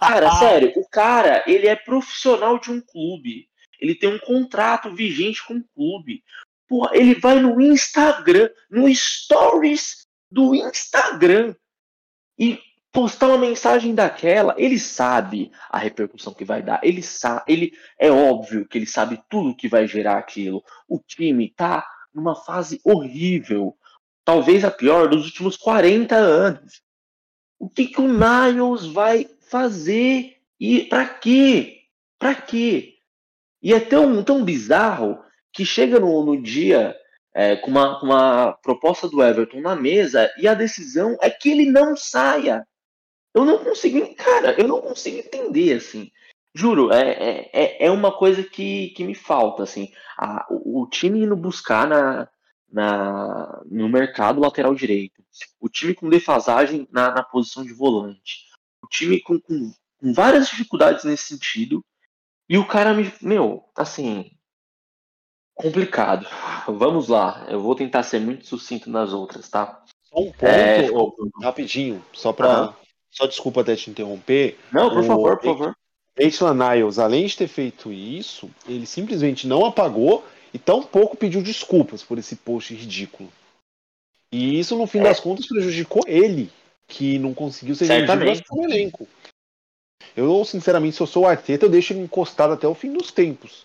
Cara, 0.00 0.30
sério, 0.38 0.72
o 0.76 0.88
cara, 0.88 1.44
ele 1.46 1.66
é 1.66 1.76
profissional 1.76 2.58
de 2.58 2.70
um 2.70 2.80
clube. 2.80 3.48
Ele 3.80 3.94
tem 3.94 4.08
um 4.08 4.18
contrato 4.18 4.94
vigente 4.94 5.44
com 5.44 5.54
o 5.54 5.64
clube. 5.74 6.22
Porra, 6.74 6.90
ele 6.92 7.14
vai 7.14 7.38
no 7.38 7.60
Instagram, 7.60 8.50
no 8.68 8.92
Stories 8.92 10.08
do 10.28 10.56
Instagram 10.56 11.54
e 12.36 12.58
postar 12.90 13.28
uma 13.28 13.38
mensagem 13.38 13.94
daquela, 13.94 14.56
ele 14.58 14.76
sabe 14.76 15.52
a 15.70 15.78
repercussão 15.78 16.34
que 16.34 16.44
vai 16.44 16.64
dar. 16.64 16.80
Ele 16.82 17.00
sabe, 17.00 17.44
ele 17.46 17.72
é 17.96 18.10
óbvio 18.10 18.66
que 18.66 18.76
ele 18.76 18.88
sabe 18.88 19.22
tudo 19.30 19.54
que 19.54 19.68
vai 19.68 19.86
gerar 19.86 20.18
aquilo. 20.18 20.64
O 20.88 20.98
time 20.98 21.48
tá 21.48 21.86
numa 22.12 22.34
fase 22.34 22.80
horrível 22.82 23.78
talvez 24.24 24.64
a 24.64 24.70
pior 24.70 25.08
dos 25.08 25.26
últimos 25.26 25.56
40 25.56 26.16
anos. 26.16 26.82
O 27.56 27.70
que, 27.70 27.86
que 27.86 28.00
o 28.00 28.08
Niles 28.08 28.84
vai 28.86 29.30
fazer 29.48 30.38
e 30.58 30.80
para 30.86 31.06
quê? 31.06 31.82
Para 32.18 32.34
quê? 32.34 32.96
E 33.62 33.72
é 33.72 33.78
tão, 33.78 34.24
tão 34.24 34.44
bizarro 34.44 35.22
que 35.54 35.64
chega 35.64 36.00
no, 36.00 36.24
no 36.24 36.40
dia 36.40 36.94
é, 37.32 37.56
com 37.56 37.70
uma, 37.70 38.02
uma 38.02 38.52
proposta 38.54 39.08
do 39.08 39.22
Everton 39.22 39.60
na 39.60 39.74
mesa 39.74 40.30
e 40.38 40.46
a 40.46 40.54
decisão 40.54 41.16
é 41.20 41.30
que 41.30 41.50
ele 41.50 41.66
não 41.70 41.96
saia. 41.96 42.66
Eu 43.34 43.44
não 43.44 43.62
consigo, 43.64 44.14
cara, 44.14 44.52
eu 44.60 44.68
não 44.68 44.80
consigo 44.80 45.18
entender 45.18 45.74
assim. 45.74 46.10
Juro, 46.54 46.92
é, 46.92 47.10
é, 47.10 47.50
é, 47.52 47.86
é 47.86 47.90
uma 47.90 48.16
coisa 48.16 48.44
que, 48.44 48.90
que 48.90 49.02
me 49.02 49.14
falta, 49.14 49.64
assim. 49.64 49.92
A, 50.16 50.46
o, 50.48 50.82
o 50.82 50.88
time 50.88 51.24
indo 51.24 51.34
buscar 51.34 51.88
na, 51.88 52.28
na, 52.70 53.62
no 53.66 53.88
mercado 53.88 54.40
lateral 54.40 54.72
direito, 54.72 55.24
o 55.60 55.68
time 55.68 55.94
com 55.94 56.08
defasagem 56.08 56.88
na, 56.92 57.10
na 57.12 57.22
posição 57.24 57.64
de 57.64 57.72
volante, 57.72 58.44
o 58.80 58.86
time 58.86 59.20
com, 59.20 59.40
com, 59.40 59.72
com, 59.98 60.12
várias 60.12 60.48
dificuldades 60.48 61.04
nesse 61.04 61.24
sentido, 61.24 61.84
e 62.48 62.56
o 62.56 62.66
cara 62.66 62.94
me. 62.94 63.12
Meu, 63.20 63.64
assim. 63.76 64.30
Complicado. 65.54 66.26
Vamos 66.66 67.08
lá, 67.08 67.46
eu 67.48 67.60
vou 67.60 67.74
tentar 67.74 68.02
ser 68.02 68.20
muito 68.20 68.46
sucinto 68.46 68.90
nas 68.90 69.12
outras, 69.12 69.48
tá? 69.48 69.82
Só 70.04 70.20
um 70.20 70.32
ponto, 70.32 70.44
é, 70.44 70.88
rapidinho, 71.42 72.04
só 72.12 72.32
pra. 72.32 72.62
Uhum. 72.62 72.72
Só 73.10 73.26
desculpa 73.26 73.60
até 73.60 73.76
te 73.76 73.90
interromper. 73.90 74.58
Não, 74.72 74.90
por 74.90 74.98
o, 74.98 75.04
favor, 75.04 75.38
por 75.38 75.56
favor. 75.56 75.76
Maitland 76.18 76.58
Niles, 76.58 76.98
além 76.98 77.26
de 77.26 77.36
ter 77.36 77.48
feito 77.48 77.92
isso, 77.92 78.50
ele 78.68 78.86
simplesmente 78.86 79.46
não 79.46 79.64
apagou 79.64 80.24
e 80.52 80.58
tampouco 80.58 81.16
pediu 81.16 81.42
desculpas 81.42 82.02
por 82.02 82.18
esse 82.18 82.36
post 82.36 82.74
ridículo. 82.74 83.32
E 84.30 84.58
isso, 84.58 84.76
no 84.76 84.86
fim 84.86 84.98
é. 84.98 85.04
das 85.04 85.20
contas, 85.20 85.46
prejudicou 85.46 86.02
ele, 86.06 86.50
que 86.88 87.18
não 87.18 87.32
conseguiu 87.32 87.76
ser 87.76 87.86
no 87.86 88.64
elenco. 88.64 89.06
Eu, 90.16 90.44
sinceramente, 90.44 90.96
se 90.96 91.02
eu 91.02 91.06
sou 91.06 91.24
o 91.24 91.26
Arteta, 91.26 91.66
eu 91.66 91.70
deixo 91.70 91.92
ele 91.92 92.00
encostado 92.00 92.52
até 92.52 92.66
o 92.66 92.74
fim 92.74 92.92
dos 92.92 93.10
tempos. 93.10 93.64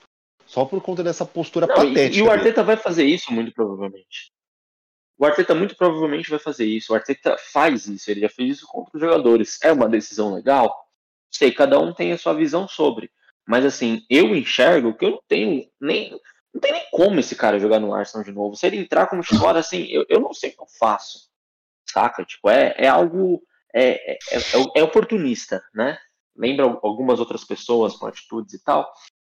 Só 0.50 0.66
por 0.66 0.82
conta 0.82 1.04
dessa 1.04 1.24
postura 1.24 1.68
não, 1.68 1.76
patética. 1.76 2.16
E, 2.16 2.18
e 2.18 2.22
o 2.24 2.32
Arteta 2.32 2.64
vai 2.64 2.76
fazer 2.76 3.06
isso, 3.06 3.32
muito 3.32 3.54
provavelmente. 3.54 4.34
O 5.16 5.24
Arteta 5.24 5.54
muito 5.54 5.78
provavelmente 5.78 6.28
vai 6.28 6.40
fazer 6.40 6.66
isso. 6.66 6.92
O 6.92 6.96
Arteta 6.96 7.38
faz 7.38 7.86
isso, 7.86 8.10
ele 8.10 8.22
já 8.22 8.30
fez 8.30 8.58
isso 8.58 8.68
contra 8.68 8.90
os 8.96 9.00
jogadores. 9.00 9.60
É 9.62 9.72
uma 9.72 9.88
decisão 9.88 10.34
legal? 10.34 10.76
Sei, 11.30 11.52
cada 11.52 11.80
um 11.80 11.94
tem 11.94 12.12
a 12.12 12.18
sua 12.18 12.34
visão 12.34 12.68
sobre. 12.68 13.12
Mas 13.48 13.64
assim, 13.64 14.02
eu 14.10 14.36
enxergo 14.36 14.96
que 14.96 15.06
eu 15.06 15.12
não 15.12 15.22
tenho 15.28 15.70
nem 15.80 16.20
não 16.52 16.60
tem 16.60 16.72
nem 16.72 16.88
como 16.90 17.20
esse 17.20 17.36
cara 17.36 17.60
jogar 17.60 17.80
no 17.80 17.94
Arsenal 17.94 18.26
de 18.26 18.32
novo. 18.32 18.56
Se 18.56 18.66
ele 18.66 18.78
entrar 18.78 19.06
como 19.06 19.22
titular, 19.22 19.56
assim, 19.56 19.86
eu, 19.92 20.04
eu 20.10 20.20
não 20.20 20.34
sei 20.34 20.50
o 20.50 20.54
que 20.54 20.62
eu 20.64 20.68
faço. 20.80 21.30
Saca? 21.88 22.26
Tipo, 22.26 22.50
é, 22.50 22.74
é 22.76 22.88
algo. 22.88 23.40
É, 23.72 24.14
é, 24.14 24.18
é, 24.32 24.40
é 24.78 24.84
oportunista, 24.84 25.64
né? 25.76 25.96
Lembra 26.36 26.66
algumas 26.82 27.20
outras 27.20 27.46
pessoas 27.46 27.96
com 27.96 28.08
atitudes 28.08 28.56
e 28.56 28.64
tal. 28.64 28.92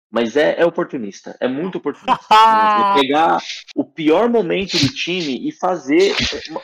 Mas 0.10 0.38
é, 0.38 0.56
é 0.60 0.66
oportunista, 0.66 1.36
é 1.40 1.48
muito 1.48 1.80
oportunista. 1.80 2.18
né? 2.32 3.02
Pegar 3.02 3.42
o 3.76 3.84
pior 3.84 4.30
momento 4.30 4.78
do 4.78 4.88
time 4.94 5.48
e 5.48 5.52
fazer. 5.52 6.16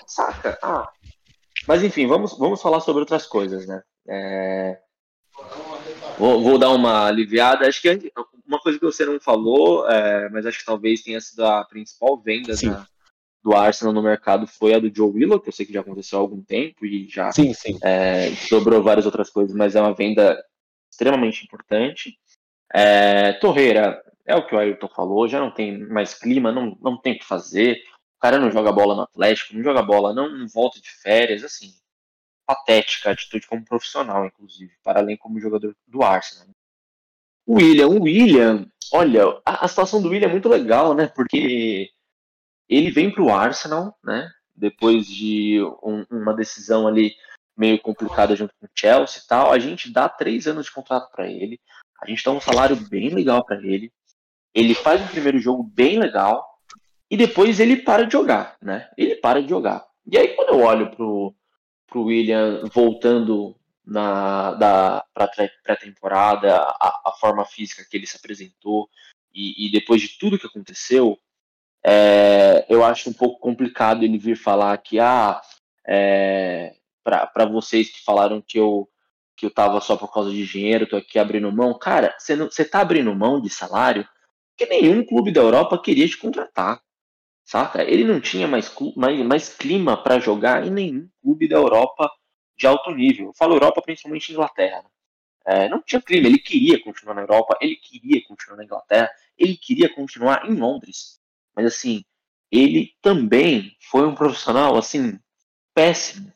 Saca? 0.08 0.58
Ah. 0.62 0.89
Mas 1.68 1.84
enfim, 1.84 2.08
vamos, 2.08 2.38
vamos 2.38 2.62
falar 2.62 2.80
sobre 2.80 3.02
outras 3.02 3.26
coisas, 3.26 3.68
né? 3.68 3.82
É... 4.08 4.80
Vou, 6.18 6.41
vou, 6.41 6.58
dar 6.58 6.70
uma 6.70 7.06
aliviada. 7.06 7.68
Acho 7.68 7.82
que 7.82 8.12
uma 8.46 8.60
coisa 8.60 8.78
que 8.78 8.86
você 8.86 9.06
não 9.06 9.20
falou, 9.20 9.89
é, 9.89 10.30
mas 10.30 10.46
acho 10.46 10.60
que 10.60 10.66
talvez 10.66 11.02
tenha 11.02 11.20
sido 11.20 11.46
a 11.46 11.66
principal 11.66 12.22
venda 12.22 12.56
da, 12.56 12.88
do 13.44 13.54
Arsenal 13.54 13.94
no 13.94 14.02
mercado 14.02 14.46
foi 14.46 14.74
a 14.74 14.80
do 14.80 14.94
Joe 14.94 15.12
Willow, 15.12 15.39
que 15.39 15.50
eu 15.50 15.54
sei 15.54 15.66
que 15.66 15.74
já 15.74 15.82
aconteceu 15.82 16.20
há 16.20 16.22
algum 16.22 16.41
tempo 16.41 16.86
e 16.86 17.08
já 17.10 17.32
sim, 17.32 17.54
sim. 17.54 17.78
É, 17.82 18.30
sobrou 18.36 18.84
várias 18.84 19.06
outras 19.06 19.30
coisas, 19.30 19.56
mas 19.56 19.76
é 19.76 19.82
uma 19.82 19.94
venda 19.94 20.38
extremamente 20.91 21.44
importante. 21.44 22.18
É, 22.74 23.34
Torreira, 23.34 24.03
é 24.26 24.36
o 24.36 24.45
que 24.45 24.55
o 24.55 24.57
Ayrton 24.57 24.89
falou, 24.89 25.28
já 25.28 25.39
não 25.39 25.51
tem 25.51 25.78
mais 25.88 26.13
clima, 26.13 26.51
não, 26.51 26.78
não 26.82 26.97
tem 26.97 27.13
o 27.13 27.19
que 27.19 27.26
fazer. 27.26 27.84
O 28.17 28.19
cara 28.19 28.39
não 28.39 28.51
joga 28.51 28.71
bola 28.71 28.95
no 28.95 29.01
Atlético, 29.01 29.55
não 29.55 29.63
joga 29.63 29.82
bola, 29.84 30.13
não, 30.13 30.30
não 30.30 30.47
volta 30.47 30.82
de 30.82 30.89
férias, 30.89 31.43
assim 31.43 31.74
patética 32.45 33.09
a 33.09 33.13
atitude 33.13 33.47
como 33.47 33.65
profissional, 33.65 34.26
inclusive, 34.26 34.74
para 34.84 34.99
além 34.99 35.17
como 35.17 35.39
jogador 35.39 35.76
do 35.88 36.03
Arsenal. 36.03 36.47
O 37.45 37.55
William, 37.55 37.88
o 37.88 38.03
William, 38.03 38.67
olha, 38.91 39.41
a, 39.45 39.65
a 39.65 39.67
situação 39.67 40.01
do 40.01 40.09
William 40.09 40.28
é 40.28 40.32
muito 40.32 40.47
legal, 40.47 40.93
né? 40.93 41.07
Porque 41.07 41.89
ele 42.69 42.91
vem 42.91 43.11
para 43.11 43.24
o 43.24 43.34
Arsenal, 43.34 43.97
né? 44.03 44.32
Depois 44.55 45.07
de 45.07 45.61
um, 45.82 46.05
uma 46.09 46.34
decisão 46.34 46.88
ali 46.88 47.15
meio 47.57 47.80
complicada 47.82 48.36
junto 48.36 48.53
com 48.59 48.65
o 48.65 48.69
Chelsea 48.74 49.21
e 49.24 49.28
tal, 49.28 49.51
a 49.51 49.59
gente 49.59 49.91
dá 49.91 50.07
três 50.09 50.47
anos 50.47 50.65
de 50.65 50.71
contrato 50.71 51.11
para 51.11 51.30
ele, 51.30 51.59
a 52.04 52.10
gente 52.10 52.24
dá 52.24 52.32
um 52.32 52.41
salário 52.41 52.76
bem 52.76 53.10
legal 53.10 53.43
para 53.45 53.58
ele, 53.58 53.91
ele 54.54 54.74
faz 54.74 55.01
um 55.01 55.08
primeiro 55.08 55.39
jogo 55.39 55.64
bem 55.64 55.97
legal 55.97 56.45
e 57.10 57.18
depois 57.18 57.60
ele 57.60 57.78
para 57.78 58.06
de 58.06 58.14
jogar, 58.14 58.58
né? 58.62 58.89
Ele 58.97 59.16
para 59.16 59.41
de 59.41 59.49
jogar. 59.49 59.86
E 60.06 60.18
aí 60.18 60.30
quando 60.36 60.49
eu 60.49 60.60
olho 60.62 60.91
pro 60.91 61.34
para 61.88 61.99
o 61.99 62.06
William 62.06 62.64
voltando 62.74 63.56
na 63.86 64.54
da 64.54 65.06
pré-temporada, 65.64 66.56
a, 66.58 67.01
a, 67.06 67.12
forma 67.20 67.45
física 67.45 67.86
que 67.88 67.97
ele 67.97 68.08
se 68.08 68.18
apresentou 68.18 68.89
e, 69.34 69.68
e 69.68 69.72
depois 69.72 70.01
de 70.01 70.18
tudo 70.18 70.39
que 70.39 70.47
aconteceu, 70.47 71.20
é, 71.86 72.66
eu 72.70 72.84
acho 72.84 73.10
um 73.10 73.14
pouco 73.14 73.39
complicado 73.39 74.04
ele 74.04 74.18
vir 74.18 74.38
falar 74.38 74.76
que 74.78 74.99
ah, 74.99 75.41
é, 75.86 76.76
para 77.04 77.45
vocês 77.45 77.89
que 77.89 78.04
falaram 78.04 78.41
que 78.41 78.58
eu 78.58 78.89
que 79.36 79.45
eu 79.45 79.53
tava 79.53 79.79
só 79.81 79.95
por 79.97 80.11
causa 80.13 80.31
de 80.31 80.45
dinheiro, 80.45 80.88
tô 80.88 80.97
aqui 80.97 81.19
abrindo 81.19 81.51
mão. 81.51 81.77
Cara, 81.77 82.15
você 82.17 82.36
não, 82.36 82.49
você 82.49 82.65
tá 82.65 82.81
abrindo 82.81 83.13
mão 83.15 83.41
de 83.41 83.49
salário 83.49 84.07
que 84.55 84.65
nenhum 84.65 85.05
clube 85.05 85.31
da 85.31 85.41
Europa 85.41 85.81
queria 85.81 86.07
te 86.07 86.17
contratar 86.17 86.81
saca? 87.43 87.84
Ele 87.84 88.03
não 88.03 88.19
tinha 88.19 88.47
mais, 88.47 88.73
mais, 88.95 89.25
mais 89.25 89.49
clima 89.49 90.01
para 90.01 90.19
jogar 90.19 90.65
em 90.65 90.71
nenhum 90.71 91.09
clube 91.21 91.47
da 91.47 91.57
Europa 91.57 92.09
de 92.57 92.67
alto 92.67 92.91
nível. 92.91 93.27
Eu 93.27 93.34
falo 93.34 93.55
Europa, 93.55 93.81
principalmente 93.81 94.31
Inglaterra. 94.31 94.81
Né? 94.84 94.89
É, 95.45 95.69
não 95.69 95.81
tinha 95.81 96.01
clima, 96.01 96.27
ele 96.27 96.39
queria 96.39 96.81
continuar 96.81 97.15
na 97.15 97.21
Europa, 97.21 97.57
ele 97.61 97.75
queria 97.75 98.25
continuar 98.25 98.57
na 98.57 98.63
Inglaterra, 98.63 99.09
ele 99.38 99.57
queria 99.57 99.93
continuar 99.93 100.49
em 100.49 100.55
Londres. 100.55 101.19
Mas 101.55 101.65
assim, 101.65 102.03
ele 102.49 102.93
também 103.01 103.75
foi 103.81 104.07
um 104.07 104.15
profissional 104.15 104.77
assim 104.77 105.19
péssimo, 105.73 106.31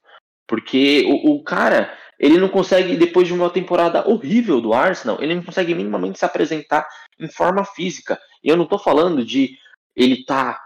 porque 0.45 1.05
o, 1.05 1.35
o 1.35 1.43
cara 1.43 1.97
ele 2.20 2.38
não 2.38 2.49
consegue 2.49 2.95
depois 2.95 3.28
de 3.28 3.34
uma 3.34 3.49
temporada 3.49 4.07
horrível 4.07 4.59
do 4.59 4.74
Arsenal, 4.74 5.22
ele 5.22 5.36
não 5.36 5.43
consegue 5.43 5.74
minimamente 5.76 6.20
se 6.20 6.26
apresentar 6.26 6.88
em 7.20 7.28
forma 7.28 7.63
física. 7.63 8.20
E 8.43 8.49
eu 8.49 8.57
não 8.57 8.63
estou 8.63 8.80
falando 8.80 9.24
de 9.24 9.57
ele 9.95 10.24
tá 10.24 10.59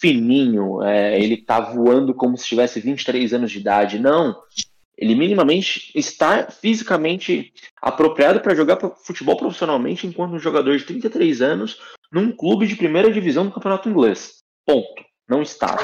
fininho, 0.00 0.82
é, 0.82 1.20
ele 1.20 1.36
tá 1.36 1.60
voando 1.60 2.14
como 2.14 2.36
se 2.36 2.46
tivesse 2.46 2.80
23 2.80 3.34
anos 3.34 3.50
de 3.50 3.58
idade. 3.58 3.98
Não. 3.98 4.36
ele 4.96 5.14
minimamente 5.14 5.90
está 5.94 6.50
fisicamente 6.50 7.52
apropriado 7.82 8.40
para 8.40 8.54
jogar 8.54 8.78
futebol 9.04 9.36
profissionalmente 9.36 10.06
enquanto 10.06 10.32
um 10.32 10.38
jogador 10.38 10.76
de 10.76 10.84
33 10.84 11.42
anos 11.42 11.78
num 12.10 12.32
clube 12.32 12.66
de 12.66 12.76
primeira 12.76 13.12
divisão 13.12 13.44
do 13.44 13.52
campeonato 13.52 13.88
inglês. 13.88 14.38
Ponto. 14.64 15.04
Não 15.28 15.42
está. 15.42 15.76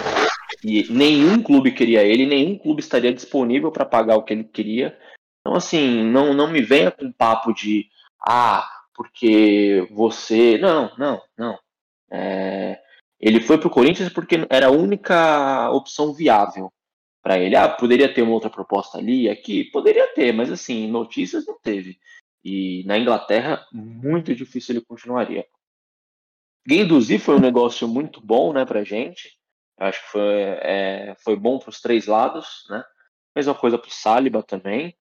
E 0.65 0.91
nenhum 0.93 1.43
clube 1.43 1.73
queria 1.73 2.03
ele, 2.03 2.27
nenhum 2.27 2.59
clube 2.59 2.81
estaria 2.81 3.13
disponível 3.13 3.71
para 3.71 3.85
pagar 3.85 4.17
o 4.17 4.23
que 4.23 4.33
ele 4.33 4.45
queria. 4.45 4.99
Então, 5.41 5.57
assim, 5.57 6.05
não, 6.05 6.33
não 6.33 6.49
me 6.49 6.63
venha 6.63 6.91
com 6.91 7.13
papo 7.13 7.53
de 7.53 7.89
ah, 8.27 8.69
porque 8.95 9.89
você. 9.91 10.59
Não, 10.59 10.93
não, 10.97 11.21
não. 11.37 11.59
É... 12.11 12.81
Ele 13.21 13.41
foi 13.41 13.59
para 13.59 13.69
o 13.69 13.71
Corinthians 13.71 14.13
porque 14.13 14.47
era 14.51 14.67
a 14.67 14.71
única 14.71 15.71
opção 15.71 16.13
viável 16.13 16.73
para 17.23 17.39
ele. 17.39 17.57
Ah, 17.57 17.69
poderia 17.69 18.13
ter 18.13 18.23
uma 18.23 18.33
outra 18.33 18.51
proposta 18.51 18.99
ali, 18.99 19.29
aqui? 19.29 19.65
Poderia 19.65 20.07
ter, 20.15 20.33
mas 20.33 20.51
assim, 20.51 20.89
notícias 20.89 21.47
não 21.47 21.59
teve. 21.61 21.99
E 22.45 22.83
na 22.85 22.99
Inglaterra, 22.99 23.65
muito 23.73 24.35
difícil 24.35 24.75
ele 24.75 24.85
continuaria. 24.85 25.47
Guendouzi 26.67 27.19
foi 27.19 27.37
um 27.37 27.41
negócio 27.41 27.87
muito 27.87 28.21
bom, 28.21 28.53
né, 28.53 28.65
pra 28.65 28.85
gente. 28.85 29.37
Acho 29.79 30.01
que 30.03 30.11
foi, 30.11 30.43
é, 30.61 31.15
foi 31.25 31.37
bom 31.37 31.59
para 31.59 31.71
os 31.71 31.81
três 31.81 32.07
lados, 32.07 32.65
né? 32.69 32.85
Mesma 33.35 33.55
coisa 33.55 33.79
para 33.79 33.89
o 33.89 33.93
Saliba 33.93 34.43
também. 34.43 34.95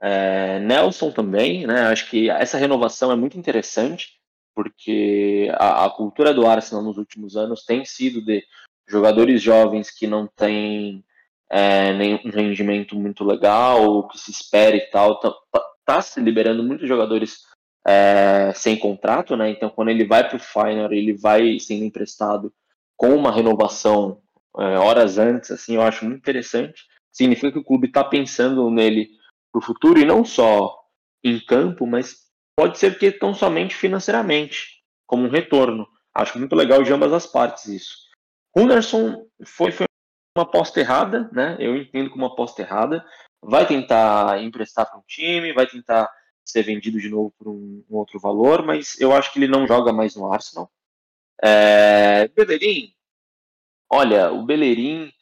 É, 0.00 0.58
Nelson 0.60 1.10
também, 1.10 1.66
né? 1.66 1.86
Acho 1.86 2.08
que 2.10 2.30
essa 2.30 2.58
renovação 2.58 3.12
é 3.12 3.16
muito 3.16 3.38
interessante, 3.38 4.18
porque 4.54 5.48
a, 5.54 5.86
a, 5.86 5.90
cultura 5.90 6.32
do 6.32 6.46
Arsenal 6.46 6.82
nos 6.82 6.98
últimos 6.98 7.36
anos 7.36 7.64
tem 7.64 7.84
sido 7.84 8.24
de 8.24 8.44
jogadores 8.88 9.40
jovens 9.42 9.90
que 9.90 10.06
não 10.06 10.26
têm 10.26 11.04
é, 11.50 11.92
nenhum 11.92 12.18
rendimento 12.30 12.96
muito 12.96 13.24
legal, 13.24 14.08
que 14.08 14.18
se 14.18 14.30
espera 14.30 14.76
e 14.76 14.90
tal. 14.90 15.20
Tá, 15.20 15.32
tá, 15.52 15.64
tá 15.84 16.02
se 16.02 16.20
liberando 16.20 16.62
muitos 16.62 16.88
jogadores 16.88 17.44
é, 17.86 18.52
sem 18.54 18.78
contrato, 18.78 19.36
né? 19.36 19.50
Então, 19.50 19.70
quando 19.70 19.90
ele 19.90 20.06
vai 20.06 20.26
para 20.26 20.36
o 20.36 20.40
Final, 20.40 20.92
ele 20.92 21.12
vai 21.12 21.58
sendo 21.60 21.84
emprestado 21.84 22.52
com 22.96 23.14
uma 23.14 23.32
renovação 23.32 24.20
é, 24.58 24.78
horas 24.78 25.18
antes, 25.18 25.50
assim, 25.50 25.74
eu 25.74 25.82
acho 25.82 26.04
muito 26.04 26.18
interessante. 26.18 26.84
Significa 27.12 27.52
que 27.52 27.58
o 27.58 27.64
clube 27.64 27.88
está 27.88 28.04
pensando 28.04 28.70
nele 28.70 29.10
para 29.52 29.58
o 29.58 29.64
futuro 29.64 29.98
e 29.98 30.04
não 30.04 30.24
só 30.24 30.76
em 31.22 31.38
campo, 31.40 31.86
mas 31.86 32.24
pode 32.56 32.78
ser 32.78 32.98
que 32.98 33.10
tão 33.10 33.34
somente 33.34 33.74
financeiramente, 33.74 34.82
como 35.06 35.26
um 35.26 35.30
retorno. 35.30 35.86
Acho 36.14 36.38
muito 36.38 36.54
legal 36.54 36.82
de 36.82 36.92
ambas 36.92 37.12
as 37.12 37.26
partes 37.26 37.66
isso. 37.66 37.96
Henderson 38.56 39.26
foi, 39.44 39.72
foi 39.72 39.86
uma 40.36 40.44
aposta 40.44 40.80
errada, 40.80 41.28
né? 41.32 41.56
Eu 41.58 41.76
entendo 41.76 42.10
como 42.10 42.24
uma 42.24 42.32
aposta 42.32 42.62
errada. 42.62 43.04
Vai 43.42 43.66
tentar 43.66 44.42
emprestar 44.42 44.88
para 44.88 44.98
um 44.98 45.02
time, 45.06 45.52
vai 45.52 45.66
tentar 45.66 46.08
ser 46.44 46.62
vendido 46.62 47.00
de 47.00 47.08
novo 47.08 47.32
por 47.38 47.48
um, 47.48 47.84
um, 47.88 47.96
outro 47.96 48.18
valor, 48.20 48.64
mas 48.64 49.00
eu 49.00 49.12
acho 49.12 49.32
que 49.32 49.38
ele 49.38 49.48
não 49.48 49.66
joga 49.66 49.92
mais 49.92 50.14
no 50.14 50.30
Arsenal. 50.30 50.70
É, 51.42 52.28
Bellerin, 52.28 52.92
olha, 53.90 54.32
o 54.32 54.44
Bellerin 54.44 55.12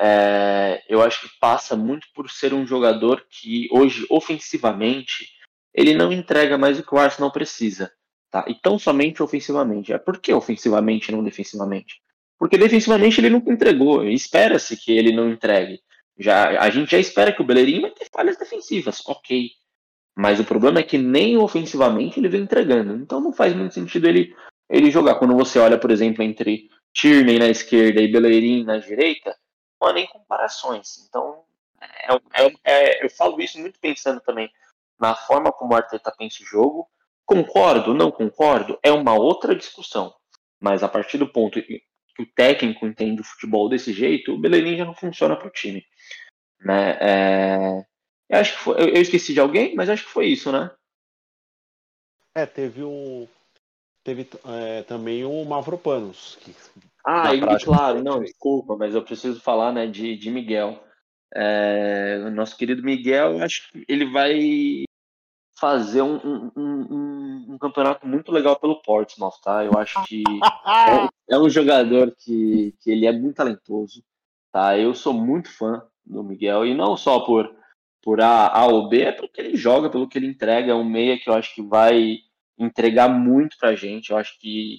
é, 0.00 0.82
eu 0.88 1.02
acho 1.02 1.22
que 1.22 1.38
passa 1.38 1.76
muito 1.76 2.06
por 2.14 2.30
ser 2.30 2.54
um 2.54 2.66
jogador 2.66 3.26
que 3.28 3.68
hoje, 3.70 4.06
ofensivamente, 4.08 5.28
ele 5.74 5.94
não 5.94 6.12
entrega 6.12 6.56
mais 6.56 6.78
o 6.78 6.82
que 6.82 6.94
o 6.94 6.98
Arsenal 6.98 7.30
precisa. 7.30 7.92
Tá? 8.30 8.44
E 8.48 8.54
tão 8.54 8.78
somente 8.78 9.22
ofensivamente. 9.22 9.92
É 9.92 9.98
por 9.98 10.18
que 10.18 10.32
ofensivamente 10.32 11.10
e 11.10 11.14
não 11.14 11.22
defensivamente? 11.22 12.00
Porque 12.38 12.56
defensivamente 12.56 13.20
ele 13.20 13.28
nunca 13.28 13.52
entregou. 13.52 14.04
Espera-se 14.04 14.76
que 14.76 14.92
ele 14.92 15.12
não 15.12 15.28
entregue. 15.28 15.80
Já, 16.18 16.60
a 16.60 16.70
gente 16.70 16.90
já 16.90 16.98
espera 16.98 17.32
que 17.32 17.42
o 17.42 17.44
Bellerin 17.44 17.80
vai 17.82 17.90
ter 17.90 18.06
falhas 18.12 18.38
defensivas, 18.38 19.02
ok. 19.06 19.50
Mas 20.16 20.38
o 20.38 20.44
problema 20.44 20.80
é 20.80 20.82
que 20.82 20.96
nem 20.96 21.36
ofensivamente 21.36 22.18
ele 22.20 22.28
vem 22.28 22.42
entregando. 22.42 22.94
Então 22.94 23.20
não 23.20 23.32
faz 23.32 23.54
muito 23.54 23.74
sentido 23.74 24.06
ele, 24.06 24.34
ele 24.70 24.90
jogar. 24.90 25.16
Quando 25.16 25.36
você 25.36 25.58
olha, 25.58 25.78
por 25.78 25.90
exemplo, 25.90 26.22
entre 26.22 26.70
Tierney 26.94 27.38
na 27.38 27.48
esquerda 27.48 28.00
e 28.00 28.10
Bellerin 28.10 28.64
na 28.64 28.78
direita, 28.78 29.36
não 29.80 29.88
há 29.88 29.92
nem 29.92 30.06
comparações. 30.06 31.04
Então, 31.08 31.42
é, 31.80 32.44
é, 32.44 32.52
é, 32.64 33.04
eu 33.04 33.10
falo 33.10 33.40
isso 33.40 33.58
muito 33.58 33.78
pensando 33.80 34.20
também 34.20 34.50
na 34.98 35.14
forma 35.14 35.52
como 35.52 35.72
o 35.72 35.76
Arteta 35.76 36.14
pensa 36.16 36.42
o 36.42 36.46
jogo. 36.46 36.88
Concordo, 37.26 37.94
não 37.94 38.10
concordo, 38.10 38.78
é 38.82 38.90
uma 38.90 39.14
outra 39.14 39.54
discussão. 39.54 40.14
Mas 40.60 40.82
a 40.82 40.88
partir 40.88 41.18
do 41.18 41.28
ponto 41.28 41.62
que 41.62 41.82
o 42.18 42.26
técnico 42.26 42.86
entende 42.86 43.20
o 43.20 43.24
futebol 43.24 43.68
desse 43.68 43.92
jeito, 43.92 44.34
o 44.34 44.38
Bellerin 44.38 44.76
já 44.76 44.84
não 44.84 44.94
funciona 44.94 45.36
para 45.36 45.48
o 45.48 45.52
time. 45.52 45.84
Né? 46.60 46.98
É... 47.00 47.84
Eu 48.28 48.38
acho 48.38 48.52
que 48.52 48.58
foi... 48.58 48.80
eu 48.80 49.00
esqueci 49.00 49.32
de 49.32 49.40
alguém, 49.40 49.74
mas 49.74 49.88
acho 49.88 50.04
que 50.04 50.10
foi 50.10 50.26
isso, 50.26 50.52
né? 50.52 50.70
É, 52.34 52.46
teve 52.46 52.82
o 52.82 53.28
teve 54.04 54.28
é, 54.46 54.82
também 54.82 55.24
o 55.24 55.44
Mavropanos. 55.44 56.38
Que, 56.40 56.54
ah, 57.04 57.34
e, 57.34 57.40
prática, 57.40 57.72
claro, 57.72 58.02
não, 58.02 58.20
desculpa, 58.20 58.76
mas 58.76 58.94
eu 58.94 59.02
preciso 59.02 59.40
falar 59.40 59.72
né, 59.72 59.86
de, 59.86 60.16
de 60.16 60.30
Miguel. 60.30 60.82
É, 61.34 62.22
o 62.26 62.30
nosso 62.30 62.56
querido 62.56 62.82
Miguel, 62.82 63.38
eu 63.38 63.44
acho 63.44 63.70
que 63.70 63.84
ele 63.88 64.04
vai 64.10 64.84
fazer 65.58 66.02
um, 66.02 66.16
um, 66.16 66.52
um, 66.56 67.46
um, 67.50 67.58
campeonato 67.58 68.06
muito 68.06 68.32
legal 68.32 68.58
pelo 68.58 68.80
Portsmouth, 68.82 69.40
tá? 69.44 69.62
Eu 69.62 69.72
acho 69.78 70.02
que 70.06 70.24
é, 71.28 71.34
é, 71.34 71.38
um 71.38 71.50
jogador 71.50 72.14
que, 72.18 72.74
que 72.80 72.90
ele 72.90 73.06
é 73.06 73.12
muito 73.12 73.36
talentoso, 73.36 74.02
tá? 74.50 74.76
Eu 74.78 74.94
sou 74.94 75.12
muito 75.12 75.54
fã 75.54 75.82
do 76.04 76.24
Miguel, 76.24 76.66
e 76.66 76.74
não 76.74 76.96
só 76.96 77.20
por, 77.20 77.54
por 78.02 78.22
A, 78.22 78.48
a 78.48 78.66
ou 78.66 78.88
B, 78.88 79.02
é 79.02 79.12
porque 79.12 79.40
ele 79.40 79.56
joga, 79.56 79.90
pelo 79.90 80.08
que 80.08 80.18
ele 80.18 80.26
entrega, 80.26 80.72
é 80.72 80.74
um 80.74 80.82
meia 80.82 81.18
que 81.18 81.28
eu 81.28 81.34
acho 81.34 81.54
que 81.54 81.62
vai 81.62 82.20
entregar 82.60 83.08
muito 83.08 83.56
pra 83.58 83.74
gente, 83.74 84.10
eu 84.10 84.16
acho 84.16 84.38
que 84.38 84.78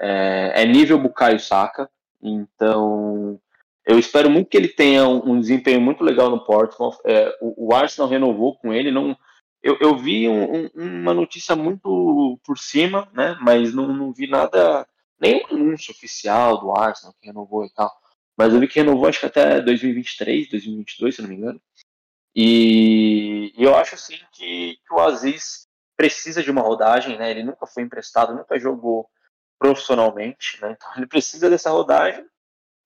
é, 0.00 0.62
é 0.62 0.64
nível 0.66 0.98
Bukayo 0.98 1.38
Saka, 1.38 1.88
então 2.22 3.40
eu 3.86 3.98
espero 3.98 4.28
muito 4.28 4.48
que 4.48 4.56
ele 4.56 4.68
tenha 4.68 5.06
um, 5.06 5.32
um 5.32 5.40
desempenho 5.40 5.80
muito 5.80 6.04
legal 6.04 6.28
no 6.28 6.44
Portsmouth, 6.44 6.96
é, 7.06 7.34
o, 7.40 7.68
o 7.68 7.74
Arsenal 7.74 8.08
renovou 8.08 8.56
com 8.58 8.72
ele, 8.72 8.90
não 8.90 9.16
eu, 9.62 9.76
eu 9.80 9.96
vi 9.96 10.28
um, 10.28 10.64
um, 10.64 10.70
uma 10.74 11.14
notícia 11.14 11.54
muito 11.54 12.40
por 12.44 12.58
cima, 12.58 13.08
né? 13.12 13.36
Mas 13.40 13.74
não, 13.74 13.88
não 13.88 14.12
vi 14.12 14.26
nada, 14.26 14.86
nenhum 15.20 15.46
anúncio 15.50 15.92
oficial 15.92 16.58
do 16.60 16.72
Arsenal 16.72 17.14
que 17.20 17.26
renovou 17.26 17.64
e 17.64 17.70
tal. 17.70 17.92
Mas 18.36 18.54
eu 18.54 18.60
vi 18.60 18.68
que 18.68 18.78
renovou 18.78 19.06
acho 19.06 19.20
que 19.20 19.26
até 19.26 19.60
2023, 19.60 20.48
2022, 20.48 21.14
se 21.14 21.22
não 21.22 21.28
me 21.28 21.36
engano. 21.36 21.60
E, 22.34 23.52
e 23.56 23.62
eu 23.62 23.74
acho 23.74 23.96
assim 23.96 24.16
que, 24.32 24.76
que, 24.76 24.94
o 24.94 25.00
Aziz 25.00 25.68
precisa 26.00 26.42
de 26.42 26.50
uma 26.50 26.62
rodagem, 26.62 27.18
né? 27.18 27.30
Ele 27.30 27.42
nunca 27.42 27.66
foi 27.66 27.82
emprestado, 27.82 28.34
nunca 28.34 28.58
jogou 28.58 29.06
profissionalmente, 29.58 30.58
né? 30.62 30.72
Então 30.72 30.88
ele 30.96 31.06
precisa 31.06 31.50
dessa 31.50 31.70
rodagem 31.70 32.24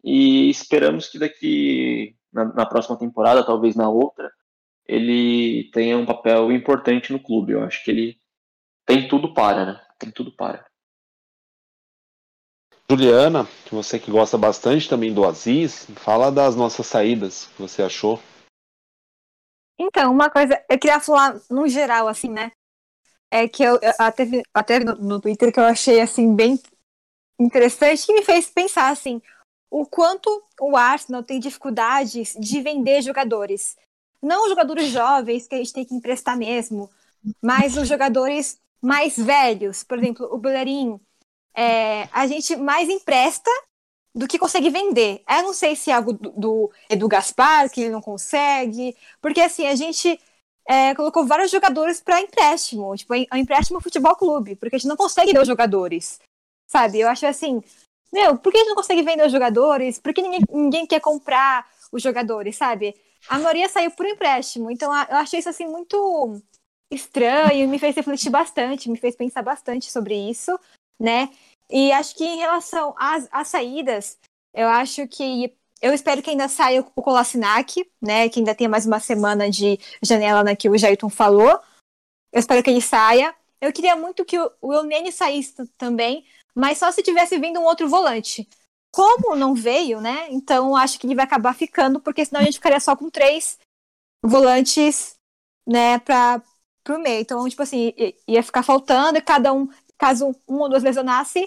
e 0.03 0.51
esperamos 0.51 1.09
que 1.09 1.17
daqui 1.17 2.17
na, 2.33 2.45
na 2.47 2.67
próxima 2.67 2.99
temporada, 2.99 3.47
talvez 3.47 3.77
na 3.77 3.89
outra, 3.89 4.33
ele 4.85 5.71
tenha 5.73 5.97
um 5.97 6.05
papel 6.05 6.51
importante 6.51 7.13
no 7.13 7.23
clube. 7.23 7.53
Eu 7.53 7.63
acho 7.63 7.85
que 7.85 7.91
ele 7.93 8.21
tem 8.85 9.07
tudo 9.07 9.33
para, 9.33 9.65
né? 9.65 9.81
Tem 9.97 10.11
tudo 10.11 10.35
para. 10.35 10.67
Juliana, 12.91 13.47
você 13.71 13.97
que 14.01 14.11
gosta 14.11 14.37
bastante 14.37 14.89
também 14.89 15.15
do 15.15 15.25
Aziz, 15.25 15.87
fala 15.95 16.33
das 16.33 16.57
nossas 16.57 16.87
saídas, 16.89 17.47
que 17.55 17.63
você 17.63 17.81
achou? 17.81 18.21
Então, 19.79 20.13
uma 20.13 20.29
coisa, 20.29 20.63
eu 20.69 20.79
queria 20.79 20.99
falar 20.99 21.41
no 21.49 21.69
geral, 21.69 22.09
assim, 22.09 22.29
né? 22.29 22.51
É 23.37 23.49
que 23.49 23.65
eu, 23.65 23.81
eu 23.83 23.93
até, 23.99 24.25
até 24.55 24.79
no, 24.79 24.95
no 24.95 25.21
Twitter 25.21 25.53
que 25.53 25.59
eu 25.59 25.65
achei, 25.65 26.01
assim, 26.01 26.37
bem 26.37 26.57
interessante, 27.37 28.07
que 28.07 28.13
me 28.13 28.23
fez 28.23 28.47
pensar, 28.47 28.91
assim, 28.91 29.21
o 29.69 29.85
quanto 29.85 30.31
o 30.61 30.77
Arsenal 30.77 31.21
tem 31.21 31.41
dificuldades 31.41 32.37
de 32.39 32.61
vender 32.61 33.03
jogadores. 33.03 33.77
Não 34.23 34.45
os 34.45 34.51
jogadores 34.51 34.89
jovens 34.89 35.49
que 35.49 35.57
a 35.57 35.59
gente 35.59 35.73
tem 35.73 35.85
que 35.85 35.97
emprestar 35.97 36.39
mesmo, 36.39 36.89
mas 37.43 37.77
os 37.77 37.89
jogadores 37.89 38.61
mais 38.81 39.17
velhos. 39.17 39.83
Por 39.83 39.99
exemplo, 39.99 40.29
o 40.33 40.39
Bellerin, 40.39 41.01
é, 41.57 42.09
a 42.13 42.29
gente 42.29 42.55
mais 42.55 42.89
empresta 42.89 43.51
do 44.15 44.29
que 44.29 44.39
consegue 44.39 44.71
vender. 44.71 45.25
Eu 45.29 45.43
não 45.43 45.53
sei 45.53 45.75
se 45.75 45.91
é 45.91 45.95
algo 45.95 46.13
do, 46.13 46.31
do 46.31 46.71
Edu 46.89 47.09
Gaspar, 47.09 47.69
que 47.69 47.81
ele 47.81 47.91
não 47.91 48.01
consegue, 48.01 48.97
porque 49.21 49.41
assim, 49.41 49.67
a 49.67 49.75
gente 49.75 50.21
é, 50.67 50.95
colocou 50.95 51.27
vários 51.27 51.51
jogadores 51.51 52.01
para 52.01 52.21
empréstimo, 52.21 52.95
tipo, 52.97 53.15
é 53.15 53.27
empréstimo 53.35 53.81
futebol 53.81 54.17
clube, 54.17 54.57
porque 54.57 54.77
a 54.77 54.79
gente 54.79 54.89
não 54.89 54.97
consegue 54.97 55.29
vender 55.29 55.43
os 55.43 55.49
jogadores, 55.49 56.21
sabe? 56.67 57.01
Eu 57.01 57.09
acho 57.09 57.27
assim, 57.27 57.63
meu, 58.13 58.39
por 58.39 58.51
que 58.51 58.59
a 58.59 58.61
gente 58.61 58.71
não 58.71 58.77
consegue 58.77 59.03
vender 59.03 59.27
os 59.27 59.33
jogadores? 59.33 59.99
Por 59.99 60.15
que 60.15 60.23
ninguém, 60.23 60.41
ninguém 60.51 60.87
quer 60.87 61.01
comprar 61.01 61.69
os 61.93 62.03
jogadores, 62.03 62.57
sabe? 62.57 62.95
A 63.29 63.39
maioria 63.39 63.69
saiu 63.69 63.91
por 63.91 64.07
empréstimo, 64.07 64.71
então 64.71 64.93
eu 65.09 65.17
achei 65.17 65.41
isso 65.41 65.49
assim 65.49 65.67
muito 65.67 66.41
estranho, 66.91 67.69
me 67.69 67.79
fez 67.79 67.95
refletir 67.97 68.31
bastante, 68.31 68.91
me 68.91 68.99
fez 68.99 69.17
pensar 69.17 69.43
bastante 69.43 69.91
sobre 69.91 70.15
isso, 70.15 70.59
né? 71.01 71.31
E 71.71 71.91
acho 71.93 72.15
que 72.15 72.25
em 72.25 72.39
relação 72.39 72.95
às, 72.99 73.29
às 73.33 73.49
saídas, 73.49 74.19
eu 74.53 74.69
acho 74.69 75.09
que 75.09 75.53
Eu 75.85 75.93
espero 75.93 76.23
que 76.23 76.31
ainda 76.31 76.49
saia 76.49 76.81
o 76.81 77.03
Kolasinac, 77.03 77.87
né? 78.01 78.27
Que 78.31 78.41
ainda 78.41 78.55
tenha 78.55 78.71
mais 78.71 78.87
uma 78.87 78.99
semana 78.99 79.51
de 79.51 79.79
janela 80.03 80.43
na 80.43 80.57
que 80.57 80.67
o 80.67 80.79
Jailton 80.79 81.11
falou. 81.11 81.61
Eu 82.33 82.41
espero 82.41 82.63
que 82.63 82.71
ele 82.71 82.81
saia. 82.81 83.35
Eu 83.61 83.71
queria 83.71 83.95
muito 83.95 84.25
que 84.25 84.39
o 84.39 84.73
Elneny 84.73 85.13
saísse 85.13 85.67
também, 85.77 86.25
mas 86.55 86.79
só 86.79 86.91
se 86.91 87.03
tivesse 87.03 87.39
vindo 87.39 87.61
um 87.61 87.65
outro 87.65 87.87
volante. 87.87 88.49
Como 88.95 89.37
não 89.37 89.55
veio, 89.55 90.01
né? 90.01 90.27
Então 90.31 90.75
acho 90.75 90.99
que 90.99 91.07
ele 91.07 91.15
vai 91.15 91.27
acabar 91.27 91.55
ficando, 91.55 92.01
porque 92.01 92.25
senão 92.25 92.41
a 92.41 92.45
gente 92.45 92.55
ficaria 92.55 92.81
só 92.81 92.97
com 92.97 93.11
três 93.11 93.59
volantes, 94.25 95.17
né, 95.69 95.99
para 95.99 96.41
pro 96.83 96.99
meio. 96.99 97.21
Então, 97.21 97.47
tipo 97.47 97.63
assim, 97.63 97.93
ia 98.27 98.43
ficar 98.43 98.63
faltando 98.63 99.19
e 99.19 99.21
cada 99.21 99.53
um, 99.53 99.69
caso 99.99 100.35
um 100.49 100.61
ou 100.61 100.69
duas 100.71 100.83
lesionasse, 100.83 101.47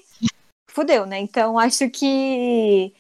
fudeu, 0.70 1.08
né? 1.08 1.18
Então 1.18 1.58
acho 1.58 1.90
que 1.90 2.94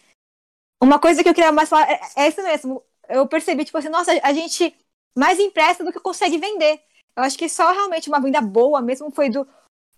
uma 0.82 1.00
coisa 1.00 1.24
que 1.24 1.30
eu 1.30 1.34
queria 1.34 1.52
mais 1.52 1.70
falar 1.70 1.90
é, 1.90 2.00
é 2.16 2.28
isso 2.28 2.42
mesmo. 2.44 2.84
Eu 3.10 3.28
percebi, 3.28 3.66
tipo 3.66 3.78
assim, 3.78 3.90
nossa, 3.90 4.12
a 4.22 4.34
gente 4.34 4.76
mais 5.16 5.40
empresta 5.40 5.84
do 5.84 5.92
que 5.92 6.00
consegue 6.00 6.38
vender. 6.38 6.80
Eu 7.16 7.24
acho 7.24 7.38
que 7.38 7.50
só 7.50 7.72
realmente 7.72 8.10
uma 8.10 8.20
venda 8.20 8.40
boa 8.42 8.82
mesmo 8.82 9.10
foi 9.10 9.30
do, 9.30 9.48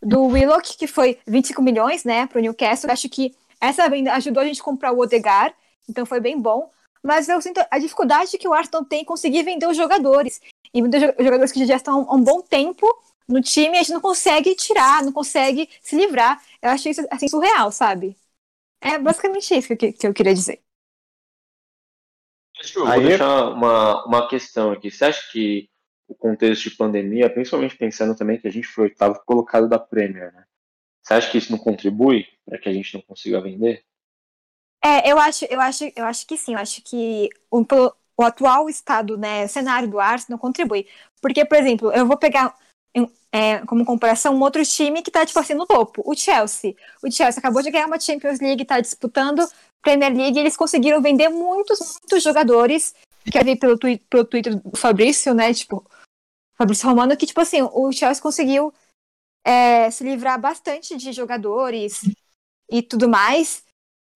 do 0.01 0.27
Willock, 0.27 0.77
que 0.77 0.87
foi 0.87 1.19
25 1.27 1.61
milhões, 1.61 2.03
né, 2.03 2.27
pro 2.27 2.39
Newcastle. 2.39 2.89
Eu 2.89 2.93
acho 2.93 3.09
que 3.09 3.35
essa 3.59 3.89
venda 3.89 4.13
ajudou 4.13 4.41
a 4.41 4.45
gente 4.45 4.61
a 4.61 4.63
comprar 4.63 4.93
o 4.93 4.99
Odegar, 4.99 5.53
então 5.89 6.05
foi 6.05 6.21
bem 6.21 6.39
bom. 6.39 6.71
Mas 7.03 7.27
eu 7.27 7.41
sinto 7.41 7.61
a 7.69 7.79
dificuldade 7.79 8.37
que 8.37 8.47
o 8.47 8.53
Arsenal 8.53 8.85
tem 8.85 9.01
em 9.01 9.05
conseguir 9.05 9.43
vender 9.43 9.67
os 9.67 9.75
jogadores. 9.75 10.41
E 10.73 10.81
vender 10.81 11.15
os 11.17 11.25
jogadores 11.25 11.51
que 11.51 11.65
já 11.65 11.75
estão 11.75 12.05
há 12.09 12.15
um 12.15 12.23
bom 12.23 12.41
tempo 12.41 12.85
no 13.27 13.41
time, 13.41 13.77
a 13.77 13.83
gente 13.83 13.93
não 13.93 14.01
consegue 14.01 14.55
tirar, 14.55 15.03
não 15.03 15.11
consegue 15.11 15.69
se 15.81 15.95
livrar. 15.95 16.41
Eu 16.61 16.69
acho 16.71 16.89
isso 16.89 17.05
assim, 17.09 17.27
surreal, 17.27 17.71
sabe? 17.71 18.15
É 18.81 18.97
basicamente 18.97 19.53
isso 19.55 19.75
que 19.75 20.07
eu 20.07 20.13
queria 20.13 20.33
dizer. 20.33 20.61
Eu 22.75 22.85
vou 22.85 22.91
Aí... 22.91 23.03
deixar 23.03 23.49
uma, 23.49 24.05
uma 24.05 24.27
questão 24.27 24.71
aqui. 24.71 24.91
Você 24.91 25.05
acha 25.05 25.31
que 25.31 25.69
o 26.07 26.15
contexto 26.15 26.69
de 26.69 26.75
pandemia, 26.75 27.29
principalmente 27.29 27.77
pensando 27.77 28.15
também 28.15 28.39
que 28.39 28.47
a 28.47 28.51
gente 28.51 28.67
foi 28.67 28.85
oitavo 28.85 29.21
colocado 29.25 29.67
da 29.69 29.77
Premier, 29.77 30.33
né? 30.33 30.43
Você 31.01 31.13
acha 31.13 31.31
que 31.31 31.37
isso 31.37 31.51
não 31.51 31.59
contribui 31.59 32.27
para 32.45 32.57
que 32.57 32.67
a 32.67 32.73
gente 32.73 32.93
não 32.93 33.01
consiga 33.01 33.41
vender? 33.41 33.83
É, 34.83 35.11
eu 35.11 35.19
acho, 35.19 35.45
eu 35.45 35.59
acho, 35.59 35.91
eu 35.95 36.05
acho 36.05 36.25
que 36.25 36.37
sim. 36.37 36.53
Eu 36.53 36.59
acho 36.59 36.81
que 36.83 37.29
o, 37.51 37.65
o 38.17 38.23
atual 38.23 38.69
estado, 38.69 39.17
né, 39.17 39.47
cenário 39.47 39.89
do 39.89 39.99
Arsenal 39.99 40.39
contribui. 40.39 40.87
Porque, 41.21 41.45
por 41.45 41.57
exemplo, 41.57 41.91
eu 41.91 42.05
vou 42.05 42.17
pegar 42.17 42.55
é, 43.31 43.59
como 43.65 43.85
comparação, 43.85 44.35
um 44.35 44.41
outro 44.41 44.63
time 44.65 45.01
que 45.01 45.09
está 45.09 45.25
tipo 45.25 45.39
assim, 45.39 45.53
no 45.53 45.65
topo, 45.65 46.01
o 46.05 46.15
Chelsea. 46.15 46.75
O 47.03 47.11
Chelsea 47.11 47.39
acabou 47.39 47.61
de 47.61 47.71
ganhar 47.71 47.87
uma 47.87 47.99
Champions 47.99 48.39
League, 48.39 48.63
está 48.63 48.79
disputando 48.79 49.47
Premier 49.81 50.15
League, 50.15 50.37
e 50.37 50.41
eles 50.41 50.57
conseguiram 50.57 51.01
vender 51.01 51.29
muitos, 51.29 51.79
muitos 52.01 52.23
jogadores, 52.23 52.93
que 53.31 53.37
eu 53.37 53.43
vi 53.43 53.55
pelo, 53.55 53.77
twi 53.77 53.97
pelo 54.09 54.25
Twitter 54.25 54.59
do 54.59 54.75
Fabrício, 54.75 55.33
né, 55.33 55.53
tipo, 55.53 55.85
Fabrício 56.57 56.87
Romano, 56.87 57.15
que, 57.15 57.25
tipo 57.25 57.39
assim, 57.39 57.61
o 57.61 57.91
Chelsea 57.91 58.21
conseguiu 58.21 58.73
é, 59.45 59.89
se 59.91 60.03
livrar 60.03 60.39
bastante 60.39 60.97
de 60.97 61.13
jogadores 61.13 62.01
e 62.69 62.81
tudo 62.81 63.07
mais, 63.07 63.63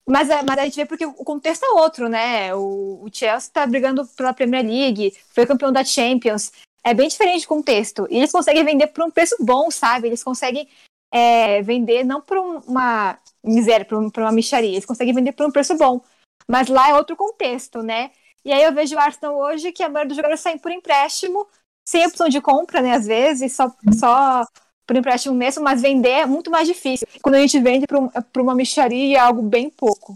mas, 0.08 0.30
é, 0.30 0.44
mas 0.44 0.58
a 0.58 0.66
gente 0.66 0.76
vê 0.76 0.86
porque 0.86 1.06
o 1.06 1.14
contexto 1.14 1.64
é 1.64 1.70
outro, 1.70 2.10
né, 2.10 2.54
o, 2.56 3.04
o 3.04 3.10
Chelsea 3.14 3.48
está 3.48 3.66
brigando 3.66 4.06
pela 4.18 4.34
Premier 4.34 4.66
League, 4.66 5.16
foi 5.30 5.46
campeão 5.46 5.72
da 5.72 5.84
Champions, 5.86 6.52
é 6.84 6.94
bem 6.94 7.08
diferente 7.08 7.42
de 7.42 7.48
contexto. 7.48 8.08
E 8.10 8.18
eles 8.18 8.32
conseguem 8.32 8.66
vender 8.66 8.88
por 8.88 9.06
um 9.06 9.12
preço 9.12 9.36
bom, 9.40 9.72
sabe? 9.72 10.08
Eles 10.08 10.24
conseguem 10.24 10.68
é, 11.12 11.62
vender 11.62 12.04
não 12.04 12.22
por 12.22 12.38
uma 12.38 13.18
miséria, 13.44 13.86
por, 13.86 13.98
uma 13.98 14.32
micharia. 14.32 14.72
Eles 14.72 14.86
conseguem 14.86 15.14
vender 15.14 15.32
por 15.32 15.46
um 15.46 15.52
preço 15.52 15.76
bom. 15.78 16.02
Mas 16.48 16.68
lá 16.68 16.90
é 16.90 16.96
outro 16.96 17.16
contexto, 17.16 17.82
né? 17.82 18.12
E 18.44 18.52
aí 18.52 18.64
eu 18.64 18.74
vejo 18.74 18.96
o 18.96 19.00
Arsenal 19.00 19.38
hoje 19.38 19.72
que 19.72 19.82
a 19.82 19.88
maioria 19.88 20.10
dos 20.10 20.18
jogadores 20.18 20.42
saem 20.42 20.58
por 20.58 20.72
empréstimo, 20.72 21.48
sem 21.88 22.06
opção 22.06 22.28
de 22.28 22.42
compra, 22.42 22.82
né? 22.82 22.92
Às 22.92 23.08
vezes, 23.08 23.56
só, 23.56 23.74
só 23.98 24.46
por 24.86 24.98
empréstimo 24.98 25.34
mesmo, 25.34 25.64
mas 25.64 25.82
vender 25.82 26.10
é 26.10 26.26
muito 26.26 26.52
mais 26.52 26.68
difícil. 26.68 27.08
Quando 27.22 27.36
a 27.36 27.40
gente 27.40 27.58
vende 27.60 27.86
para 27.88 28.42
uma 28.42 28.54
micharia, 28.54 29.18
é 29.18 29.20
algo 29.20 29.42
bem 29.42 29.70
pouco. 29.70 30.14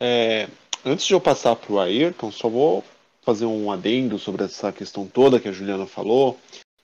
É, 0.00 0.48
antes 0.84 1.06
de 1.06 1.14
eu 1.14 1.20
passar 1.20 1.54
para 1.54 1.72
o 1.72 1.78
Ayrton, 1.78 2.32
só 2.32 2.48
vou 2.48 2.82
fazer 3.24 3.46
um 3.46 3.72
adendo 3.72 4.18
sobre 4.18 4.44
essa 4.44 4.70
questão 4.70 5.06
toda 5.06 5.40
que 5.40 5.48
a 5.48 5.52
Juliana 5.52 5.86
falou, 5.86 6.38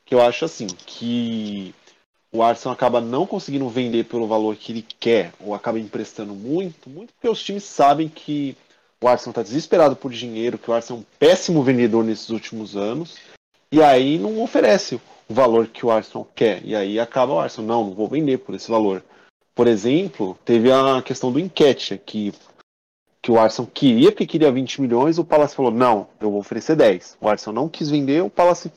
que 0.05 0.15
eu 0.15 0.21
acho 0.21 0.45
assim, 0.45 0.67
que 0.67 1.75
o 2.33 2.43
Arsenal 2.43 2.75
acaba 2.75 3.01
não 3.01 3.27
conseguindo 3.27 3.69
vender 3.69 4.05
pelo 4.05 4.27
valor 4.27 4.57
que 4.57 4.73
ele 4.73 4.87
quer, 4.99 5.33
ou 5.41 5.55
acaba 5.55 5.79
emprestando 5.79 6.35
muito, 6.35 6.89
muito 6.89 7.13
porque 7.13 7.29
os 7.29 7.43
times 7.43 7.65
sabem 7.65 8.09
que 8.09 8.57
o 9.03 9.09
Arsenal 9.09 9.33
está 9.33 9.43
desesperado 9.43 9.97
por 9.97 10.11
dinheiro, 10.13 10.59
que 10.59 10.71
o 10.71 10.75
Arsenal 10.75 10.99
é 10.99 11.03
um 11.03 11.07
péssimo 11.19 11.63
vendedor 11.63 12.05
nesses 12.05 12.31
últimos 12.31 12.77
anos, 12.77 13.17
e 13.73 13.83
aí 13.83 14.19
não 14.19 14.43
oferece 14.43 14.97
o 15.29 15.35
valor 15.35 15.67
que 15.67 15.85
o 15.85 15.91
Arsenal 15.91 16.29
quer, 16.35 16.65
e 16.65 16.75
aí 16.75 16.99
acaba 16.99 17.35
o 17.35 17.41
Arsenal, 17.41 17.83
não, 17.83 17.91
não 17.91 17.95
vou 17.95 18.09
vender 18.09 18.39
por 18.39 18.55
esse 18.55 18.71
valor. 18.71 19.03
Por 19.55 19.67
exemplo, 19.67 20.39
teve 20.45 20.71
a 20.73 21.03
questão 21.03 21.31
do 21.31 21.39
enquete, 21.39 22.01
que 22.05 22.33
que 23.23 23.31
o 23.31 23.39
Arsenal 23.39 23.71
queria, 23.73 24.11
porque 24.11 24.27
queria 24.27 24.51
20 24.51 24.81
milhões, 24.81 25.19
o 25.19 25.25
Palace 25.25 25.55
falou, 25.55 25.71
não, 25.71 26.09
eu 26.21 26.31
vou 26.31 26.41
oferecer 26.41 26.75
10. 26.75 27.19
O 27.21 27.29
Arsenal 27.29 27.63
não 27.63 27.69
quis 27.69 27.91
vender, 27.91 28.23
o 28.23 28.31
Palace 28.31 28.73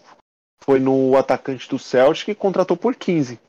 foi 0.63 0.79
no 0.79 1.15
atacante 1.17 1.69
do 1.69 1.79
Celtic 1.79 2.29
e 2.29 2.35
contratou 2.35 2.75
por 2.75 2.95
15. 2.95 3.39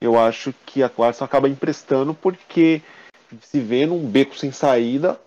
Eu 0.00 0.18
acho 0.18 0.52
que 0.64 0.82
a 0.82 0.86
Arsenal 0.86 1.26
acaba 1.26 1.48
emprestando 1.48 2.14
porque 2.14 2.82
se 3.40 3.60
vê 3.60 3.86
num 3.86 4.06
beco 4.08 4.36
sem 4.36 4.52
saída 4.52 5.20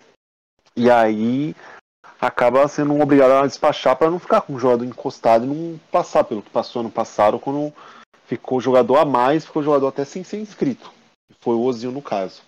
e 0.75 0.89
aí 0.89 1.55
acaba 2.19 2.67
sendo 2.67 2.99
obrigado 2.99 3.31
a 3.31 3.47
despachar 3.47 3.95
para 3.95 4.11
não 4.11 4.19
ficar 4.19 4.41
com 4.41 4.53
o 4.53 4.59
jogador 4.59 4.85
encostado 4.85 5.45
e 5.45 5.47
não 5.47 5.79
passar 5.91 6.23
pelo 6.23 6.41
que 6.41 6.49
passou 6.49 6.81
ano 6.81 6.91
passado 6.91 7.39
quando 7.39 7.73
ficou 8.25 8.61
jogador 8.61 8.97
a 8.97 9.05
mais, 9.05 9.45
ficou 9.45 9.63
jogador 9.63 9.87
até 9.87 10.05
sem 10.05 10.23
ser 10.23 10.39
inscrito. 10.39 10.91
Foi 11.39 11.55
o 11.55 11.61
Ozil 11.61 11.91
no 11.91 12.01
caso. 12.01 12.41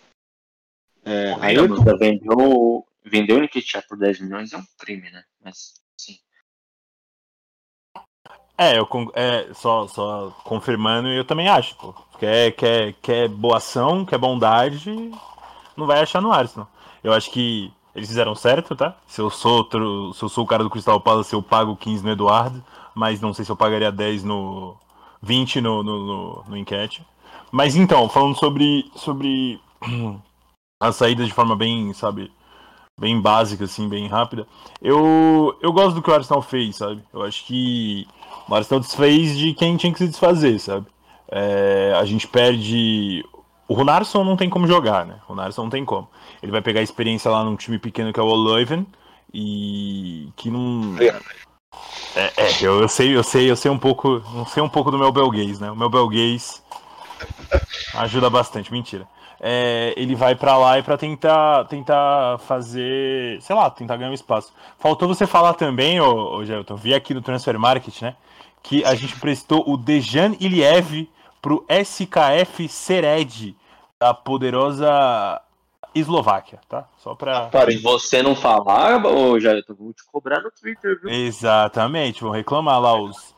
É, 1.04 1.36
aí 1.40 1.56
eu... 1.56 1.68
vendeu, 1.98 2.86
vendeu 3.04 3.38
o 3.38 3.44
Nketiah 3.44 3.84
por 3.88 3.98
10 3.98 4.22
milhões 4.22 4.54
é 4.54 4.58
um 4.58 4.66
crime, 4.78 5.10
né? 5.10 5.24
Mas, 5.44 5.74
sim. 5.98 6.18
É, 8.58 8.78
eu 8.78 8.88
é, 9.16 9.54
só, 9.54 9.88
só 9.88 10.30
confirmando, 10.44 11.08
eu 11.08 11.26
também 11.26 11.48
acho, 11.48 11.76
pô. 11.78 11.94
Quer, 12.20 12.52
quer, 12.52 12.94
quer 13.02 13.28
boa 13.28 13.58
ação, 13.58 14.06
quer 14.06 14.20
bondade, 14.20 15.12
não 15.76 15.88
vai 15.88 16.00
achar 16.00 16.22
no 16.22 16.32
Arsenal. 16.32 16.70
Eu 17.04 17.12
acho 17.14 17.32
que 17.32 17.74
eles 17.96 18.08
fizeram 18.08 18.36
certo, 18.36 18.76
tá? 18.76 18.96
Se 19.08 19.20
eu 19.20 19.30
sou 19.30 19.58
outro, 19.58 20.14
se 20.14 20.24
eu 20.24 20.30
sou 20.30 20.44
o 20.44 20.48
cara 20.48 20.64
do 20.64 20.70
Crystal 20.70 21.02
Palace, 21.02 21.34
eu 21.34 21.42
pago 21.42 21.76
15 21.76 22.04
no 22.04 22.12
Eduardo, 22.12 22.64
mas 22.94 23.20
não 23.20 23.34
sei 23.34 23.44
se 23.44 23.52
eu 23.52 23.56
pagaria 23.56 23.92
10 23.92 24.24
no 24.24 24.78
20 25.22 25.62
no, 25.62 25.84
no, 25.84 26.06
no, 26.06 26.44
no 26.50 26.58
enquete. 26.58 27.06
Mas 27.52 27.76
então, 27.76 28.08
falando 28.08 28.38
sobre 28.38 28.90
sobre 28.96 29.60
a 30.82 30.92
saída 30.92 31.24
de 31.24 31.32
forma 31.32 31.56
bem, 31.56 31.94
sabe, 31.94 32.32
bem 33.00 33.22
básica, 33.22 33.66
assim, 33.66 33.88
bem 33.88 34.08
rápida. 34.08 34.48
Eu, 34.82 35.56
eu 35.62 35.72
gosto 35.72 35.94
do 35.94 36.02
que 36.02 36.10
o 36.10 36.14
Arsenal 36.14 36.42
fez, 36.42 36.78
sabe? 36.78 37.04
Eu 37.14 37.22
acho 37.22 37.46
que 37.46 38.08
o 38.50 38.56
Arsenal 38.56 38.80
desfez 38.80 39.38
de 39.38 39.54
quem 39.54 39.78
tinha 39.78 39.94
que 39.94 40.00
se 40.00 40.08
desfazer, 40.08 40.60
sabe? 40.60 40.88
É, 41.30 41.94
a 41.96 42.04
gente 42.04 42.28
perde. 42.28 43.24
O 43.68 43.76
Runarsson 43.76 44.24
não 44.24 44.36
tem 44.36 44.50
como 44.50 44.66
jogar, 44.66 45.06
né? 45.06 45.20
O 45.28 45.30
Runarsson 45.30 45.64
não 45.64 45.70
tem 45.70 45.86
como. 45.86 46.10
Ele 46.42 46.52
vai 46.52 46.62
pegar 46.62 46.80
a 46.80 46.84
experiência 46.84 47.30
lá 47.30 47.44
num 47.44 47.56
time 47.56 47.78
pequeno 47.78 48.12
que 48.12 48.20
é 48.20 48.24
o 48.24 48.36
Leuven 48.36 48.86
e 49.32 50.30
que 50.36 50.50
não. 50.50 50.98
É, 52.16 52.34
é 52.38 52.58
eu, 52.60 52.82
eu, 52.82 52.88
sei, 52.90 53.16
eu 53.16 53.24
sei, 53.24 53.52
eu 53.52 53.56
sei 53.56 53.70
um 53.70 53.78
pouco, 53.78 54.22
não 54.34 54.48
sei 54.48 54.64
um 54.64 54.68
pouco 54.68 54.90
do 54.90 54.98
meu 54.98 55.12
belguês, 55.12 55.60
né? 55.60 55.70
O 55.70 55.76
meu 55.76 55.90
belguês 55.90 56.62
ajuda 57.94 58.32
bastante, 58.32 58.72
mentira 58.72 59.08
é, 59.44 59.92
ele 59.98 60.14
vai 60.14 60.36
para 60.36 60.56
lá 60.56 60.78
e 60.78 60.84
para 60.84 60.96
tentar 60.98 61.66
tentar 61.66 62.38
fazer, 62.46 63.42
sei 63.42 63.56
lá, 63.56 63.72
tentar 63.72 63.98
ganhar 63.98 64.12
um 64.12 64.14
espaço. 64.14 64.54
Faltou 64.78 65.08
você 65.08 65.26
falar 65.26 65.56
também, 65.56 66.00
ô, 66.00 66.36
ô 66.36 66.46
Gelton, 66.46 66.76
vi 66.76 66.94
aqui 66.94 67.12
no 67.16 67.24
Transfer 67.24 67.58
Market, 67.58 68.04
né, 68.04 68.16
que 68.62 68.86
a 68.86 68.94
gente 68.94 69.20
prestou 69.20 69.68
o 69.68 69.76
Dejan 69.76 70.36
Iliev 70.40 71.10
pro 71.42 71.66
SKF 71.68 72.70
Sered 72.70 73.58
da 74.00 74.14
poderosa 74.14 75.42
Eslováquia, 75.96 76.60
tá? 76.70 76.88
Só 77.00 77.16
pra. 77.16 77.48
Para 77.48 77.72
você 77.82 78.22
não 78.22 78.36
falar, 78.36 79.04
ô 79.04 79.40
Gelton, 79.40 79.74
vou 79.74 79.92
te 79.92 80.04
cobrar 80.06 80.40
no 80.42 80.52
Twitter, 80.52 81.00
viu? 81.02 81.10
Exatamente, 81.10 82.22
vão 82.22 82.32
reclamar 82.32 82.80
lá 82.80 82.94
os 82.94 83.34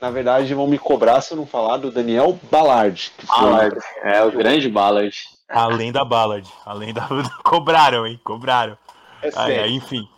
na 0.00 0.12
verdade, 0.12 0.54
vão 0.54 0.68
me 0.68 0.78
cobrar 0.78 1.20
se 1.20 1.32
eu 1.32 1.36
não 1.36 1.44
falar 1.44 1.78
do 1.78 1.90
Daniel 1.90 2.38
Ballard. 2.48 3.10
Ballard, 3.26 3.76
é 4.04 4.22
o 4.22 4.30
grande 4.30 4.68
Ballard. 4.68 5.12
Além 5.48 5.90
da 5.90 6.04
Ballard. 6.04 6.48
Além 6.64 6.92
da. 6.92 7.08
Cobraram, 7.42 8.06
hein? 8.06 8.20
Cobraram. 8.22 8.76
É 9.22 9.30
sério. 9.30 9.62
Aí, 9.64 9.74
enfim. 9.74 10.08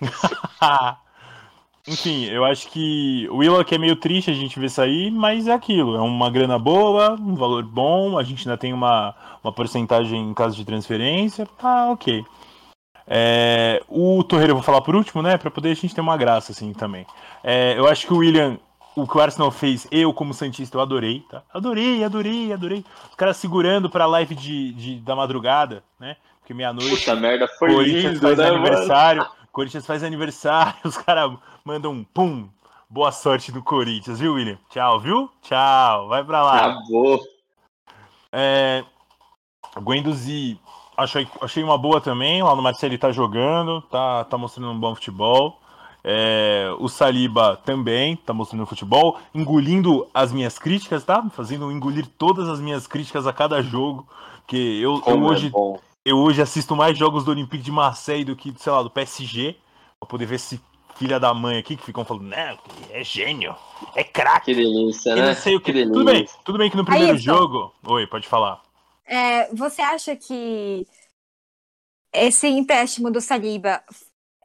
enfim, 1.86 2.24
eu 2.26 2.44
acho 2.44 2.68
que 2.68 3.28
o 3.30 3.36
Willock 3.36 3.74
é 3.74 3.78
meio 3.78 3.96
triste 3.96 4.30
a 4.30 4.34
gente 4.34 4.58
ver 4.58 4.70
sair, 4.70 5.10
mas 5.10 5.46
é 5.46 5.52
aquilo. 5.52 5.96
É 5.96 6.00
uma 6.00 6.30
grana 6.30 6.58
boa, 6.58 7.12
um 7.12 7.34
valor 7.34 7.62
bom, 7.64 8.18
a 8.18 8.22
gente 8.22 8.48
ainda 8.48 8.58
tem 8.58 8.72
uma, 8.72 9.14
uma 9.42 9.52
porcentagem 9.52 10.30
em 10.30 10.34
caso 10.34 10.56
de 10.56 10.64
transferência. 10.64 11.46
Tá 11.58 11.90
ok. 11.90 12.24
É, 13.10 13.82
o 13.88 14.22
Torreira 14.22 14.50
eu 14.50 14.56
vou 14.56 14.62
falar 14.62 14.82
por 14.82 14.94
último, 14.94 15.22
né? 15.22 15.38
Pra 15.38 15.50
poder 15.50 15.70
a 15.70 15.74
gente 15.74 15.94
ter 15.94 16.00
uma 16.00 16.16
graça, 16.16 16.52
assim, 16.52 16.72
também. 16.74 17.06
É, 17.42 17.74
eu 17.78 17.88
acho 17.88 18.06
que 18.06 18.12
o 18.12 18.18
William, 18.18 18.58
o 19.02 19.06
que 19.08 19.16
o 19.16 19.20
Arsenal 19.20 19.50
fez, 19.50 19.86
eu 19.90 20.12
como 20.12 20.34
Santista, 20.34 20.76
eu 20.76 20.80
adorei, 20.80 21.24
tá? 21.30 21.42
Adorei, 21.52 22.02
adorei, 22.04 22.52
adorei. 22.52 22.84
Os 23.08 23.14
caras 23.14 23.36
segurando 23.36 23.88
pra 23.88 24.06
live 24.06 24.34
de, 24.34 24.72
de 24.72 25.00
da 25.00 25.14
madrugada, 25.14 25.82
né? 25.98 26.16
Porque 26.40 26.54
meia-noite. 26.54 26.98
Puta 26.98 27.14
merda, 27.14 27.46
foi 27.58 27.72
Corinthians 27.72 28.14
lindo, 28.14 28.20
faz 28.20 28.38
né, 28.38 28.48
aniversário. 28.48 29.26
Corinthians 29.52 29.86
faz 29.86 30.02
aniversário, 30.02 30.78
os 30.84 30.96
caras 30.96 31.32
mandam 31.64 31.92
um 31.92 32.04
pum. 32.04 32.48
Boa 32.90 33.12
sorte 33.12 33.52
do 33.52 33.62
Corinthians, 33.62 34.18
viu, 34.18 34.32
William? 34.32 34.58
Tchau, 34.70 34.98
viu? 34.98 35.30
Tchau, 35.42 36.08
vai 36.08 36.24
pra 36.24 36.42
lá. 36.42 36.56
Acabou. 36.56 37.20
É, 38.32 38.82
Guendouzi, 39.78 40.58
achei, 40.96 41.28
achei 41.40 41.62
uma 41.62 41.76
boa 41.76 42.00
também. 42.00 42.42
Lá 42.42 42.56
no 42.56 42.62
Marcelo 42.62 42.92
ele 42.92 42.98
tá 42.98 43.12
jogando, 43.12 43.82
tá, 43.82 44.24
tá 44.24 44.38
mostrando 44.38 44.70
um 44.70 44.80
bom 44.80 44.94
futebol. 44.94 45.60
É, 46.10 46.74
o 46.78 46.88
Saliba 46.88 47.60
também 47.66 48.16
tá 48.16 48.32
mostrando 48.32 48.64
futebol, 48.64 49.18
engolindo 49.34 50.08
as 50.14 50.32
minhas 50.32 50.58
críticas, 50.58 51.04
tá? 51.04 51.28
Fazendo 51.28 51.70
engolir 51.70 52.06
todas 52.06 52.48
as 52.48 52.60
minhas 52.60 52.86
críticas 52.86 53.26
a 53.26 53.32
cada 53.32 53.60
jogo. 53.60 54.08
Que 54.46 54.80
eu, 54.80 54.94
eu 54.94 55.00
Como 55.02 55.26
hoje 55.26 55.48
é 55.48 55.78
eu 56.06 56.16
hoje 56.16 56.40
assisto 56.40 56.74
mais 56.74 56.96
jogos 56.96 57.24
do 57.24 57.30
Olympique 57.30 57.62
de 57.62 57.70
Marseille 57.70 58.24
do 58.24 58.34
que, 58.34 58.54
sei 58.56 58.72
lá, 58.72 58.82
do 58.82 58.88
PSG, 58.88 59.54
pra 60.00 60.08
poder 60.08 60.24
ver 60.24 60.36
esse 60.36 60.58
filha 60.96 61.20
da 61.20 61.34
mãe 61.34 61.58
aqui 61.58 61.76
que 61.76 61.84
ficam 61.84 62.06
falando, 62.06 62.24
não, 62.24 62.58
é 62.90 63.04
gênio, 63.04 63.54
é 63.94 64.02
craque, 64.02 64.46
Que 64.46 64.54
delícia, 64.54 65.14
né? 65.14 65.26
não 65.26 65.34
sei 65.34 65.56
o 65.56 65.60
que. 65.60 65.72
delícia. 65.72 65.92
Tudo 65.92 66.04
bem, 66.06 66.28
tudo 66.42 66.58
bem 66.58 66.70
que 66.70 66.76
no 66.78 66.86
primeiro 66.86 67.12
Ayrton. 67.12 67.22
jogo. 67.22 67.74
Oi, 67.86 68.06
pode 68.06 68.26
falar. 68.26 68.62
É, 69.04 69.54
você 69.54 69.82
acha 69.82 70.16
que 70.16 70.86
esse 72.14 72.48
empréstimo 72.48 73.10
do 73.10 73.20
Saliba 73.20 73.82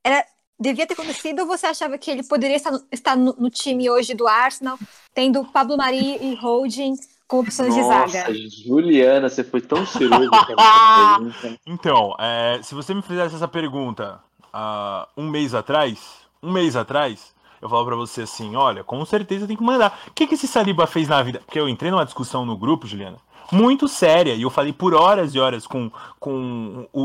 era, 0.04 0.26
devia 0.64 0.88
ter 0.88 0.94
acontecido 0.94 1.42
ou 1.42 1.46
você 1.48 1.68
achava 1.68 1.98
que 1.98 2.10
ele 2.10 2.24
poderia 2.24 2.56
estar, 2.56 2.72
no- 2.72 2.84
estar 2.92 3.16
no, 3.16 3.36
no 3.38 3.50
time 3.50 3.90
hoje 3.90 4.14
do 4.16 4.28
Arsenal, 4.28 4.80
tendo 5.14 5.46
Pablo 5.46 5.78
Mari 5.78 6.18
e 6.22 6.36
Holding 6.36 6.96
como 7.28 7.44
opções 7.44 7.74
de 7.76 7.84
zaga? 7.84 8.30
Nossa, 8.30 8.34
Juliana, 8.66 9.30
você 9.30 9.44
foi 9.44 9.62
tão 9.62 9.86
cirúrgica 9.86 10.56
nessa 10.56 11.20
pergunta. 11.20 11.60
Então, 11.68 12.16
é, 12.20 12.60
se 12.64 12.74
você 12.74 12.94
me 12.94 13.02
fizesse 13.02 13.36
essa 13.36 13.48
pergunta 13.48 14.20
há 14.52 15.08
um 15.18 15.30
mês 15.30 15.54
atrás, 15.54 16.00
um 16.42 16.52
mês 16.52 16.76
atrás, 16.76 17.34
eu 17.62 17.70
falava 17.70 17.88
pra 17.88 17.96
você 17.96 18.24
assim, 18.24 18.56
olha, 18.56 18.84
com 18.84 19.04
certeza 19.06 19.48
tem 19.48 19.56
que 19.56 19.64
mandar. 19.64 20.02
O 20.08 20.12
que, 20.12 20.28
que 20.28 20.36
esse 20.36 20.48
Saliba 20.48 20.86
fez 20.88 21.08
na 21.08 21.22
vida? 21.24 21.42
Porque 21.46 21.60
eu 21.60 21.70
entrei 21.70 21.90
numa 21.92 22.06
discussão 22.06 22.46
no 22.46 22.58
grupo, 22.58 22.86
Juliana, 22.88 23.18
muito 23.54 23.88
séria, 23.88 24.34
e 24.34 24.42
eu 24.42 24.50
falei 24.50 24.74
por 24.74 24.94
horas 24.94 25.34
e 25.36 25.40
horas 25.40 25.66
com, 25.68 25.92
com 26.20 26.88
o, 26.92 27.02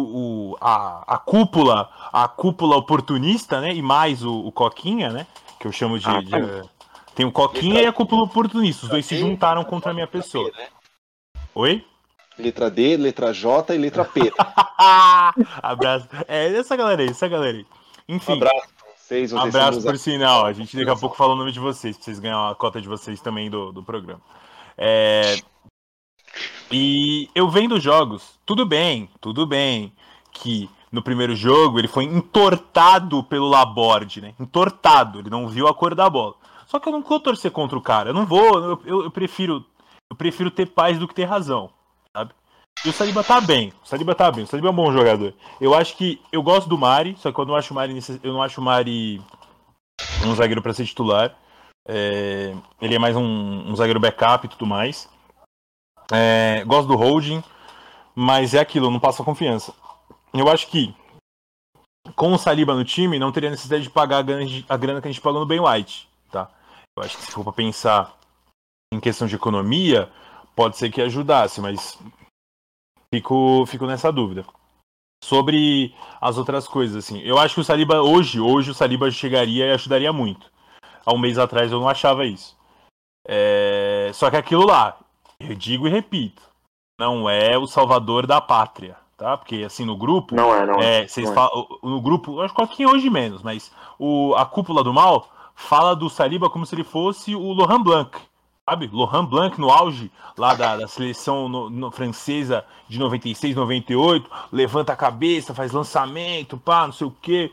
o- 0.53 0.57
a, 0.61 1.15
a 1.15 1.19
cúpula, 1.19 1.89
a 2.13 2.27
cúpula 2.27 2.77
oportunista, 2.77 3.61
né? 3.61 3.75
E 3.75 3.83
mais 3.83 4.25
o, 4.25 4.35
o 4.47 4.51
Coquinha, 4.51 5.11
né? 5.11 5.27
Que 5.61 5.67
eu 5.67 5.73
chamo 5.73 5.99
de. 5.99 6.09
Ah, 6.09 6.21
de- 6.21 6.69
tem 7.15 7.27
o 7.27 7.33
Coquinha 7.33 7.83
e 7.83 7.87
a 7.87 7.93
cúpula 7.93 8.23
oportunista. 8.23 8.87
Os 8.87 8.91
dois 8.91 9.05
se 9.07 9.17
juntaram 9.19 9.65
contra 9.65 9.91
a 9.91 9.95
minha 9.95 10.07
pessoa. 10.07 10.51
né? 10.57 10.67
Oi? 11.55 11.85
Letra 12.39 12.71
D, 12.71 12.97
letra 12.97 13.33
J 13.35 13.75
e 13.75 13.79
letra 13.79 14.05
P. 14.05 14.33
Abraço. 15.63 16.09
É, 16.29 16.47
essa 16.57 16.77
galera 16.77 17.03
aí, 17.03 17.09
essa 17.09 17.27
galera 17.29 17.57
aí. 17.59 17.67
Um 18.09 18.17
Enfim, 18.17 18.35
abraço 18.35 18.69
pra 18.69 18.87
vocês. 18.97 19.31
vocês 19.33 19.55
abraço 19.55 19.83
por 19.83 19.99
sinal. 19.99 20.47
A 20.47 20.53
gente 20.53 20.77
daqui 20.77 20.91
a 20.91 20.97
pouco 20.97 21.17
fala 21.17 21.33
o 21.35 21.37
nome 21.37 21.51
de 21.53 21.59
vocês, 21.59 21.97
pra 21.97 22.05
vocês 22.05 22.19
ganharem 22.21 22.53
a 22.53 22.55
cota 22.55 22.81
de 22.81 22.89
vocês 22.89 23.21
também 23.21 23.51
do, 23.51 23.73
do 23.73 23.83
programa. 23.83 24.21
É, 24.77 25.37
E 26.71 27.29
eu 27.35 27.49
vendo 27.49 27.81
jogos, 27.81 28.39
tudo 28.45 28.67
bem, 28.67 29.09
tudo 29.21 29.47
bem, 29.47 29.93
que 30.33 30.69
no 30.93 31.03
primeiro 31.03 31.35
jogo 31.35 31.79
ele 31.79 31.89
foi 31.89 32.05
entortado 32.05 33.23
pelo 33.25 33.49
Laborde, 33.49 34.21
né? 34.21 34.35
Entortado, 34.39 35.19
ele 35.19 35.31
não 35.31 35.49
viu 35.49 35.67
a 35.67 35.75
cor 35.75 35.95
da 35.95 36.09
bola. 36.09 36.35
Só 36.67 36.79
que 36.79 36.89
eu 36.89 36.93
não 36.93 37.03
vou 37.03 37.19
torcer 37.19 37.51
contra 37.51 37.79
o 37.79 37.83
cara, 37.83 38.11
eu 38.11 38.15
não 38.15 38.27
vou, 38.27 38.59
eu, 38.59 38.83
eu- 38.85 39.05
eu 39.05 39.11
prefiro 39.11 39.65
eu 40.11 40.17
prefiro 40.17 40.51
ter 40.51 40.67
paz 40.67 40.99
do 40.99 41.07
que 41.07 41.15
ter 41.15 41.25
razão, 41.25 41.69
sabe? 42.17 42.33
E 42.85 42.89
o 42.89 42.93
Saliba 42.93 43.23
tá 43.23 43.41
bem, 43.41 43.73
o 43.85 43.87
Saliba 43.89 44.15
tá 44.15 44.31
bem, 44.31 44.45
o 44.45 44.47
Saliba 44.47 44.69
é 44.69 44.71
um 44.71 44.75
bom 44.75 44.91
jogador. 44.93 45.35
Eu 45.61 45.75
acho 45.75 45.97
que 45.97 46.19
eu 46.33 46.43
gosto 46.43 46.67
do 46.69 46.79
Mari, 46.79 47.15
só 47.19 47.31
que 47.31 47.39
eu 47.39 47.45
não 47.45 47.55
acho 47.55 47.73
o 47.73 47.75
Mari, 47.75 47.99
eu 48.23 48.33
não 48.33 48.43
acho 48.43 48.61
o 48.61 48.65
Mari 48.65 49.21
um 50.25 50.35
zagueiro 50.35 50.63
pra 50.63 50.73
ser 50.73 50.87
titular. 50.87 51.35
É, 51.87 52.55
ele 52.81 52.95
é 52.95 52.99
mais 52.99 53.17
um, 53.17 53.23
um 53.71 53.75
zagueiro 53.77 54.01
backup 54.01 54.47
e 54.47 54.49
tudo 54.49 54.65
mais. 54.67 55.09
É, 56.13 56.65
gosto 56.65 56.89
do 56.89 56.97
holding, 56.97 57.43
mas 58.15 58.55
é 58.55 58.61
aquilo, 58.61 58.91
não 58.91 59.01
passa 59.01 59.25
confiança. 59.25 59.75
Eu 60.33 60.49
acho 60.49 60.69
que 60.69 60.95
com 62.15 62.33
o 62.33 62.39
Saliba 62.39 62.75
no 62.75 62.85
time, 62.85 63.19
não 63.19 63.33
teria 63.33 63.51
necessidade 63.51 63.83
de 63.83 63.91
pagar 63.91 64.19
a 64.19 64.23
grana, 64.23 64.45
a 64.69 64.77
grana 64.77 65.01
que 65.01 65.09
a 65.09 65.11
gente 65.11 65.21
pagou 65.21 65.41
no 65.41 65.47
Ben 65.47 65.61
White, 65.61 66.09
tá? 66.31 66.51
Eu 66.97 67.03
acho 67.03 67.17
que 67.17 67.25
se 67.25 67.33
for 67.33 67.45
pra 67.45 67.53
pensar 67.53 68.17
em 68.93 69.01
questão 69.01 69.29
de 69.29 69.35
economia, 69.35 70.11
pode 70.57 70.77
ser 70.77 70.91
que 70.91 71.01
ajudasse, 71.01 71.61
mas 71.61 71.99
fico, 73.15 73.65
fico 73.67 73.87
nessa 73.87 74.11
dúvida. 74.11 74.45
Sobre 75.23 75.95
as 76.21 76.39
outras 76.39 76.67
coisas, 76.69 77.05
assim, 77.05 77.21
eu 77.21 77.39
acho 77.39 77.55
que 77.55 77.61
o 77.61 77.65
Saliba 77.65 78.01
hoje, 78.01 78.41
hoje 78.41 78.71
o 78.71 78.75
Saliba 78.75 79.11
chegaria 79.11 79.67
e 79.67 79.73
ajudaria 79.73 80.13
muito. 80.13 80.51
Há 81.05 81.13
um 81.13 81.19
mês 81.19 81.39
atrás 81.39 81.73
eu 81.73 81.81
não 81.81 81.89
achava 81.89 82.25
isso. 82.25 82.57
É, 83.27 84.11
Só 84.15 84.31
que 84.31 84.37
aquilo 84.37 84.65
lá, 84.67 84.99
eu 85.41 85.55
digo 85.55 85.87
e 85.87 85.91
repito, 85.91 86.43
não 86.99 87.29
é 87.31 87.57
o 87.57 87.67
salvador 87.67 88.27
da 88.27 88.41
pátria, 88.41 88.97
tá? 89.17 89.37
Porque 89.37 89.63
assim 89.65 89.85
no 89.85 89.97
grupo, 89.97 90.35
Não 90.35 90.53
é, 90.55 90.67
não 90.67 90.75
é. 90.81 91.03
é, 91.05 91.09
vocês 91.09 91.27
não 91.27 91.33
é. 91.33 91.35
falam 91.37 91.67
no 91.83 92.01
grupo, 92.01 92.41
acho 92.41 92.55
que 92.77 92.85
hoje 92.87 93.09
menos, 93.09 93.43
mas 93.43 93.73
o, 93.99 94.35
a 94.37 94.45
cúpula 94.45 94.83
do 94.83 94.93
mal 94.93 95.29
fala 95.55 95.95
do 95.95 96.11
Saliba 96.11 96.51
como 96.51 96.67
se 96.67 96.75
ele 96.75 96.85
fosse 96.85 97.35
o 97.37 97.53
Laurent 97.53 97.83
Blanc, 97.83 98.19
sabe? 98.69 98.91
Laurent 98.93 99.27
Blanc 99.29 99.61
no 99.61 99.71
auge 99.71 100.11
lá 100.37 100.55
da, 100.55 100.77
da 100.77 100.89
seleção 100.89 101.49
no- 101.49 101.71
no- 101.71 101.91
francesa 101.93 102.65
de 102.89 102.99
96, 102.99 103.55
98, 103.55 104.29
levanta 104.53 104.93
a 104.93 104.97
cabeça, 104.97 105.55
faz 105.55 105.71
lançamento, 105.73 106.57
pá, 106.59 106.85
não 106.87 106.93
sei 106.93 107.07
o 107.07 107.15
quê. 107.23 107.53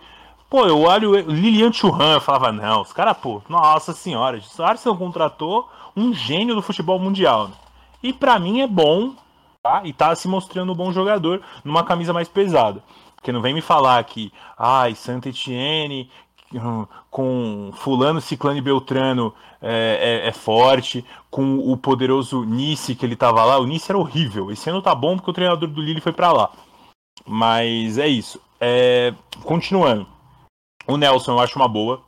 Pô, 0.50 0.66
eu 0.68 0.82
olho 0.82 1.16
Lilian 1.20 1.72
Churran, 1.72 2.14
eu 2.14 2.22
falava, 2.22 2.52
não, 2.52 2.82
os 2.82 2.94
caras, 2.94 3.18
pô, 3.18 3.42
nossa 3.50 3.94
senhora, 3.94 4.40
o 4.58 4.64
Arsenal 4.64 4.98
contratou 4.98 5.70
um 5.96 6.14
gênio 6.14 6.56
do 6.56 6.62
futebol 6.62 7.00
mundial. 7.00 7.48
né? 7.50 7.54
E 8.06 8.14
pra 8.14 8.38
mim 8.38 8.62
é 8.62 8.68
bom, 8.68 9.16
tá? 9.64 9.82
E 9.84 9.92
tá 9.92 10.14
se 10.16 10.28
mostrando 10.28 10.72
um 10.72 10.76
bom 10.76 10.92
jogador 10.94 11.42
numa 11.64 11.84
camisa 11.84 12.14
mais 12.14 12.28
pesada. 12.28 12.84
Porque 13.16 13.32
não 13.32 13.42
vem 13.42 13.54
me 13.54 13.62
falar 13.62 14.04
que, 14.04 14.32
ai, 14.58 14.94
Santa 14.94 15.30
Etienne 15.30 16.08
com 17.10 17.72
fulano, 17.74 18.22
ciclano 18.22 18.58
e 18.58 18.62
beltrano 18.62 19.34
é, 19.62 20.22
é- 20.24 20.28
é 20.28 20.32
forte, 20.32 21.04
com 21.32 21.58
o 21.58 21.76
poderoso 21.76 22.44
Nice 22.46 22.94
que 22.94 23.06
ele 23.06 23.16
tava 23.16 23.44
lá, 23.44 23.58
o 23.58 23.66
Nice 23.66 23.92
era 23.92 23.98
horrível. 23.98 24.52
Esse 24.52 24.70
ano 24.70 24.82
tá 24.82 24.94
bom 24.94 25.16
porque 25.16 25.32
o 25.32 25.34
treinador 25.34 25.68
do 25.68 25.82
Lille 25.82 26.00
foi 26.00 26.14
pra 26.14 26.32
lá. 26.32 26.52
Mas 27.26 27.98
é 27.98 28.08
isso. 28.08 28.40
É, 28.62 29.14
continuando. 29.44 30.06
O 30.88 30.96
Nelson 30.96 31.32
eu 31.34 31.40
acho 31.40 31.58
uma 31.58 31.68
boa. 31.68 32.02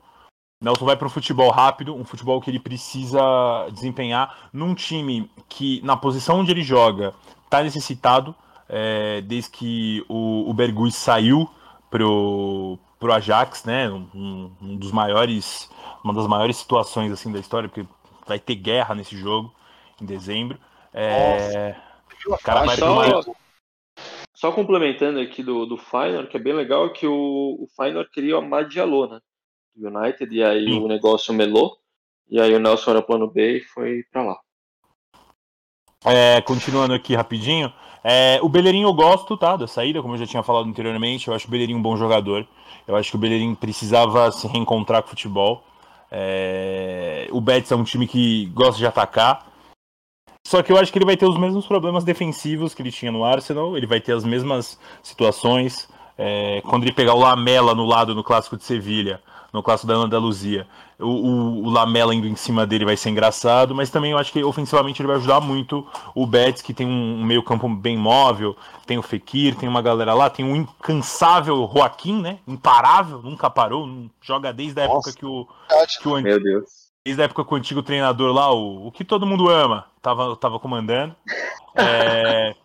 Nelson 0.62 0.86
vai 0.86 0.96
para 0.98 1.08
um 1.08 1.10
futebol 1.10 1.52
rápido, 1.52 1.96
um 1.96 2.04
futebol 2.04 2.42
que 2.42 2.50
ele 2.50 2.60
precisa 2.60 3.20
desempenhar 3.72 4.50
num 4.52 4.74
time 4.74 5.30
que, 5.48 5.82
na 5.84 5.96
posição 5.96 6.40
onde 6.40 6.52
ele 6.52 6.64
joga, 6.64 7.14
tá 7.50 7.62
necessitado. 7.64 8.34
é, 8.70 9.22
desde 9.22 9.50
que 9.52 10.04
o, 10.10 10.50
o 10.50 10.54
Bergui 10.54 10.92
saiu 10.92 11.50
pro, 11.90 12.78
pro 13.00 13.14
Ajax, 13.14 13.64
né? 13.66 13.90
Um, 13.90 14.52
um 14.62 14.76
dos 14.76 14.92
maiores, 14.92 15.70
uma 16.04 16.14
das 16.14 16.28
maiores 16.28 16.58
situações 16.58 17.12
assim 17.12 17.32
da 17.32 17.40
história, 17.40 17.70
porque 17.70 17.88
vai 18.26 18.40
ter 18.40 18.56
guerra 18.56 18.94
nesse 18.96 19.16
jogo 19.18 19.54
em 20.02 20.06
dezembro. 20.06 20.58
É, 20.94 21.76
o 22.28 22.38
cara 22.40 22.66
vai 22.66 22.76
Só, 22.76 22.86
pro 22.86 22.94
uma- 22.94 23.36
só 24.34 24.52
complementando 24.52 25.20
aqui 25.20 25.42
do, 25.44 25.66
do 25.66 25.78
Feyenoord, 25.78 26.30
que 26.30 26.38
é 26.38 26.40
bem 26.40 26.54
legal, 26.54 26.92
que 26.92 27.08
o, 27.08 27.14
o 27.14 27.68
Feyenoord 27.76 28.10
queria 28.12 28.36
o 28.36 28.40
Amad 28.40 28.68
Diallo, 28.70 29.08
né? 29.08 29.20
Do 29.78 29.88
United, 29.88 30.36
e 30.36 30.44
aí 30.44 30.66
Sim. 30.66 30.80
o 30.80 30.88
negócio 30.88 31.34
melou, 31.34 31.78
e 32.30 32.40
aí 32.42 32.54
o 32.54 32.60
Nelson 32.60 32.92
era 32.92 33.02
plano 33.02 33.28
B 33.28 33.58
e 33.58 33.62
foi 33.62 34.04
pra 34.12 34.24
lá. 34.24 34.40
É, 36.06 36.42
continuando 36.42 36.94
aqui 36.94 37.16
rapidinho, 37.16 37.72
é, 38.04 38.40
o 38.42 38.50
Bellerin 38.50 38.84
eu 38.84 38.94
gosto, 38.94 39.38
tá, 39.38 39.56
da 39.56 39.68
saída, 39.68 40.02
como 40.02 40.14
eu 40.14 40.20
já 40.20 40.26
tinha 40.26 40.44
falado 40.44 40.68
anteriormente, 40.68 41.28
eu 41.28 41.34
acho 41.34 41.48
o 41.48 41.52
Bellerin 41.52 41.76
um 41.76 41.82
bom 41.82 41.98
jogador, 41.98 42.48
eu 42.88 42.96
acho 42.96 43.10
que 43.12 43.16
o 43.16 43.20
Bellerin 43.20 43.56
precisava 43.56 44.32
se 44.32 44.48
reencontrar 44.48 45.02
com 45.02 45.08
o 45.08 45.10
futebol, 45.10 45.64
É, 46.10 47.28
o 47.32 47.42
Betis 47.42 47.70
é 47.70 47.76
um 47.76 47.84
time 47.84 48.08
que 48.08 48.46
gosta 48.54 48.78
de 48.78 48.88
atacar, 48.88 49.46
só 50.48 50.64
que 50.64 50.72
eu 50.72 50.78
acho 50.78 50.90
que 50.90 50.98
ele 50.98 51.06
vai 51.06 51.18
ter 51.18 51.26
os 51.26 51.38
mesmos 51.38 51.68
problemas 51.68 52.06
defensivos 52.06 52.74
que 52.74 52.82
ele 52.82 52.94
tinha 52.94 53.12
no 53.12 53.26
Arsenal, 53.26 53.76
ele 53.76 53.86
vai 53.86 54.00
ter 54.00 54.14
as 54.14 54.24
mesmas 54.24 54.80
situações, 55.04 55.90
é, 56.18 56.62
quando 56.62 56.84
ele 56.84 56.94
pegar 56.94 57.14
o 57.14 57.20
Lamela 57.20 57.76
no 57.76 57.86
lado 57.86 58.16
no 58.16 58.24
Clássico 58.24 58.56
de 58.56 58.64
Sevilha, 58.64 59.22
no 59.52 59.64
clássico 59.64 59.88
da 59.88 59.96
Andaluzia. 59.96 60.68
O, 61.00 61.06
o, 61.06 61.64
o, 61.66 61.70
Lamela 61.70 62.14
indo 62.14 62.28
em 62.28 62.36
cima 62.36 62.66
dele 62.66 62.86
vai 62.86 62.98
ser 62.98 63.10
engraçado, 63.10 63.74
mas 63.76 63.90
também 63.90 64.12
eu 64.12 64.18
acho 64.18 64.32
que 64.32 64.44
ofensivamente 64.44 65.02
ele 65.02 65.08
vai 65.08 65.18
ajudar 65.18 65.40
muito 65.40 65.88
o 66.16 66.26
Betis, 66.26 66.62
que 66.62 66.74
tem 66.74 66.88
um, 66.88 67.20
um 67.20 67.24
meio 67.24 67.44
campo 67.44 67.70
bem 67.70 67.98
móvel, 67.98 68.56
tem 68.86 68.98
o 68.98 69.04
Fekir, 69.04 69.56
tem 69.56 69.70
uma 69.70 69.82
galera 69.82 70.14
lá, 70.14 70.30
tem 70.30 70.46
um 70.46 70.56
incansável 70.56 71.70
Joaquim, 71.74 72.22
né? 72.22 72.40
Imparável, 72.48 73.22
nunca 73.22 73.50
parou, 73.50 74.08
joga 74.22 74.52
desde 74.52 74.82
a 74.82 74.88
Nossa, 74.88 75.10
época 75.10 75.20
que 75.20 75.26
o, 75.26 75.48
que 76.02 76.08
o 76.08 76.22
Meu 76.22 76.42
Deus. 76.42 76.88
Desde 77.06 77.22
a 77.22 77.26
época 77.26 77.46
que 77.46 77.54
o 77.54 77.58
antigo 77.58 77.84
treinador 77.84 78.34
lá, 78.34 78.52
o, 78.52 78.88
o 78.88 78.92
que 78.92 79.06
todo 79.06 79.26
mundo 79.26 79.50
ama, 79.50 79.86
tava, 80.02 80.36
tava 80.36 80.60
comandando. 80.60 81.16
É, 81.80 82.56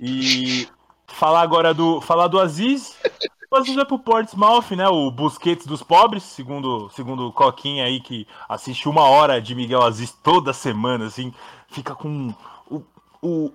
e 0.00 0.66
falar 1.06 1.42
agora 1.42 1.74
do 1.74 2.00
falar 2.00 2.28
do 2.28 2.40
Aziz 2.40 2.96
mas 3.50 3.74
vai 3.74 3.84
pro 3.84 3.98
Portsmouth, 3.98 4.70
né? 4.76 4.88
O 4.88 5.10
Busquets 5.10 5.66
dos 5.66 5.82
pobres, 5.82 6.22
segundo 6.22 6.90
segundo 6.90 7.32
Coquinha 7.32 7.84
aí, 7.84 8.00
que 8.00 8.26
assiste 8.48 8.88
uma 8.88 9.02
hora 9.02 9.40
de 9.40 9.54
Miguel 9.54 9.82
Aziz 9.82 10.12
toda 10.12 10.52
semana, 10.52 11.06
assim, 11.06 11.32
fica 11.68 11.94
com 11.94 12.34
o. 12.70 12.82
o 13.22 13.52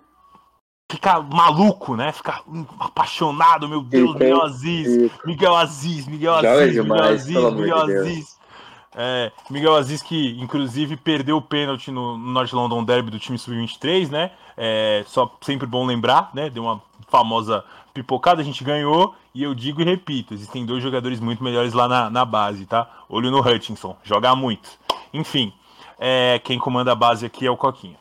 fica 0.91 1.21
maluco, 1.21 1.95
né? 1.95 2.11
Fica 2.11 2.41
apaixonado, 2.79 3.67
meu 3.67 3.81
Deus, 3.81 4.13
Miguel 4.13 4.43
Aziz, 4.43 5.11
Miguel 5.25 5.55
Aziz, 5.55 6.07
Miguel 6.07 6.35
Aziz, 6.35 6.77
Miguel 6.77 7.03
Aziz, 7.03 7.53
Miguel 7.53 7.77
Aziz. 7.77 8.41
É, 8.93 9.31
Miguel 9.49 9.75
Aziz, 9.75 10.01
que 10.01 10.37
inclusive 10.41 10.97
perdeu 10.97 11.37
o 11.37 11.41
pênalti 11.41 11.91
no 11.91 12.17
North 12.17 12.51
London 12.51 12.83
Derby 12.83 13.09
do 13.09 13.19
time 13.19 13.37
sub-23, 13.37 14.09
né? 14.09 14.31
É, 14.57 15.03
só 15.07 15.33
sempre 15.41 15.65
bom 15.65 15.85
lembrar, 15.85 16.29
né? 16.33 16.49
Deu 16.49 16.63
uma 16.63 16.81
famosa 17.07 17.63
pipocada, 17.93 18.41
a 18.41 18.45
gente 18.45 18.63
ganhou, 18.63 19.15
e 19.33 19.43
eu 19.43 19.53
digo 19.53 19.81
e 19.81 19.85
repito, 19.85 20.33
existem 20.33 20.65
dois 20.65 20.81
jogadores 20.81 21.19
muito 21.19 21.43
melhores 21.43 21.73
lá 21.73 21.87
na, 21.87 22.09
na 22.09 22.25
base, 22.25 22.65
tá? 22.65 22.89
Olho 23.09 23.31
no 23.31 23.39
Hutchinson, 23.39 23.95
joga 24.03 24.35
muito. 24.35 24.69
Enfim, 25.13 25.53
é, 25.99 26.39
quem 26.43 26.57
comanda 26.57 26.91
a 26.91 26.95
base 26.95 27.25
aqui 27.25 27.45
é 27.45 27.51
o 27.51 27.57
Coquinha. 27.57 27.97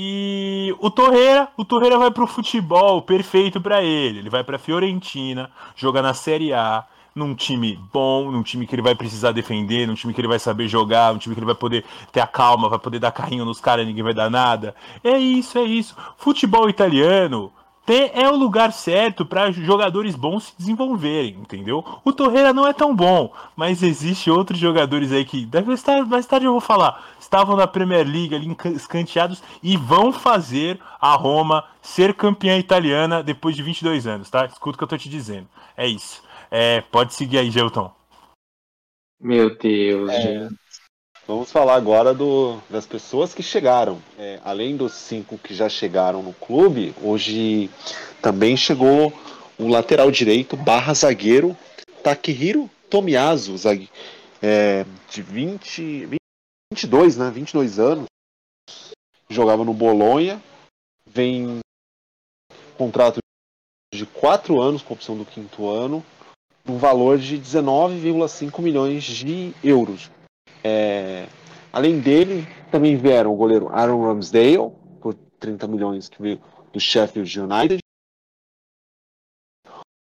E 0.00 0.76
o 0.78 0.90
Torreira, 0.90 1.48
o 1.56 1.64
Torreira 1.64 1.98
vai 1.98 2.10
pro 2.10 2.26
futebol 2.26 3.02
perfeito 3.02 3.60
para 3.60 3.82
ele. 3.82 4.20
Ele 4.20 4.30
vai 4.30 4.44
pra 4.44 4.56
Fiorentina, 4.56 5.50
joga 5.74 6.00
na 6.00 6.14
Série 6.14 6.52
A, 6.52 6.84
num 7.18 7.34
time 7.34 7.76
bom, 7.92 8.30
num 8.30 8.44
time 8.44 8.64
que 8.64 8.74
ele 8.76 8.82
vai 8.82 8.94
precisar 8.94 9.32
defender, 9.32 9.88
num 9.88 9.94
time 9.94 10.14
que 10.14 10.20
ele 10.20 10.28
vai 10.28 10.38
saber 10.38 10.68
jogar, 10.68 11.12
num 11.12 11.18
time 11.18 11.34
que 11.34 11.40
ele 11.40 11.46
vai 11.46 11.54
poder 11.54 11.84
ter 12.12 12.20
a 12.20 12.28
calma, 12.28 12.68
vai 12.68 12.78
poder 12.78 13.00
dar 13.00 13.10
carrinho 13.10 13.44
nos 13.44 13.60
caras, 13.60 13.86
ninguém 13.86 14.04
vai 14.04 14.14
dar 14.14 14.30
nada. 14.30 14.72
É 15.02 15.18
isso, 15.18 15.58
é 15.58 15.64
isso. 15.64 15.96
Futebol 16.16 16.70
italiano 16.70 17.52
é 17.92 18.28
o 18.28 18.36
lugar 18.36 18.72
certo 18.72 19.24
para 19.24 19.50
jogadores 19.50 20.14
bons 20.14 20.44
se 20.44 20.52
desenvolverem, 20.58 21.36
entendeu? 21.40 21.84
O 22.04 22.12
Torreira 22.12 22.52
não 22.52 22.66
é 22.66 22.72
tão 22.72 22.94
bom, 22.94 23.32
mas 23.56 23.82
existe 23.82 24.30
outros 24.30 24.58
jogadores 24.58 25.12
aí 25.12 25.24
que 25.24 25.46
deve 25.46 25.72
estar 25.72 26.04
mais 26.06 26.26
tarde 26.26 26.46
eu 26.46 26.52
vou 26.52 26.60
falar, 26.60 27.04
estavam 27.18 27.56
na 27.56 27.66
Premier 27.66 28.06
League 28.06 28.34
ali 28.34 28.56
escanteados 28.74 29.42
e 29.62 29.76
vão 29.76 30.12
fazer 30.12 30.78
a 31.00 31.14
Roma 31.14 31.64
ser 31.80 32.14
campeã 32.14 32.58
italiana 32.58 33.22
depois 33.22 33.56
de 33.56 33.62
22 33.62 34.06
anos, 34.06 34.30
tá? 34.30 34.46
Escuta 34.46 34.76
o 34.76 34.78
que 34.78 34.84
eu 34.84 34.88
tô 34.88 34.98
te 34.98 35.08
dizendo. 35.08 35.48
É 35.76 35.86
isso. 35.86 36.22
É, 36.50 36.80
pode 36.80 37.14
seguir 37.14 37.38
aí, 37.38 37.50
Gelton. 37.50 37.92
Meu 39.20 39.56
Deus, 39.58 40.10
é, 40.10 40.20
gente. 40.20 40.54
Vamos 41.28 41.52
falar 41.52 41.74
agora 41.74 42.14
do, 42.14 42.58
das 42.70 42.86
pessoas 42.86 43.34
que 43.34 43.42
chegaram. 43.42 44.00
É, 44.18 44.40
além 44.42 44.78
dos 44.78 44.94
cinco 44.94 45.36
que 45.36 45.52
já 45.52 45.68
chegaram 45.68 46.22
no 46.22 46.32
clube, 46.32 46.94
hoje 47.02 47.68
também 48.22 48.56
chegou 48.56 49.12
o 49.58 49.68
lateral 49.68 50.10
direito 50.10 50.56
barra 50.56 50.94
zagueiro 50.94 51.54
Takehiro 52.02 52.70
Tomiyasu, 52.88 53.58
zague, 53.58 53.90
é, 54.40 54.86
de 55.10 55.20
20, 55.20 56.08
22, 56.72 57.18
né, 57.18 57.30
22 57.30 57.78
anos. 57.78 58.06
Jogava 59.28 59.66
no 59.66 59.74
Bolonha, 59.74 60.42
vem 61.04 61.58
contrato 62.78 63.18
de 63.92 64.06
4 64.06 64.58
anos 64.58 64.80
com 64.80 64.94
opção 64.94 65.14
do 65.14 65.26
quinto 65.26 65.68
ano, 65.68 66.02
um 66.66 66.78
valor 66.78 67.18
de 67.18 67.38
19,5 67.38 68.62
milhões 68.62 69.04
de 69.04 69.52
euros. 69.62 70.10
É, 70.62 71.28
além 71.72 72.00
dele, 72.00 72.46
também 72.70 72.96
vieram 72.96 73.32
o 73.32 73.36
goleiro 73.36 73.68
Aaron 73.68 74.02
Ramsdale, 74.02 74.70
por 75.00 75.14
30 75.14 75.66
milhões, 75.66 76.08
que 76.08 76.20
veio 76.20 76.40
do 76.72 76.80
Sheffield 76.80 77.40
United. 77.40 77.78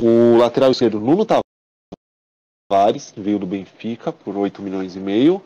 O 0.01 0.37
lateral 0.37 0.71
esquerdo 0.71 0.99
Nuno 0.99 1.25
Tavares, 1.25 3.11
que 3.11 3.21
veio 3.21 3.39
do 3.39 3.45
Benfica, 3.45 4.11
por 4.11 4.35
8 4.35 4.61
milhões 4.61 4.95
e 4.95 4.99
meio. 4.99 5.41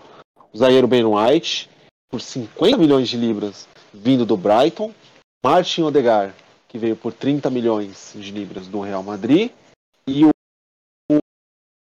O 0.53 0.57
zagueiro 0.57 0.87
Ben 0.87 1.05
White, 1.05 1.69
por 2.09 2.21
50 2.21 2.77
milhões 2.77 3.09
de 3.09 3.17
libras, 3.17 3.67
vindo 3.93 4.25
do 4.25 4.37
Brighton. 4.37 4.93
Martin 5.43 5.83
Odegar, 5.83 6.33
que 6.67 6.77
veio 6.77 6.95
por 6.95 7.13
30 7.13 7.49
milhões 7.49 8.13
de 8.15 8.31
libras 8.31 8.67
do 8.67 8.79
Real 8.81 9.03
Madrid. 9.03 9.51
E 10.07 10.25
o, 10.25 10.29
o, 11.11 11.17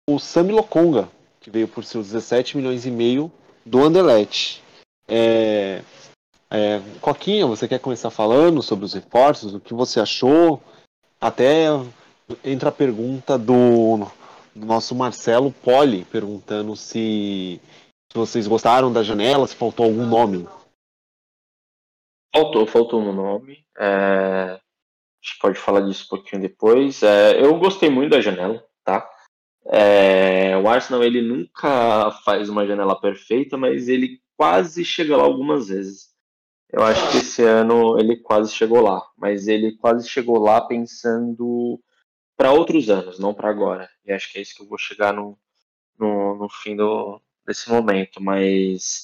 o 0.10 0.20
Sami 0.20 0.52
Lokonga, 0.52 1.10
que 1.46 1.52
veio 1.52 1.68
por 1.68 1.86
seus 1.86 2.08
17 2.08 2.58
milhões 2.58 2.88
e 2.88 2.92
meio 2.92 3.32
do 3.64 3.84
Anderlecht. 3.84 4.64
É, 5.08 5.84
é, 6.50 6.82
Coquinha, 7.00 7.46
você 7.46 7.68
quer 7.68 7.78
começar 7.78 8.10
falando 8.10 8.64
sobre 8.64 8.84
os 8.84 8.96
reforços, 8.96 9.54
o 9.54 9.60
que 9.60 9.72
você 9.72 10.00
achou? 10.00 10.60
Até 11.22 11.68
entra 12.44 12.70
a 12.70 12.72
pergunta 12.72 13.38
do, 13.38 14.08
do 14.56 14.66
nosso 14.66 14.96
Marcelo 14.96 15.52
Poli, 15.52 16.04
perguntando 16.06 16.76
se, 16.76 17.62
se, 18.12 18.18
vocês 18.18 18.48
gostaram 18.48 18.92
da 18.92 19.04
janela, 19.04 19.46
se 19.46 19.56
faltou 19.56 19.86
algum 19.86 20.08
nome. 20.08 20.48
Faltou, 22.36 22.66
faltou 22.66 23.02
um 23.02 23.14
nome. 23.14 23.64
É, 23.78 23.86
a 23.86 24.60
gente 25.22 25.40
pode 25.40 25.60
falar 25.60 25.82
disso 25.82 26.06
um 26.06 26.18
pouquinho 26.18 26.42
depois. 26.42 27.04
É, 27.04 27.40
eu 27.40 27.56
gostei 27.60 27.92
muito 27.92 28.10
da 28.10 28.20
janela, 28.20 28.66
tá? 28.84 29.08
É, 29.68 30.56
o 30.58 30.68
Arsenal 30.68 31.04
ele 31.04 31.22
nunca 31.22 32.12
faz 32.24 32.50
uma 32.50 32.66
janela 32.66 33.00
perfeita, 33.00 33.58
mas 33.58 33.88
ele 33.88 34.20
quase 34.38 34.86
chega 34.86 35.18
lá 35.18 35.24
algumas 35.24 35.70
vezes. 35.70 36.14
Eu 36.70 36.84
acho 36.84 37.12
que 37.12 37.18
esse 37.18 37.42
ano 37.44 37.98
ele 38.00 38.18
quase 38.18 38.54
chegou 38.54 38.82
lá, 38.82 39.02
mas 39.18 39.48
ele 39.48 39.78
quase 39.78 40.10
chegou 40.10 40.40
lá 40.40 40.62
pensando 40.62 41.80
para 42.38 42.52
outros 42.52 42.90
anos, 42.90 43.18
não 43.18 43.34
para 43.34 43.50
agora. 43.50 43.90
E 44.06 44.12
acho 44.12 44.32
que 44.32 44.40
é 44.40 44.42
isso 44.42 44.56
que 44.56 44.62
eu 44.62 44.68
vou 44.68 44.78
chegar 44.78 45.14
no, 45.14 45.38
no, 45.98 46.36
no 46.36 46.50
fim 46.50 46.76
do, 46.76 47.22
desse 47.46 47.70
momento. 47.70 48.22
Mas 48.22 49.04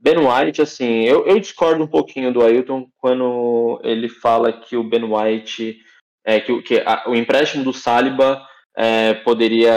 Ben 0.00 0.16
White, 0.18 0.60
assim, 0.60 1.04
eu, 1.04 1.26
eu 1.26 1.38
discordo 1.38 1.84
um 1.84 1.86
pouquinho 1.86 2.32
do 2.32 2.42
Ailton 2.42 2.90
quando 2.98 3.80
ele 3.84 4.08
fala 4.08 4.52
que 4.52 4.76
o 4.76 4.82
Ben 4.82 5.04
White, 5.04 5.80
é, 6.24 6.40
que, 6.40 6.60
que 6.62 6.80
a, 6.80 7.04
o 7.08 7.14
empréstimo 7.14 7.62
do 7.62 7.72
Saliba 7.72 8.44
é, 8.74 9.14
poderia 9.14 9.72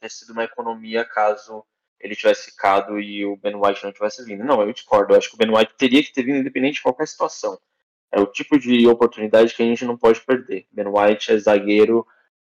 ter 0.00 0.10
sido 0.10 0.32
uma 0.32 0.44
economia 0.44 1.04
caso 1.04 1.64
ele 2.00 2.14
tivesse 2.14 2.50
ficado 2.50 3.00
e 3.00 3.24
o 3.24 3.36
Ben 3.36 3.54
White 3.56 3.84
não 3.84 3.92
tivesse 3.92 4.24
vindo. 4.24 4.44
Não, 4.44 4.60
eu 4.62 4.72
discordo. 4.72 5.12
Eu 5.12 5.18
acho 5.18 5.30
que 5.30 5.34
o 5.34 5.38
Ben 5.38 5.54
White 5.54 5.74
teria 5.76 6.02
que 6.02 6.12
ter 6.12 6.22
vindo 6.22 6.38
independente 6.38 6.74
de 6.74 6.82
qualquer 6.82 7.08
situação. 7.08 7.58
É 8.12 8.20
o 8.20 8.26
tipo 8.26 8.58
de 8.58 8.86
oportunidade 8.86 9.54
que 9.54 9.62
a 9.62 9.66
gente 9.66 9.84
não 9.84 9.96
pode 9.96 10.20
perder. 10.20 10.66
Ben 10.70 10.86
White 10.86 11.32
é 11.32 11.38
zagueiro, 11.38 12.06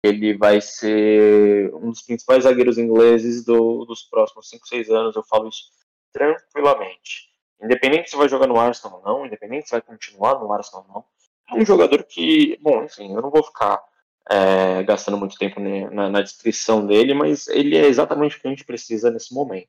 ele 0.02 0.36
vai 0.36 0.60
ser 0.60 1.72
um 1.74 1.90
dos 1.90 2.02
principais 2.02 2.44
zagueiros 2.44 2.78
ingleses 2.78 3.44
do, 3.44 3.84
dos 3.84 4.02
próximos 4.02 4.48
5, 4.48 4.66
6 4.66 4.90
anos. 4.90 5.16
Eu 5.16 5.22
falo 5.24 5.48
isso 5.48 5.70
tranquilamente. 6.12 7.30
Independente 7.60 8.10
se 8.10 8.16
vai 8.16 8.28
jogar 8.28 8.46
no 8.46 8.58
Arsenal 8.58 8.98
ou 8.98 9.04
não, 9.04 9.26
independente 9.26 9.66
se 9.66 9.72
vai 9.72 9.80
continuar 9.80 10.38
no 10.40 10.52
Arsenal 10.52 10.84
ou 10.88 10.94
não, 10.94 11.04
é 11.50 11.62
um 11.62 11.64
jogador 11.64 12.02
que, 12.04 12.58
bom, 12.60 12.82
enfim, 12.82 13.14
eu 13.14 13.22
não 13.22 13.30
vou 13.30 13.42
ficar 13.42 13.80
é, 14.30 14.82
gastando 14.82 15.16
muito 15.16 15.36
tempo 15.36 15.60
na, 15.60 16.08
na, 16.08 16.22
descrição 16.22 16.86
dele, 16.86 17.14
mas 17.14 17.48
ele 17.48 17.76
é 17.76 17.86
exatamente 17.86 18.36
o 18.36 18.40
que 18.40 18.46
a 18.46 18.50
gente 18.50 18.64
precisa 18.64 19.10
nesse 19.10 19.34
momento. 19.34 19.68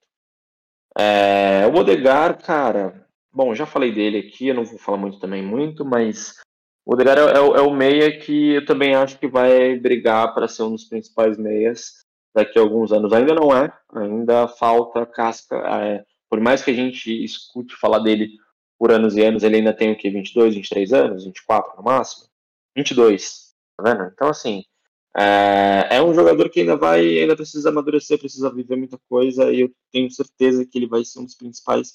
É, 0.98 1.66
o 1.68 1.78
Odegar, 1.78 2.42
cara, 2.42 3.08
bom, 3.32 3.56
já 3.56 3.66
falei 3.66 3.92
dele 3.92 4.20
aqui, 4.20 4.48
eu 4.48 4.56
não 4.56 4.64
vou 4.64 4.78
falar 4.78 4.98
muito 4.98 5.20
também 5.20 5.42
muito, 5.42 5.84
mas 5.84 6.36
o 6.86 6.94
Odegar 6.94 7.18
é, 7.18 7.22
é, 7.22 7.38
é 7.38 7.62
o 7.62 7.74
meia 7.74 8.20
que 8.20 8.54
eu 8.54 8.66
também 8.66 8.94
acho 8.94 9.18
que 9.18 9.28
vai 9.28 9.76
brigar 9.76 10.34
para 10.34 10.48
ser 10.48 10.64
um 10.64 10.72
dos 10.72 10.86
principais 10.86 11.38
meias 11.38 12.04
daqui 12.36 12.60
a 12.60 12.62
alguns 12.62 12.92
anos. 12.92 13.14
Ainda 13.14 13.34
não 13.34 13.56
é, 13.56 13.72
ainda 13.94 14.48
falta 14.48 15.06
casca. 15.06 15.56
É, 15.58 16.04
por 16.30 16.40
mais 16.40 16.64
que 16.64 16.72
a 16.72 16.74
gente 16.74 17.24
escute 17.24 17.76
falar 17.76 18.00
dele 18.00 18.32
por 18.78 18.92
anos 18.92 19.16
e 19.16 19.24
anos, 19.24 19.44
ele 19.44 19.58
ainda 19.58 19.74
tem 19.74 19.92
o 19.92 19.98
que? 19.98 20.10
22, 20.10 20.56
23 20.56 20.94
anos? 20.94 21.26
24 21.26 21.78
no 21.78 21.84
máximo? 21.84 22.28
22 22.76 23.53
tá 23.78 23.84
vendo? 23.84 24.12
Então, 24.14 24.30
assim, 24.30 24.64
é, 25.16 25.98
é, 25.98 26.02
um 26.02 26.14
jogador 26.14 26.50
que 26.50 26.62
ainda 26.62 26.76
vai, 26.76 27.20
ainda 27.20 27.36
precisa 27.36 27.70
amadurecer, 27.70 28.18
precisa 28.20 28.54
viver 28.54 28.76
muita 28.76 28.98
coisa, 29.10 29.52
e 29.52 29.62
eu 29.62 29.72
tenho 29.92 30.10
certeza 30.10 30.66
que 30.66 30.78
ele 30.78 30.88
vai 30.88 31.06
ser 31.06 31.20
um 31.20 31.26
dos 31.26 31.36
principais 31.36 31.94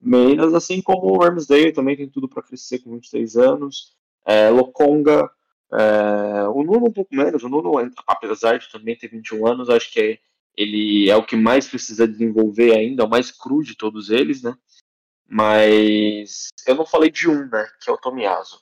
meias, 0.00 0.54
assim 0.54 0.80
como 0.80 1.12
o 1.12 1.18
Ramsdale 1.18 1.72
também 1.72 1.96
tem 1.96 2.08
tudo 2.08 2.28
para 2.28 2.42
crescer 2.42 2.78
com 2.78 2.92
23 2.92 3.36
anos, 3.36 3.94
é, 4.24 4.48
Lokonga, 4.50 5.30
é, 5.72 6.48
o 6.48 6.62
Nuno 6.62 6.88
um 6.88 6.92
pouco 6.92 7.14
menos, 7.14 7.42
o 7.42 7.48
Nuno, 7.48 7.72
apesar 8.06 8.58
de 8.58 8.70
também 8.70 8.96
ter 8.96 9.08
21 9.08 9.46
anos, 9.46 9.68
acho 9.68 9.92
que 9.92 10.18
ele 10.56 11.08
é 11.08 11.16
o 11.16 11.24
que 11.24 11.36
mais 11.36 11.68
precisa 11.68 12.06
desenvolver 12.06 12.76
ainda, 12.76 13.02
é 13.02 13.06
o 13.06 13.10
mais 13.10 13.30
cru 13.30 13.62
de 13.62 13.76
todos 13.76 14.10
eles, 14.10 14.42
né? 14.42 14.54
Mas 15.28 16.48
eu 16.66 16.74
não 16.74 16.84
falei 16.84 17.10
de 17.10 17.28
um, 17.28 17.46
né? 17.48 17.66
Que 17.80 17.88
é 17.88 17.92
o 17.92 17.96
Tomiaso. 17.96 18.60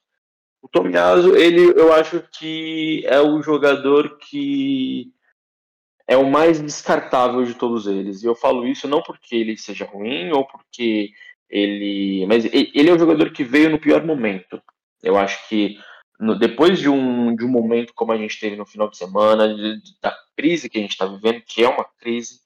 O 0.60 0.68
Tomiaso, 0.68 1.36
ele, 1.36 1.72
eu 1.80 1.92
acho 1.92 2.22
que 2.32 3.04
é 3.06 3.20
o 3.20 3.40
jogador 3.42 4.18
que 4.18 5.12
é 6.06 6.16
o 6.16 6.28
mais 6.28 6.60
descartável 6.60 7.44
de 7.44 7.54
todos 7.54 7.86
eles. 7.86 8.22
E 8.22 8.26
eu 8.26 8.34
falo 8.34 8.66
isso 8.66 8.88
não 8.88 9.02
porque 9.02 9.36
ele 9.36 9.56
seja 9.56 9.84
ruim 9.84 10.30
ou 10.32 10.46
porque 10.46 11.10
ele. 11.48 12.26
Mas 12.26 12.44
ele 12.46 12.88
é 12.88 12.92
o 12.92 12.98
jogador 12.98 13.30
que 13.30 13.44
veio 13.44 13.70
no 13.70 13.78
pior 13.78 14.04
momento. 14.04 14.60
Eu 15.02 15.16
acho 15.16 15.48
que 15.48 15.78
no, 16.18 16.36
depois 16.36 16.80
de 16.80 16.88
um, 16.88 17.36
de 17.36 17.44
um 17.44 17.48
momento 17.48 17.92
como 17.94 18.10
a 18.12 18.16
gente 18.16 18.40
teve 18.40 18.56
no 18.56 18.66
final 18.66 18.88
de 18.88 18.96
semana, 18.96 19.54
de, 19.54 19.80
da 20.02 20.16
crise 20.36 20.68
que 20.68 20.78
a 20.78 20.80
gente 20.80 20.92
está 20.92 21.06
vivendo, 21.06 21.42
que 21.46 21.62
é 21.62 21.68
uma 21.68 21.84
crise, 21.84 22.40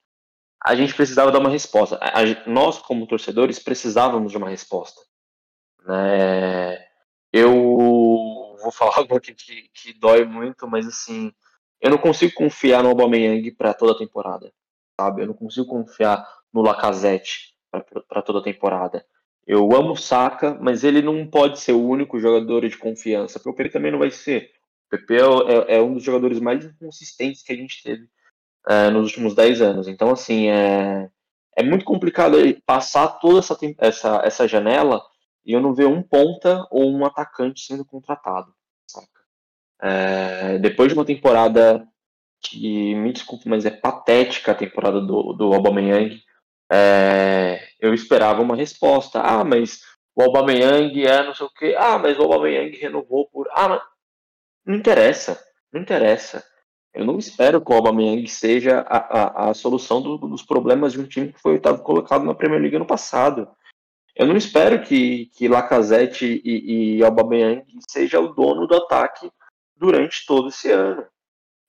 a 0.63 0.75
gente 0.75 0.93
precisava 0.93 1.31
dar 1.31 1.39
uma 1.39 1.49
resposta. 1.49 1.97
A, 1.97 2.21
a, 2.21 2.23
nós, 2.47 2.79
como 2.79 3.07
torcedores, 3.07 3.59
precisávamos 3.59 4.31
de 4.31 4.37
uma 4.37 4.49
resposta. 4.49 5.01
Né? 5.85 6.77
Eu 7.31 7.53
vou 8.63 8.71
falar 8.71 8.97
algo 8.97 9.15
aqui 9.15 9.33
que, 9.33 9.69
que 9.73 9.93
dói 9.93 10.25
muito, 10.25 10.67
mas 10.67 10.87
assim, 10.87 11.31
eu 11.81 11.91
não 11.91 11.97
consigo 11.97 12.33
confiar 12.33 12.81
no 12.81 12.89
Aubameyang 12.89 13.51
para 13.51 13.73
toda 13.73 13.91
a 13.91 13.97
temporada, 13.97 14.51
sabe? 14.99 15.21
Eu 15.21 15.27
não 15.27 15.33
consigo 15.33 15.67
confiar 15.67 16.25
no 16.51 16.61
Lacazette 16.61 17.53
para 18.07 18.21
toda 18.21 18.39
a 18.39 18.43
temporada. 18.43 19.05
Eu 19.45 19.75
amo 19.75 19.91
o 19.91 19.97
Saka, 19.97 20.57
mas 20.61 20.83
ele 20.83 21.01
não 21.01 21.27
pode 21.27 21.59
ser 21.59 21.73
o 21.73 21.85
único 21.85 22.19
jogador 22.19 22.67
de 22.67 22.77
confiança, 22.77 23.39
porque 23.39 23.49
o 23.49 23.53
PP 23.53 23.69
também 23.69 23.91
não 23.91 23.99
vai 23.99 24.09
ser. 24.09 24.51
O 24.87 24.91
PP 24.91 25.15
é, 25.15 25.75
é, 25.75 25.81
um 25.81 25.95
dos 25.95 26.03
jogadores 26.03 26.39
mais 26.39 26.63
inconsistentes 26.63 27.43
que 27.43 27.51
a 27.51 27.55
gente 27.55 27.83
teve 27.83 28.07
é, 28.69 28.89
nos 28.89 29.07
últimos 29.07 29.35
10 29.35 29.61
anos. 29.61 29.87
Então, 29.87 30.11
assim, 30.11 30.49
é, 30.49 31.09
é 31.57 31.63
muito 31.63 31.83
complicado 31.83 32.37
passar 32.65 33.07
toda 33.19 33.39
essa, 33.39 33.57
essa, 33.79 34.21
essa 34.23 34.47
janela 34.47 35.01
e 35.45 35.53
eu 35.53 35.61
não 35.61 35.73
ver 35.73 35.85
um 35.85 36.01
ponta 36.01 36.65
ou 36.71 36.91
um 36.91 37.05
atacante 37.05 37.61
sendo 37.61 37.85
contratado. 37.85 38.53
É, 39.81 40.57
depois 40.59 40.89
de 40.89 40.93
uma 40.97 41.05
temporada 41.05 41.85
que, 42.41 42.95
me 42.95 43.11
desculpe, 43.11 43.49
mas 43.49 43.65
é 43.65 43.71
patética 43.71 44.51
a 44.51 44.55
temporada 44.55 45.01
do, 45.01 45.33
do 45.33 45.53
Aubameyang, 45.53 46.21
é, 46.71 47.59
eu 47.79 47.93
esperava 47.93 48.41
uma 48.41 48.55
resposta. 48.55 49.21
Ah, 49.21 49.43
mas 49.43 49.81
o 50.15 50.21
Aubameyang 50.23 51.05
é 51.05 51.23
não 51.23 51.33
sei 51.33 51.45
o 51.45 51.49
quê. 51.49 51.75
Ah, 51.77 51.97
mas 51.97 52.17
o 52.17 52.23
Aubameyang 52.23 52.75
renovou 52.77 53.27
por... 53.29 53.47
Ah, 53.51 53.67
mas... 53.69 53.81
não 54.65 54.75
interessa, 54.75 55.43
não 55.71 55.81
interessa. 55.81 56.43
Eu 56.93 57.05
não 57.05 57.17
espero 57.17 57.59
que 57.59 57.71
o 57.71 57.75
Aubameyang 57.75 58.27
seja 58.27 58.81
a, 58.87 58.97
a, 58.97 59.49
a 59.49 59.53
solução 59.53 60.01
do, 60.01 60.17
dos 60.17 60.43
problemas 60.43 60.93
de 60.93 61.01
um 61.01 61.07
time 61.07 61.33
que 61.33 61.41
foi 61.41 61.53
oitavo 61.53 61.81
colocado 61.81 62.23
na 62.23 62.35
Premier 62.35 62.61
League 62.61 62.77
no 62.77 62.85
passado. 62.85 63.49
Eu 64.15 64.27
não 64.27 64.35
espero 64.35 64.81
que, 64.83 65.27
que 65.35 65.47
Lacazette 65.47 66.41
e, 66.45 66.97
e 66.97 67.03
Aubameyang 67.03 67.65
seja 67.89 68.19
o 68.19 68.33
dono 68.33 68.67
do 68.67 68.75
ataque 68.75 69.31
durante 69.75 70.25
todo 70.25 70.49
esse 70.49 70.71
ano. 70.71 71.05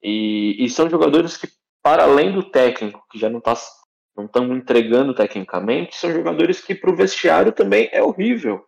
E, 0.02 0.62
e 0.62 0.68
são 0.68 0.90
jogadores 0.90 1.36
que, 1.36 1.48
para 1.82 2.04
além 2.04 2.32
do 2.32 2.42
técnico, 2.42 3.04
que 3.10 3.18
já 3.18 3.30
não 3.30 3.38
está 3.38 3.54
não 4.16 4.26
estão 4.26 4.54
entregando 4.54 5.12
tecnicamente, 5.12 5.96
são 5.96 6.12
jogadores 6.12 6.60
que 6.60 6.74
para 6.74 6.90
o 6.90 6.94
vestiário 6.94 7.50
também 7.50 7.88
é 7.92 8.00
horrível, 8.00 8.64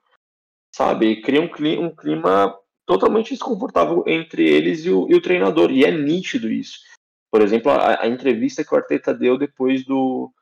sabe? 0.74 1.22
Cria 1.22 1.40
um 1.40 1.48
clima, 1.48 1.86
um 1.86 1.94
clima 1.94 2.58
totalmente 2.84 3.30
desconfortável 3.30 4.02
entre 4.08 4.48
eles 4.48 4.84
e 4.84 4.90
o, 4.90 5.08
e 5.08 5.14
o, 5.14 5.20
treinador, 5.20 5.70
e 5.70 5.84
é 5.84 5.90
nítido 5.90 6.50
isso. 6.50 6.80
Por 7.30 7.42
exemplo, 7.42 7.70
a, 7.70 8.02
a 8.02 8.08
entrevista 8.08 8.64
que 8.64 8.74
o 8.74 8.76
Arteta 8.76 9.14
deu 9.14 9.38
depois 9.38 9.84
do, 9.84 10.32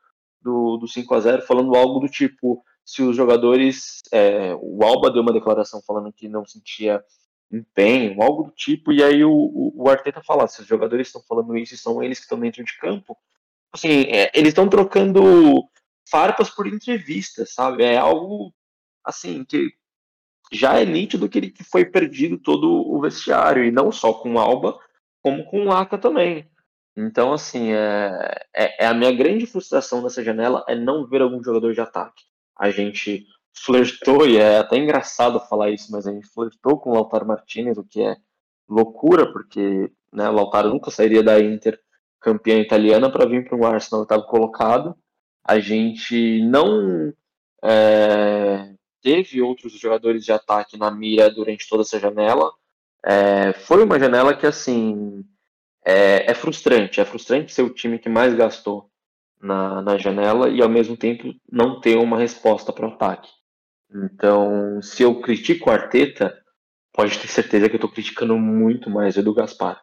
do, 0.41 0.77
do 0.77 0.87
5 0.87 1.13
a 1.13 1.19
0 1.19 1.41
falando 1.43 1.75
algo 1.75 1.99
do 1.99 2.09
tipo, 2.09 2.63
se 2.85 3.01
os 3.01 3.15
jogadores, 3.15 4.03
é, 4.11 4.55
o 4.61 4.83
Alba 4.83 5.11
deu 5.11 5.21
uma 5.23 5.33
declaração 5.33 5.81
falando 5.85 6.13
que 6.13 6.29
não 6.29 6.45
sentia 6.45 7.03
empenho, 7.51 8.21
algo 8.21 8.43
do 8.43 8.51
tipo, 8.51 8.91
e 8.91 9.03
aí 9.03 9.23
o, 9.23 9.31
o, 9.31 9.73
o 9.83 9.89
Arteta 9.89 10.21
fala, 10.21 10.47
se 10.47 10.61
os 10.61 10.67
jogadores 10.67 11.07
estão 11.07 11.21
falando 11.27 11.57
isso 11.57 11.73
e 11.73 11.77
são 11.77 12.03
eles 12.03 12.19
que 12.19 12.25
estão 12.25 12.39
dentro 12.39 12.63
de 12.63 12.77
campo, 12.77 13.17
assim, 13.73 14.03
é, 14.03 14.31
eles 14.33 14.49
estão 14.49 14.69
trocando 14.69 15.63
farpas 16.09 16.49
por 16.49 16.67
entrevistas, 16.67 17.53
sabe? 17.53 17.83
É 17.83 17.97
algo 17.97 18.53
assim 19.03 19.43
que 19.43 19.69
já 20.51 20.79
é 20.79 20.85
nítido 20.85 21.27
que 21.29 21.37
ele 21.39 21.53
foi 21.69 21.85
perdido 21.85 22.37
todo 22.37 22.67
o 22.69 23.01
vestiário 23.01 23.63
e 23.63 23.71
não 23.71 23.91
só 23.91 24.13
com 24.13 24.35
o 24.35 24.39
Alba, 24.39 24.77
como 25.21 25.43
com 25.45 25.61
o 25.61 25.65
Laca 25.65 25.97
também. 25.97 26.47
Então, 26.95 27.33
assim, 27.33 27.73
é, 27.73 28.45
é, 28.55 28.85
é, 28.85 28.87
a 28.87 28.93
minha 28.93 29.11
grande 29.11 29.45
frustração 29.45 30.01
nessa 30.01 30.23
janela 30.23 30.63
é 30.67 30.75
não 30.75 31.05
ver 31.07 31.21
algum 31.21 31.43
jogador 31.43 31.73
de 31.73 31.81
ataque. 31.81 32.23
A 32.57 32.69
gente 32.69 33.25
flertou, 33.53 34.27
e 34.27 34.37
é 34.37 34.59
até 34.59 34.77
engraçado 34.77 35.39
falar 35.39 35.71
isso, 35.71 35.91
mas 35.91 36.05
a 36.05 36.11
gente 36.11 36.27
flertou 36.27 36.79
com 36.79 36.91
o 36.91 36.93
Lautaro 36.93 37.25
Martinez, 37.25 37.77
o 37.77 37.83
que 37.83 38.01
é 38.01 38.17
loucura, 38.67 39.31
porque 39.31 39.91
né, 40.11 40.29
o 40.29 40.33
Lautaro 40.33 40.69
nunca 40.69 40.91
sairia 40.91 41.23
da 41.23 41.39
Inter 41.39 41.79
campeã 42.19 42.59
italiana 42.59 43.11
para 43.11 43.25
vir 43.25 43.47
para 43.47 43.55
um 43.55 43.65
Arsenal 43.65 44.03
estava 44.03 44.23
colocado. 44.23 44.95
A 45.43 45.59
gente 45.59 46.41
não 46.41 47.13
é, 47.63 48.73
teve 49.01 49.41
outros 49.41 49.73
jogadores 49.73 50.25
de 50.25 50.31
ataque 50.31 50.77
na 50.77 50.89
mira 50.89 51.29
durante 51.29 51.69
toda 51.69 51.83
essa 51.83 51.99
janela. 51.99 52.51
É, 53.05 53.53
foi 53.53 53.83
uma 53.83 53.99
janela 53.99 54.35
que 54.35 54.47
assim 54.47 55.23
é, 55.85 56.31
é, 56.31 56.33
frustrante. 56.33 56.99
É 56.99 57.05
frustrante 57.05 57.53
ser 57.53 57.61
o 57.61 57.69
time 57.69 57.99
que 57.99 58.09
mais 58.09 58.33
gastou 58.33 58.89
na, 59.41 59.81
na 59.81 59.97
janela 59.97 60.49
e 60.49 60.61
ao 60.61 60.69
mesmo 60.69 60.97
tempo 60.97 61.33
não 61.51 61.79
ter 61.79 61.97
uma 61.97 62.17
resposta 62.17 62.71
para 62.73 62.87
o 62.87 62.93
ataque. 62.93 63.29
Então, 63.93 64.81
se 64.81 65.03
eu 65.03 65.21
critico 65.21 65.69
o 65.69 65.73
Arteta, 65.73 66.37
pode 66.93 67.17
ter 67.19 67.27
certeza 67.27 67.69
que 67.69 67.75
eu 67.75 67.77
estou 67.77 67.91
criticando 67.91 68.37
muito 68.37 68.89
mais 68.89 69.15
o 69.15 69.19
Edu 69.19 69.33
Gaspar. 69.33 69.81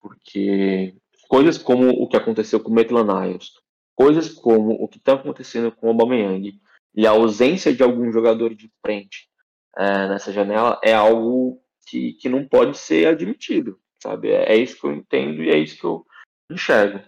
Porque 0.00 0.94
coisas 1.28 1.58
como 1.58 1.90
o 1.90 2.08
que 2.08 2.16
aconteceu 2.16 2.60
com 2.60 2.70
o 2.70 2.74
Maitland 2.74 3.12
Niles, 3.12 3.50
coisas 3.94 4.28
como 4.28 4.72
o 4.72 4.88
que 4.88 4.98
está 4.98 5.14
acontecendo 5.14 5.72
com 5.72 5.86
o 5.86 5.90
Aubameyang 5.90 6.60
e 6.94 7.06
a 7.06 7.10
ausência 7.10 7.74
de 7.74 7.82
algum 7.82 8.12
jogador 8.12 8.54
de 8.54 8.70
frente 8.84 9.28
é, 9.76 10.08
nessa 10.08 10.32
janela 10.32 10.80
é 10.82 10.94
algo 10.94 11.60
que, 11.88 12.14
que 12.14 12.28
não 12.28 12.46
pode 12.46 12.76
ser 12.78 13.06
admitido, 13.06 13.78
sabe? 14.02 14.30
É, 14.30 14.52
é 14.52 14.56
isso 14.56 14.80
que 14.80 14.86
eu 14.86 14.92
entendo 14.92 15.42
e 15.42 15.50
é 15.50 15.58
isso 15.58 15.78
que 15.78 15.84
eu 15.84 16.04
enxergo. 16.50 17.00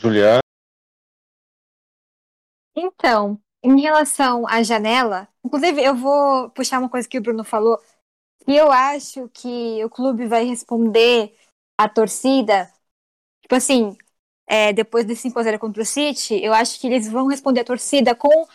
Juliana? 0.00 0.40
Então, 2.76 3.40
em 3.62 3.80
relação 3.80 4.46
à 4.46 4.62
janela, 4.62 5.28
inclusive 5.44 5.82
eu 5.82 5.94
vou 5.94 6.48
puxar 6.50 6.78
uma 6.78 6.88
coisa 6.88 7.08
que 7.08 7.18
o 7.18 7.22
Bruno 7.22 7.42
falou 7.42 7.80
e 8.46 8.56
eu 8.56 8.70
acho 8.70 9.28
que 9.28 9.84
o 9.84 9.90
clube 9.90 10.26
vai 10.26 10.44
responder 10.44 11.36
à 11.76 11.88
torcida, 11.88 12.72
tipo 13.42 13.54
assim, 13.54 13.96
é, 14.46 14.72
depois 14.72 15.04
desse 15.04 15.28
5x0 15.28 15.58
contra 15.58 15.82
o 15.82 15.86
City, 15.86 16.42
eu 16.42 16.54
acho 16.54 16.80
que 16.80 16.86
eles 16.86 17.08
vão 17.10 17.26
responder 17.26 17.60
à 17.60 17.64
torcida 17.64 18.14
com 18.14 18.46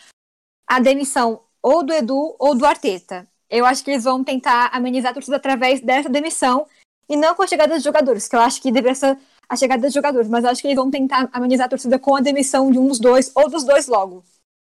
a 0.66 0.80
demissão 0.80 1.44
ou 1.62 1.84
do 1.84 1.92
Edu 1.92 2.34
ou 2.38 2.56
do 2.56 2.66
Arteta. 2.66 3.28
Eu 3.48 3.64
acho 3.64 3.84
que 3.84 3.90
eles 3.90 4.04
vão 4.04 4.24
tentar 4.24 4.70
amenizar 4.72 5.12
a 5.12 5.14
torcida 5.14 5.36
através 5.36 5.80
dessa 5.80 6.08
demissão 6.08 6.66
e 7.08 7.16
não 7.16 7.34
com 7.34 7.42
a 7.42 7.46
chegada 7.46 7.74
dos 7.74 7.84
jogadores, 7.84 8.26
que 8.26 8.34
eu 8.34 8.40
acho 8.40 8.60
que 8.60 8.72
deveria 8.72 8.94
ser 8.94 9.18
a 9.48 9.56
chegada 9.56 9.82
dos 9.82 9.94
jogadores, 9.94 10.28
mas 10.28 10.44
acho 10.44 10.60
que 10.60 10.68
eles 10.68 10.76
vão 10.76 10.90
tentar 10.90 11.28
amenizar 11.32 11.66
a 11.66 11.68
torcida 11.68 11.98
com 11.98 12.16
a 12.16 12.20
demissão 12.20 12.70
de 12.70 12.78
um 12.78 12.86
dos 12.86 12.98
dois 12.98 13.30
ou 13.34 13.48
dos 13.48 13.64
dois 13.64 13.86
logo. 13.86 14.24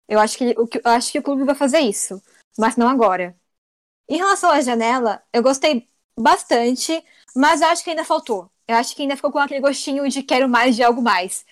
Eu 0.07 0.19
acho 0.19 0.37
que, 0.37 0.55
eu 0.55 0.67
acho 0.83 1.11
que 1.11 1.19
o 1.19 1.23
clube 1.23 1.43
vai 1.43 1.55
fazer 1.55 1.79
isso, 1.79 2.21
mas 2.57 2.75
não 2.75 2.87
agora. 2.87 3.35
Em 4.07 4.17
relação 4.17 4.51
à 4.51 4.61
janela, 4.61 5.23
eu 5.33 5.41
gostei 5.41 5.89
bastante, 6.17 7.03
mas 7.35 7.61
acho 7.61 7.83
que 7.83 7.89
ainda 7.89 8.03
faltou. 8.03 8.49
Eu 8.67 8.75
acho 8.75 8.95
que 8.95 9.01
ainda 9.01 9.15
ficou 9.15 9.31
com 9.31 9.39
aquele 9.39 9.61
gostinho 9.61 10.07
de 10.09 10.23
quero 10.23 10.47
mais 10.47 10.75
de 10.75 10.83
algo 10.83 11.01
mais. 11.01 11.45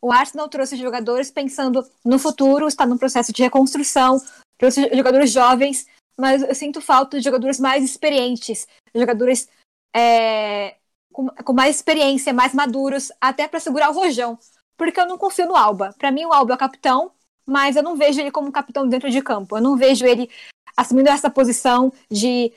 O 0.00 0.12
Arsenal 0.12 0.48
trouxe 0.48 0.76
jogadores 0.76 1.30
pensando 1.30 1.88
no 2.04 2.18
futuro, 2.18 2.66
está 2.66 2.84
num 2.84 2.98
processo 2.98 3.32
de 3.32 3.42
reconstrução, 3.42 4.20
trouxe 4.58 4.90
jogadores 4.94 5.30
jovens, 5.30 5.86
mas 6.18 6.42
eu 6.42 6.54
sinto 6.54 6.80
falta 6.80 7.18
de 7.18 7.24
jogadores 7.24 7.60
mais 7.60 7.84
experientes, 7.84 8.66
jogadores 8.94 9.48
é, 9.94 10.76
com, 11.12 11.28
com, 11.28 11.52
mais 11.52 11.76
experiência, 11.76 12.32
mais 12.32 12.54
maduros, 12.54 13.12
até 13.20 13.46
para 13.46 13.60
segurar 13.60 13.90
o 13.90 13.94
rojão. 13.94 14.38
Porque 14.76 15.00
eu 15.00 15.06
não 15.06 15.18
confio 15.18 15.46
no 15.46 15.56
Alba. 15.56 15.94
Para 15.98 16.10
mim, 16.10 16.24
o 16.24 16.32
Alba 16.32 16.54
é 16.54 16.56
o 16.56 16.58
capitão, 16.58 17.12
mas 17.46 17.76
eu 17.76 17.82
não 17.82 17.96
vejo 17.96 18.20
ele 18.20 18.30
como 18.30 18.50
capitão 18.50 18.88
dentro 18.88 19.10
de 19.10 19.22
campo. 19.22 19.56
Eu 19.56 19.60
não 19.60 19.76
vejo 19.76 20.06
ele 20.06 20.30
assumindo 20.76 21.08
essa 21.10 21.30
posição 21.30 21.92
de 22.10 22.52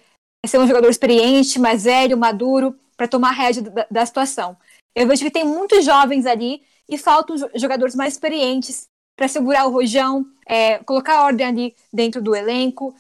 ser 0.48 0.60
um 0.60 0.68
jogador 0.68 0.90
experiente, 0.90 1.60
mais 1.60 1.84
velho, 1.84 2.18
maduro, 2.18 2.78
para 2.96 3.08
tomar 3.08 3.32
rédea 3.32 3.64
da, 3.64 3.88
da, 3.90 4.06
situação. 4.06 4.58
Eu 4.96 5.08
vejo 5.08 5.24
que 5.24 5.32
tem 5.32 5.44
muitos 5.44 5.84
jovens 5.84 6.26
ali 6.26 6.64
e 6.88 6.98
faltam 6.98 7.36
jogadores 7.56 7.96
mais 7.96 8.14
experientes 8.14 8.88
para 9.18 9.28
segurar 9.28 9.66
o 9.66 9.72
rojão, 9.72 10.26
é, 10.46 10.80
colocar 10.80 11.24
ordem 11.24 11.48
ali 11.48 11.76
dentro 11.92 12.22
do 12.22 12.36
elenco. 12.36 12.96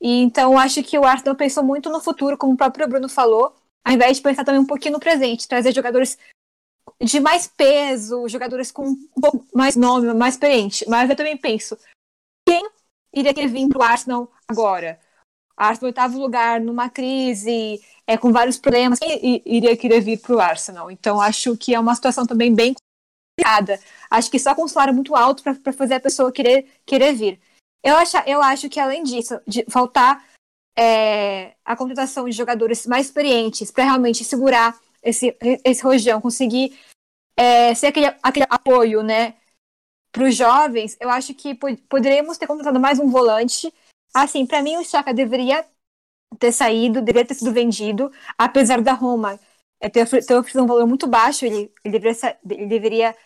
E 0.00 0.22
então 0.22 0.58
acho 0.58 0.82
que 0.82 0.98
o 0.98 1.04
Arsenal 1.04 1.36
pensou 1.36 1.62
muito 1.62 1.90
no 1.90 2.00
futuro, 2.00 2.36
como 2.36 2.54
o 2.54 2.56
próprio 2.56 2.88
Bruno 2.88 3.08
falou. 3.08 3.54
Ao 3.88 3.94
invés 3.94 4.18
de 4.18 4.22
pensar 4.22 4.44
também 4.44 4.60
um 4.60 4.66
pouquinho 4.66 4.92
no 4.92 5.00
presente, 5.00 5.48
trazer 5.48 5.74
jogadores 5.74 6.18
de 7.00 7.20
mais 7.20 7.46
peso, 7.46 8.28
jogadores 8.28 8.70
com 8.70 8.86
um 8.86 9.20
pouco 9.20 9.46
mais 9.54 9.76
nome, 9.76 10.12
mais 10.12 10.34
experiente. 10.34 10.84
Mas 10.86 11.08
eu 11.08 11.16
também 11.16 11.38
penso, 11.38 11.74
quem 12.46 12.68
iria 13.14 13.32
querer 13.32 13.48
vir 13.48 13.66
para 13.66 13.78
o 13.78 13.82
Arsenal 13.82 14.30
agora? 14.46 15.00
Arsenal 15.56 15.88
oitavo 15.88 16.18
lugar, 16.18 16.60
numa 16.60 16.90
crise, 16.90 17.82
é, 18.06 18.18
com 18.18 18.30
vários 18.30 18.58
problemas, 18.58 18.98
quem 18.98 19.42
iria 19.46 19.74
querer 19.74 20.02
vir 20.02 20.20
para 20.20 20.36
o 20.36 20.40
Arsenal? 20.40 20.90
Então 20.90 21.18
acho 21.18 21.56
que 21.56 21.74
é 21.74 21.80
uma 21.80 21.94
situação 21.94 22.26
também 22.26 22.54
bem 22.54 22.74
complicada. 22.74 23.80
Acho 24.10 24.30
que 24.30 24.38
só 24.38 24.54
com 24.54 24.64
um 24.64 24.68
salário 24.68 24.92
muito 24.92 25.16
alto 25.16 25.42
para 25.42 25.72
fazer 25.72 25.94
a 25.94 26.00
pessoa 26.00 26.30
querer, 26.30 26.66
querer 26.84 27.14
vir. 27.14 27.40
Eu 27.82 27.96
acho, 27.96 28.18
eu 28.26 28.42
acho 28.42 28.68
que 28.68 28.78
além 28.78 29.02
disso, 29.02 29.40
de 29.46 29.64
faltar 29.70 30.27
é, 30.78 31.54
a 31.64 31.76
contratação 31.76 32.24
de 32.26 32.32
jogadores 32.32 32.86
mais 32.86 33.06
experientes 33.06 33.70
para 33.70 33.84
realmente 33.84 34.24
segurar 34.24 34.78
esse, 35.02 35.36
esse 35.64 35.82
rojão, 35.82 36.20
conseguir 36.20 36.78
é, 37.36 37.74
ser 37.74 37.88
aquele, 37.88 38.06
aquele 38.22 38.46
apoio, 38.48 39.02
né, 39.02 39.34
para 40.12 40.24
os 40.24 40.36
jovens, 40.36 40.96
eu 41.00 41.10
acho 41.10 41.34
que 41.34 41.54
poderíamos 41.88 42.38
ter 42.38 42.46
contratado 42.46 42.78
mais 42.78 42.98
um 42.98 43.08
volante. 43.08 43.72
Assim, 44.14 44.46
para 44.46 44.62
mim 44.62 44.76
o 44.76 44.84
Chaka 44.84 45.12
deveria 45.12 45.64
ter 46.38 46.52
saído, 46.52 47.02
deveria 47.02 47.26
ter 47.26 47.34
sido 47.34 47.52
vendido, 47.52 48.12
apesar 48.36 48.80
da 48.80 48.92
Roma 48.92 49.38
é, 49.80 49.88
ter, 49.88 50.08
ter 50.08 50.34
oferecido 50.34 50.62
um 50.62 50.66
valor 50.66 50.86
muito 50.86 51.06
baixo, 51.06 51.44
ele, 51.44 51.72
ele 51.84 51.98
deveria, 51.98 52.38
ele 52.50 52.66
deveria 52.66 53.16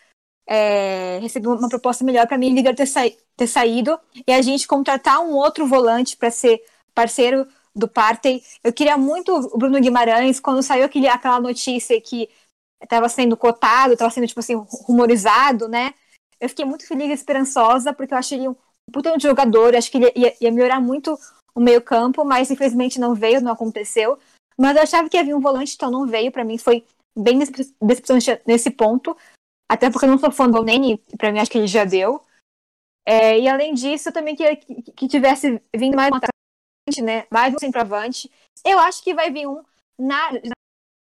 é, 0.47 1.19
receber 1.19 1.47
uma 1.47 1.69
proposta 1.69 2.03
melhor. 2.03 2.27
Para 2.27 2.37
mim, 2.37 2.57
ele 2.57 2.73
ter, 2.73 2.85
sa 2.85 3.01
ter 3.37 3.47
saído 3.47 3.99
e 4.27 4.31
a 4.33 4.41
gente 4.41 4.67
contratar 4.67 5.19
um 5.19 5.33
outro 5.33 5.65
volante 5.67 6.17
para 6.17 6.31
ser 6.31 6.61
parceiro 6.93 7.47
do 7.75 7.87
Partey. 7.87 8.43
Eu 8.63 8.71
queria 8.71 8.97
muito 8.97 9.33
o 9.33 9.57
Bruno 9.57 9.79
Guimarães, 9.79 10.39
quando 10.39 10.61
saiu 10.61 10.85
aquele, 10.85 11.07
aquela 11.07 11.39
notícia 11.39 11.99
que 11.99 12.29
estava 12.81 13.09
sendo 13.09 13.35
cotado, 13.35 13.93
estava 13.93 14.11
sendo, 14.11 14.27
tipo 14.27 14.39
assim, 14.39 14.55
rumorizado, 14.85 15.67
né? 15.67 15.93
Eu 16.39 16.49
fiquei 16.49 16.65
muito 16.65 16.85
feliz 16.85 17.09
e 17.09 17.13
esperançosa, 17.13 17.93
porque 17.93 18.13
eu 18.13 18.17
achei 18.17 18.37
ele 18.37 18.49
um 18.49 18.55
puta 18.91 19.15
de 19.17 19.23
jogador, 19.23 19.75
acho 19.75 19.89
que 19.89 19.97
ele 19.97 20.11
ia, 20.15 20.35
ia 20.41 20.51
melhorar 20.51 20.81
muito 20.81 21.17
o 21.55 21.59
meio 21.59 21.81
campo, 21.81 22.25
mas 22.25 22.51
infelizmente 22.51 22.99
não 22.99 23.15
veio, 23.15 23.41
não 23.41 23.51
aconteceu. 23.51 24.19
Mas 24.57 24.75
eu 24.75 24.83
achava 24.83 25.09
que 25.09 25.17
havia 25.17 25.35
um 25.35 25.41
volante, 25.41 25.73
então 25.75 25.89
não 25.89 26.05
veio, 26.05 26.31
para 26.31 26.43
mim 26.43 26.57
foi 26.57 26.85
bem 27.17 27.39
decepcionante 27.81 28.41
nesse 28.45 28.69
ponto, 28.69 29.15
até 29.71 29.89
porque 29.89 30.05
eu 30.05 30.09
não 30.09 30.17
sou 30.17 30.31
fã 30.31 30.49
do 30.49 30.63
Nene, 30.63 30.97
para 31.17 31.31
mim 31.31 31.39
acho 31.39 31.49
que 31.49 31.57
ele 31.57 31.67
já 31.67 31.85
deu. 31.85 32.21
É, 33.05 33.39
e 33.39 33.47
além 33.47 33.73
disso, 33.73 34.09
eu 34.09 34.13
também 34.13 34.35
queria 34.35 34.55
que, 34.55 34.91
que 34.91 35.07
tivesse 35.07 35.61
vindo 35.75 35.95
mais 35.95 36.11
um 36.11 36.15
atacante, 36.15 36.32
né, 37.01 37.25
mais 37.31 37.53
um 37.53 37.59
centroavante. 37.59 38.29
Eu 38.65 38.79
acho 38.79 39.03
que 39.03 39.13
vai 39.13 39.31
vir 39.31 39.47
um 39.47 39.63
na, 39.97 40.31
na 40.33 40.53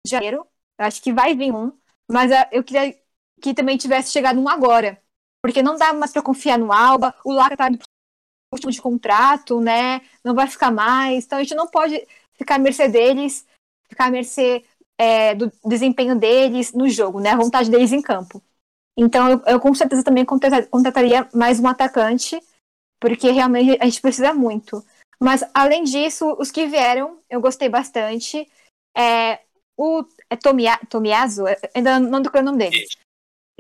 janeiro, 0.07 0.47
eu 0.79 0.85
acho 0.85 1.03
que 1.03 1.13
vai 1.13 1.35
vir 1.35 1.53
um, 1.53 1.73
mas 2.11 2.31
ah, 2.33 2.49
eu 2.53 2.63
queria 2.63 2.99
que 3.41 3.55
também 3.55 3.79
tivesse 3.79 4.13
chegado 4.13 4.41
um 4.41 4.49
agora. 4.49 5.01
Porque 5.43 5.63
não 5.63 5.77
dá 5.77 5.93
mais 5.93 6.13
para 6.13 6.23
confiar 6.23 6.59
no 6.59 6.73
Alba, 6.73 7.15
o 7.25 7.33
Laca 7.33 7.57
tá 7.57 7.71
no 7.71 7.79
último 8.53 8.71
de 8.71 8.83
contrato, 8.83 9.61
né? 9.61 10.03
Não 10.23 10.35
vai 10.35 10.47
ficar 10.47 10.71
mais. 10.71 11.25
Então 11.25 11.39
a 11.39 11.43
gente 11.43 11.55
não 11.55 11.67
pode 11.67 12.07
ficar 12.35 12.57
à 12.57 12.59
mercê 12.59 12.89
deles, 12.89 13.47
ficar 13.89 14.07
à 14.07 14.11
mercê 14.11 14.65
é, 14.99 15.35
do 15.35 15.51
desempenho 15.65 16.15
deles 16.15 16.75
no 16.75 16.89
jogo, 16.91 17.21
né? 17.21 17.31
A 17.31 17.37
vontade 17.37 17.71
deles 17.71 17.93
em 17.93 18.03
campo. 18.03 18.43
Então 18.99 19.31
eu, 19.31 19.43
eu 19.47 19.61
com 19.61 19.75
certeza 19.75 20.05
também 20.05 20.27
contrataria 20.27 21.27
mais 21.33 21.59
um 21.59 21.67
atacante, 21.67 22.39
porque 23.01 23.31
realmente 23.31 23.79
a 23.81 23.87
gente 23.87 24.03
precisa 24.03 24.35
muito. 24.35 24.85
Mas 25.23 25.45
além 25.53 25.85
disso, 25.85 26.35
os 26.39 26.51
que 26.51 26.67
vieram, 26.67 27.23
eu 27.29 27.41
gostei 27.41 27.69
bastante. 27.69 28.51
É, 28.97 29.41
o 29.77 30.05
é 30.29 30.37
Tomia, 30.37 30.79
Tomiazo, 30.89 31.45
ainda 31.75 31.99
não 32.01 32.23
tô 32.23 32.37
o 32.37 32.43
nome 32.43 32.59
dele. 32.59 32.87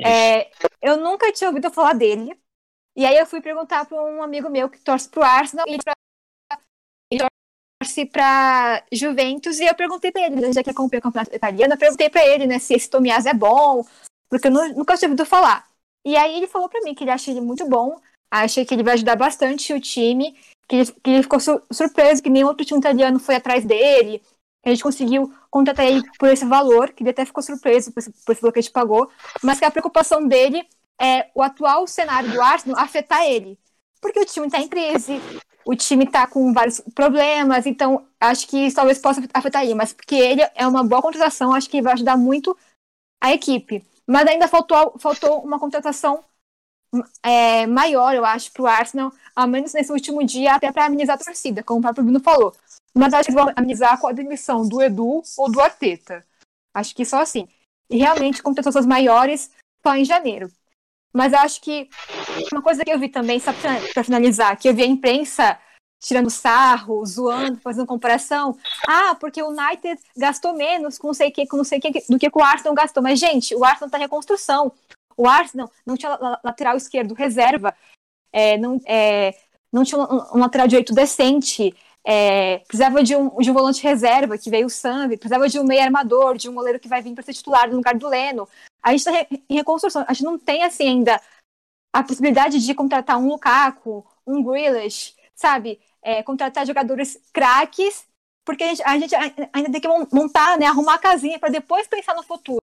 É, 0.03 0.51
eu 0.81 0.97
nunca 0.97 1.32
tinha 1.32 1.49
ouvido 1.49 1.70
falar 1.70 1.93
dele. 1.93 2.39
E 2.97 3.05
aí 3.05 3.16
eu 3.16 3.27
fui 3.27 3.41
perguntar 3.41 3.85
para 3.85 4.03
um 4.03 4.23
amigo 4.23 4.49
meu 4.49 4.69
que 4.69 4.81
torce 4.81 5.09
pro 5.09 5.23
Arsenal 5.23 5.66
e 5.69 5.73
ele 5.73 5.82
torce 7.81 8.07
pra 8.07 8.85
Juventus 8.93 9.61
e 9.61 9.66
eu 9.66 9.74
perguntei 9.74 10.11
para 10.11 10.23
ele, 10.23 10.53
já 10.53 10.62
que 10.62 10.70
acompanha 10.70 11.01
o 11.01 11.03
campeonato 11.03 11.35
italiano, 11.35 11.74
eu 11.74 11.78
perguntei 11.78 12.11
para 12.11 12.27
ele, 12.27 12.47
né, 12.47 12.59
se 12.59 12.74
esse 12.74 12.91
Tomiazo 12.91 13.28
é 13.28 13.35
bom, 13.35 13.85
porque 14.28 14.49
eu 14.49 14.51
nunca 14.51 14.97
tinha 14.97 15.09
ouvido 15.09 15.24
falar. 15.24 15.69
E 16.05 16.16
aí 16.16 16.37
ele 16.37 16.47
falou 16.47 16.69
para 16.69 16.81
mim 16.82 16.95
que 16.95 17.05
ele 17.05 17.11
acha 17.11 17.31
ele 17.31 17.41
muito 17.41 17.66
bom, 17.69 18.01
acha 18.31 18.65
que 18.65 18.74
ele 18.74 18.82
vai 18.82 18.95
ajudar 18.95 19.16
bastante 19.16 19.73
o 19.73 19.81
time, 19.81 20.39
que 20.70 20.76
ele, 20.76 20.92
que 21.02 21.10
ele 21.10 21.22
ficou 21.24 21.40
surpreso 21.72 22.22
que 22.22 22.30
nenhum 22.30 22.47
outro 22.47 22.64
time 22.64 22.78
italiano 22.78 23.18
foi 23.18 23.34
atrás 23.34 23.64
dele, 23.64 24.22
a 24.64 24.70
gente 24.70 24.84
conseguiu 24.84 25.34
contratar 25.51 25.84
ele 25.84 26.01
por 26.16 26.28
esse 26.28 26.44
valor, 26.44 26.92
que 26.92 27.02
ele 27.02 27.10
até 27.10 27.24
ficou 27.24 27.42
surpreso 27.42 27.90
por 27.90 27.98
esse, 27.98 28.12
por 28.24 28.30
esse 28.30 28.40
valor 28.40 28.52
que 28.52 28.60
a 28.60 28.62
gente 28.62 28.72
pagou, 28.72 29.10
mas 29.42 29.59
que 29.59 29.64
a 29.64 29.70
preocupação 29.70 30.28
dele 30.28 30.64
é 31.01 31.28
o 31.34 31.42
atual 31.42 31.88
cenário 31.88 32.30
do 32.30 32.40
Arsenal 32.40 32.80
afetar 32.80 33.24
ele. 33.24 33.59
Porque 34.01 34.20
o 34.20 34.24
time 34.24 34.47
está 34.47 34.60
em 34.60 34.68
crise, 34.68 35.20
o 35.64 35.74
time 35.74 36.05
está 36.05 36.24
com 36.28 36.52
vários 36.52 36.80
problemas, 36.94 37.66
então 37.66 38.06
acho 38.20 38.47
que 38.47 38.66
isso 38.66 38.76
talvez 38.76 38.98
possa 39.01 39.20
afetar 39.34 39.64
ele, 39.64 39.74
mas 39.74 39.92
porque 39.92 40.14
ele 40.14 40.42
é 40.55 40.68
uma 40.68 40.84
boa 40.84 41.02
contratação, 41.02 41.52
acho 41.52 41.68
que 41.68 41.82
vai 41.82 41.94
ajudar 41.94 42.16
muito 42.16 42.56
a 43.20 43.32
equipe. 43.32 43.84
Mas 44.06 44.28
ainda 44.28 44.47
faltou, 44.47 44.94
faltou 45.01 45.40
uma 45.42 45.59
contratação 45.59 46.22
é, 47.22 47.66
maior, 47.66 48.14
eu 48.14 48.24
acho, 48.24 48.52
para 48.52 48.62
o 48.62 48.66
Arsenal, 48.66 49.12
ao 49.34 49.46
menos 49.46 49.72
nesse 49.72 49.92
último 49.92 50.24
dia, 50.24 50.54
até 50.54 50.70
para 50.72 50.86
amenizar 50.86 51.16
a 51.16 51.24
torcida, 51.24 51.62
como 51.62 51.80
o 51.80 51.82
próprio 51.82 52.04
Bruno 52.04 52.20
falou. 52.20 52.54
Mas 52.94 53.14
acho 53.14 53.28
que 53.28 53.34
vão 53.34 53.52
amenizar 53.54 53.98
com 54.00 54.08
a 54.08 54.12
demissão 54.12 54.66
do 54.66 54.82
Edu 54.82 55.22
ou 55.36 55.50
do 55.50 55.60
Arteta. 55.60 56.26
Acho 56.74 56.94
que 56.94 57.04
só 57.04 57.20
assim. 57.20 57.48
E 57.88 57.96
realmente 57.98 58.42
contratações 58.42 58.86
maiores 58.86 59.50
só 59.84 59.94
em 59.94 60.04
janeiro. 60.04 60.50
Mas 61.12 61.32
acho 61.32 61.60
que 61.60 61.88
uma 62.52 62.62
coisa 62.62 62.84
que 62.84 62.90
eu 62.90 62.98
vi 62.98 63.08
também, 63.08 63.40
só 63.40 63.52
para 63.52 64.04
finalizar, 64.04 64.56
que 64.56 64.68
eu 64.68 64.74
vi 64.74 64.82
a 64.82 64.86
imprensa 64.86 65.58
tirando 66.00 66.30
sarro, 66.30 67.04
zoando, 67.04 67.60
fazendo 67.60 67.86
comparação. 67.86 68.56
Ah, 68.88 69.14
porque 69.14 69.42
o 69.42 69.48
United 69.48 70.00
gastou 70.16 70.54
menos 70.54 70.98
com 70.98 71.08
não 71.08 71.14
sei 71.14 71.30
que, 71.30 71.46
com 71.46 71.56
não 71.56 71.64
sei 71.64 71.78
que 71.78 71.90
do 72.08 72.18
que 72.18 72.30
o 72.32 72.42
Arsenal 72.42 72.74
gastou. 72.74 73.02
Mas, 73.02 73.18
gente, 73.18 73.54
o 73.54 73.64
Arsenal 73.64 73.86
está 73.88 73.98
em 73.98 74.02
reconstrução. 74.02 74.72
O 75.20 75.28
Arsenal 75.28 75.70
não 75.84 75.98
tinha 75.98 76.18
lateral 76.42 76.78
esquerdo 76.78 77.12
reserva, 77.12 77.76
é, 78.32 78.56
não, 78.56 78.80
é, 78.86 79.34
não 79.70 79.84
tinha 79.84 80.01
um, 80.01 80.36
um 80.36 80.38
lateral 80.38 80.66
direito 80.66 80.94
decente. 80.94 81.76
É, 82.02 82.60
precisava 82.60 83.02
de 83.02 83.14
um, 83.14 83.36
de 83.36 83.51
um 83.51 83.52
volante 83.52 83.82
reserva, 83.82 84.38
que 84.38 84.48
veio 84.48 84.66
o 84.66 84.70
Sambi, 84.70 85.18
precisava 85.18 85.47
de 85.47 85.60
um 85.60 85.64
meio 85.64 85.82
armador, 85.82 86.38
de 86.38 86.48
um 86.48 86.55
goleiro 86.55 86.80
que 86.80 86.88
vai 86.88 87.02
vir 87.02 87.12
para 87.12 87.22
ser 87.22 87.34
titular 87.34 87.68
no 87.68 87.76
lugar 87.76 87.94
do 87.98 88.09
Leno. 88.09 88.48
A 88.82 88.92
gente 88.92 89.06
está 89.06 89.26
em 89.47 89.56
reconstrução, 89.56 90.06
a 90.09 90.12
gente 90.14 90.24
não 90.24 90.38
tem 90.38 90.62
assim 90.62 90.88
ainda 90.88 91.20
a 91.92 92.02
possibilidade 92.02 92.59
de 92.59 92.74
contratar 92.74 93.18
um 93.18 93.28
Lukaku, 93.28 94.06
um 94.26 94.42
Grealish, 94.42 95.14
sabe? 95.34 95.78
É, 96.02 96.22
contratar 96.22 96.66
jogadores 96.66 97.20
craques, 97.30 98.06
porque 98.42 98.64
a 98.64 98.68
gente, 98.68 98.82
a 98.84 98.98
gente, 98.98 99.14
ainda 99.52 99.70
tem 99.70 99.82
que 99.82 99.88
montar, 100.16 100.56
né, 100.59 100.64
arrumar 100.64 100.94
a 100.94 100.98
casinha 100.98 101.38
para 101.38 101.51
depois 101.51 101.86
pensar 101.86 102.14
no 102.14 102.22
futuro. 102.22 102.60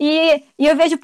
E, 0.00 0.42
e 0.58 0.66
eu 0.66 0.76
vejo. 0.76 0.98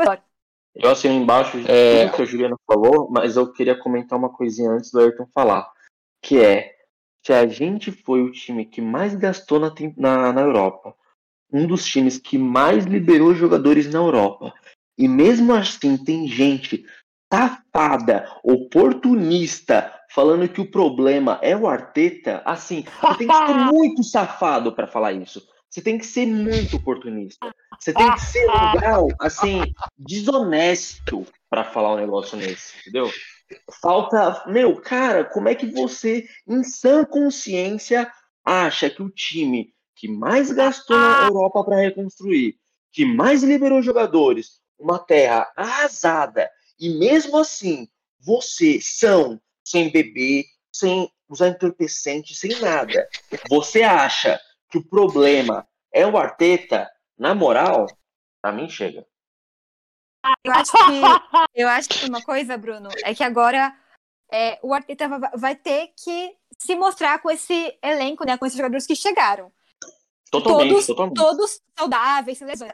Eu 0.74 0.90
assino 0.90 1.14
embaixo 1.14 1.58
é... 1.66 2.06
tudo 2.06 2.16
que 2.16 2.22
a 2.22 2.24
Juliana 2.24 2.56
falou, 2.66 3.08
mas 3.10 3.36
eu 3.36 3.52
queria 3.52 3.78
comentar 3.78 4.18
uma 4.18 4.30
coisinha 4.30 4.70
antes 4.70 4.90
do 4.90 5.00
Ayrton 5.00 5.26
falar. 5.34 5.70
Que 6.22 6.40
é 6.40 6.74
que 7.22 7.32
a 7.32 7.46
gente 7.46 7.92
foi 7.92 8.22
o 8.22 8.32
time 8.32 8.64
que 8.64 8.80
mais 8.80 9.14
gastou 9.14 9.60
na, 9.60 9.72
na, 9.96 10.32
na 10.32 10.40
Europa. 10.40 10.94
Um 11.52 11.66
dos 11.66 11.84
times 11.84 12.18
que 12.18 12.36
mais 12.36 12.84
liberou 12.84 13.34
jogadores 13.34 13.86
na 13.86 13.98
Europa. 13.98 14.52
E 14.98 15.06
mesmo 15.06 15.54
assim 15.54 15.96
tem 15.96 16.26
gente 16.26 16.84
safada, 17.32 18.28
oportunista, 18.42 19.92
falando 20.10 20.48
que 20.48 20.60
o 20.60 20.70
problema 20.70 21.38
é 21.40 21.56
o 21.56 21.66
Arteta, 21.66 22.42
assim, 22.44 22.84
tem 23.16 23.26
que 23.26 23.34
ser 23.34 23.54
muito 23.72 24.04
safado 24.04 24.72
para 24.72 24.86
falar 24.86 25.12
isso. 25.12 25.42
Você 25.72 25.80
tem 25.80 25.96
que 25.96 26.04
ser 26.04 26.26
muito 26.26 26.76
oportunista. 26.76 27.50
Você 27.80 27.94
tem 27.94 28.12
que 28.12 28.20
ser 28.20 28.46
um 28.46 28.72
grau, 28.78 29.08
assim, 29.18 29.62
desonesto 29.96 31.26
para 31.48 31.64
falar 31.64 31.94
um 31.94 31.96
negócio 31.96 32.36
nesse, 32.36 32.78
entendeu? 32.80 33.10
Falta. 33.80 34.44
Meu, 34.48 34.78
cara, 34.82 35.24
como 35.24 35.48
é 35.48 35.54
que 35.54 35.64
você, 35.64 36.28
em 36.46 36.62
sã 36.62 37.06
consciência, 37.06 38.12
acha 38.44 38.90
que 38.90 39.02
o 39.02 39.08
time 39.08 39.72
que 39.96 40.08
mais 40.08 40.52
gastou 40.52 40.98
na 40.98 41.28
Europa 41.28 41.64
para 41.64 41.80
reconstruir, 41.80 42.56
que 42.92 43.06
mais 43.06 43.42
liberou 43.42 43.80
jogadores, 43.80 44.60
uma 44.78 44.98
terra 44.98 45.50
arrasada, 45.56 46.50
e 46.78 46.90
mesmo 46.98 47.38
assim 47.38 47.88
você 48.20 48.78
são 48.78 49.40
sem 49.64 49.90
beber, 49.90 50.44
sem 50.70 51.10
usar 51.30 51.48
entorpecente, 51.48 52.34
sem 52.34 52.60
nada. 52.60 53.08
Você 53.48 53.82
acha 53.82 54.38
que 54.72 54.78
o 54.78 54.84
problema 54.88 55.68
é 55.92 56.06
o 56.06 56.16
Arteta? 56.16 56.90
Na 57.18 57.34
moral, 57.34 57.86
pra 58.40 58.50
mim 58.52 58.68
chega. 58.70 59.06
Eu 60.44 60.52
acho 60.52 60.72
que, 60.72 61.00
eu 61.54 61.68
acho 61.68 61.88
que 61.90 62.06
uma 62.06 62.22
coisa, 62.22 62.56
Bruno, 62.56 62.88
é 63.04 63.14
que 63.14 63.22
agora 63.22 63.76
é, 64.32 64.58
o 64.62 64.72
Arteta 64.72 65.08
va- 65.08 65.32
vai 65.36 65.54
ter 65.54 65.92
que 66.02 66.34
se 66.58 66.74
mostrar 66.74 67.20
com 67.20 67.30
esse 67.30 67.76
elenco, 67.82 68.24
né, 68.24 68.38
com 68.38 68.46
esses 68.46 68.56
jogadores 68.56 68.86
que 68.86 68.96
chegaram. 68.96 69.52
Totalmente, 70.30 70.70
Todos- 70.70 70.86
totalmente. 70.86 71.16
Todos 71.16 71.60
saudáveis, 71.78 72.38
sem 72.38 72.46
lesões. 72.46 72.72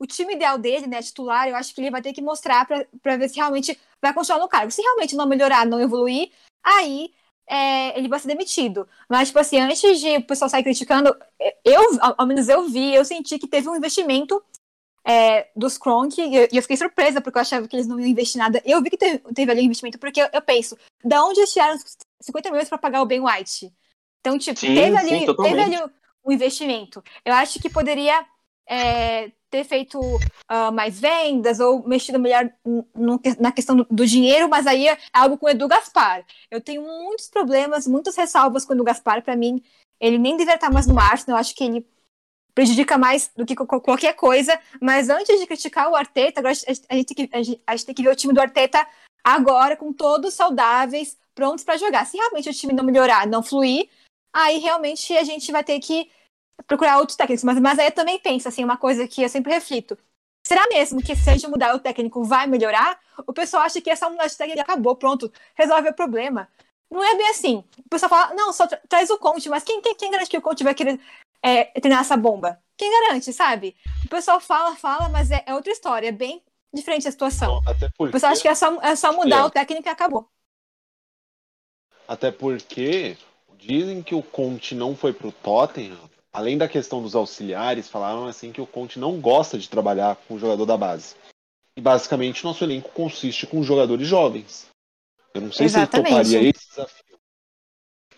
O 0.00 0.06
time 0.06 0.34
ideal 0.34 0.58
dele, 0.58 0.86
né, 0.86 1.00
titular, 1.02 1.48
eu 1.48 1.54
acho 1.56 1.74
que 1.74 1.80
ele 1.80 1.90
vai 1.90 2.02
ter 2.02 2.12
que 2.12 2.20
mostrar 2.22 2.66
pra 2.66 3.16
ver 3.16 3.28
se 3.28 3.36
realmente 3.36 3.78
vai 4.02 4.12
continuar 4.12 4.40
no 4.40 4.48
cargo. 4.48 4.70
Se 4.72 4.82
realmente 4.82 5.14
não 5.14 5.26
melhorar, 5.28 5.64
não 5.66 5.80
evoluir, 5.80 6.30
aí 6.64 7.14
é, 7.48 7.98
ele 7.98 8.08
vai 8.08 8.18
ser 8.18 8.28
demitido. 8.28 8.86
Mas, 9.08 9.28
tipo 9.28 9.38
assim, 9.38 9.58
antes 9.58 10.00
de 10.00 10.16
o 10.16 10.22
pessoal 10.24 10.48
sair 10.48 10.62
criticando, 10.62 11.16
eu, 11.64 11.82
ao, 12.00 12.26
menos 12.26 12.48
eu 12.48 12.68
vi, 12.68 12.94
eu 12.94 13.04
senti 13.04 13.38
que 13.38 13.48
teve 13.48 13.68
um 13.68 13.76
investimento 13.76 14.42
é, 15.04 15.48
dos 15.56 15.78
Kronk, 15.78 16.20
e 16.20 16.36
eu, 16.36 16.48
eu 16.52 16.62
fiquei 16.62 16.76
surpresa, 16.76 17.20
porque 17.20 17.38
eu 17.38 17.42
achava 17.42 17.66
que 17.66 17.74
eles 17.74 17.86
não 17.86 17.98
iam 17.98 18.08
investir 18.08 18.38
nada. 18.38 18.62
Eu 18.64 18.82
vi 18.82 18.90
que 18.90 18.98
teve, 18.98 19.18
teve 19.34 19.50
ali 19.50 19.62
um 19.62 19.64
investimento, 19.64 19.98
porque 19.98 20.20
eu, 20.20 20.28
eu 20.32 20.42
penso, 20.42 20.76
da 21.02 21.24
onde 21.24 21.40
eles 21.40 21.52
tiraram 21.52 21.76
os 21.76 21.96
50 22.20 22.50
milhões 22.50 22.68
pra 22.68 22.76
pagar 22.76 23.00
o 23.00 23.06
Ben 23.06 23.20
White? 23.20 23.72
Então, 24.20 24.38
tipo, 24.38 24.60
Sim, 24.60 24.74
teve, 24.74 24.90
sim, 24.90 24.96
ali, 24.96 25.10
teve 25.10 25.26
totalmente. 25.26 25.60
ali 25.60 25.92
um 26.24 26.32
investimento. 26.32 27.02
Eu 27.24 27.32
acho 27.32 27.58
que 27.58 27.70
poderia 27.70 28.26
é, 28.68 29.32
ter 29.50 29.64
feito 29.64 30.00
ah, 30.48 30.70
mais 30.70 31.00
vendas 31.00 31.60
ou 31.60 31.86
mexido 31.86 32.18
melhor 32.18 32.50
na 33.38 33.52
questão 33.52 33.76
do, 33.76 33.86
do 33.90 34.06
dinheiro, 34.06 34.48
mas 34.48 34.66
aí 34.66 34.88
é 34.88 34.98
algo 35.12 35.38
com 35.38 35.46
o 35.46 35.48
Edu 35.48 35.66
Gaspar. 35.68 36.24
Eu 36.50 36.60
tenho 36.60 36.82
muitos 36.82 37.28
problemas, 37.28 37.86
muitas 37.86 38.16
ressalvas 38.16 38.64
com 38.64 38.72
o 38.72 38.76
Edu 38.76 38.84
Gaspar. 38.84 39.22
Para 39.22 39.36
mim, 39.36 39.62
ele 40.00 40.18
nem 40.18 40.36
deveria 40.36 40.56
estar 40.56 40.70
mais 40.70 40.86
no 40.86 40.98
Arsenal. 40.98 41.36
Eu 41.36 41.40
acho 41.40 41.54
que 41.54 41.64
ele 41.64 41.86
prejudica 42.54 42.98
mais 42.98 43.30
do 43.36 43.46
que 43.46 43.54
qualquer 43.54 44.14
coisa. 44.14 44.58
Mas 44.80 45.08
antes 45.08 45.38
de 45.38 45.46
criticar 45.46 45.90
o 45.90 45.96
Arteta, 45.96 46.40
agora 46.40 46.54
a 46.88 46.94
gente 46.94 47.14
tem 47.14 47.26
que, 47.26 47.36
a 47.36 47.42
gente- 47.42 47.62
a 47.66 47.76
gente 47.76 47.86
tem 47.86 47.94
que 47.94 48.02
ver 48.02 48.10
o 48.10 48.16
time 48.16 48.34
do 48.34 48.40
Arteta 48.40 48.86
agora 49.24 49.76
com 49.76 49.92
todos 49.92 50.34
saudáveis, 50.34 51.16
prontos 51.34 51.64
para 51.64 51.76
jogar. 51.76 52.04
Se 52.06 52.16
realmente 52.16 52.48
o 52.48 52.54
time 52.54 52.72
não 52.72 52.84
melhorar, 52.84 53.26
não 53.26 53.42
fluir, 53.42 53.88
aí 54.34 54.58
realmente 54.58 55.16
a 55.16 55.24
gente 55.24 55.50
vai 55.52 55.62
ter 55.64 55.78
que 55.80 56.10
procurar 56.66 56.98
outros 56.98 57.16
técnicos. 57.16 57.44
Mas, 57.44 57.58
mas 57.60 57.78
aí 57.78 57.86
eu 57.86 57.92
também 57.92 58.18
penso, 58.18 58.48
assim, 58.48 58.64
uma 58.64 58.76
coisa 58.76 59.06
que 59.08 59.22
eu 59.22 59.28
sempre 59.28 59.52
reflito. 59.52 59.96
Será 60.46 60.66
mesmo 60.70 61.02
que 61.02 61.14
se 61.14 61.28
a 61.28 61.34
gente 61.34 61.46
mudar 61.48 61.74
o 61.74 61.78
técnico 61.80 62.24
vai 62.24 62.46
melhorar? 62.46 62.98
O 63.26 63.32
pessoal 63.32 63.62
acha 63.64 63.80
que 63.80 63.90
essa 63.90 64.08
mudança 64.08 64.30
de 64.30 64.36
técnico 64.38 64.62
acabou, 64.62 64.96
pronto, 64.96 65.30
resolve 65.54 65.88
o 65.90 65.94
problema. 65.94 66.48
Não 66.90 67.04
é 67.04 67.16
bem 67.16 67.28
assim. 67.30 67.64
O 67.84 67.88
pessoal 67.90 68.08
fala, 68.08 68.34
não, 68.34 68.52
só 68.52 68.66
tra- 68.66 68.80
traz 68.88 69.10
o 69.10 69.18
Conte, 69.18 69.48
mas 69.48 69.62
quem, 69.62 69.80
quem, 69.82 69.94
quem 69.94 70.10
garante 70.10 70.30
que 70.30 70.38
o 70.38 70.42
Conte 70.42 70.64
vai 70.64 70.74
querer 70.74 70.98
é, 71.42 71.64
treinar 71.80 72.00
essa 72.00 72.16
bomba? 72.16 72.58
Quem 72.76 72.90
garante, 72.90 73.32
sabe? 73.32 73.76
O 74.06 74.08
pessoal 74.08 74.40
fala, 74.40 74.74
fala, 74.76 75.08
mas 75.08 75.30
é, 75.30 75.42
é 75.46 75.54
outra 75.54 75.72
história, 75.72 76.08
é 76.08 76.12
bem 76.12 76.42
diferente 76.72 77.06
a 77.06 77.10
situação. 77.10 77.60
Até 77.66 77.88
O 77.88 77.92
porque, 77.96 78.12
pessoal 78.12 78.32
acha 78.32 78.40
que 78.42 78.48
é 78.48 78.54
só, 78.54 78.80
é 78.80 78.96
só 78.96 79.12
mudar 79.12 79.40
É. 79.40 79.44
o 79.44 79.50
técnico 79.50 79.86
e 79.88 79.90
acabou. 79.90 80.30
até 82.08 82.30
porque 82.32 83.16
dizem 83.56 84.02
que 84.02 84.14
o 84.14 84.22
Conte 84.22 84.74
não 84.74 84.96
foi 84.96 85.12
pro 85.12 85.30
Tottenham. 85.30 86.08
Além 86.38 86.56
da 86.56 86.68
questão 86.68 87.02
dos 87.02 87.16
auxiliares, 87.16 87.88
falaram 87.88 88.28
assim 88.28 88.52
que 88.52 88.60
o 88.60 88.66
Conte 88.66 88.96
não 88.96 89.20
gosta 89.20 89.58
de 89.58 89.68
trabalhar 89.68 90.14
com 90.14 90.34
o 90.34 90.38
jogador 90.38 90.66
da 90.66 90.76
base. 90.76 91.16
E 91.76 91.80
basicamente 91.80 92.44
nosso 92.44 92.62
elenco 92.62 92.92
consiste 92.92 93.44
com 93.44 93.60
jogadores 93.60 94.06
jovens. 94.06 94.68
Eu 95.34 95.40
não 95.40 95.50
sei 95.50 95.66
Exatamente. 95.66 96.06
se 96.06 96.36
ele 96.36 96.44
toparia 96.44 96.50
esse 96.50 96.68
desafio. 96.68 97.18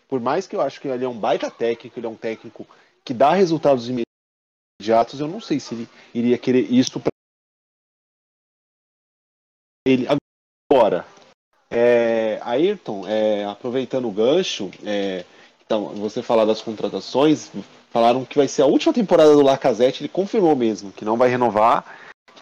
Por 0.07 0.21
mais 0.21 0.47
que 0.47 0.55
eu 0.55 0.61
acho 0.61 0.83
que 0.83 0.89
ele 0.89 1.03
é 1.03 1.09
um 1.09 1.19
baita 1.19 1.51
técnico, 1.51 1.99
ele 1.99 2.07
é 2.07 2.11
um 2.11 2.15
técnico 2.15 2.67
que 3.03 3.15
dá 3.15 3.33
resultados 3.33 3.89
imediatos, 3.89 5.19
eu 5.19 5.27
não 5.27 5.41
sei 5.41 5.59
se 5.59 5.73
ele 5.73 5.89
iria 6.13 6.37
querer 6.37 6.71
isso 6.71 7.01
para 7.01 7.11
ele 9.87 10.07
agora. 10.71 11.07
É, 11.71 12.39
Ayrton, 12.43 13.09
é, 13.09 13.47
aproveitando 13.47 14.07
o 14.07 14.13
gancho, 14.13 14.71
é, 14.85 15.25
então, 15.65 15.87
você 15.95 16.21
falar 16.23 16.45
das 16.45 16.61
contratações, 16.61 17.51
falaram 17.91 18.25
que 18.25 18.39
vai 18.39 18.49
ser 18.49 18.63
a 18.63 18.67
última 18.67 18.93
temporada 18.93 19.35
do 19.35 19.43
Lacazette, 19.43 20.03
ele 20.03 20.09
confirmou 20.09 20.57
mesmo 20.57 20.93
que 20.93 21.05
não 21.05 21.17
vai 21.17 21.29
renovar, 21.29 21.85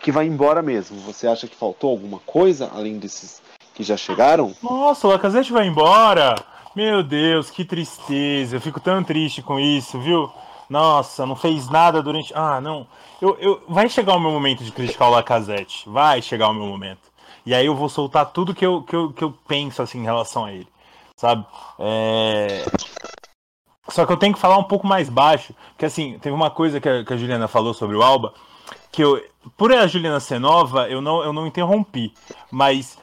que 0.01 0.13
vai 0.13 0.27
embora 0.27 0.63
mesmo. 0.63 1.01
Você 1.01 1.27
acha 1.27 1.47
que 1.49 1.57
faltou 1.57 1.91
alguma 1.91 2.19
coisa 2.21 2.71
além 2.75 2.99
desses 2.99 3.43
que 3.75 3.83
já 3.83 3.97
chegaram? 3.97 4.55
Nossa, 4.63 5.07
o 5.07 5.11
Lacazette 5.11 5.53
vai 5.53 5.67
embora! 5.67 6.37
Meu 6.77 7.03
Deus, 7.03 7.51
que 7.51 7.65
tristeza. 7.65 8.57
Eu 8.57 8.61
fico 8.61 8.79
tão 8.79 9.03
triste 9.03 9.43
com 9.43 9.59
isso, 9.59 9.99
viu? 9.99 10.31
Nossa, 10.71 11.27
não 11.27 11.35
fez 11.35 11.69
nada 11.69 12.03
durante. 12.03 12.33
Ah, 12.37 12.61
não. 12.61 12.87
Eu, 13.21 13.37
eu... 13.41 13.63
Vai 13.69 13.89
chegar 13.89 14.15
o 14.15 14.21
meu 14.21 14.31
momento 14.31 14.63
de 14.63 14.71
criticar 14.71 15.09
o 15.09 15.11
Lacazette. 15.11 15.89
Vai 15.89 16.23
chegar 16.23 16.49
o 16.49 16.55
meu 16.55 16.67
momento. 16.67 17.01
E 17.45 17.55
aí 17.55 17.67
eu 17.67 17.75
vou 17.75 17.89
soltar 17.89 18.27
tudo 18.27 18.55
que 18.55 18.65
eu, 18.65 18.83
que 18.83 18.95
eu, 18.95 19.13
que 19.13 19.25
eu 19.25 19.35
penso 19.49 19.83
assim 19.83 19.99
em 19.99 20.05
relação 20.05 20.45
a 20.45 20.53
ele. 20.53 20.69
Sabe? 21.17 21.45
É... 21.81 22.65
Só 23.89 24.05
que 24.05 24.13
eu 24.13 24.17
tenho 24.17 24.35
que 24.35 24.41
falar 24.41 24.59
um 24.59 24.65
pouco 24.65 24.87
mais 24.87 25.09
baixo. 25.09 25.55
Porque 25.71 25.87
assim, 25.87 26.19
teve 26.19 26.35
uma 26.35 26.51
coisa 26.51 26.81
que 26.81 26.89
a, 26.89 27.05
que 27.05 27.13
a 27.13 27.17
Juliana 27.17 27.49
falou 27.49 27.73
sobre 27.73 27.97
o 27.97 28.03
Alba. 28.03 28.35
Que 28.93 29.03
eu, 29.03 29.23
por 29.57 29.73
a 29.73 29.87
Juliana 29.87 30.21
ser 30.21 30.39
nova, 30.39 30.89
eu 30.89 31.01
não, 31.01 31.23
eu 31.23 31.33
não 31.33 31.47
interrompi. 31.47 32.13
Mas 32.51 32.99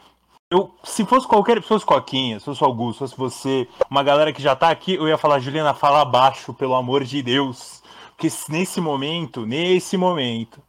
eu, 0.52 0.74
se 0.84 1.04
fosse 1.06 1.28
qualquer, 1.28 1.62
se 1.62 1.68
fosse 1.68 1.86
Coquinha, 1.86 2.40
se 2.40 2.46
fosse 2.46 2.64
Augusto, 2.64 3.08
se 3.08 3.16
fosse 3.16 3.36
você, 3.36 3.68
uma 3.90 4.04
galera 4.04 4.32
que 4.32 4.42
já 4.42 4.56
tá 4.56 4.70
aqui, 4.70 4.94
eu 4.94 5.08
ia 5.08 5.18
falar, 5.18 5.40
Juliana, 5.40 5.74
fala 5.74 6.06
baixo, 6.06 6.54
pelo 6.54 6.76
amor 6.76 7.04
de 7.04 7.22
Deus. 7.24 7.82
Porque 8.16 8.30
nesse 8.50 8.80
momento, 8.80 9.46
nesse 9.46 9.98
momento, 9.98 10.62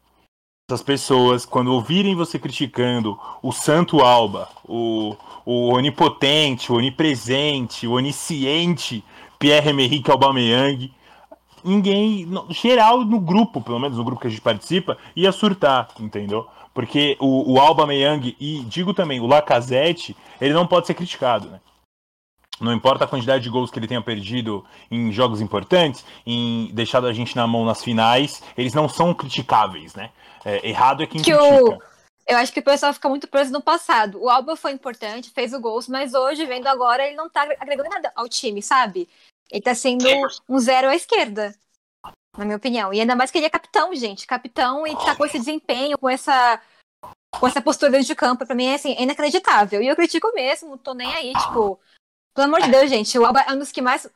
essas 0.69 0.83
pessoas, 0.83 1.47
quando 1.47 1.73
ouvirem 1.73 2.17
você 2.17 2.39
criticando 2.39 3.17
o 3.41 3.53
Santo 3.53 4.01
Alba, 4.01 4.49
o, 4.65 5.15
o 5.45 5.75
onipotente, 5.75 6.73
o 6.73 6.77
onipresente, 6.77 7.87
o 7.87 7.93
onisciente 7.93 9.05
Pierre-Emerick 9.39 10.11
Aubameyang, 10.11 10.93
ninguém, 11.65 12.25
no- 12.27 12.47
geral 12.51 13.05
no 13.05 13.21
grupo, 13.21 13.61
pelo 13.61 13.79
menos 13.79 13.97
no 13.99 14.05
grupo 14.05 14.21
que 14.21 14.27
a 14.29 14.31
gente 14.31 14.41
participa, 14.43 14.97
ia 15.15 15.33
surtar, 15.33 15.89
entendeu? 16.01 16.47
Porque 16.73 17.17
o, 17.19 17.55
o 17.55 17.59
Alba 17.61 17.87
Meyang 17.87 18.37
e 18.39 18.61
digo 18.65 18.93
também, 18.93 19.19
o 19.21 19.27
Lacazette, 19.27 20.15
ele 20.41 20.53
não 20.53 20.67
pode 20.67 20.87
ser 20.87 20.95
criticado, 20.95 21.49
né? 21.49 21.61
Não 22.61 22.73
importa 22.73 23.05
a 23.05 23.09
quantidade 23.09 23.43
de 23.45 23.51
gols 23.51 23.71
que 23.71 23.79
ele 23.79 23.87
tenha 23.87 24.01
perdido 24.01 24.65
em 24.91 25.13
jogos 25.13 25.41
importantes, 25.43 26.05
em 26.27 26.71
deixado 26.73 27.07
a 27.07 27.13
gente 27.13 27.37
na 27.37 27.47
mão 27.47 27.65
nas 27.67 27.83
finais, 27.85 28.43
eles 28.57 28.73
não 28.73 28.89
são 28.89 29.13
criticáveis, 29.13 29.95
né? 29.95 30.11
É, 30.45 30.67
errado 30.69 31.03
é 31.03 31.07
quem 31.07 31.21
Que 31.21 31.33
critica. 31.37 31.75
o- 31.75 31.96
Eu 32.27 32.37
acho 32.39 32.53
que 32.53 32.61
o 32.61 32.65
pessoal 32.65 32.93
fica 32.93 33.09
muito 33.09 33.29
preso 33.29 33.53
no 33.53 33.63
passado. 33.63 34.21
O 34.21 34.29
Alba 34.29 34.57
foi 34.57 34.73
importante, 34.73 35.31
fez 35.31 35.53
o 35.53 35.61
gols, 35.61 35.87
mas 35.87 36.13
hoje, 36.13 36.45
vendo 36.45 36.67
agora, 36.67 37.07
ele 37.07 37.15
não 37.15 37.31
tá 37.31 37.43
agregando 37.43 37.89
nada 37.89 38.13
ao 38.17 38.29
time, 38.29 38.61
sabe? 38.61 39.09
Ele 39.49 39.63
tá 39.63 39.75
sendo 39.75 40.05
um 40.49 40.59
zero 40.59 40.89
à 40.89 40.97
esquerda, 40.97 41.55
na 42.37 42.45
minha 42.45 42.57
opinião. 42.57 42.93
E 42.93 43.01
ainda 43.01 43.15
mais 43.15 43.31
que 43.31 43.39
ele 43.39 43.47
é 43.47 43.51
capitão, 43.51 43.95
gente. 43.95 44.27
Capitão 44.27 44.85
e 44.85 44.97
tá 44.97 45.15
com 45.15 45.25
esse 45.25 45.39
desempenho, 45.39 45.97
com 45.97 46.09
essa 46.09 46.61
com 47.39 47.47
essa 47.47 47.61
postura 47.61 47.93
dentro 47.93 48.07
de 48.07 48.15
campo, 48.15 48.47
pra 48.47 48.55
mim 48.55 48.67
é 48.67 48.75
assim, 48.75 48.97
inacreditável. 48.99 49.83
E 49.83 49.87
eu 49.87 49.95
critico 49.95 50.33
mesmo, 50.33 50.79
tô 50.79 50.95
nem 50.95 51.13
aí, 51.15 51.33
tipo, 51.35 51.79
pelo 52.35 52.47
amor 52.47 52.63
de 52.63 52.71
Deus, 52.71 52.89
gente, 52.89 53.19
o 53.19 53.27
Alba 53.27 53.43
é 53.43 53.53
um 53.53 53.59
dos 53.59 53.71
que 53.71 53.83
mais 53.83 54.09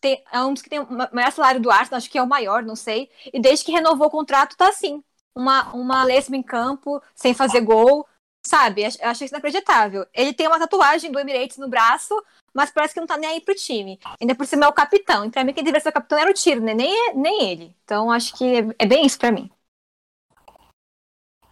tem, 0.00 0.22
é 0.32 0.40
um 0.40 0.52
dos 0.54 0.62
que 0.62 0.70
tem 0.70 0.78
o 0.78 0.90
ma- 0.90 1.10
maior 1.12 1.32
salário 1.32 1.60
do 1.60 1.70
Arsenal, 1.70 1.98
acho 1.98 2.08
que 2.08 2.18
é 2.18 2.22
o 2.22 2.26
maior, 2.26 2.62
não 2.62 2.76
sei. 2.76 3.10
E 3.32 3.40
desde 3.40 3.64
que 3.64 3.72
renovou 3.72 4.06
o 4.06 4.10
contrato, 4.10 4.56
tá 4.56 4.68
assim. 4.68 5.02
Uma, 5.38 5.72
uma 5.72 6.02
lesma 6.02 6.36
em 6.36 6.42
campo, 6.42 7.00
sem 7.14 7.32
fazer 7.32 7.60
gol, 7.60 8.04
sabe? 8.44 8.82
Eu 8.82 9.08
achei 9.08 9.26
isso 9.26 9.34
inacreditável. 9.34 10.04
Ele 10.12 10.32
tem 10.32 10.48
uma 10.48 10.58
tatuagem 10.58 11.12
do 11.12 11.18
Emirates 11.18 11.58
no 11.58 11.68
braço, 11.68 12.12
mas 12.52 12.70
parece 12.70 12.94
que 12.94 13.00
não 13.00 13.06
tá 13.06 13.16
nem 13.16 13.30
aí 13.30 13.40
pro 13.40 13.54
time. 13.54 14.00
Ainda 14.20 14.34
por 14.34 14.46
cima 14.46 14.64
é 14.64 14.68
o 14.68 14.72
capitão. 14.72 15.24
E 15.24 15.30
pra 15.30 15.44
mim, 15.44 15.52
quem 15.52 15.62
deveria 15.62 15.80
ser 15.80 15.90
o 15.90 15.92
capitão 15.92 16.18
era 16.18 16.30
o 16.30 16.34
Tiro, 16.34 16.60
né? 16.60 16.74
Nem, 16.74 17.14
nem 17.14 17.50
ele. 17.50 17.76
Então 17.84 18.10
acho 18.10 18.34
que 18.34 18.44
é, 18.44 18.66
é 18.80 18.86
bem 18.86 19.06
isso 19.06 19.18
pra 19.18 19.30
mim. 19.30 19.48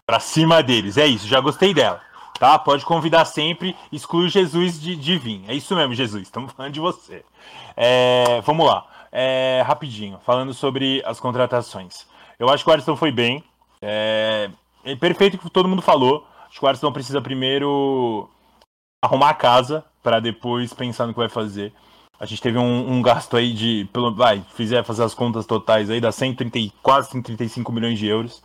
Pra 0.05 0.21
cima 0.21 0.63
deles, 0.63 0.97
é 0.97 1.07
isso, 1.07 1.27
já 1.27 1.41
gostei 1.41 1.75
dela. 1.75 2.01
Tá? 2.39 2.59
Pode 2.59 2.85
convidar 2.85 3.25
sempre, 3.25 3.77
exclui 3.91 4.29
Jesus 4.29 4.81
de, 4.81 4.95
de 4.95 5.19
vir. 5.19 5.45
É 5.49 5.55
isso 5.55 5.75
mesmo, 5.75 5.95
Jesus, 5.95 6.23
estamos 6.27 6.53
falando 6.53 6.73
de 6.73 6.81
você. 6.81 7.25
É, 7.77 8.41
vamos 8.43 8.67
lá, 8.67 8.87
É, 9.11 9.63
rapidinho, 9.67 10.21
falando 10.25 10.55
sobre 10.55 11.03
as 11.05 11.19
contratações. 11.19 12.07
Eu 12.39 12.49
acho 12.49 12.63
que 12.63 12.71
o 12.71 12.73
Ariston 12.73 12.97
foi 12.97 13.11
bem. 13.11 13.43
É, 13.81 14.51
é 14.85 14.97
perfeito 14.97 15.35
o 15.35 15.39
que 15.39 15.51
todo 15.51 15.69
mundo 15.69 15.83
falou. 15.83 16.27
Acho 16.49 16.59
que 16.59 16.65
o 16.65 16.69
Ariston 16.69 16.93
precisa 16.93 17.21
primeiro 17.21 18.29
arrumar 19.05 19.31
a 19.31 19.35
casa 19.35 19.85
para 20.03 20.21
depois 20.21 20.73
pensar 20.73 21.07
no 21.07 21.13
que 21.13 21.19
vai 21.19 21.29
fazer. 21.29 21.73
A 22.19 22.25
gente 22.25 22.41
teve 22.41 22.57
um, 22.59 22.93
um 22.93 23.03
gasto 23.03 23.37
aí 23.37 23.53
de, 23.53 23.89
pelo, 23.93 24.15
vai, 24.15 24.43
fizer 24.55 24.83
fazer 24.85 25.03
as 25.05 25.13
contas 25.15 25.45
totais 25.45 25.91
aí, 25.91 26.01
dá 26.01 26.11
130, 26.11 26.59
e- 26.59 26.73
quase 26.83 27.11
135 27.11 27.71
milhões 27.73 27.99
de 27.99 28.07
euros. 28.07 28.43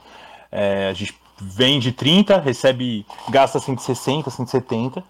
É, 0.52 0.90
a 0.90 0.94
gente 0.94 1.16
vende 1.40 1.92
30, 1.94 2.38
recebe, 2.40 3.06
gasta 3.30 3.60
160, 3.60 4.30
170. 4.30 5.04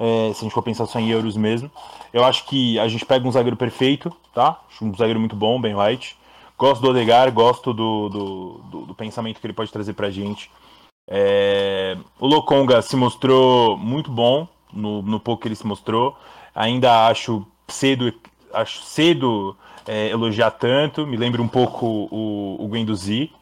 é, 0.00 0.32
se 0.32 0.40
a 0.40 0.42
gente 0.44 0.52
for 0.52 0.62
pensar 0.62 0.86
só 0.86 0.98
em 0.98 1.08
euros 1.10 1.36
mesmo. 1.36 1.70
Eu 2.12 2.24
acho 2.24 2.44
que 2.46 2.78
a 2.78 2.88
gente 2.88 3.04
pega 3.06 3.26
um 3.26 3.32
zagueiro 3.32 3.56
perfeito, 3.56 4.12
tá? 4.34 4.60
Um 4.82 4.94
zagueiro 4.94 5.20
muito 5.20 5.36
bom, 5.36 5.60
bem 5.60 5.74
light. 5.74 6.16
Gosto 6.58 6.82
do 6.82 6.90
Odegar, 6.90 7.32
gosto 7.32 7.72
do, 7.72 8.08
do, 8.08 8.60
do, 8.70 8.86
do 8.86 8.94
pensamento 8.94 9.40
que 9.40 9.46
ele 9.46 9.54
pode 9.54 9.70
trazer 9.70 9.92
pra 9.92 10.10
gente. 10.10 10.50
É, 11.08 11.96
o 12.18 12.26
Lokonga 12.26 12.82
se 12.82 12.96
mostrou 12.96 13.78
muito 13.78 14.10
bom 14.10 14.48
no, 14.72 15.00
no 15.00 15.20
pouco 15.20 15.42
que 15.42 15.48
ele 15.48 15.54
se 15.54 15.66
mostrou. 15.66 16.16
Ainda 16.52 17.06
acho 17.06 17.46
cedo, 17.68 18.12
acho 18.52 18.82
cedo 18.82 19.56
é, 19.86 20.08
elogiar 20.08 20.50
tanto. 20.50 21.06
Me 21.06 21.16
lembra 21.16 21.40
um 21.40 21.48
pouco 21.48 21.86
o, 22.10 22.56
o 22.58 22.68
Guendouzi, 22.68 23.32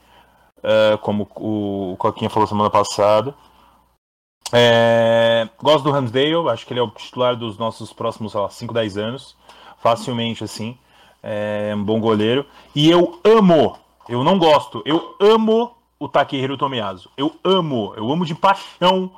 uh, 0.59 0.99
como 0.99 1.29
o, 1.37 1.93
o 1.93 1.97
Coquinha 1.97 2.29
falou 2.29 2.47
semana 2.47 2.71
passada. 2.71 3.35
É, 4.53 5.49
gosto 5.61 5.85
do 5.85 5.91
Ramsdale, 5.91 6.49
acho 6.51 6.65
que 6.67 6.73
ele 6.73 6.81
é 6.81 6.83
o 6.83 6.91
titular 6.91 7.35
dos 7.35 7.59
nossos 7.59 7.93
próximos, 7.93 8.33
sei 8.33 8.41
lá, 8.41 8.51
5, 8.51 8.75
10 8.75 8.99
anos. 8.99 9.37
Facilmente, 9.79 10.45
assim. 10.45 10.79
É 11.23 11.73
um 11.75 11.83
bom 11.83 12.01
goleiro. 12.01 12.47
E 12.75 12.91
eu 12.91 13.21
amo, 13.25 13.77
eu 14.09 14.23
não 14.23 14.39
gosto, 14.39 14.83
eu 14.85 15.17
amo 15.21 15.77
o 15.99 16.09
Takehiro 16.09 16.57
Tomiyasu. 16.57 17.11
Eu 17.17 17.35
amo, 17.45 17.93
eu 17.97 18.11
amo 18.13 18.25
de 18.25 18.35
paixão 18.35 19.11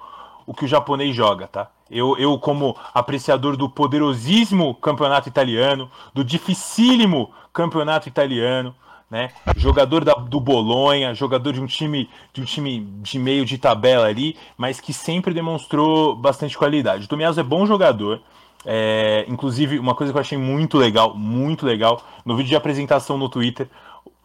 o 0.46 0.54
que 0.54 0.64
o 0.64 0.68
japonês 0.68 1.14
joga, 1.14 1.46
tá? 1.46 1.70
Eu, 1.90 2.16
eu, 2.18 2.38
como 2.38 2.76
apreciador 2.94 3.56
do 3.56 3.68
poderosíssimo 3.68 4.74
campeonato 4.74 5.28
italiano, 5.28 5.90
do 6.14 6.24
dificílimo 6.24 7.30
campeonato 7.52 8.08
italiano, 8.08 8.74
né? 9.10 9.30
Jogador 9.56 10.04
da, 10.04 10.14
do 10.14 10.38
Bolonha, 10.38 11.14
jogador 11.14 11.52
de 11.52 11.60
um 11.60 11.66
time 11.66 12.08
de 12.32 12.42
um 12.42 12.44
time 12.44 12.80
de 13.02 13.18
meio 13.18 13.44
de 13.44 13.58
tabela 13.58 14.06
ali, 14.06 14.36
mas 14.56 14.80
que 14.80 14.92
sempre 14.92 15.32
demonstrou 15.32 16.14
bastante 16.14 16.56
qualidade. 16.56 17.04
O 17.04 17.08
Tomiyasu 17.08 17.40
é 17.40 17.42
bom 17.42 17.66
jogador. 17.66 18.20
É, 18.64 19.24
inclusive, 19.28 19.78
uma 19.78 19.94
coisa 19.94 20.12
que 20.12 20.16
eu 20.16 20.20
achei 20.20 20.38
muito 20.38 20.76
legal, 20.76 21.14
muito 21.14 21.64
legal, 21.64 22.02
no 22.24 22.36
vídeo 22.36 22.50
de 22.50 22.56
apresentação 22.56 23.16
no 23.16 23.28
Twitter, 23.28 23.68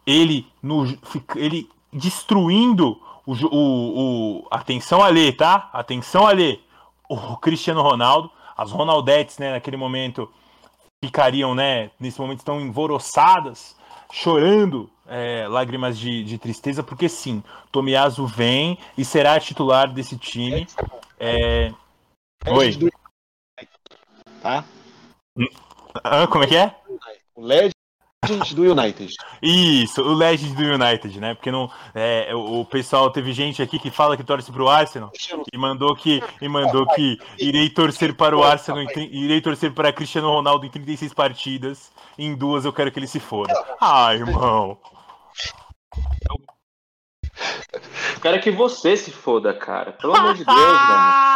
ele, 0.06 0.46
no, 0.62 0.84
ele 1.36 1.68
destruindo 1.92 3.00
o, 3.24 3.32
o, 3.32 4.40
o 4.40 4.48
atenção 4.50 5.02
ali, 5.02 5.32
tá? 5.32 5.70
Atenção 5.72 6.26
ali, 6.26 6.60
o 7.08 7.36
Cristiano 7.36 7.82
Ronaldo, 7.82 8.30
as 8.56 8.70
Ronaldetes, 8.70 9.38
né, 9.38 9.52
naquele 9.52 9.76
momento 9.76 10.30
ficariam, 11.04 11.54
né, 11.54 11.90
nesse 12.00 12.20
momento 12.20 12.38
estão 12.38 12.60
envoroçadas, 12.60 13.76
chorando 14.12 14.88
é, 15.06 15.46
lágrimas 15.48 15.98
de, 15.98 16.24
de, 16.24 16.38
tristeza, 16.38 16.82
porque 16.82 17.08
sim, 17.08 17.42
Tomiyasu 17.70 18.26
vem 18.26 18.78
e 18.96 19.04
será 19.04 19.38
titular 19.38 19.92
desse 19.92 20.16
time. 20.16 20.66
É... 21.18 21.72
Oi. 22.46 22.78
Tá? 24.44 24.62
Ah, 26.04 26.26
como 26.26 26.44
é 26.44 26.46
que 26.46 26.54
é? 26.54 26.76
O 27.34 27.40
Legend 27.40 27.74
do 28.54 28.62
United. 28.72 29.10
Isso, 29.40 30.02
o 30.02 30.12
Legend 30.12 30.54
do 30.54 30.62
United, 30.62 31.18
né? 31.18 31.32
Porque 31.32 31.50
não, 31.50 31.70
é, 31.94 32.28
o 32.34 32.62
pessoal 32.66 33.10
teve 33.10 33.32
gente 33.32 33.62
aqui 33.62 33.78
que 33.78 33.90
fala 33.90 34.18
que 34.18 34.22
torce 34.22 34.52
pro 34.52 34.68
Arsenal 34.68 35.10
e 35.50 35.56
mandou 35.56 35.96
que 35.96 36.22
e 36.42 36.46
mandou 36.46 36.86
que 36.88 37.16
irei 37.38 37.70
torcer 37.70 38.14
para 38.14 38.36
o 38.36 38.44
Arsenal, 38.44 38.84
irei 39.10 39.40
torcer 39.40 39.72
para 39.72 39.94
Cristiano 39.94 40.30
Ronaldo 40.30 40.66
em 40.66 40.70
36 40.70 41.14
partidas, 41.14 41.90
em 42.18 42.34
duas 42.34 42.66
eu 42.66 42.72
quero 42.74 42.92
que 42.92 42.98
ele 42.98 43.06
se 43.06 43.20
foda. 43.20 43.54
Ai, 43.80 44.16
irmão. 44.16 44.76
Quero 48.22 48.40
que 48.40 48.50
você 48.50 48.96
se 48.96 49.10
foda, 49.10 49.52
cara. 49.52 49.92
Pelo 49.92 50.14
amor 50.14 50.34
de 50.34 50.44
Deus, 50.44 50.56
mano. 50.56 51.34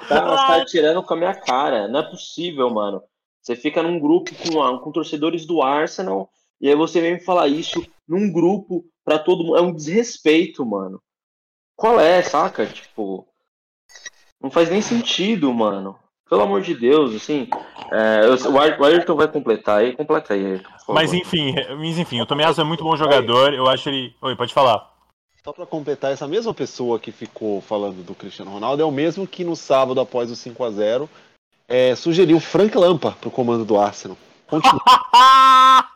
Tá, 0.08 0.46
tá 0.46 0.64
tirando 0.64 1.02
com 1.02 1.14
a 1.14 1.16
minha 1.16 1.34
cara. 1.34 1.86
Não 1.86 2.00
é 2.00 2.02
possível, 2.02 2.70
mano. 2.70 3.02
Você 3.42 3.54
fica 3.54 3.82
num 3.82 3.98
grupo 4.00 4.30
com, 4.34 4.78
com 4.78 4.92
torcedores 4.92 5.44
do 5.44 5.62
Arsenal 5.62 6.30
e 6.60 6.68
aí 6.68 6.74
você 6.74 7.00
vem 7.00 7.14
me 7.14 7.20
falar 7.20 7.48
isso 7.48 7.84
num 8.08 8.30
grupo 8.32 8.84
para 9.04 9.18
todo 9.18 9.44
mundo. 9.44 9.56
É 9.56 9.62
um 9.62 9.74
desrespeito, 9.74 10.64
mano. 10.64 11.00
Qual 11.76 11.98
é, 11.98 12.22
saca? 12.22 12.66
Tipo, 12.66 13.26
não 14.40 14.50
faz 14.50 14.70
nem 14.70 14.82
sentido, 14.82 15.52
mano. 15.52 15.98
Pelo 16.28 16.42
amor 16.42 16.60
de 16.60 16.74
Deus, 16.74 17.14
assim. 17.14 17.48
É, 17.90 18.20
eu, 18.24 18.52
o 18.52 18.84
Ayrton 18.84 19.16
vai 19.16 19.26
completar 19.26 19.80
aí, 19.80 19.96
completa 19.96 20.34
aí, 20.34 20.46
Ayrton, 20.46 20.70
Mas 20.88 21.12
enfim, 21.12 21.54
mas 21.76 21.98
enfim, 21.98 22.20
o 22.20 22.26
Tomiaso 22.26 22.60
é 22.60 22.64
muito 22.64 22.84
bom 22.84 22.96
jogador. 22.96 23.52
Eu 23.52 23.66
acho 23.66 23.88
ele. 23.88 24.14
Oi, 24.20 24.36
pode 24.36 24.54
falar. 24.54 24.89
Só 25.42 25.52
para 25.54 25.64
completar, 25.64 26.12
essa 26.12 26.28
mesma 26.28 26.52
pessoa 26.52 26.98
que 26.98 27.10
ficou 27.10 27.62
falando 27.62 28.04
do 28.04 28.14
Cristiano 28.14 28.50
Ronaldo 28.50 28.82
é 28.82 28.84
o 28.84 28.90
mesmo 28.90 29.26
que 29.26 29.42
no 29.42 29.56
sábado, 29.56 29.98
após 29.98 30.30
o 30.30 30.36
5 30.36 30.62
a 30.64 30.70
0 30.70 31.08
é, 31.66 31.94
sugeriu 31.94 32.38
Frank 32.38 32.76
Lampa 32.76 33.12
para 33.12 33.28
o 33.28 33.32
comando 33.32 33.64
do 33.64 33.78
Arsenal. 33.78 34.18
Continua. 34.46 34.82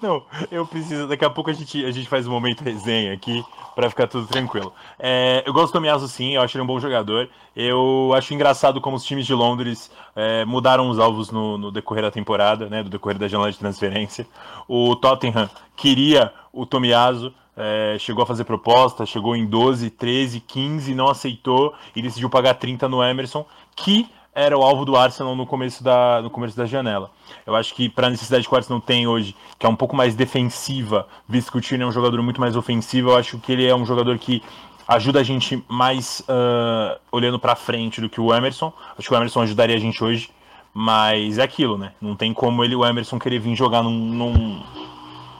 Não, 0.00 0.24
eu 0.50 0.66
preciso. 0.66 1.06
Daqui 1.06 1.24
a 1.24 1.30
pouco 1.30 1.50
a 1.50 1.52
gente, 1.52 1.84
a 1.84 1.90
gente 1.90 2.08
faz 2.08 2.26
um 2.26 2.30
momento 2.30 2.64
resenha 2.64 3.12
aqui 3.12 3.44
para 3.74 3.90
ficar 3.90 4.06
tudo 4.06 4.26
tranquilo. 4.26 4.72
É, 4.98 5.42
eu 5.46 5.52
gosto 5.52 5.68
do 5.68 5.72
Tomiaso 5.74 6.08
sim, 6.08 6.34
eu 6.34 6.42
acho 6.42 6.56
ele 6.56 6.62
um 6.62 6.66
bom 6.66 6.80
jogador. 6.80 7.28
Eu 7.54 8.12
acho 8.16 8.32
engraçado 8.32 8.80
como 8.80 8.96
os 8.96 9.04
times 9.04 9.26
de 9.26 9.34
Londres 9.34 9.90
é, 10.16 10.44
mudaram 10.44 10.88
os 10.88 10.98
alvos 10.98 11.30
no, 11.30 11.58
no, 11.58 11.70
decorrer 11.70 12.02
da 12.02 12.10
temporada, 12.10 12.68
né, 12.68 12.82
do 12.82 12.88
decorrer 12.88 13.18
da 13.18 13.28
janela 13.28 13.52
de 13.52 13.58
transferência. 13.58 14.26
O 14.66 14.96
Tottenham 14.96 15.50
queria 15.76 16.32
o 16.52 16.64
Tomiaso, 16.64 17.34
é, 17.56 17.96
chegou 17.98 18.22
a 18.22 18.26
fazer 18.26 18.44
proposta, 18.44 19.06
chegou 19.06 19.36
em 19.36 19.46
12, 19.46 19.90
13, 19.90 20.40
15, 20.40 20.94
não 20.94 21.08
aceitou 21.08 21.74
e 21.94 22.02
decidiu 22.02 22.28
pagar 22.28 22.54
30 22.54 22.88
no 22.88 23.02
Emerson, 23.02 23.46
que 23.76 24.08
era 24.34 24.58
o 24.58 24.62
alvo 24.62 24.84
do 24.84 24.96
Arsenal 24.96 25.36
no 25.36 25.46
começo 25.46 25.84
da, 25.84 26.20
no 26.20 26.28
começo 26.28 26.56
da 26.56 26.66
janela. 26.66 27.10
Eu 27.46 27.54
acho 27.54 27.72
que 27.74 27.88
para 27.88 28.08
a 28.08 28.10
necessidade 28.10 28.48
que 28.48 28.52
o 28.52 28.56
Arsenal 28.56 28.80
tem 28.80 29.06
hoje, 29.06 29.36
que 29.58 29.64
é 29.64 29.68
um 29.68 29.76
pouco 29.76 29.94
mais 29.94 30.16
defensiva, 30.16 31.06
visto 31.28 31.52
que 31.52 31.58
o 31.58 31.60
Tierney 31.60 31.84
é 31.84 31.88
um 31.88 31.92
jogador 31.92 32.20
muito 32.20 32.40
mais 32.40 32.56
ofensivo, 32.56 33.10
eu 33.10 33.16
acho 33.16 33.38
que 33.38 33.52
ele 33.52 33.64
é 33.64 33.74
um 33.74 33.86
jogador 33.86 34.18
que 34.18 34.42
ajuda 34.88 35.20
a 35.20 35.22
gente 35.22 35.62
mais 35.68 36.20
uh, 36.20 36.98
olhando 37.12 37.38
para 37.38 37.54
frente 37.54 38.00
do 38.00 38.08
que 38.08 38.20
o 38.20 38.34
Emerson. 38.34 38.72
Acho 38.98 39.08
que 39.08 39.14
o 39.14 39.16
Emerson 39.16 39.42
ajudaria 39.42 39.76
a 39.76 39.80
gente 39.80 40.02
hoje, 40.02 40.30
mas 40.72 41.38
é 41.38 41.42
aquilo, 41.42 41.78
né? 41.78 41.92
Não 42.00 42.16
tem 42.16 42.34
como 42.34 42.64
ele, 42.64 42.74
o 42.74 42.84
Emerson, 42.84 43.18
querer 43.18 43.38
vir 43.38 43.54
jogar 43.54 43.82
num, 43.82 43.92
num, 43.92 44.62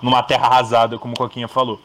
numa 0.00 0.22
terra 0.22 0.46
arrasada, 0.46 0.98
como 0.98 1.14
o 1.14 1.16
Coquinha 1.16 1.48
falou. 1.48 1.80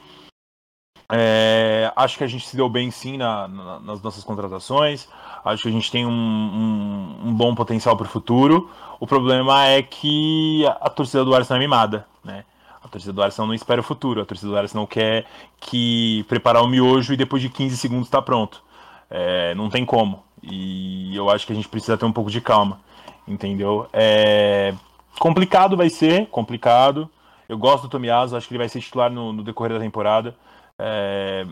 É, 1.11 1.91
acho 1.95 2.19
que 2.19 2.23
a 2.23 2.27
gente 2.27 2.47
se 2.47 2.55
deu 2.55 2.69
bem 2.69 2.91
sim 2.91 3.17
na, 3.17 3.47
na, 3.47 3.79
nas 3.79 4.01
nossas 4.01 4.23
contratações. 4.23 5.07
Acho 5.43 5.63
que 5.63 5.69
a 5.69 5.71
gente 5.71 5.91
tem 5.91 6.05
um, 6.05 6.11
um, 6.11 7.29
um 7.29 7.33
bom 7.33 7.55
potencial 7.55 7.97
para 7.97 8.05
o 8.05 8.09
futuro. 8.09 8.69
O 8.99 9.07
problema 9.07 9.65
é 9.65 9.81
que 9.81 10.65
a, 10.67 10.71
a, 10.81 10.89
torcida 10.89 11.25
do 11.25 11.33
Arsenal 11.33 11.57
é 11.57 11.59
mimada, 11.61 12.05
né? 12.23 12.45
A 12.83 12.87
torcida 12.87 13.11
do 13.11 13.21
Arsenal 13.23 13.47
não 13.47 13.53
espera 13.53 13.81
o 13.81 13.83
futuro. 13.83 14.21
A 14.21 14.25
torcida 14.25 14.51
do 14.51 14.57
Arsenal 14.57 14.85
quer 14.85 15.25
que 15.59 16.23
preparar 16.27 16.63
o 16.63 16.67
miojo 16.67 17.13
e 17.13 17.17
depois 17.17 17.41
de 17.41 17.49
15 17.49 17.75
segundos 17.77 18.07
está 18.07 18.21
pronto. 18.21 18.63
É, 19.09 19.55
não 19.55 19.69
tem 19.69 19.83
como. 19.83 20.23
E 20.43 21.15
eu 21.15 21.29
acho 21.29 21.45
que 21.45 21.53
a 21.53 21.55
gente 21.55 21.67
precisa 21.67 21.97
ter 21.97 22.05
um 22.05 22.11
pouco 22.11 22.29
de 22.29 22.39
calma, 22.39 22.79
entendeu? 23.27 23.87
É, 23.91 24.73
complicado 25.19 25.75
vai 25.75 25.89
ser, 25.89 26.27
complicado. 26.27 27.09
Eu 27.47 27.57
gosto 27.57 27.83
do 27.83 27.89
Tomiaso, 27.89 28.37
acho 28.37 28.47
que 28.47 28.53
ele 28.53 28.59
vai 28.59 28.69
ser 28.69 28.79
titular 28.79 29.11
no, 29.11 29.33
no 29.33 29.43
decorrer 29.43 29.73
da 29.73 29.79
temporada. 29.79 30.35
É, 30.79 31.45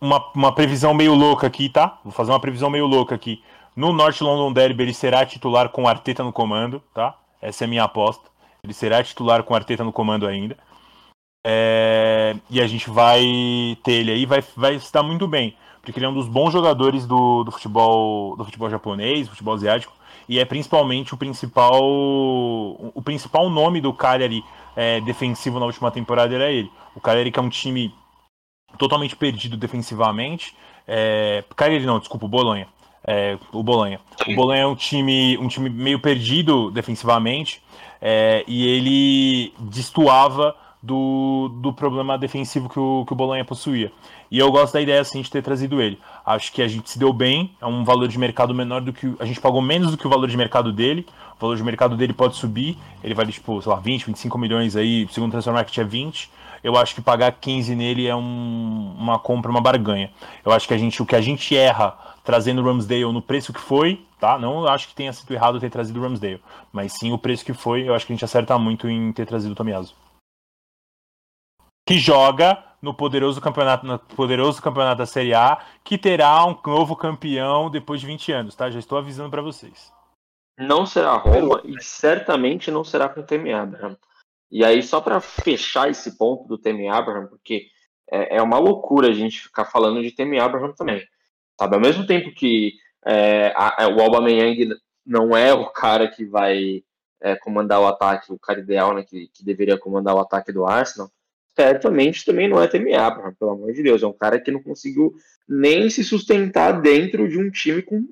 uma, 0.00 0.24
uma 0.34 0.54
previsão 0.54 0.94
meio 0.94 1.14
louca 1.14 1.46
aqui, 1.46 1.68
tá? 1.68 1.98
Vou 2.04 2.12
fazer 2.12 2.30
uma 2.30 2.40
previsão 2.40 2.70
meio 2.70 2.86
louca 2.86 3.14
aqui. 3.14 3.42
No 3.74 3.92
North 3.92 4.20
London 4.20 4.52
Derby 4.52 4.82
ele 4.82 4.94
será 4.94 5.24
titular 5.24 5.68
com 5.70 5.88
Arteta 5.88 6.22
no 6.22 6.32
comando, 6.32 6.82
tá? 6.92 7.16
Essa 7.40 7.64
é 7.64 7.66
a 7.66 7.68
minha 7.68 7.84
aposta. 7.84 8.28
Ele 8.62 8.74
será 8.74 9.02
titular 9.02 9.42
com 9.42 9.54
Arteta 9.54 9.84
no 9.84 9.92
comando 9.92 10.26
ainda. 10.26 10.56
É... 11.46 12.36
E 12.50 12.60
a 12.60 12.66
gente 12.66 12.90
vai 12.90 13.22
ter 13.82 13.92
ele 13.92 14.12
aí, 14.12 14.26
vai, 14.26 14.42
vai 14.56 14.74
estar 14.74 15.02
muito 15.02 15.26
bem. 15.26 15.56
Porque 15.80 15.98
ele 15.98 16.06
é 16.06 16.08
um 16.08 16.14
dos 16.14 16.28
bons 16.28 16.52
jogadores 16.52 17.06
do, 17.06 17.44
do 17.44 17.50
futebol 17.50 18.36
do 18.36 18.44
futebol 18.44 18.68
japonês, 18.68 19.26
do 19.26 19.30
futebol 19.30 19.54
asiático. 19.54 19.92
E 20.28 20.38
é 20.38 20.44
principalmente 20.44 21.14
o 21.14 21.16
principal 21.16 21.80
o 21.80 23.02
principal 23.02 23.48
nome 23.48 23.80
do 23.80 23.94
Cagliari 23.94 24.44
é, 24.76 25.00
defensivo 25.00 25.58
na 25.58 25.66
última 25.66 25.90
temporada 25.90 26.34
era 26.34 26.50
ele. 26.50 26.70
O 26.94 27.00
Cagliari 27.00 27.30
que 27.30 27.38
é 27.38 27.42
um 27.42 27.48
time 27.48 27.94
totalmente 28.78 29.16
perdido 29.16 29.56
defensivamente. 29.56 30.54
É, 30.86 31.44
Cagliari 31.54 31.84
não, 31.84 31.98
desculpa, 31.98 32.26
o 32.26 32.28
Bolonha. 32.28 32.68
É, 33.06 33.38
o 33.52 33.62
Bolonha. 33.62 34.00
O 34.26 34.34
Bolonha 34.34 34.62
é 34.62 34.66
um 34.66 34.74
time, 34.74 35.36
um 35.38 35.48
time 35.48 35.68
meio 35.68 35.98
perdido 35.98 36.70
defensivamente 36.70 37.62
é, 38.00 38.44
e 38.46 38.66
ele 38.66 39.54
destoava 39.58 40.54
do, 40.82 41.48
do 41.60 41.72
problema 41.72 42.16
defensivo 42.16 42.68
que 42.68 42.78
o, 42.78 43.04
que 43.06 43.12
o 43.12 43.16
Bolonha 43.16 43.44
possuía. 43.44 43.92
E 44.30 44.38
eu 44.38 44.50
gosto 44.52 44.74
da 44.74 44.80
ideia 44.80 45.00
assim 45.00 45.22
de 45.22 45.30
ter 45.30 45.42
trazido 45.42 45.80
ele. 45.80 45.98
Acho 46.24 46.52
que 46.52 46.62
a 46.62 46.68
gente 46.68 46.90
se 46.90 46.98
deu 46.98 47.12
bem, 47.12 47.50
é 47.60 47.66
um 47.66 47.82
valor 47.82 48.08
de 48.08 48.18
mercado 48.18 48.54
menor 48.54 48.82
do 48.82 48.92
que. 48.92 49.14
A 49.18 49.24
gente 49.24 49.40
pagou 49.40 49.60
menos 49.60 49.90
do 49.90 49.96
que 49.96 50.06
o 50.06 50.10
valor 50.10 50.28
de 50.28 50.36
mercado 50.36 50.72
dele. 50.72 51.06
O 51.36 51.40
valor 51.40 51.56
de 51.56 51.62
mercado 51.62 51.96
dele 51.96 52.12
pode 52.12 52.36
subir, 52.36 52.76
ele 53.02 53.14
vale 53.14 53.32
tipo, 53.32 53.62
sei 53.62 53.72
lá, 53.72 53.78
20, 53.78 54.06
25 54.06 54.36
milhões 54.36 54.76
aí, 54.76 55.06
segundo 55.10 55.30
o 55.30 55.32
Transfer 55.32 55.54
Market 55.54 55.78
é 55.78 55.84
20. 55.84 56.30
Eu 56.62 56.76
acho 56.76 56.94
que 56.94 57.00
pagar 57.00 57.32
15 57.32 57.74
nele 57.74 58.06
é 58.06 58.14
um, 58.14 58.94
uma 58.98 59.18
compra, 59.18 59.50
uma 59.50 59.60
barganha. 59.60 60.10
Eu 60.44 60.52
acho 60.52 60.66
que 60.66 60.74
a 60.74 60.78
gente, 60.78 61.02
o 61.02 61.06
que 61.06 61.16
a 61.16 61.20
gente 61.20 61.56
erra 61.56 61.96
trazendo 62.24 62.60
o 62.60 62.64
Ramsdale 62.64 63.12
no 63.12 63.22
preço 63.22 63.52
que 63.52 63.60
foi, 63.60 64.04
tá? 64.20 64.38
Não 64.38 64.66
acho 64.66 64.88
que 64.88 64.94
tenha 64.94 65.12
sido 65.12 65.32
errado 65.32 65.60
ter 65.60 65.70
trazido 65.70 65.98
o 65.98 66.02
Ramsdale, 66.02 66.42
mas 66.70 66.92
sim 66.92 67.12
o 67.12 67.18
preço 67.18 67.44
que 67.44 67.54
foi, 67.54 67.88
eu 67.88 67.94
acho 67.94 68.06
que 68.06 68.12
a 68.12 68.16
gente 68.16 68.24
acerta 68.24 68.58
muito 68.58 68.88
em 68.88 69.12
ter 69.12 69.26
trazido 69.26 69.52
o 69.52 69.56
Tomiaso. 69.56 69.94
Que 71.86 71.98
joga 71.98 72.62
no 72.82 72.92
poderoso 72.92 73.40
campeonato, 73.40 73.86
no 73.86 73.98
poderoso 73.98 74.60
campeonato 74.60 74.98
da 74.98 75.06
Série 75.06 75.34
A, 75.34 75.58
que 75.82 75.96
terá 75.96 76.44
um 76.44 76.56
novo 76.66 76.94
campeão 76.94 77.70
depois 77.70 78.00
de 78.00 78.06
20 78.06 78.32
anos, 78.32 78.54
tá? 78.54 78.70
Já 78.70 78.78
estou 78.78 78.98
avisando 78.98 79.30
para 79.30 79.42
vocês. 79.42 79.90
Não 80.58 80.84
será 80.84 81.14
Roma 81.14 81.60
e 81.64 81.80
certamente 81.82 82.70
não 82.70 82.82
será 82.82 83.08
com 83.08 83.20
o 83.20 83.22
Temi 83.22 83.52
Abraham. 83.52 83.96
E 84.50 84.64
aí, 84.64 84.82
só 84.82 85.00
para 85.00 85.20
fechar 85.20 85.90
esse 85.90 86.16
ponto 86.16 86.46
do 86.48 86.58
Temi 86.58 86.88
Abraham, 86.88 87.26
porque 87.26 87.66
é, 88.10 88.36
é, 88.36 88.42
uma 88.42 88.58
loucura 88.58 89.08
a 89.08 89.12
gente 89.12 89.40
ficar 89.42 89.66
falando 89.66 90.02
de 90.02 90.10
Temi 90.10 90.38
Abraham 90.38 90.72
também. 90.72 91.02
Sabe? 91.58 91.74
Ao 91.74 91.80
mesmo 91.80 92.06
tempo 92.06 92.32
que 92.32 92.72
é, 93.04 93.52
a, 93.54 93.84
a, 93.84 93.88
o 93.88 94.00
Aubameyang 94.00 94.70
não 95.04 95.36
é 95.36 95.52
o 95.52 95.66
cara 95.70 96.08
que 96.08 96.24
vai 96.24 96.82
é, 97.20 97.36
comandar 97.36 97.80
o 97.80 97.86
ataque, 97.86 98.32
o 98.32 98.38
cara 98.38 98.60
ideal 98.60 98.94
né, 98.94 99.04
que, 99.04 99.28
que 99.28 99.44
deveria 99.44 99.78
comandar 99.78 100.14
o 100.14 100.20
ataque 100.20 100.52
do 100.52 100.66
Arsenal, 100.66 101.10
certamente 101.54 102.24
também 102.24 102.48
não 102.48 102.62
é 102.62 102.68
Temi 102.68 102.94
Abraham, 102.94 103.34
pelo 103.34 103.50
amor 103.50 103.72
de 103.72 103.82
Deus. 103.82 104.02
É 104.02 104.06
um 104.06 104.12
cara 104.12 104.40
que 104.40 104.50
não 104.50 104.62
conseguiu 104.62 105.12
nem 105.48 105.90
se 105.90 106.04
sustentar 106.04 106.80
dentro 106.80 107.28
de 107.28 107.38
um 107.38 107.50
time 107.50 107.82
com 107.82 108.06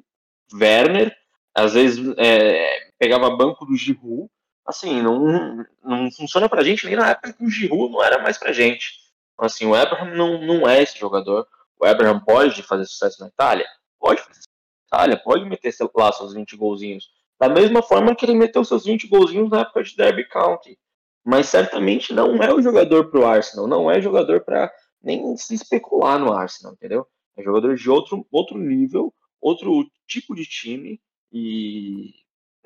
Werner, 0.52 1.14
às 1.54 1.74
vezes 1.74 2.14
é, 2.18 2.90
pegava 2.98 3.36
banco 3.36 3.64
do 3.64 3.76
Giroud, 3.76 4.28
assim, 4.66 5.00
não, 5.00 5.64
não 5.82 6.10
funciona 6.10 6.48
pra 6.48 6.64
gente 6.64 6.86
nem 6.86 6.96
na 6.96 7.10
época 7.10 7.32
que 7.32 7.44
o 7.44 7.50
Giroud 7.50 7.92
não 7.92 8.02
era 8.02 8.22
mais 8.22 8.36
pra 8.36 8.52
gente. 8.52 9.00
Assim, 9.38 9.66
o 9.66 9.74
Abraham 9.74 10.14
não, 10.14 10.40
não 10.40 10.68
é 10.68 10.82
esse 10.82 10.98
jogador. 10.98 11.46
O 11.78 11.86
Abraham 11.86 12.20
pode 12.20 12.62
fazer 12.62 12.86
sucesso 12.86 13.20
na 13.20 13.28
Itália? 13.28 13.66
Pode 13.98 14.20
fazer 14.20 14.34
sucesso 14.34 14.48
na 14.90 14.98
Itália, 14.98 15.22
pode 15.22 15.44
meter 15.44 15.72
lá 15.94 16.12
seus 16.12 16.34
20 16.34 16.56
golzinhos. 16.56 17.10
Da 17.38 17.48
mesma 17.48 17.82
forma 17.82 18.14
que 18.14 18.24
ele 18.24 18.34
meteu 18.34 18.64
seus 18.64 18.84
20 18.84 19.06
golzinhos 19.08 19.50
na 19.50 19.60
época 19.60 19.82
de 19.82 19.94
Derby 19.94 20.26
County. 20.28 20.78
Mas 21.24 21.48
certamente 21.48 22.12
não 22.14 22.36
é 22.42 22.52
o 22.52 22.62
jogador 22.62 23.10
pro 23.10 23.26
Arsenal, 23.26 23.66
não 23.66 23.90
é 23.90 24.00
jogador 24.00 24.42
para 24.42 24.72
nem 25.02 25.36
se 25.36 25.54
especular 25.54 26.18
no 26.18 26.32
Arsenal, 26.32 26.72
entendeu? 26.72 27.06
É 27.36 27.42
jogador 27.42 27.76
de 27.76 27.90
outro, 27.90 28.26
outro 28.30 28.56
nível, 28.56 29.12
outro 29.40 29.86
tipo 30.06 30.34
de 30.34 30.46
time, 30.46 31.00
e 31.32 32.14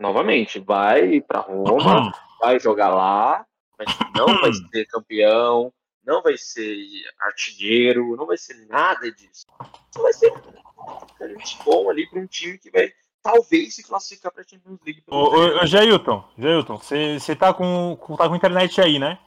novamente, 0.00 0.58
vai 0.58 1.20
para 1.20 1.40
Roma, 1.40 2.12
vai 2.40 2.58
jogar 2.58 2.88
lá, 2.88 3.44
mas 3.78 3.96
não 4.16 4.40
vai 4.40 4.52
ser 4.52 4.86
campeão, 4.86 5.72
não 6.04 6.22
vai 6.22 6.36
ser 6.36 6.76
artilheiro, 7.20 8.16
não 8.16 8.26
vai 8.26 8.38
ser 8.38 8.66
nada 8.66 9.12
disso. 9.12 9.46
Só 9.94 10.02
vai 10.02 10.12
ser 10.12 10.32
um 10.32 11.64
bom 11.64 11.90
ali 11.90 12.08
para 12.08 12.20
um 12.20 12.26
time 12.26 12.58
que 12.58 12.70
vai 12.70 12.90
talvez 13.22 13.74
se 13.74 13.82
classificar 13.82 14.32
para 14.32 14.42
a 14.42 14.46
Champions 14.46 14.78
League. 14.84 15.02
Ô, 15.06 15.16
ô, 15.16 15.62
ô 15.62 15.66
Jailton, 15.66 16.24
Jailton, 16.38 16.78
você 16.78 17.36
tá 17.36 17.52
com, 17.52 17.96
tá 18.16 18.28
com 18.28 18.36
internet 18.36 18.80
aí, 18.80 18.98
né? 18.98 19.18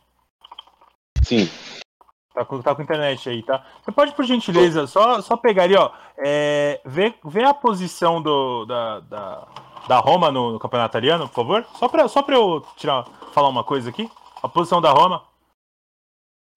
Sim. 1.23 1.47
Tá 2.33 2.43
com, 2.43 2.61
tá 2.63 2.73
com 2.73 2.81
internet 2.81 3.29
aí, 3.29 3.43
tá? 3.43 3.63
Você 3.83 3.91
pode, 3.91 4.15
por 4.15 4.25
gentileza, 4.25 4.87
só, 4.87 5.21
só 5.21 5.37
pegar 5.37 5.63
ali, 5.63 5.75
ó. 5.75 5.91
É, 6.17 6.81
ver, 6.83 7.15
ver 7.23 7.45
a 7.45 7.53
posição 7.53 8.19
do, 8.19 8.65
da, 8.65 8.99
da, 9.01 9.47
da 9.87 9.99
Roma 9.99 10.31
no, 10.31 10.53
no, 10.53 10.59
campeonato 10.59 10.91
italiano, 10.91 11.27
por 11.27 11.35
favor? 11.35 11.65
Só 11.77 11.87
pra, 11.87 12.07
só 12.07 12.21
pra 12.21 12.35
eu 12.35 12.65
tirar, 12.77 13.05
falar 13.33 13.49
uma 13.49 13.63
coisa 13.63 13.89
aqui. 13.89 14.09
A 14.41 14.47
posição 14.47 14.81
da 14.81 14.91
Roma. 14.91 15.23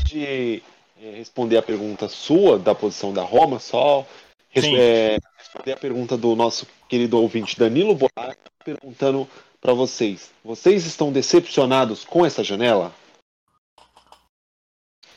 De 0.05 0.63
é, 1.01 1.11
responder 1.17 1.57
a 1.57 1.63
pergunta 1.63 2.09
sua 2.09 2.59
da 2.59 2.75
posição 2.75 3.13
da 3.13 3.23
Roma, 3.23 3.59
só 3.59 4.07
é, 4.55 5.19
responder 5.37 5.73
a 5.73 5.77
pergunta 5.77 6.17
do 6.17 6.35
nosso 6.35 6.67
querido 6.89 7.21
ouvinte 7.21 7.59
Danilo 7.59 7.95
Borac, 7.95 8.39
perguntando 8.65 9.29
para 9.61 9.75
vocês: 9.75 10.31
vocês 10.45 10.87
estão 10.87 11.13
decepcionados 11.13 12.05
com 12.05 12.25
essa 12.25 12.43
janela? 12.43 12.93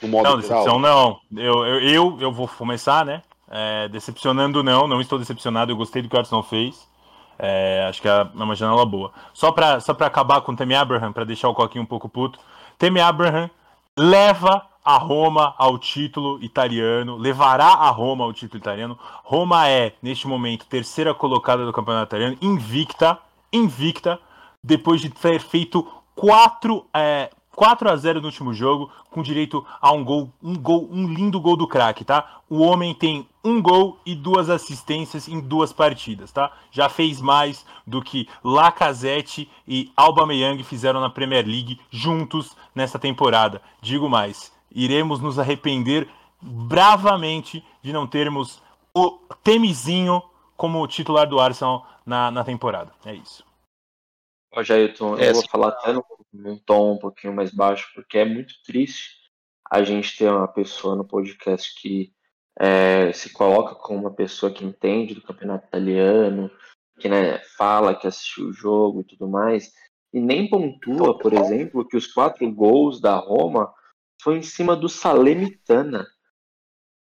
Não, 0.01 0.21
geral? 0.21 0.37
decepção 0.37 0.79
não. 0.79 1.19
Eu, 1.35 1.65
eu, 1.65 1.79
eu, 1.81 2.17
eu, 2.21 2.31
vou 2.31 2.47
começar, 2.47 3.05
né? 3.05 3.21
É, 3.49 3.87
decepcionando 3.89 4.63
não, 4.63 4.87
não 4.87 5.01
estou 5.01 5.19
decepcionado, 5.19 5.71
eu 5.71 5.77
gostei 5.77 6.01
do 6.01 6.09
que 6.09 6.15
o 6.15 6.19
Arsenal 6.19 6.43
fez. 6.43 6.88
É, 7.39 7.85
acho 7.87 8.01
que 8.01 8.07
é 8.07 8.27
uma 8.33 8.53
janela 8.53 8.85
boa. 8.85 9.11
Só 9.33 9.51
para 9.51 9.79
só 9.79 9.93
pra 9.93 10.07
acabar 10.07 10.41
com 10.41 10.51
o 10.51 10.55
Temi 10.55 10.75
Abraham, 10.75 11.13
para 11.13 11.23
deixar 11.23 11.47
o 11.47 11.53
Coquinho 11.53 11.83
um 11.83 11.87
pouco 11.87 12.09
puto. 12.09 12.37
Temi 12.77 12.99
Abraham 12.99 13.49
leva 13.97 14.65
a 14.83 14.97
Roma 14.97 15.53
ao 15.57 15.77
título 15.77 16.41
italiano, 16.43 17.15
levará 17.15 17.67
a 17.67 17.89
Roma 17.89 18.23
ao 18.23 18.33
título 18.33 18.59
italiano. 18.59 18.97
Roma 19.23 19.67
é, 19.67 19.93
neste 20.01 20.27
momento, 20.27 20.65
terceira 20.65 21.13
colocada 21.13 21.65
do 21.65 21.71
campeonato 21.71 22.09
italiano, 22.09 22.37
invicta, 22.41 23.17
invicta, 23.53 24.19
depois 24.63 24.99
de 24.99 25.09
ter 25.09 25.39
feito 25.39 25.87
quatro, 26.15 26.85
é, 26.93 27.29
4 27.55 27.89
a 27.89 27.95
0 27.95 28.21
no 28.21 28.27
último 28.27 28.53
jogo, 28.53 28.89
com 29.11 29.21
direito 29.21 29.65
a 29.81 29.91
um 29.91 30.03
gol, 30.03 30.29
um 30.41 30.55
gol, 30.57 30.87
um 30.91 31.07
lindo 31.07 31.39
gol 31.39 31.55
do 31.55 31.67
craque, 31.67 32.03
tá? 32.03 32.39
O 32.49 32.61
homem 32.61 32.93
tem 32.93 33.27
um 33.43 33.61
gol 33.61 33.99
e 34.05 34.15
duas 34.15 34.49
assistências 34.49 35.27
em 35.27 35.39
duas 35.39 35.71
partidas, 35.71 36.31
tá? 36.31 36.51
Já 36.71 36.89
fez 36.89 37.21
mais 37.21 37.65
do 37.85 38.01
que 38.01 38.27
Lacazette 38.43 39.49
e 39.67 39.91
Aubameyang 39.95 40.63
fizeram 40.63 40.99
na 40.99 41.09
Premier 41.09 41.45
League 41.45 41.79
juntos 41.89 42.55
nessa 42.75 42.99
temporada. 42.99 43.61
Digo 43.81 44.09
mais, 44.09 44.51
iremos 44.71 45.19
nos 45.19 45.39
arrepender 45.39 46.07
bravamente 46.41 47.63
de 47.81 47.93
não 47.93 48.05
termos 48.05 48.61
o 48.93 49.11
Temizinho 49.43 50.21
como 50.57 50.85
titular 50.87 51.27
do 51.27 51.39
Arsenal 51.39 51.87
na, 52.05 52.29
na 52.29 52.43
temporada. 52.43 52.91
É 53.05 53.13
isso. 53.13 53.43
Ó, 54.51 54.63
Jailton, 54.63 55.15
eu 55.15 55.29
é, 55.29 55.33
vou 55.33 55.47
falar 55.47 55.69
até 55.69 55.93
no 55.93 56.03
num 56.31 56.57
tom 56.57 56.93
um 56.93 56.97
pouquinho 56.97 57.33
mais 57.33 57.51
baixo, 57.51 57.89
porque 57.93 58.17
é 58.17 58.25
muito 58.25 58.53
triste 58.63 59.17
a 59.69 59.83
gente 59.83 60.17
ter 60.17 60.29
uma 60.31 60.47
pessoa 60.47 60.95
no 60.95 61.05
podcast 61.05 61.73
que 61.79 62.13
é, 62.59 63.11
se 63.13 63.31
coloca 63.31 63.75
como 63.75 63.99
uma 63.99 64.13
pessoa 64.13 64.51
que 64.51 64.65
entende 64.65 65.15
do 65.15 65.21
campeonato 65.21 65.67
italiano, 65.67 66.51
que 66.99 67.07
né, 67.07 67.39
fala 67.57 67.95
que 67.95 68.07
assistiu 68.07 68.47
o 68.47 68.53
jogo 68.53 69.01
e 69.01 69.03
tudo 69.05 69.27
mais, 69.27 69.71
e 70.13 70.19
nem 70.19 70.49
pontua, 70.49 71.17
por 71.17 71.33
exemplo, 71.33 71.87
que 71.87 71.95
os 71.95 72.07
quatro 72.07 72.51
gols 72.51 72.99
da 72.99 73.15
Roma 73.15 73.73
foi 74.21 74.37
em 74.37 74.41
cima 74.41 74.75
do 74.75 74.89
Salernitana. 74.89 76.05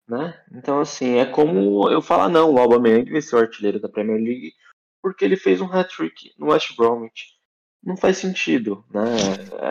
Né? 0.08 0.42
Então, 0.54 0.80
assim, 0.80 1.16
é 1.16 1.26
como 1.26 1.90
eu 1.90 2.02
falar, 2.02 2.30
não, 2.30 2.54
o 2.54 2.60
Aubameyang 2.60 3.12
vai 3.12 3.22
ser 3.22 3.36
o 3.36 3.40
artilheiro 3.40 3.80
da 3.80 3.90
Premier 3.90 4.22
League 4.22 4.54
porque 5.02 5.26
ele 5.26 5.36
fez 5.36 5.60
um 5.62 5.72
hat-trick 5.72 6.34
no 6.38 6.52
West 6.52 6.76
Bromwich 6.76 7.42
não 7.84 7.98
faz 7.98 8.18
sentido, 8.18 8.86
né? 8.92 9.02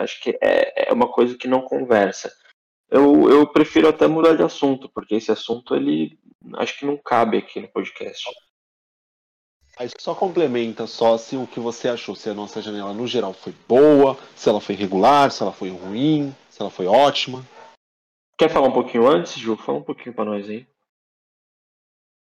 Acho 0.01 0.21
que 0.21 0.37
é, 0.41 0.89
é 0.89 0.93
uma 0.93 1.07
coisa 1.11 1.37
que 1.37 1.47
não 1.47 1.61
conversa. 1.61 2.31
Eu, 2.91 3.29
eu 3.29 3.47
prefiro 3.47 3.87
até 3.87 4.05
mudar 4.05 4.35
de 4.35 4.43
assunto, 4.43 4.89
porque 4.89 5.15
esse 5.15 5.31
assunto 5.31 5.73
ele 5.73 6.19
acho 6.55 6.77
que 6.77 6.85
não 6.85 6.97
cabe 6.97 7.37
aqui 7.37 7.61
no 7.61 7.69
podcast. 7.69 8.29
Aí 9.79 9.89
só 9.97 10.13
complementa 10.13 10.85
só 10.85 11.17
se 11.17 11.37
o 11.37 11.47
que 11.47 11.59
você 11.59 11.87
achou, 11.87 12.15
se 12.15 12.29
a 12.29 12.33
nossa 12.33 12.61
janela 12.61 12.93
no 12.93 13.07
geral 13.07 13.33
foi 13.33 13.53
boa, 13.67 14.17
se 14.35 14.49
ela 14.49 14.59
foi 14.59 14.75
regular, 14.75 15.31
se 15.31 15.41
ela 15.41 15.53
foi 15.53 15.69
ruim, 15.69 16.35
se 16.49 16.61
ela 16.61 16.69
foi 16.69 16.85
ótima. 16.85 17.47
Quer 18.37 18.49
falar 18.49 18.67
um 18.67 18.73
pouquinho 18.73 19.07
antes, 19.07 19.35
Ju? 19.35 19.55
Fala 19.55 19.77
um 19.77 19.83
pouquinho 19.83 20.13
para 20.13 20.25
nós 20.25 20.49
aí. 20.49 20.67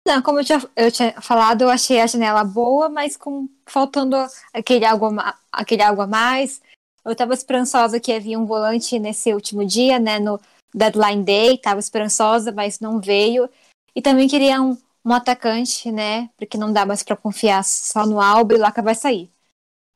Não, 0.04 0.20
como 0.20 0.40
eu 0.40 0.44
tinha, 0.44 0.62
eu 0.74 0.90
tinha 0.90 1.20
falado, 1.20 1.62
eu 1.62 1.70
achei 1.70 2.00
a 2.00 2.06
janela 2.06 2.42
boa, 2.42 2.88
mas 2.88 3.16
com 3.16 3.48
faltando 3.66 4.16
aquele 4.52 4.84
algo, 4.84 5.10
aquele 5.52 5.82
algo 5.82 6.02
a 6.02 6.06
mais. 6.06 6.60
Eu 7.04 7.12
estava 7.12 7.34
esperançosa 7.34 8.00
que 8.00 8.12
havia 8.12 8.38
um 8.38 8.46
volante 8.46 8.98
nesse 8.98 9.32
último 9.32 9.64
dia, 9.64 9.98
né, 9.98 10.18
no 10.18 10.40
deadline 10.74 11.22
day, 11.24 11.54
estava 11.54 11.80
esperançosa, 11.80 12.52
mas 12.52 12.80
não 12.80 13.00
veio. 13.00 13.48
E 13.94 14.02
também 14.02 14.28
queria 14.28 14.60
um, 14.60 14.76
um 15.04 15.12
atacante, 15.12 15.90
né, 15.90 16.28
porque 16.36 16.58
não 16.58 16.72
dá 16.72 16.84
mais 16.84 17.02
para 17.02 17.16
confiar 17.16 17.64
só 17.64 18.06
no 18.06 18.20
Alba 18.20 18.54
e 18.54 18.56
o 18.56 18.60
Laca 18.60 18.82
vai 18.82 18.94
sair. 18.94 19.30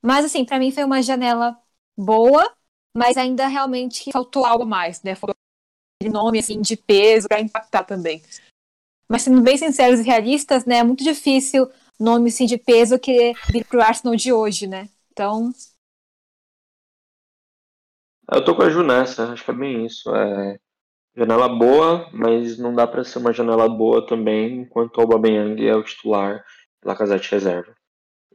Mas 0.01 0.25
assim, 0.25 0.43
para 0.43 0.57
mim 0.57 0.71
foi 0.71 0.83
uma 0.83 1.01
janela 1.01 1.57
boa, 1.97 2.51
mas 2.95 3.17
ainda 3.17 3.47
realmente 3.47 4.11
faltou 4.11 4.45
algo 4.45 4.65
mais, 4.65 5.03
né? 5.03 5.13
Faltou 5.13 5.35
nome 6.03 6.39
assim 6.39 6.59
de 6.59 6.75
peso 6.75 7.27
para 7.27 7.39
impactar 7.39 7.83
também. 7.83 8.23
Mas 9.07 9.21
sendo 9.21 9.41
bem 9.41 9.57
sinceros 9.57 9.99
e 9.99 10.03
realistas, 10.03 10.65
né, 10.65 10.77
é 10.77 10.83
muito 10.83 11.03
difícil 11.03 11.69
nome 11.99 12.29
assim, 12.29 12.47
de 12.47 12.57
peso 12.57 12.97
que 12.97 13.33
vir 13.51 13.65
pro 13.65 13.81
Arsenal 13.81 14.15
de 14.15 14.33
hoje, 14.33 14.65
né? 14.65 14.89
Então. 15.11 15.53
Eu 18.31 18.43
tô 18.43 18.55
com 18.55 18.63
a 18.63 18.69
Ju 18.69 18.81
nessa, 18.81 19.33
acho 19.33 19.43
que 19.43 19.51
é 19.51 19.53
bem 19.53 19.85
isso. 19.85 20.13
É 20.15 20.57
janela 21.15 21.49
boa, 21.49 22.09
mas 22.13 22.57
não 22.57 22.73
dá 22.73 22.87
para 22.87 23.03
ser 23.03 23.19
uma 23.19 23.33
janela 23.33 23.67
boa 23.67 24.05
também 24.05 24.61
enquanto 24.61 24.97
o 24.97 25.01
Aubameyang 25.01 25.67
é 25.67 25.75
o 25.75 25.83
titular 25.83 26.43
e 26.81 26.87
Lacazette 26.87 27.29
reserva. 27.29 27.75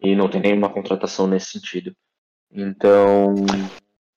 E 0.02 0.14
não 0.14 0.28
tem 0.28 0.42
nenhuma 0.42 0.68
contratação 0.68 1.26
nesse 1.26 1.52
sentido. 1.52 1.96
Então, 2.50 3.34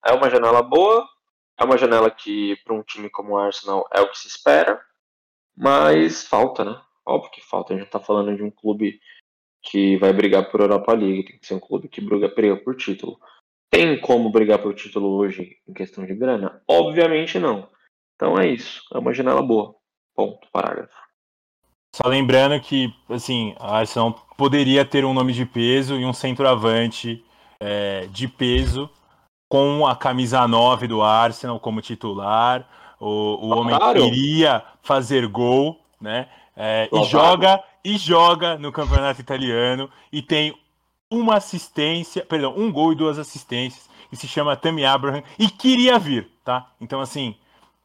é 0.05 0.11
uma 0.11 0.29
janela 0.29 0.61
boa, 0.61 1.07
É 1.59 1.63
uma 1.65 1.77
janela 1.77 2.09
que, 2.09 2.55
para 2.63 2.73
um 2.73 2.81
time 2.81 3.09
como 3.09 3.33
o 3.33 3.37
Arsenal, 3.37 3.85
é 3.93 3.99
o 3.99 4.09
que 4.09 4.17
se 4.17 4.29
espera, 4.29 4.81
mas 5.55 6.25
falta, 6.25 6.63
né? 6.63 6.81
Óbvio 7.05 7.31
que 7.31 7.41
falta. 7.41 7.73
A 7.73 7.77
gente 7.77 7.87
está 7.87 7.99
falando 7.99 8.33
de 8.33 8.41
um 8.41 8.49
clube 8.49 8.99
que 9.61 9.97
vai 9.97 10.13
brigar 10.13 10.49
por 10.49 10.61
Europa 10.61 10.93
League, 10.93 11.25
tem 11.25 11.37
que 11.37 11.45
ser 11.45 11.55
um 11.55 11.59
clube 11.59 11.89
que 11.89 11.99
briga 11.99 12.29
por 12.63 12.75
título. 12.77 13.19
Tem 13.71 13.99
como 13.99 14.31
brigar 14.31 14.59
por 14.59 14.73
título 14.73 15.09
hoje 15.09 15.57
em 15.67 15.73
questão 15.73 16.05
de 16.05 16.15
grana? 16.15 16.61
Obviamente 16.67 17.37
não. 17.37 17.69
Então 18.15 18.37
é 18.37 18.47
isso. 18.47 18.81
É 18.93 18.97
uma 18.97 19.13
janela 19.13 19.41
boa. 19.41 19.75
Ponto. 20.15 20.47
Parágrafo. 20.51 20.93
Só 21.95 22.07
lembrando 22.07 22.59
que, 22.59 22.93
assim, 23.09 23.55
a 23.59 23.77
Arsenal 23.77 24.13
poderia 24.37 24.85
ter 24.85 25.05
um 25.05 25.13
nome 25.13 25.33
de 25.33 25.45
peso 25.45 25.95
e 25.95 26.05
um 26.05 26.13
centroavante 26.13 27.23
é, 27.59 28.07
de 28.07 28.27
peso 28.27 28.89
com 29.49 29.87
a 29.87 29.95
camisa 29.95 30.47
9 30.47 30.87
do 30.87 31.01
Arsenal 31.01 31.59
como 31.59 31.81
titular. 31.81 32.67
O, 32.99 33.47
o 33.47 33.49
homem 33.49 33.77
queria 33.93 34.63
fazer 34.81 35.27
gol, 35.27 35.79
né? 35.99 36.27
É, 36.55 36.89
e 36.91 37.03
joga 37.05 37.63
e 37.83 37.97
joga 37.97 38.57
no 38.57 38.71
campeonato 38.71 39.21
italiano 39.21 39.89
e 40.11 40.21
tem 40.21 40.53
uma 41.09 41.35
assistência, 41.35 42.25
perdão, 42.25 42.53
um 42.55 42.71
gol 42.71 42.91
e 42.91 42.95
duas 42.95 43.17
assistências 43.17 43.89
e 44.11 44.15
se 44.15 44.27
chama 44.27 44.55
Tammy 44.55 44.85
Abraham 44.85 45.23
e 45.37 45.49
queria 45.49 45.97
vir, 45.97 46.29
tá? 46.43 46.71
Então 46.79 47.01
assim, 47.01 47.35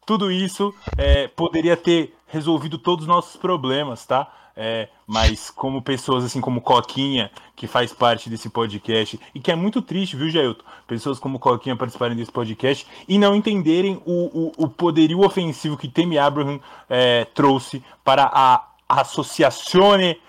tudo 0.07 0.31
isso 0.31 0.75
é, 0.97 1.29
poderia 1.29 1.77
ter 1.77 2.15
resolvido 2.27 2.79
todos 2.79 3.05
os 3.05 3.09
nossos 3.09 3.37
problemas, 3.37 4.05
tá? 4.05 4.31
É, 4.57 4.89
mas 5.05 5.51
como 5.51 5.83
pessoas 5.83 6.25
assim 6.25 6.41
como 6.41 6.61
Coquinha, 6.61 7.31
que 7.57 7.67
faz 7.67 7.93
parte 7.93 8.31
desse 8.31 8.49
podcast, 8.49 9.19
e 9.35 9.41
que 9.41 9.51
é 9.51 9.57
muito 9.57 9.83
triste, 9.83 10.15
viu, 10.15 10.31
Jailton? 10.31 10.65
Pessoas 10.87 11.19
como 11.19 11.41
Coquinha 11.41 11.75
participarem 11.75 12.17
desse 12.17 12.31
podcast 12.31 12.87
e 13.09 13.19
não 13.19 13.35
entenderem 13.35 14.01
o, 14.05 14.53
o, 14.59 14.65
o 14.65 14.69
poderio 14.69 15.25
ofensivo 15.25 15.77
que 15.77 15.89
Temi 15.89 16.19
Abraham 16.19 16.61
é, 16.89 17.25
trouxe 17.35 17.83
para 18.05 18.31
a 18.33 18.65
Associazione 18.89 20.21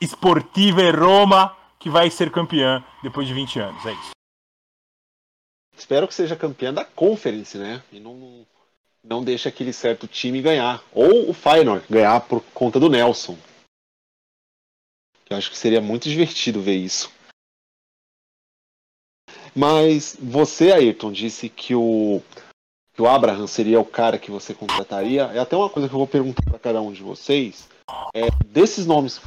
Sportiva 0.00 0.90
Roma, 0.90 1.52
que 1.84 1.90
vai 1.90 2.10
ser 2.10 2.32
campeã 2.32 2.82
depois 3.02 3.28
de 3.28 3.34
20 3.34 3.58
anos. 3.58 3.84
É 3.84 3.92
isso. 3.92 4.10
Espero 5.76 6.08
que 6.08 6.14
seja 6.14 6.34
campeã 6.34 6.72
da 6.72 6.82
Conference, 6.82 7.58
né? 7.58 7.82
E 7.92 8.00
não, 8.00 8.46
não 9.04 9.22
deixe 9.22 9.46
aquele 9.46 9.70
certo 9.70 10.08
time 10.08 10.40
ganhar. 10.40 10.82
Ou 10.92 11.28
o 11.28 11.34
Feyenoord 11.34 11.84
ganhar 11.90 12.18
por 12.22 12.42
conta 12.54 12.80
do 12.80 12.88
Nelson. 12.88 13.36
Eu 15.28 15.36
acho 15.36 15.50
que 15.50 15.58
seria 15.58 15.82
muito 15.82 16.08
divertido 16.08 16.62
ver 16.62 16.76
isso. 16.76 17.12
Mas 19.54 20.16
você, 20.18 20.72
Ayrton, 20.72 21.12
disse 21.12 21.50
que 21.50 21.74
o, 21.74 22.22
que 22.94 23.02
o 23.02 23.06
Abraham 23.06 23.46
seria 23.46 23.78
o 23.78 23.84
cara 23.84 24.18
que 24.18 24.30
você 24.30 24.54
contrataria. 24.54 25.24
É 25.34 25.38
até 25.38 25.54
uma 25.54 25.68
coisa 25.68 25.86
que 25.86 25.94
eu 25.94 25.98
vou 25.98 26.08
perguntar 26.08 26.44
para 26.44 26.58
cada 26.58 26.80
um 26.80 26.92
de 26.92 27.02
vocês. 27.02 27.68
É, 28.14 28.30
desses 28.46 28.86
nomes 28.86 29.20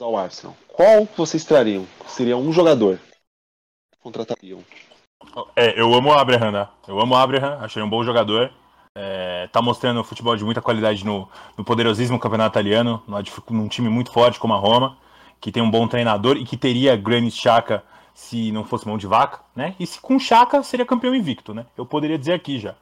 ao 0.00 0.16
Arsenal, 0.16 0.56
qual 0.68 1.06
vocês 1.16 1.44
trariam? 1.44 1.86
Seria 2.06 2.36
um 2.36 2.52
jogador 2.52 2.98
contratariam? 4.08 4.60
É, 5.54 5.78
eu 5.78 5.92
amo 5.94 6.10
o 6.10 6.12
Abraham, 6.12 6.50
né? 6.50 6.68
Eu 6.86 6.98
amo 7.00 7.14
o 7.14 7.18
Abraham, 7.18 7.58
achei 7.60 7.82
um 7.82 7.88
bom 7.88 8.02
jogador. 8.02 8.50
É, 8.94 9.48
tá 9.52 9.60
mostrando 9.60 10.02
futebol 10.02 10.34
de 10.36 10.44
muita 10.44 10.62
qualidade 10.62 11.04
no, 11.04 11.28
no 11.56 11.64
poderosíssimo 11.64 12.18
campeonato 12.18 12.54
italiano, 12.54 13.02
num 13.50 13.68
time 13.68 13.88
muito 13.88 14.10
forte 14.10 14.40
como 14.40 14.54
a 14.54 14.56
Roma, 14.56 14.96
que 15.40 15.52
tem 15.52 15.62
um 15.62 15.70
bom 15.70 15.86
treinador 15.86 16.36
e 16.36 16.44
que 16.44 16.56
teria 16.56 16.96
Granit 16.96 17.36
Xhaka 17.36 17.84
se 18.14 18.50
não 18.50 18.64
fosse 18.64 18.88
mão 18.88 18.98
de 18.98 19.06
vaca, 19.06 19.40
né? 19.54 19.76
E 19.78 19.86
se 19.86 20.00
com 20.00 20.18
Xhaka 20.18 20.62
seria 20.62 20.86
campeão 20.86 21.14
invicto, 21.14 21.54
né? 21.54 21.66
Eu 21.76 21.86
poderia 21.86 22.18
dizer 22.18 22.32
aqui 22.32 22.58
já. 22.58 22.74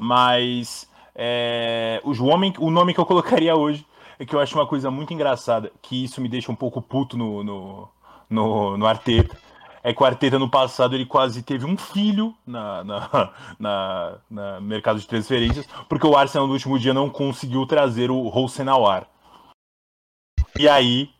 Mas 0.00 0.88
é, 1.14 2.00
o, 2.04 2.12
homem, 2.24 2.54
o 2.58 2.70
nome 2.70 2.94
que 2.94 3.00
eu 3.00 3.04
colocaria 3.04 3.54
hoje 3.54 3.84
é 4.18 4.26
que 4.26 4.34
eu 4.34 4.40
acho 4.40 4.54
uma 4.56 4.66
coisa 4.66 4.90
muito 4.90 5.14
engraçada, 5.14 5.70
que 5.80 6.04
isso 6.04 6.20
me 6.20 6.28
deixa 6.28 6.50
um 6.50 6.56
pouco 6.56 6.82
puto 6.82 7.16
no, 7.16 7.44
no, 7.44 7.88
no, 8.28 8.76
no 8.76 8.86
Arteta. 8.86 9.36
É 9.82 9.94
que 9.94 10.02
o 10.02 10.06
Arteta 10.06 10.38
no 10.38 10.50
passado 10.50 10.94
ele 10.94 11.06
quase 11.06 11.42
teve 11.42 11.64
um 11.64 11.76
filho 11.76 12.34
na, 12.44 12.82
na, 12.82 13.32
na, 13.58 14.18
na 14.28 14.60
mercado 14.60 14.98
de 14.98 15.06
transferências, 15.06 15.68
porque 15.88 16.06
o 16.06 16.16
Arsenal 16.16 16.46
no 16.46 16.52
último 16.52 16.78
dia 16.78 16.92
não 16.92 17.08
conseguiu 17.08 17.64
trazer 17.64 18.10
o 18.10 18.26
Hossein 18.26 18.68
Awar. 18.68 19.06
E 20.58 20.68
aí 20.68 21.10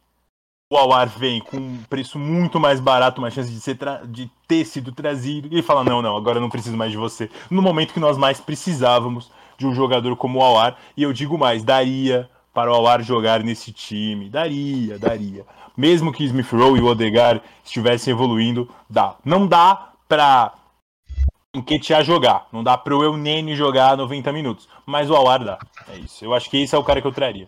o 0.70 0.76
Awar 0.76 1.08
vem 1.08 1.40
com 1.40 1.56
um 1.56 1.82
preço 1.88 2.18
muito 2.18 2.58
mais 2.58 2.80
barato, 2.80 3.20
uma 3.20 3.30
chance 3.30 3.50
de, 3.50 3.60
ser 3.60 3.78
de 4.06 4.30
ter 4.46 4.64
sido 4.64 4.90
trazido, 4.90 5.48
e 5.48 5.54
ele 5.54 5.62
fala: 5.62 5.84
não, 5.84 6.02
não, 6.02 6.16
agora 6.16 6.38
eu 6.38 6.42
não 6.42 6.50
preciso 6.50 6.76
mais 6.76 6.90
de 6.90 6.98
você. 6.98 7.30
No 7.48 7.62
momento 7.62 7.94
que 7.94 8.00
nós 8.00 8.18
mais 8.18 8.40
precisávamos 8.40 9.30
de 9.56 9.66
um 9.66 9.74
jogador 9.74 10.14
como 10.16 10.40
o 10.40 10.42
Awar, 10.42 10.76
e 10.96 11.02
eu 11.04 11.12
digo 11.12 11.38
mais, 11.38 11.62
daria 11.62 12.28
para 12.58 12.72
o 12.72 12.74
Awar 12.74 13.00
jogar 13.04 13.44
nesse 13.44 13.72
time. 13.72 14.28
Daria, 14.28 14.98
daria. 14.98 15.46
Mesmo 15.76 16.12
que 16.12 16.24
Smith 16.24 16.50
Rowe 16.50 16.76
e 16.76 16.82
o 16.82 16.86
Odegaard 16.86 17.40
estivessem 17.64 18.12
evoluindo, 18.12 18.68
dá. 18.90 19.14
Não 19.24 19.46
dá 19.46 19.92
pra 20.08 20.54
enquetear 21.54 22.02
jogar. 22.02 22.48
Não 22.52 22.64
dá 22.64 22.76
pro 22.76 23.04
Eunene 23.04 23.54
jogar 23.54 23.96
90 23.96 24.32
minutos. 24.32 24.68
Mas 24.84 25.08
o 25.08 25.14
Awar 25.14 25.44
dá. 25.44 25.56
É 25.88 25.98
isso. 25.98 26.24
Eu 26.24 26.34
acho 26.34 26.50
que 26.50 26.60
esse 26.60 26.74
é 26.74 26.78
o 26.78 26.82
cara 26.82 27.00
que 27.00 27.06
eu 27.06 27.12
traria. 27.12 27.46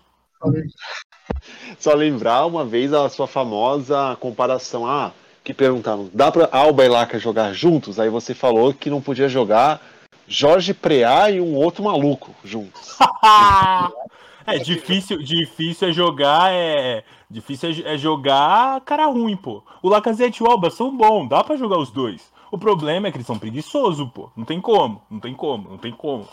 Só 1.76 1.92
lembrar 1.92 2.46
uma 2.46 2.64
vez 2.64 2.92
a 2.92 3.08
sua 3.08 3.26
famosa 3.26 4.16
comparação. 4.20 4.86
Ah, 4.86 5.10
que 5.42 5.52
perguntaram, 5.52 6.08
dá 6.14 6.30
pra 6.30 6.48
Alba 6.52 6.84
e 6.84 6.88
Laca 6.88 7.18
jogar 7.18 7.52
juntos? 7.52 7.98
Aí 7.98 8.08
você 8.08 8.32
falou 8.32 8.72
que 8.72 8.88
não 8.88 9.02
podia 9.02 9.28
jogar 9.28 9.82
Jorge 10.28 10.72
Preá 10.72 11.32
e 11.32 11.40
um 11.40 11.56
outro 11.56 11.82
maluco 11.82 12.32
juntos. 12.44 12.96
é 14.46 14.58
difícil, 14.58 15.18
difícil 15.18 15.88
é 15.88 15.92
jogar, 15.92 16.52
é 16.52 17.04
difícil 17.30 17.70
é, 17.70 17.94
é 17.94 17.98
jogar 17.98 18.80
cara 18.82 19.06
ruim, 19.06 19.36
pô. 19.36 19.62
O 19.82 19.88
Lacazette 19.88 20.42
e 20.42 20.46
o 20.46 20.50
Alba 20.50 20.70
são 20.70 20.96
bons, 20.96 21.28
dá 21.28 21.42
pra 21.44 21.56
jogar 21.56 21.78
os 21.78 21.90
dois. 21.90 22.32
O 22.50 22.58
problema 22.58 23.08
é 23.08 23.10
que 23.10 23.16
eles 23.16 23.26
são 23.26 23.38
preguiçosos, 23.38 24.08
pô. 24.10 24.30
Não 24.36 24.44
tem 24.44 24.60
como, 24.60 25.02
não 25.10 25.20
tem 25.20 25.34
como, 25.34 25.70
não 25.70 25.78
tem 25.78 25.92
como. 25.92 26.26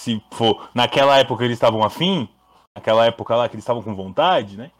Se 0.00 0.22
for 0.32 0.68
naquela 0.74 1.18
época 1.18 1.44
eles 1.44 1.56
estavam 1.56 1.84
afim, 1.84 2.28
naquela 2.76 3.06
época 3.06 3.36
lá 3.36 3.48
que 3.48 3.54
eles 3.54 3.62
estavam 3.62 3.82
com 3.82 3.94
vontade, 3.94 4.56
né? 4.56 4.70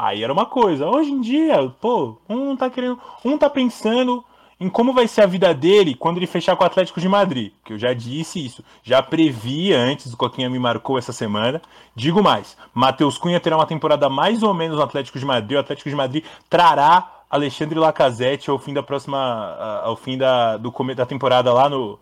Aí 0.00 0.24
era 0.24 0.32
uma 0.32 0.46
coisa. 0.46 0.88
Hoje 0.88 1.10
em 1.10 1.20
dia, 1.20 1.68
pô, 1.80 2.18
um 2.28 2.56
tá 2.56 2.70
querendo, 2.70 2.98
um 3.24 3.36
tá 3.36 3.50
pensando 3.50 4.24
em 4.62 4.68
como 4.68 4.92
vai 4.92 5.08
ser 5.08 5.22
a 5.22 5.26
vida 5.26 5.52
dele 5.52 5.94
quando 5.94 6.18
ele 6.18 6.26
fechar 6.26 6.54
com 6.54 6.62
o 6.62 6.66
Atlético 6.66 7.00
de 7.00 7.08
Madrid. 7.08 7.52
Que 7.64 7.72
eu 7.72 7.78
já 7.78 7.92
disse 7.92 8.44
isso, 8.44 8.64
já 8.82 9.02
previ 9.02 9.72
antes, 9.72 10.12
o 10.12 10.16
Coquinha 10.16 10.48
me 10.48 10.58
marcou 10.58 10.96
essa 10.96 11.12
semana. 11.12 11.60
Digo 11.96 12.22
mais, 12.22 12.56
Matheus 12.72 13.18
Cunha 13.18 13.40
terá 13.40 13.56
uma 13.56 13.66
temporada 13.66 14.08
mais 14.08 14.42
ou 14.42 14.54
menos 14.54 14.76
no 14.76 14.82
Atlético 14.84 15.18
de 15.18 15.24
Madrid. 15.24 15.56
O 15.56 15.60
Atlético 15.60 15.90
de 15.90 15.96
Madrid 15.96 16.24
trará 16.48 17.24
Alexandre 17.28 17.76
Lacazette 17.76 18.50
ao 18.50 18.58
fim 18.58 18.72
da 18.72 18.84
próxima, 18.84 19.56
ao 19.82 19.96
fim 19.96 20.16
da, 20.16 20.56
do 20.56 20.72
da 20.94 21.06
temporada 21.06 21.52
lá 21.52 21.68
no, 21.68 21.98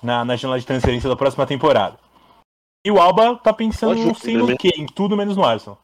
na, 0.00 0.24
na 0.24 0.36
janela 0.36 0.60
de 0.60 0.66
transferência 0.66 1.08
da 1.08 1.16
próxima 1.16 1.44
temporada. 1.46 1.98
E 2.86 2.92
o 2.92 3.00
Alba 3.00 3.34
tá 3.36 3.52
pensando 3.52 3.96
Júlio, 3.96 4.14
sei 4.14 4.36
no 4.36 4.56
que, 4.56 4.68
em 4.68 4.86
tudo 4.86 5.16
menos 5.16 5.36
no 5.36 5.44
Arsenal. 5.44 5.78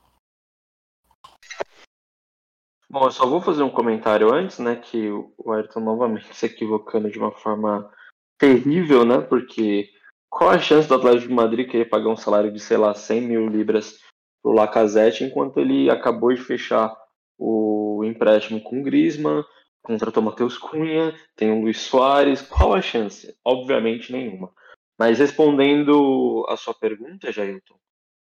Bom, 2.90 3.04
eu 3.04 3.12
só 3.12 3.24
vou 3.24 3.40
fazer 3.40 3.62
um 3.62 3.70
comentário 3.70 4.34
antes, 4.34 4.58
né? 4.58 4.74
Que 4.74 5.08
o 5.12 5.52
Ayrton 5.52 5.78
novamente 5.78 6.34
se 6.34 6.46
equivocando 6.46 7.08
de 7.08 7.20
uma 7.20 7.30
forma 7.30 7.88
terrível, 8.36 9.04
né? 9.04 9.20
Porque 9.20 9.88
qual 10.28 10.50
a 10.50 10.58
chance 10.58 10.88
do 10.88 10.96
Atlético 10.96 11.28
de 11.28 11.34
Madrid 11.34 11.70
querer 11.70 11.84
pagar 11.84 12.08
um 12.08 12.16
salário 12.16 12.52
de, 12.52 12.58
sei 12.58 12.76
lá, 12.76 12.92
100 12.92 13.20
mil 13.20 13.46
libras 13.46 14.00
pro 14.42 14.50
Lacazette, 14.50 15.22
enquanto 15.22 15.60
ele 15.60 15.88
acabou 15.88 16.34
de 16.34 16.40
fechar 16.40 16.92
o 17.38 18.02
empréstimo 18.04 18.60
com 18.60 18.80
o 18.80 18.82
Griezmann, 18.82 19.44
contratou 19.82 20.20
Matheus 20.20 20.58
Cunha, 20.58 21.14
tem 21.36 21.52
o 21.52 21.60
Luiz 21.60 21.80
Soares. 21.80 22.42
Qual 22.42 22.74
a 22.74 22.82
chance? 22.82 23.32
Obviamente 23.44 24.10
nenhuma. 24.10 24.52
Mas 24.98 25.20
respondendo 25.20 26.44
a 26.48 26.56
sua 26.56 26.74
pergunta, 26.74 27.30
Jailton, 27.30 27.78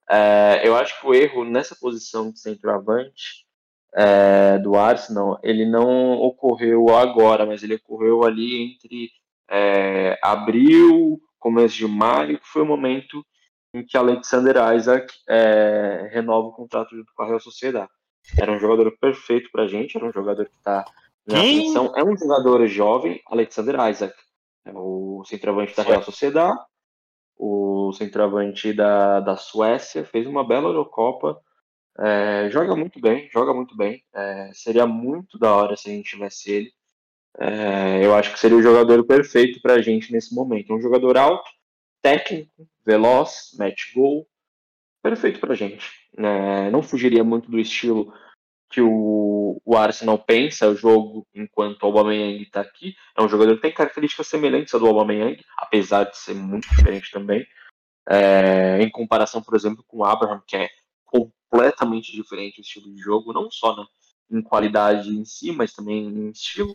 é, 0.09 0.63
eu 0.65 0.77
acho 0.77 1.01
que 1.01 1.07
o 1.09 1.13
erro 1.13 1.45
nessa 1.45 1.75
posição 1.75 2.31
de 2.31 2.39
centroavante 2.39 3.45
é, 3.95 4.59
do 4.59 4.77
Arsenal, 4.77 5.39
ele 5.43 5.67
não 5.67 6.13
ocorreu 6.21 6.89
agora, 6.97 7.45
mas 7.45 7.63
ele 7.63 7.75
ocorreu 7.75 8.25
ali 8.25 8.63
entre 8.63 9.11
é, 9.51 10.19
abril, 10.23 11.21
começo 11.39 11.77
de 11.77 11.87
maio, 11.87 12.39
que 12.39 12.49
foi 12.49 12.63
o 12.63 12.67
momento 12.67 13.25
em 13.75 13.85
que 13.85 13.97
Alexander 13.97 14.57
Isaac 14.75 15.13
é, 15.29 16.09
renova 16.13 16.49
o 16.49 16.53
contrato 16.53 16.95
junto 16.95 17.13
com 17.15 17.23
a 17.23 17.27
Real 17.27 17.41
Sociedade. 17.41 17.91
Era 18.39 18.53
um 18.53 18.59
jogador 18.59 18.91
perfeito 18.99 19.51
pra 19.51 19.67
gente, 19.67 19.97
era 19.97 20.07
um 20.07 20.13
jogador 20.13 20.47
que 20.47 20.57
está 20.57 20.85
na 21.27 21.39
atenção. 21.39 21.93
É 21.97 22.05
um 22.05 22.17
jogador 22.17 22.67
jovem, 22.67 23.21
Alexander 23.27 23.75
Isaac, 23.89 24.15
é 24.65 24.73
o 24.75 25.25
centroavante 25.25 25.77
da 25.77 25.83
Real 25.83 26.03
Sociedade, 26.03 26.59
o 27.37 27.93
centroavante 27.93 28.73
da, 28.73 29.21
da 29.21 29.37
Suécia, 29.37 30.05
fez 30.05 30.27
uma 30.27 30.47
bela 30.47 30.69
Eurocopa, 30.69 31.41
é, 31.99 32.49
joga 32.51 32.75
muito 32.75 33.01
bem, 33.01 33.29
joga 33.33 33.53
muito 33.53 33.77
bem. 33.77 34.03
É, 34.15 34.51
seria 34.55 34.87
muito 34.87 35.39
da 35.39 35.55
hora 35.55 35.77
se 35.77 35.91
a 35.91 35.93
gente 35.93 36.11
tivesse 36.11 36.51
ele. 36.51 36.73
É, 37.39 38.05
eu 38.05 38.15
acho 38.15 38.33
que 38.33 38.39
seria 38.39 38.57
o 38.57 38.63
jogador 38.63 39.05
perfeito 39.05 39.61
pra 39.61 39.81
gente 39.83 40.13
nesse 40.13 40.35
momento. 40.35 40.75
Um 40.75 40.81
jogador 40.81 41.17
alto, 41.17 41.51
técnico, 42.01 42.69
veloz, 42.85 43.51
match 43.59 43.95
goal, 43.95 44.27
perfeito 45.03 45.41
pra 45.41 45.55
gente. 45.55 45.91
É, 46.17 46.71
não 46.71 46.83
fugiria 46.83 47.25
muito 47.25 47.51
do 47.51 47.59
estilo 47.59 48.13
que 48.71 48.81
o, 48.81 49.61
o 49.65 49.77
Arsenal 49.77 50.19
pensa 50.19 50.69
o 50.69 50.75
jogo 50.75 51.27
enquanto 51.35 51.83
o 51.83 51.87
Aubameyang 51.87 52.43
está 52.43 52.63
aqui. 52.63 52.95
É 53.17 53.23
um 53.23 53.29
jogador 53.29 53.57
que 53.57 53.63
tem 53.63 53.73
características 53.73 54.27
semelhantes 54.29 54.75
à 54.75 54.79
do 54.79 54.87
Aubameyang, 54.87 55.39
apesar 55.59 56.05
de 56.05 56.17
ser 56.17 56.35
muito 56.35 56.69
diferente 56.71 57.11
também. 57.11 57.47
É, 58.09 58.81
em 58.81 58.91
comparação, 58.91 59.43
por 59.43 59.55
exemplo, 59.55 59.85
com 59.87 59.99
o 59.99 60.05
Abraham, 60.05 60.43
que 60.47 60.57
é 60.57 60.69
completamente 61.53 62.11
diferente 62.13 62.61
o 62.61 62.63
estilo 62.63 62.91
de 62.91 62.99
jogo, 62.99 63.33
não 63.35 63.51
só 63.51 63.77
né, 63.77 63.85
em 64.31 64.41
qualidade 64.41 65.11
em 65.11 65.25
si, 65.25 65.53
mas 65.53 65.75
também 65.75 66.07
em 66.07 66.31
estilo. 66.31 66.75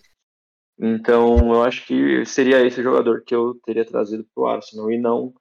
Então, 0.79 1.35
eu 1.51 1.63
acho 1.63 1.83
que 1.87 2.23
seria 2.25 2.63
esse 2.63 2.83
jogador 2.83 3.23
que 3.25 3.33
eu 3.33 3.55
teria 3.65 3.83
trazido 3.83 4.23
para 4.23 4.43
o 4.43 4.47
Arsenal, 4.47 4.91
e 4.91 4.99
não 4.99 5.33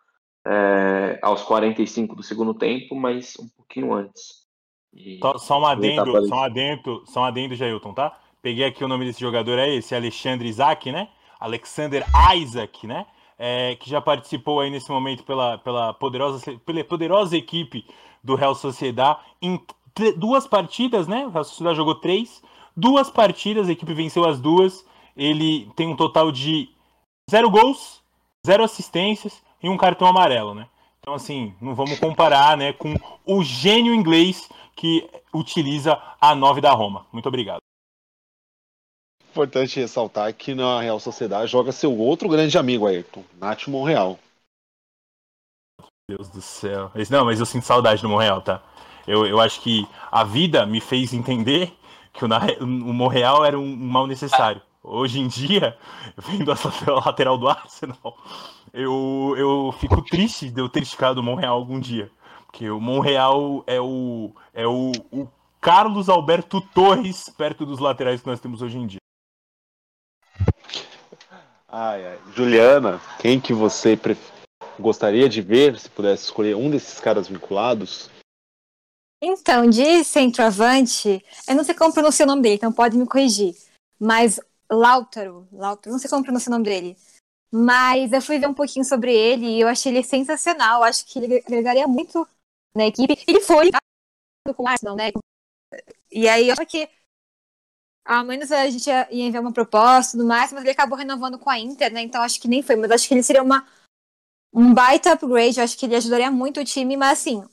é, 0.46 1.18
aos 1.20 1.42
45 1.42 2.16
do 2.16 2.22
segundo 2.22 2.54
tempo, 2.54 2.94
mas 2.94 3.34
um 3.38 3.48
pouquinho 3.54 3.92
antes. 3.92 4.46
E 4.94 5.18
só, 5.18 5.36
só 5.36 5.60
um 5.60 5.66
adendo, 5.66 6.26
só 6.26 6.34
um 6.34 6.42
adendo, 6.42 7.04
só 7.06 7.20
um 7.20 7.24
adendo, 7.24 7.54
Jailton, 7.54 7.92
tá? 7.92 8.18
Peguei 8.40 8.64
aqui 8.64 8.82
o 8.82 8.88
nome 8.88 9.04
desse 9.04 9.20
jogador, 9.20 9.58
é 9.58 9.74
esse, 9.74 9.94
Alexandre 9.94 10.48
Isaac, 10.48 10.90
né? 10.90 11.10
Alexander 11.38 12.02
Isaac, 12.34 12.86
né? 12.86 13.04
É, 13.38 13.76
que 13.76 13.90
já 13.90 14.00
participou 14.00 14.60
aí 14.60 14.70
nesse 14.70 14.90
momento 14.90 15.22
pela, 15.22 15.58
pela, 15.58 15.92
poderosa, 15.92 16.58
pela 16.64 16.82
poderosa 16.82 17.36
equipe 17.36 17.84
do 18.26 18.34
Real 18.34 18.54
Sociedad 18.54 19.18
em 19.40 19.58
duas 20.16 20.46
partidas, 20.46 21.06
né? 21.06 21.24
O 21.26 21.30
Real 21.30 21.44
Sociedad 21.44 21.74
jogou 21.74 21.94
três, 21.94 22.42
duas 22.76 23.08
partidas, 23.08 23.68
a 23.68 23.72
equipe 23.72 23.94
venceu 23.94 24.28
as 24.28 24.40
duas. 24.40 24.84
Ele 25.16 25.70
tem 25.76 25.88
um 25.88 25.96
total 25.96 26.30
de 26.30 26.68
zero 27.30 27.48
gols, 27.48 28.02
zero 28.46 28.64
assistências 28.64 29.42
e 29.62 29.68
um 29.68 29.76
cartão 29.76 30.06
amarelo, 30.06 30.54
né? 30.54 30.68
Então, 31.00 31.14
assim, 31.14 31.54
não 31.60 31.74
vamos 31.74 31.98
comparar 32.00 32.56
né, 32.56 32.72
com 32.72 32.94
o 33.24 33.42
gênio 33.44 33.94
inglês 33.94 34.48
que 34.74 35.08
utiliza 35.32 35.96
a 36.20 36.34
9 36.34 36.60
da 36.60 36.72
Roma. 36.72 37.06
Muito 37.12 37.28
obrigado. 37.28 37.60
Importante 39.30 39.78
ressaltar 39.78 40.34
que 40.34 40.54
na 40.54 40.80
Real 40.80 40.98
Sociedade 40.98 41.50
joga 41.50 41.70
seu 41.70 41.96
outro 41.96 42.28
grande 42.28 42.58
amigo, 42.58 42.86
Ayrton, 42.86 43.22
Nath 43.38 43.68
Monreal. 43.68 44.18
Deus 46.08 46.28
do 46.28 46.40
céu. 46.40 46.92
Não, 47.10 47.24
mas 47.24 47.40
eu 47.40 47.46
sinto 47.46 47.66
saudade 47.66 48.00
do 48.00 48.08
Monreal, 48.08 48.40
tá? 48.40 48.62
Eu, 49.08 49.26
eu 49.26 49.40
acho 49.40 49.60
que 49.60 49.84
a 50.12 50.22
vida 50.22 50.64
me 50.64 50.80
fez 50.80 51.12
entender 51.12 51.76
que 52.12 52.24
o, 52.24 52.28
o 52.28 53.44
era 53.44 53.58
um 53.58 53.74
mal 53.74 54.06
necessário. 54.06 54.62
Hoje 54.84 55.18
em 55.18 55.26
dia, 55.26 55.76
vendo 56.16 56.52
a 56.52 56.56
lateral 57.04 57.36
do 57.36 57.48
Arsenal, 57.48 58.16
eu, 58.72 59.34
eu 59.36 59.74
fico 59.80 60.00
triste 60.00 60.48
de 60.48 60.60
eu 60.60 60.68
ter 60.68 60.84
ficado 60.84 61.18
o 61.18 61.24
Monreal 61.24 61.56
algum 61.56 61.80
dia. 61.80 62.08
Porque 62.46 62.70
o 62.70 62.80
Monreal 62.80 63.64
é 63.66 63.80
o, 63.80 64.32
é 64.54 64.64
o, 64.64 64.92
o 65.10 65.26
Carlos 65.60 66.08
Alberto 66.08 66.60
Torres 66.60 67.28
perto 67.36 67.66
dos 67.66 67.80
laterais 67.80 68.20
que 68.20 68.28
nós 68.28 68.38
temos 68.38 68.62
hoje 68.62 68.78
em 68.78 68.86
dia. 68.86 69.00
Ai, 71.68 72.06
ai. 72.06 72.18
Juliana, 72.32 73.00
quem 73.18 73.40
que 73.40 73.52
você 73.52 73.96
pref... 73.96 74.35
gostaria 74.78 75.28
de 75.28 75.40
ver 75.40 75.78
se 75.78 75.88
pudesse 75.88 76.24
escolher 76.24 76.56
um 76.56 76.70
desses 76.70 77.00
caras 77.00 77.28
vinculados? 77.28 78.10
Então, 79.22 79.68
de 79.68 80.04
centroavante, 80.04 81.24
eu 81.48 81.54
não 81.54 81.64
sei 81.64 81.74
como 81.74 81.92
pronunciar 81.92 82.28
o 82.28 82.30
nome 82.30 82.42
dele, 82.42 82.56
então 82.56 82.72
pode 82.72 82.96
me 82.96 83.06
corrigir. 83.06 83.56
Mas 83.98 84.38
Lautaro, 84.70 85.48
Lautaro, 85.52 85.92
não 85.92 85.98
sei 85.98 86.10
como 86.10 86.22
pronunciar 86.22 86.50
o 86.50 86.58
nome 86.58 86.64
dele. 86.64 86.96
Mas 87.52 88.12
eu 88.12 88.20
fui 88.20 88.38
ver 88.38 88.48
um 88.48 88.54
pouquinho 88.54 88.84
sobre 88.84 89.14
ele 89.14 89.46
e 89.46 89.60
eu 89.60 89.68
achei 89.68 89.92
ele 89.92 90.02
sensacional. 90.02 90.82
Acho 90.82 91.06
que 91.06 91.18
ele 91.18 91.38
agregaria 91.38 91.86
muito 91.86 92.28
na 92.74 92.86
equipe. 92.86 93.16
Ele 93.26 93.40
foi 93.40 93.70
com 94.54 94.64
o 94.64 94.68
Arsenal, 94.68 94.96
né? 94.96 95.10
E 96.10 96.28
aí 96.28 96.48
eu 96.48 96.52
acho 96.52 96.66
que 96.66 96.88
ao 98.04 98.24
menos 98.24 98.52
a 98.52 98.68
gente 98.68 98.88
ia 98.88 99.08
enviar 99.10 99.42
uma 99.42 99.52
proposta 99.52 100.16
e 100.16 100.18
tudo 100.18 100.28
mais, 100.28 100.52
mas 100.52 100.62
ele 100.62 100.70
acabou 100.70 100.96
renovando 100.96 101.38
com 101.38 101.50
a 101.50 101.58
Inter, 101.58 101.92
né? 101.92 102.02
Então 102.02 102.22
acho 102.22 102.40
que 102.40 102.48
nem 102.48 102.62
foi, 102.62 102.76
mas 102.76 102.90
acho 102.90 103.08
que 103.08 103.14
ele 103.14 103.22
seria 103.22 103.42
uma, 103.42 103.66
um 104.52 104.72
baita 104.72 105.12
upgrade, 105.12 105.58
eu 105.58 105.64
acho 105.64 105.76
que 105.76 105.86
ele 105.86 105.96
ajudaria 105.96 106.30
muito 106.30 106.60
o 106.60 106.64
time, 106.64 106.96
mas 106.96 107.20
assim, 107.20 107.44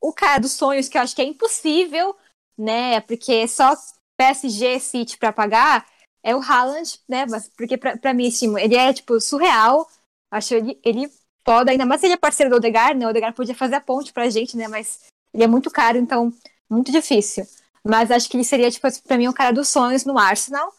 o 0.00 0.12
cara 0.12 0.40
dos 0.40 0.52
sonhos 0.52 0.88
que 0.88 0.98
eu 0.98 1.02
acho 1.02 1.14
que 1.14 1.22
é 1.22 1.24
impossível, 1.24 2.16
né? 2.58 3.00
Porque 3.00 3.46
só 3.46 3.74
PSG 4.16 4.80
City 4.80 5.16
para 5.16 5.32
pagar 5.32 5.86
é 6.22 6.34
o 6.34 6.40
Haaland, 6.40 7.00
né? 7.08 7.26
Mas 7.28 7.48
porque 7.48 7.76
pra, 7.76 8.14
mim, 8.14 8.28
assim, 8.28 8.58
ele 8.58 8.76
é, 8.76 8.92
tipo, 8.92 9.20
surreal. 9.20 9.88
Acho 10.30 10.54
ele, 10.54 10.80
ele 10.84 11.10
foda, 11.44 11.70
ainda 11.70 11.84
mais 11.84 12.00
se 12.00 12.06
ele 12.06 12.14
é 12.14 12.16
parceiro 12.16 12.50
do 12.50 12.56
Odegar, 12.56 12.96
né? 12.96 13.06
O 13.06 13.10
Odegar 13.10 13.34
podia 13.34 13.54
fazer 13.54 13.76
a 13.76 13.80
ponte 13.80 14.12
pra 14.12 14.30
gente, 14.30 14.56
né? 14.56 14.68
Mas 14.68 15.00
ele 15.32 15.44
é 15.44 15.46
muito 15.46 15.70
caro, 15.70 15.98
então, 15.98 16.32
muito 16.70 16.90
difícil. 16.92 17.46
Mas 17.84 18.10
acho 18.10 18.28
que 18.28 18.36
ele 18.36 18.44
seria, 18.44 18.70
tipo, 18.70 18.86
pra 19.02 19.18
mim, 19.18 19.28
o 19.28 19.32
cara 19.32 19.52
dos 19.52 19.68
sonhos 19.68 20.04
no 20.04 20.18
Arsenal. 20.18 20.72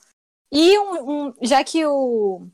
E 0.51 0.77
um, 0.79 1.27
um 1.27 1.33
já 1.41 1.63
que 1.63 1.85
o 1.85 2.47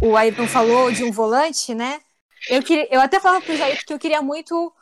o 0.00 0.16
Ayrton 0.16 0.46
falou 0.46 0.90
de 0.92 1.04
um 1.04 1.12
volante, 1.12 1.74
né? 1.74 2.00
Eu, 2.48 2.62
queria, 2.62 2.88
eu 2.90 3.00
até 3.00 3.20
falava 3.20 3.44
pro 3.44 3.56
Jair 3.56 3.84
que 3.84 3.92
eu 3.92 3.98
queria 3.98 4.20
muito 4.20 4.72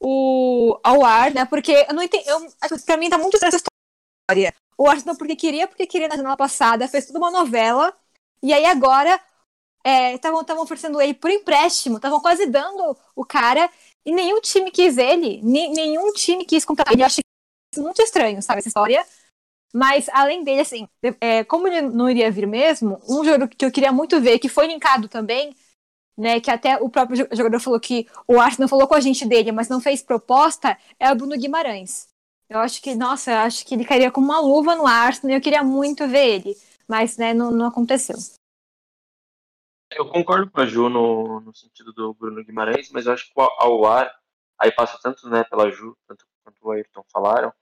o 0.00 0.78
Awar, 0.82 1.32
né? 1.32 1.44
Porque 1.44 1.86
eu 1.88 1.94
não 1.94 2.02
entendo. 2.02 2.24
Pra 2.84 2.96
mim 2.96 3.08
tá 3.08 3.18
muito 3.18 3.36
essa 3.36 3.56
história. 3.56 4.54
O 4.76 4.88
Arsenal 4.88 5.16
porque 5.16 5.36
queria, 5.36 5.68
porque 5.68 5.86
queria 5.86 6.08
na 6.08 6.16
janela 6.16 6.36
passada, 6.36 6.88
fez 6.88 7.06
toda 7.06 7.18
uma 7.18 7.30
novela. 7.30 7.96
E 8.42 8.52
aí 8.52 8.66
agora 8.66 9.20
estavam 10.14 10.40
é, 10.40 10.60
oferecendo 10.60 11.00
ele 11.00 11.14
por 11.14 11.30
empréstimo, 11.30 11.96
estavam 11.96 12.20
quase 12.20 12.46
dando 12.46 12.96
o 13.14 13.24
cara, 13.24 13.70
e 14.04 14.12
nenhum 14.12 14.40
time 14.40 14.70
quis 14.70 14.96
ele, 14.98 15.40
nenhum 15.42 16.12
time 16.12 16.44
quis 16.44 16.64
comprar 16.64 16.90
ele. 16.92 17.02
Eu 17.02 17.06
acho 17.06 17.20
muito 17.76 18.02
estranho, 18.02 18.42
sabe, 18.42 18.60
essa 18.60 18.68
história. 18.68 19.04
Mas, 19.74 20.08
além 20.10 20.44
dele, 20.44 20.60
assim, 20.60 20.88
é, 21.20 21.42
como 21.42 21.66
ele 21.66 21.82
não 21.82 22.08
iria 22.08 22.30
vir 22.30 22.46
mesmo, 22.46 23.00
um 23.08 23.24
jogo 23.24 23.48
que 23.48 23.64
eu 23.64 23.72
queria 23.72 23.90
muito 23.90 24.20
ver, 24.20 24.38
que 24.38 24.48
foi 24.48 24.68
linkado 24.68 25.08
também, 25.08 25.52
né, 26.16 26.38
que 26.38 26.48
até 26.48 26.76
o 26.76 26.88
próprio 26.88 27.26
jogador 27.32 27.58
falou 27.58 27.80
que 27.80 28.06
o 28.28 28.40
Arsenal 28.40 28.68
falou 28.68 28.86
com 28.86 28.94
a 28.94 29.00
gente 29.00 29.26
dele, 29.26 29.50
mas 29.50 29.68
não 29.68 29.80
fez 29.80 30.00
proposta, 30.00 30.78
é 30.96 31.10
o 31.10 31.16
Bruno 31.16 31.36
Guimarães. 31.36 32.06
Eu 32.48 32.60
acho 32.60 32.80
que, 32.80 32.94
nossa, 32.94 33.32
eu 33.32 33.38
acho 33.38 33.66
que 33.66 33.74
ele 33.74 33.84
cairia 33.84 34.12
como 34.12 34.26
uma 34.26 34.38
luva 34.38 34.76
no 34.76 34.86
Arsenal 34.86 35.34
e 35.34 35.38
eu 35.38 35.42
queria 35.42 35.64
muito 35.64 36.06
ver 36.06 36.36
ele. 36.36 36.56
Mas, 36.86 37.16
né, 37.16 37.34
não, 37.34 37.50
não 37.50 37.66
aconteceu. 37.66 38.14
Eu 39.90 40.08
concordo 40.08 40.48
com 40.50 40.60
a 40.60 40.66
Ju 40.66 40.88
no, 40.88 41.40
no 41.40 41.52
sentido 41.52 41.92
do 41.92 42.14
Bruno 42.14 42.44
Guimarães, 42.44 42.90
mas 42.92 43.06
eu 43.06 43.12
acho 43.12 43.26
que 43.26 43.32
ao 43.36 43.84
ar, 43.86 44.14
aí 44.56 44.70
passa 44.70 44.98
tanto 45.02 45.28
né, 45.28 45.42
pela 45.44 45.68
Ju, 45.70 45.96
tanto 46.06 46.24
quanto 46.44 46.58
o 46.62 46.70
Ayrton 46.70 47.04
falaram, 47.12 47.52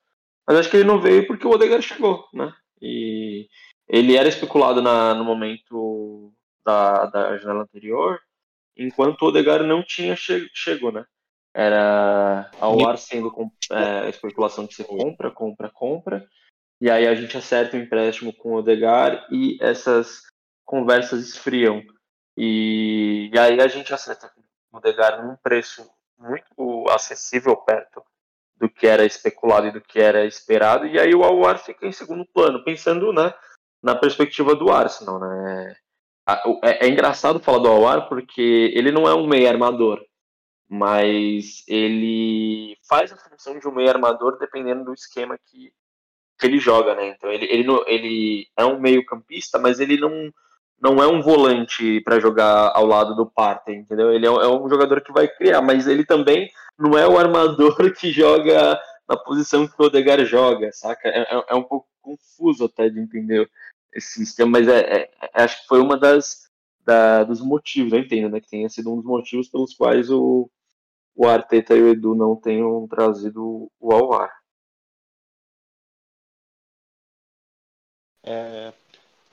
mas 0.46 0.58
acho 0.58 0.70
que 0.70 0.76
ele 0.76 0.84
não 0.84 1.00
veio 1.00 1.26
porque 1.26 1.46
o 1.46 1.50
Odegaard 1.50 1.84
chegou, 1.84 2.26
né? 2.32 2.52
E 2.80 3.48
ele 3.88 4.16
era 4.16 4.28
especulado 4.28 4.82
na, 4.82 5.14
no 5.14 5.24
momento 5.24 6.32
da, 6.64 7.06
da 7.06 7.38
janela 7.38 7.62
anterior, 7.62 8.20
enquanto 8.76 9.22
o 9.22 9.26
Odegaard 9.26 9.66
não 9.66 9.82
tinha 9.82 10.16
che 10.16 10.48
chegou, 10.52 10.90
né? 10.90 11.04
Era 11.54 12.50
ao 12.58 12.88
ar 12.88 12.96
sendo 12.96 13.30
é, 13.70 14.08
especulação 14.08 14.66
que 14.66 14.74
você 14.74 14.84
compra, 14.84 15.30
compra, 15.30 15.70
compra. 15.70 16.26
E 16.80 16.90
aí 16.90 17.06
a 17.06 17.14
gente 17.14 17.36
acerta 17.36 17.76
o 17.76 17.80
um 17.80 17.82
empréstimo 17.82 18.32
com 18.32 18.52
o 18.52 18.56
Odegar 18.56 19.28
e 19.30 19.58
essas 19.60 20.22
conversas 20.64 21.28
esfriam. 21.28 21.82
E, 22.36 23.30
e 23.32 23.38
aí 23.38 23.60
a 23.60 23.68
gente 23.68 23.92
acerta 23.92 24.30
com 24.30 24.40
o 24.40 24.78
Odegar 24.78 25.24
num 25.24 25.36
preço 25.36 25.88
muito 26.18 26.86
acessível 26.88 27.56
perto 27.56 28.02
do 28.62 28.70
que 28.70 28.86
era 28.86 29.04
especulado 29.04 29.66
e 29.66 29.72
do 29.72 29.80
que 29.80 30.00
era 30.00 30.24
esperado. 30.24 30.86
E 30.86 30.96
aí 30.96 31.12
o 31.12 31.24
Awar 31.24 31.58
fica 31.58 31.84
em 31.84 31.90
segundo 31.90 32.24
plano, 32.24 32.62
pensando 32.62 33.12
né, 33.12 33.34
na 33.82 33.96
perspectiva 33.96 34.54
do 34.54 34.70
Arsenal. 34.70 35.18
Né? 35.18 35.74
É, 36.62 36.86
é 36.86 36.88
engraçado 36.88 37.40
falar 37.40 37.58
do 37.58 37.68
Awar 37.68 38.08
porque 38.08 38.72
ele 38.72 38.92
não 38.92 39.08
é 39.08 39.14
um 39.14 39.26
meio 39.26 39.48
armador 39.48 40.00
mas 40.74 41.62
ele 41.68 42.78
faz 42.88 43.12
a 43.12 43.16
função 43.18 43.58
de 43.58 43.68
um 43.68 43.74
meio 43.74 43.90
armador 43.90 44.38
dependendo 44.38 44.84
do 44.84 44.94
esquema 44.94 45.36
que, 45.36 45.70
que 46.38 46.46
ele 46.46 46.58
joga, 46.58 46.94
né? 46.94 47.08
Então 47.08 47.30
ele, 47.30 47.44
ele, 47.44 47.66
ele 47.86 48.46
é 48.56 48.64
um 48.64 48.80
meio 48.80 49.04
campista, 49.04 49.58
mas 49.58 49.80
ele 49.80 49.98
não, 49.98 50.32
não 50.82 51.00
é 51.00 51.06
um 51.06 51.22
volante 51.22 52.00
para 52.00 52.18
jogar 52.18 52.72
ao 52.74 52.84
lado 52.84 53.14
do 53.14 53.24
Partey, 53.24 53.76
entendeu? 53.76 54.12
Ele 54.12 54.26
é, 54.26 54.28
é, 54.28 54.48
um 54.48 54.68
jogador 54.68 55.00
que 55.00 55.12
vai 55.12 55.28
criar, 55.28 55.62
mas 55.62 55.86
ele 55.86 56.04
também 56.04 56.50
não 56.76 56.98
é 56.98 57.06
o 57.06 57.16
armador 57.16 57.76
que 57.94 58.10
joga 58.10 58.80
na 59.08 59.16
posição 59.16 59.68
que 59.68 59.80
o 59.80 59.86
Odegar 59.86 60.24
joga, 60.24 60.72
saca? 60.72 61.08
É, 61.08 61.20
é, 61.20 61.44
é 61.50 61.54
um 61.54 61.62
pouco 61.62 61.88
confuso 62.02 62.64
até 62.64 62.88
de 62.88 62.98
entender 62.98 63.48
esse 63.94 64.24
sistema, 64.24 64.58
mas 64.58 64.66
é, 64.66 64.80
é, 64.80 65.10
é 65.34 65.42
acho 65.44 65.62
que 65.62 65.68
foi 65.68 65.80
uma 65.80 65.96
das 65.96 66.50
da, 66.84 67.22
dos 67.22 67.40
motivos, 67.40 67.92
eu 67.92 68.00
entendo, 68.00 68.28
né? 68.30 68.40
Que 68.40 68.48
tenha 68.48 68.68
sido 68.68 68.92
um 68.92 68.96
dos 68.96 69.04
motivos 69.04 69.48
pelos 69.48 69.74
quais 69.74 70.10
o, 70.10 70.50
o 71.14 71.28
Arteta 71.28 71.76
e 71.76 71.82
o 71.82 71.88
Edu 71.88 72.14
não 72.16 72.34
tenham 72.34 72.88
trazido 72.88 73.70
o 73.78 73.92
Alvar. 73.92 74.32
É, 78.24 78.72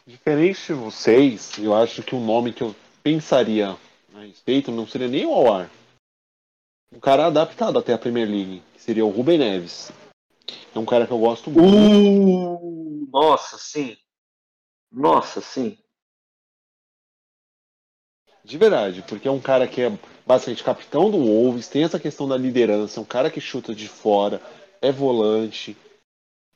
diferente 0.09 0.65
de 0.65 0.73
vocês, 0.73 1.55
eu 1.59 1.75
acho 1.75 2.01
que 2.01 2.15
o 2.15 2.19
nome 2.19 2.51
que 2.51 2.63
eu 2.63 2.75
pensaria 3.03 3.77
a 4.15 4.19
respeito, 4.21 4.71
não 4.71 4.87
seria 4.87 5.07
nem 5.07 5.25
o 5.25 5.33
Awar. 5.33 5.69
Um 6.91 6.99
cara 6.99 7.27
adaptado 7.27 7.77
até 7.77 7.93
a 7.93 7.97
Premier 7.97 8.27
League, 8.27 8.63
que 8.73 8.81
seria 8.81 9.05
o 9.05 9.09
Ruben 9.09 9.37
Neves. 9.37 9.91
É 10.73 10.79
um 10.79 10.85
cara 10.85 11.05
que 11.05 11.13
eu 11.13 11.19
gosto 11.19 11.51
muito. 11.51 11.75
Uh, 11.75 13.07
nossa, 13.11 13.57
sim. 13.59 13.95
Nossa, 14.91 15.41
sim. 15.41 15.77
De 18.43 18.57
verdade, 18.57 19.03
porque 19.07 19.27
é 19.27 19.31
um 19.31 19.39
cara 19.39 19.67
que 19.67 19.81
é 19.81 19.99
basicamente 20.25 20.63
capitão 20.63 21.11
do 21.11 21.19
Wolves, 21.19 21.67
tem 21.67 21.83
essa 21.83 21.99
questão 21.99 22.27
da 22.27 22.35
liderança, 22.35 22.99
é 22.99 23.03
um 23.03 23.05
cara 23.05 23.29
que 23.29 23.39
chuta 23.39 23.75
de 23.75 23.87
fora, 23.87 24.41
é 24.81 24.91
volante. 24.91 25.77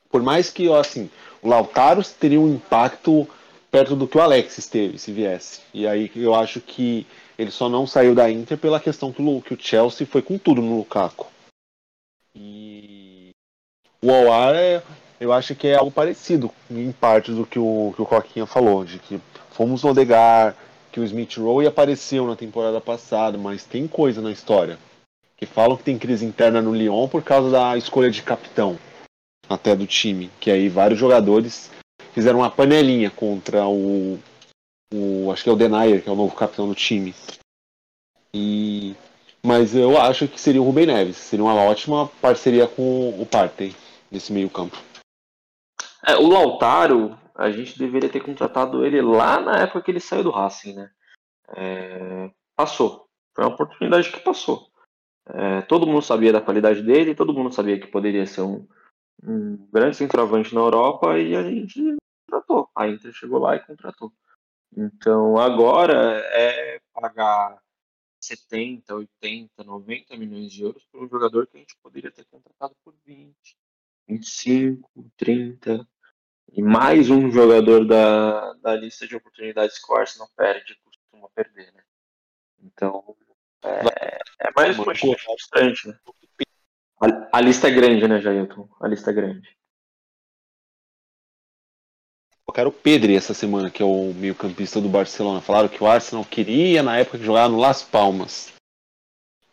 Por 0.10 0.24
mais 0.24 0.50
que, 0.50 0.72
assim, 0.74 1.08
o 1.44 1.50
Lautaro 1.50 2.04
teria 2.20 2.40
um 2.42 2.56
impacto 2.56 3.28
perto 3.74 3.96
do 3.96 4.08
que 4.08 4.20
o 4.20 4.22
Alexis 4.22 4.68
teve, 4.68 5.00
se 5.00 5.12
viesse. 5.12 5.62
E 5.74 5.88
aí 5.88 6.12
eu 6.16 6.36
acho 6.36 6.62
que 6.62 7.08
ele 7.40 7.50
só 7.50 7.68
não 7.68 7.88
saiu 7.88 8.14
da 8.14 8.30
Inter 8.30 8.56
pela 8.56 8.80
questão 8.80 9.12
que 9.12 9.20
o, 9.20 9.42
que 9.42 9.56
o 9.56 9.60
Chelsea 9.60 10.06
foi 10.06 10.22
com 10.22 10.38
tudo 10.38 10.62
no 10.62 10.78
Lukaku. 10.78 11.26
E 12.36 13.32
o 14.00 14.12
Awar, 14.12 14.54
é, 14.54 14.84
eu 15.20 15.34
acho 15.34 15.56
que 15.56 15.70
é 15.70 15.74
algo 15.74 15.90
parecido, 15.90 16.52
em 16.70 16.92
parte, 16.92 17.32
do 17.32 17.48
que 17.48 17.58
o, 17.58 17.92
que 17.96 18.02
o 18.04 18.06
Coquinha 18.06 18.46
falou, 18.46 18.86
de 18.86 19.00
que 19.00 19.20
fomos 19.50 19.82
no 19.82 19.90
Odegar, 19.90 20.56
que 20.92 21.00
o 21.00 21.04
Smith 21.04 21.36
Rowe 21.38 21.66
apareceu 21.66 22.28
na 22.28 22.36
temporada 22.36 22.80
passada, 22.80 23.40
mas 23.40 23.66
tem 23.66 23.88
coisa 23.88 24.22
na 24.22 24.32
história. 24.32 24.78
Que 25.36 25.48
falam 25.48 25.76
que 25.76 25.84
tem 25.84 25.98
crise 25.98 26.24
interna 26.24 26.62
no 26.62 26.76
Lyon 26.76 27.08
por 27.08 27.24
causa 27.24 27.50
da 27.50 27.76
escolha 27.76 28.12
de 28.12 28.22
capitão 28.22 28.78
até 29.50 29.76
do 29.76 29.88
time, 29.88 30.30
que 30.40 30.52
aí 30.52 30.70
vários 30.70 31.00
jogadores 31.00 31.72
fizeram 32.14 32.40
uma 32.40 32.52
panelinha 32.52 33.10
contra 33.10 33.68
o, 33.68 34.20
o 34.94 35.32
acho 35.32 35.44
que 35.44 35.50
é 35.50 35.54
o 35.54 35.58
Denayer, 35.58 36.02
que 36.04 36.10
é 36.10 36.12
o 36.12 36.16
novo 36.16 36.36
capitão 36.36 36.68
do 36.68 36.76
time. 36.76 37.14
E 38.34 38.96
mas 39.46 39.76
eu 39.76 40.00
acho 40.00 40.26
que 40.28 40.40
seria 40.40 40.62
o 40.62 40.66
Rubem 40.66 40.86
Neves, 40.86 41.18
seria 41.18 41.44
uma 41.44 41.56
ótima 41.56 42.08
parceria 42.22 42.66
com 42.66 43.10
o 43.22 43.26
Partey 43.26 43.76
nesse 44.10 44.32
meio-campo. 44.32 44.78
É, 46.06 46.16
o 46.16 46.28
Lautaro, 46.28 47.18
a 47.36 47.52
gente 47.52 47.78
deveria 47.78 48.10
ter 48.10 48.22
contratado 48.22 48.86
ele 48.86 49.02
lá 49.02 49.42
na 49.42 49.58
época 49.60 49.82
que 49.82 49.92
ele 49.92 50.00
saiu 50.00 50.24
do 50.24 50.32
Racing, 50.32 50.76
né? 50.76 50.90
É, 51.58 52.32
passou. 52.56 53.06
Foi 53.36 53.44
uma 53.44 53.54
oportunidade 53.54 54.12
que 54.12 54.20
passou. 54.22 54.68
É, 55.28 55.62
todo 55.64 55.88
mundo 55.88 56.02
sabia 56.02 56.32
da 56.32 56.42
qualidade 56.42 56.82
dele, 56.82 57.16
todo 57.16 57.34
mundo 57.34 57.54
sabia 57.54 57.80
que 57.80 57.88
poderia 57.88 58.26
ser 58.26 58.42
um, 58.42 58.66
um 59.24 59.58
grande 59.74 59.98
centroavante 59.98 60.56
na 60.56 60.62
Europa 60.62 61.18
e 61.18 61.36
a 61.36 61.44
gente 61.44 61.98
contratou. 62.34 62.70
A 62.76 62.88
Inter 62.88 63.14
chegou 63.14 63.40
lá 63.40 63.56
e 63.56 63.60
contratou. 63.60 64.12
Então 64.76 65.38
agora 65.38 66.20
é 66.32 66.82
pagar 66.94 67.62
70, 68.20 68.96
80, 68.96 69.64
90 69.64 70.18
milhões 70.18 70.52
de 70.52 70.64
euros 70.64 70.84
por 70.92 71.04
um 71.04 71.10
jogador 71.10 71.46
que 71.48 71.58
a 71.58 71.60
gente 71.60 71.78
poderia 71.84 72.12
ter 72.12 72.26
contratado 72.26 72.76
por 72.84 72.94
20, 73.06 73.36
25, 74.08 75.12
30. 75.18 75.88
E 76.52 76.62
mais 76.62 77.10
um 77.10 77.32
jogador 77.32 77.86
da, 77.86 78.54
da 78.54 78.76
lista 78.76 79.08
de 79.08 79.16
oportunidades 79.16 79.84
que 79.84 79.92
o 79.92 79.96
Arsenal 79.96 80.30
perde, 80.36 80.78
costuma 80.84 81.30
perder, 81.30 81.72
né? 81.74 81.84
Então, 82.60 83.16
é, 83.64 84.48
é 84.48 84.52
mais 84.56 84.78
uma 84.78 84.96
frustrante, 84.96 85.88
né? 85.88 85.98
A, 87.02 87.38
a, 87.38 87.42
lista 87.42 87.68
é 87.68 87.72
grande, 87.72 88.08
né, 88.08 88.22
Jailton? 88.22 88.70
A 88.80 88.88
lista 88.88 89.10
é 89.10 89.14
grande. 89.14 89.58
Quero 92.54 92.70
o 92.70 92.72
Pedri 92.72 93.16
essa 93.16 93.34
semana, 93.34 93.72
que 93.72 93.82
é 93.82 93.86
o 93.86 94.14
meio-campista 94.14 94.80
do 94.80 94.88
Barcelona. 94.88 95.42
Falaram 95.42 95.68
que 95.68 95.84
o 95.84 95.88
Arsenal 95.88 96.24
queria 96.24 96.84
na 96.84 96.96
época 96.98 97.18
que 97.18 97.26
jogava 97.26 97.50
no 97.50 97.58
Las 97.58 97.82
Palmas. 97.82 98.54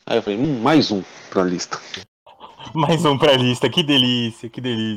Aí 0.04 0.18
eu 0.18 0.22
falei, 0.22 0.38
hum, 0.38 0.60
mais 0.60 0.90
um 0.90 1.02
pra 1.30 1.42
lista. 1.42 1.80
mais 2.74 3.02
um 3.06 3.16
pra 3.16 3.32
lista, 3.32 3.70
que 3.70 3.82
delícia, 3.82 4.50
que 4.50 4.60
delícia. 4.60 4.96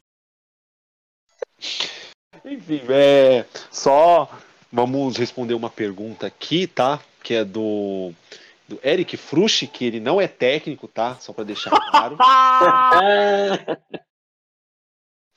Enfim, 2.44 2.82
é, 2.90 3.46
só 3.72 4.30
vamos 4.70 5.16
responder 5.16 5.54
uma 5.54 5.70
pergunta 5.70 6.28
aqui, 6.28 6.68
tá? 6.68 7.00
Que 7.24 7.36
é 7.36 7.46
do, 7.46 8.12
do 8.68 8.78
Eric 8.84 9.16
Frusch, 9.16 9.66
que 9.72 9.86
ele 9.86 10.02
não 10.02 10.20
é 10.20 10.28
técnico, 10.28 10.90
tá? 10.90 11.16
Só 11.22 11.32
para 11.32 11.46
deixar 11.46 11.70
claro. 11.70 12.18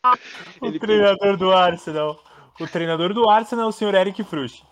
o 0.61 0.67
ele 0.67 0.81
treinador 0.81 1.37
do 1.37 1.53
Arsenal. 1.53 2.21
O 2.59 2.67
treinador 2.67 3.13
do 3.13 3.29
Arsenal 3.29 3.67
é 3.67 3.69
o 3.69 3.73
senhor 3.73 3.95
Eric 3.95 4.25
Frusch. 4.25 4.65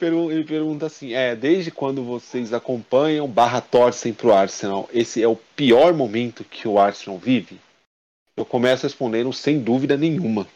Ele 0.00 0.44
pergunta 0.44 0.86
assim: 0.86 1.12
é, 1.12 1.36
desde 1.36 1.70
quando 1.70 2.04
vocês 2.04 2.52
acompanham 2.52 3.28
barra 3.28 3.60
torcem 3.60 4.12
pro 4.12 4.34
Arsenal, 4.34 4.88
esse 4.92 5.22
é 5.22 5.28
o 5.28 5.36
pior 5.36 5.94
momento 5.94 6.44
que 6.44 6.66
o 6.66 6.78
Arsenal 6.78 7.18
vive? 7.18 7.60
Eu 8.36 8.44
começo 8.44 8.82
respondendo 8.82 9.32
sem 9.32 9.62
dúvida 9.62 9.96
nenhuma. 9.96 10.46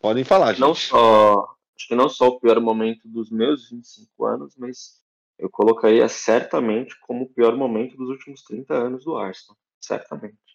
Podem 0.00 0.24
falar, 0.24 0.54
gente. 0.54 0.60
Não 0.60 0.74
só, 0.74 1.56
acho 1.76 1.86
que 1.86 1.94
não 1.94 2.08
só 2.08 2.26
o 2.26 2.40
pior 2.40 2.60
momento 2.60 3.06
dos 3.06 3.30
meus 3.30 3.70
25 3.70 4.24
anos, 4.24 4.56
mas 4.56 5.00
eu 5.38 5.48
colocaria 5.48 6.08
certamente 6.08 6.98
como 7.02 7.24
o 7.24 7.28
pior 7.32 7.56
momento 7.56 7.96
dos 7.96 8.08
últimos 8.08 8.42
30 8.42 8.74
anos 8.74 9.04
do 9.04 9.16
Arsenal. 9.16 9.56
Certamente. 9.80 10.51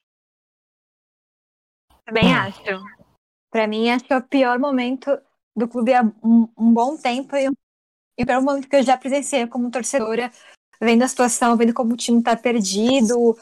Também 2.07 2.33
acho. 2.33 2.61
Para 3.51 3.67
mim, 3.67 3.89
acho 3.89 4.05
que 4.05 4.13
é 4.13 4.17
o 4.17 4.23
pior 4.23 4.57
momento 4.57 5.19
do 5.53 5.67
clube 5.67 5.93
há 5.93 6.03
um, 6.23 6.47
um 6.57 6.73
bom 6.73 6.95
tempo 6.95 7.35
e, 7.35 7.49
e 8.17 8.23
o 8.23 8.25
pior 8.25 8.41
momento 8.41 8.69
que 8.69 8.77
eu 8.77 8.83
já 8.83 8.97
presenciei 8.97 9.45
como 9.45 9.69
torcedora 9.69 10.31
vendo 10.79 11.03
a 11.03 11.07
situação, 11.07 11.57
vendo 11.57 11.73
como 11.73 11.93
o 11.93 11.97
time 11.97 12.19
está 12.19 12.37
perdido, 12.37 13.37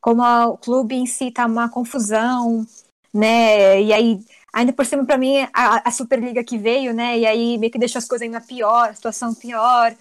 como 0.00 0.22
a, 0.22 0.48
o 0.48 0.58
clube 0.58 0.96
em 0.96 1.06
si 1.06 1.28
está 1.28 1.46
uma 1.46 1.68
confusão, 1.68 2.66
né? 3.14 3.80
E 3.82 3.92
aí, 3.92 4.24
ainda 4.52 4.72
por 4.72 4.84
cima, 4.84 5.06
para 5.06 5.18
mim, 5.18 5.46
a, 5.52 5.88
a, 5.88 5.90
Superliga 5.92 6.42
que 6.42 6.58
veio, 6.58 6.92
né? 6.92 7.18
E 7.18 7.26
aí 7.26 7.56
meio 7.56 7.70
que 7.70 7.78
deixou 7.78 8.00
as 8.00 8.08
coisas 8.08 8.24
ainda 8.24 8.40
pior, 8.40 8.88
a 8.88 8.94
situação 8.94 9.32
pior. 9.32 9.94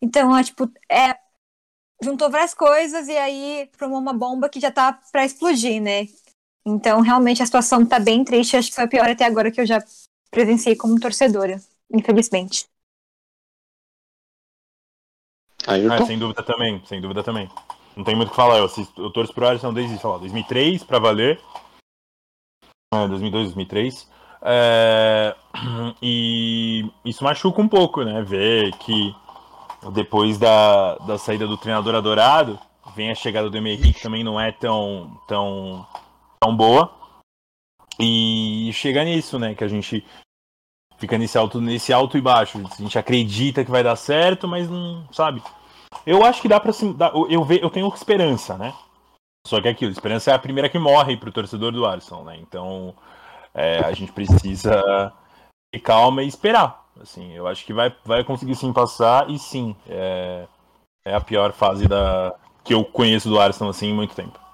Então, 0.00 0.36
é, 0.36 0.44
tipo, 0.44 0.70
é, 0.88 1.18
juntou 2.00 2.30
várias 2.30 2.54
coisas 2.54 3.08
e 3.08 3.16
aí 3.16 3.68
formou 3.76 3.98
uma 3.98 4.12
bomba 4.12 4.48
que 4.48 4.60
já 4.60 4.70
tá 4.70 4.92
para 5.10 5.24
explodir, 5.24 5.80
né? 5.82 6.06
Então, 6.66 7.00
realmente, 7.00 7.40
a 7.40 7.46
situação 7.46 7.86
tá 7.86 8.00
bem 8.00 8.24
triste. 8.24 8.56
Acho 8.56 8.70
que 8.70 8.74
foi 8.74 8.84
a 8.84 8.88
pior 8.88 9.08
até 9.08 9.24
agora 9.24 9.52
que 9.52 9.60
eu 9.60 9.66
já 9.66 9.78
presenciei 10.32 10.74
como 10.74 10.98
torcedora, 10.98 11.60
infelizmente. 11.92 12.66
Ah, 15.64 16.04
sem 16.04 16.18
dúvida 16.18 16.42
também, 16.42 16.82
sem 16.84 17.00
dúvida 17.00 17.22
também. 17.22 17.48
Não 17.96 18.02
tem 18.02 18.16
muito 18.16 18.28
o 18.28 18.30
que 18.30 18.36
falar. 18.36 18.58
Eu, 18.58 18.64
assisto, 18.64 19.00
eu 19.00 19.10
torço 19.10 19.32
pro 19.32 19.46
Arsenal 19.46 19.72
desde, 19.72 19.96
sei 19.96 20.10
lá, 20.10 20.18
2003 20.18 20.82
pra 20.82 20.98
valer. 20.98 21.40
É, 22.92 23.08
2002, 23.08 23.52
2003. 23.54 24.10
É, 24.42 25.36
e 26.02 26.90
isso 27.04 27.22
machuca 27.22 27.60
um 27.60 27.68
pouco, 27.68 28.02
né? 28.02 28.22
Ver 28.22 28.72
que 28.78 29.14
depois 29.92 30.36
da, 30.36 30.96
da 30.98 31.16
saída 31.16 31.46
do 31.46 31.56
treinador 31.56 31.94
adorado, 31.94 32.58
vem 32.96 33.10
a 33.10 33.14
chegada 33.14 33.48
do 33.48 33.56
Emery, 33.56 33.92
que 33.92 34.02
também 34.02 34.24
não 34.24 34.40
é 34.40 34.52
tão, 34.52 35.20
tão, 35.26 35.86
tão 36.40 36.56
boa. 36.56 36.92
E 37.98 38.70
chega 38.72 39.04
nisso, 39.04 39.38
né? 39.38 39.54
Que 39.54 39.64
a 39.64 39.68
gente 39.68 40.04
fica 40.98 41.16
nesse 41.16 41.38
alto, 41.38 41.60
nesse 41.60 41.92
alto 41.92 42.18
e 42.18 42.20
baixo. 42.20 42.58
A 42.58 42.82
gente 42.82 42.98
acredita 42.98 43.64
que 43.64 43.70
vai 43.70 43.82
dar 43.82 43.96
certo, 43.96 44.46
mas 44.46 44.68
não 44.68 45.06
sabe. 45.12 45.42
Eu 46.04 46.24
acho 46.24 46.42
que 46.42 46.48
dá 46.48 46.60
para 46.60 46.72
eu 47.30 47.44
ver, 47.44 47.62
eu 47.62 47.70
tenho 47.70 47.88
esperança, 47.88 48.56
né? 48.56 48.74
Só 49.46 49.60
que 49.60 49.68
é 49.68 49.70
aquilo, 49.70 49.92
esperança 49.92 50.32
é 50.32 50.34
a 50.34 50.38
primeira 50.38 50.68
que 50.68 50.78
morre 50.78 51.16
pro 51.16 51.30
torcedor 51.30 51.72
do 51.72 51.86
Arsenal, 51.86 52.24
né? 52.24 52.36
Então 52.40 52.94
é, 53.54 53.78
a 53.78 53.92
gente 53.92 54.12
precisa 54.12 55.12
ter 55.72 55.80
calma 55.80 56.22
e 56.22 56.28
esperar. 56.28 56.84
Assim, 57.00 57.32
eu 57.32 57.46
acho 57.46 57.64
que 57.64 57.72
vai, 57.72 57.94
vai 58.04 58.24
conseguir 58.24 58.56
sim 58.56 58.72
passar 58.72 59.30
e 59.30 59.38
sim 59.38 59.76
é, 59.88 60.46
é 61.04 61.14
a 61.14 61.20
pior 61.20 61.52
fase 61.52 61.86
da 61.86 62.34
que 62.64 62.74
eu 62.74 62.84
conheço 62.84 63.28
do 63.28 63.38
Arsenal 63.38 63.70
assim 63.70 63.90
em 63.90 63.94
muito 63.94 64.14
tempo. 64.14 64.45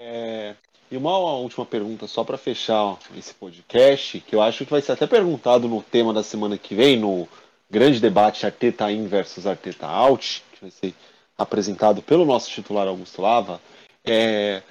É, 0.00 0.54
e 0.90 0.96
uma 0.96 1.18
última 1.18 1.66
pergunta 1.66 2.06
só 2.06 2.24
para 2.24 2.38
fechar 2.38 2.98
esse 3.16 3.34
podcast, 3.34 4.20
que 4.20 4.34
eu 4.34 4.40
acho 4.40 4.64
que 4.64 4.70
vai 4.70 4.80
ser 4.80 4.92
até 4.92 5.06
perguntado 5.06 5.68
no 5.68 5.82
tema 5.82 6.12
da 6.14 6.22
semana 6.22 6.56
que 6.56 6.74
vem, 6.74 6.96
no 6.96 7.28
grande 7.68 8.00
debate 8.00 8.46
Arteta 8.46 8.90
in 8.90 9.06
versus 9.06 9.46
Arteta 9.46 9.86
out, 9.86 10.42
que 10.52 10.60
vai 10.62 10.70
ser 10.70 10.94
apresentado 11.36 12.00
pelo 12.00 12.24
nosso 12.24 12.50
titular 12.50 12.88
Augusto 12.88 13.20
Lava. 13.20 13.60
É, 14.04 14.62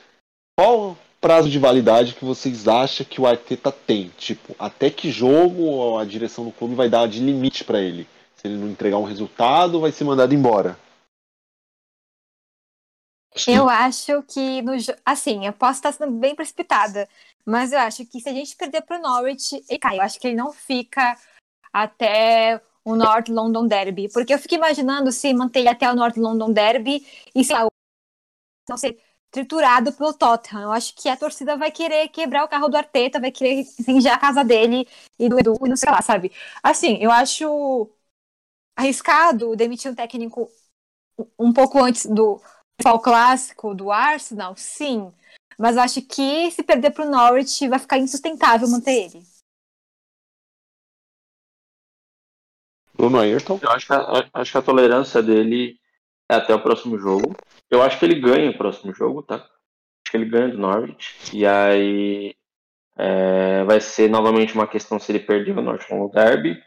qual 0.57 0.91
o 0.91 0.97
prazo 1.21 1.49
de 1.49 1.59
validade 1.59 2.13
que 2.13 2.25
vocês 2.25 2.67
acham 2.67 3.05
que 3.05 3.21
o 3.21 3.27
Arteta 3.27 3.71
tem? 3.71 4.11
Tipo, 4.17 4.55
até 4.57 4.89
que 4.89 5.11
jogo 5.11 5.97
a 5.99 6.05
direção 6.05 6.45
do 6.45 6.51
clube 6.51 6.73
vai 6.73 6.89
dar 6.89 7.07
de 7.07 7.19
limite 7.19 7.63
para 7.63 7.79
ele? 7.79 8.07
Se 8.35 8.47
ele 8.47 8.55
não 8.55 8.69
entregar 8.69 8.97
um 8.97 9.03
resultado, 9.03 9.79
vai 9.79 9.91
ser 9.91 10.03
mandado 10.03 10.33
embora. 10.33 10.77
Eu 13.47 13.67
acho 13.69 14.23
que 14.23 14.61
no 14.61 14.73
assim, 15.05 15.45
eu 15.45 15.53
posso 15.53 15.79
estar 15.79 15.91
sendo 15.91 16.13
bem 16.13 16.35
precipitada, 16.35 17.07
mas 17.45 17.71
eu 17.71 17.79
acho 17.79 18.05
que 18.05 18.19
se 18.19 18.29
a 18.29 18.33
gente 18.33 18.55
perder 18.55 18.81
pro 18.81 18.99
Norwich, 18.99 19.63
ele 19.69 19.79
cai. 19.79 19.97
Eu 19.97 20.01
acho 20.01 20.19
que 20.19 20.27
ele 20.27 20.35
não 20.35 20.51
fica 20.51 21.17
até 21.73 22.61
o 22.83 22.95
North 22.95 23.29
London 23.29 23.67
Derby, 23.67 24.09
porque 24.11 24.33
eu 24.33 24.39
fico 24.39 24.55
imaginando 24.55 25.11
se 25.11 25.33
manter 25.33 25.59
ele 25.59 25.69
até 25.69 25.91
o 25.91 25.95
North 25.95 26.17
London 26.17 26.51
Derby 26.53 27.05
e 27.35 27.43
sei 27.43 27.55
lá, 27.55 27.67
não 28.69 28.77
ser 28.77 28.97
triturado 29.31 29.91
pelo 29.93 30.13
Tottenham. 30.13 30.63
Eu 30.63 30.71
acho 30.71 30.95
que 30.95 31.09
a 31.09 31.17
torcida 31.17 31.57
vai 31.57 31.71
querer 31.71 32.09
quebrar 32.09 32.43
o 32.45 32.47
carro 32.47 32.69
do 32.69 32.77
Arteta, 32.77 33.19
vai 33.19 33.31
querer 33.31 33.61
incendiar 33.61 34.15
a 34.15 34.19
casa 34.19 34.43
dele 34.43 34.87
e 35.19 35.29
do 35.29 35.39
Edu 35.39 35.55
e 35.65 35.69
não 35.69 35.75
sei 35.77 35.91
lá, 35.91 36.01
sabe? 36.01 36.31
Assim, 36.63 36.97
eu 37.01 37.11
acho 37.11 37.89
arriscado 38.75 39.55
demitir 39.55 39.91
um 39.91 39.95
técnico 39.95 40.49
um 41.39 41.53
pouco 41.53 41.83
antes 41.83 42.05
do 42.05 42.41
futebol 42.77 42.99
clássico 42.99 43.73
do 43.73 43.91
Arsenal, 43.91 44.55
sim. 44.55 45.11
Mas 45.57 45.75
eu 45.75 45.81
acho 45.81 46.01
que 46.03 46.51
se 46.51 46.63
perder 46.63 46.91
pro 46.91 47.09
Norwich 47.09 47.67
vai 47.67 47.79
ficar 47.79 47.97
insustentável 47.97 48.69
manter 48.69 49.05
ele. 49.05 49.23
Bruno 52.93 53.19
Ayrton. 53.19 53.59
Eu 53.61 53.71
acho 53.71 53.87
que, 53.87 53.93
a, 53.93 54.29
acho 54.33 54.51
que 54.51 54.57
a 54.57 54.61
tolerância 54.61 55.21
dele 55.21 55.79
é 56.29 56.35
até 56.35 56.53
o 56.53 56.61
próximo 56.61 56.97
jogo. 56.99 57.35
Eu 57.69 57.81
acho 57.81 57.97
que 57.97 58.05
ele 58.05 58.19
ganha 58.19 58.51
o 58.51 58.57
próximo 58.57 58.93
jogo, 58.93 59.23
tá? 59.23 59.35
Acho 59.35 60.11
que 60.11 60.17
ele 60.17 60.29
ganha 60.29 60.49
do 60.49 60.57
Norwich. 60.57 61.15
E 61.33 61.45
aí 61.45 62.35
é, 62.95 63.63
vai 63.63 63.81
ser 63.81 64.09
novamente 64.09 64.53
uma 64.53 64.67
questão 64.67 64.99
se 64.99 65.11
ele 65.11 65.19
perder 65.19 65.57
o 65.57 65.61
North 65.61 65.89
London 65.89 66.09
Derby. 66.09 66.61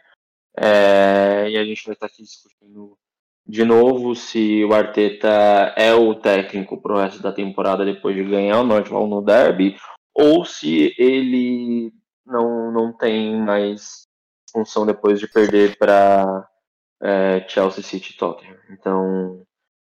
É, 0.56 1.48
e 1.48 1.56
a 1.56 1.64
gente 1.64 1.84
vai 1.84 1.94
estar 1.94 2.06
aqui 2.06 2.22
discutindo 2.22 2.98
de 3.46 3.64
novo 3.64 4.14
se 4.14 4.64
o 4.64 4.72
Arteta 4.72 5.74
é 5.76 5.92
o 5.94 6.14
técnico 6.14 6.80
pro 6.80 6.98
resto 6.98 7.22
da 7.22 7.32
temporada 7.32 7.84
depois 7.84 8.14
de 8.14 8.24
ganhar 8.24 8.60
o 8.60 8.64
North 8.64 8.88
London 8.90 9.22
Derby 9.22 9.76
ou 10.14 10.44
se 10.44 10.94
ele 10.98 11.92
não, 12.26 12.70
não 12.70 12.92
tem 12.96 13.36
mais 13.36 14.06
função 14.52 14.84
depois 14.84 15.18
de 15.18 15.28
perder 15.28 15.76
para 15.78 16.48
é, 17.02 17.44
Chelsea 17.48 17.82
City 17.82 18.16
Tottenham. 18.16 18.56
Então, 18.70 19.42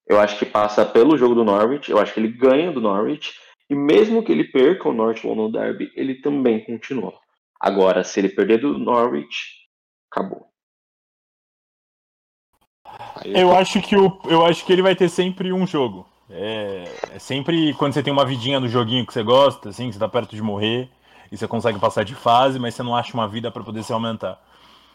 eu 0.07 0.21
acho 0.21 0.39
que 0.39 0.47
passa 0.47 0.85
pelo 0.85 1.17
jogo 1.17 1.35
do 1.35 1.45
Norwich, 1.45 1.91
eu 1.91 1.99
acho 1.99 2.13
que 2.13 2.21
ele 2.21 2.29
ganha 2.29 2.73
do 2.73 2.81
Norwich, 2.81 3.33
e 3.69 3.75
mesmo 3.75 4.23
que 4.23 4.33
ele 4.33 4.45
perca 4.45 4.89
o 4.89 4.93
North 4.93 5.25
London 5.25 5.51
Derby, 5.51 5.91
ele 5.97 6.21
também 6.21 6.65
continua. 6.65 7.15
Agora, 7.59 8.05
se 8.05 8.21
ele 8.21 8.29
perder 8.29 8.59
do 8.59 8.79
Norwich, 8.79 9.69
acabou. 10.11 10.52
Eu 13.25 13.55
acho 13.57 13.81
que 13.81 13.97
o, 13.97 14.19
eu 14.25 14.45
acho 14.45 14.65
que 14.65 14.73
ele 14.73 14.83
vai 14.83 14.95
ter 14.95 15.09
sempre 15.09 15.53
um 15.53 15.67
jogo. 15.67 16.07
É, 16.31 16.85
é 17.15 17.19
sempre 17.19 17.75
quando 17.75 17.93
você 17.93 18.03
tem 18.03 18.13
uma 18.13 18.25
vidinha 18.25 18.59
no 18.59 18.69
joguinho 18.69 19.07
que 19.07 19.13
você 19.13 19.23
gosta, 19.23 19.69
assim, 19.69 19.89
que 19.89 19.95
você 19.95 19.99
tá 19.99 20.09
perto 20.09 20.35
de 20.35 20.43
morrer 20.43 20.89
e 21.31 21.37
você 21.37 21.47
consegue 21.47 21.79
passar 21.79 22.05
de 22.05 22.15
fase, 22.15 22.59
mas 22.59 22.75
você 22.75 22.83
não 22.83 22.97
acha 22.97 23.15
uma 23.15 23.29
vida 23.29 23.51
para 23.51 23.63
poder 23.63 23.83
se 23.83 23.93
aumentar. 23.93 24.41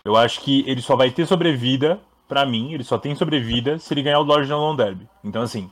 Eu 0.04 0.16
acho 0.16 0.42
que 0.42 0.64
ele 0.68 0.82
só 0.82 0.96
vai 0.96 1.12
ter 1.12 1.26
sobrevida, 1.26 2.00
pra 2.28 2.46
mim, 2.46 2.74
ele 2.74 2.84
só 2.84 2.98
tem 2.98 3.16
sobrevida 3.16 3.78
se 3.78 3.94
ele 3.94 4.02
ganhar 4.02 4.20
o 4.20 4.24
Lord 4.24 4.52
London 4.52 4.76
Derby. 4.76 5.08
Então 5.24 5.42
assim, 5.42 5.70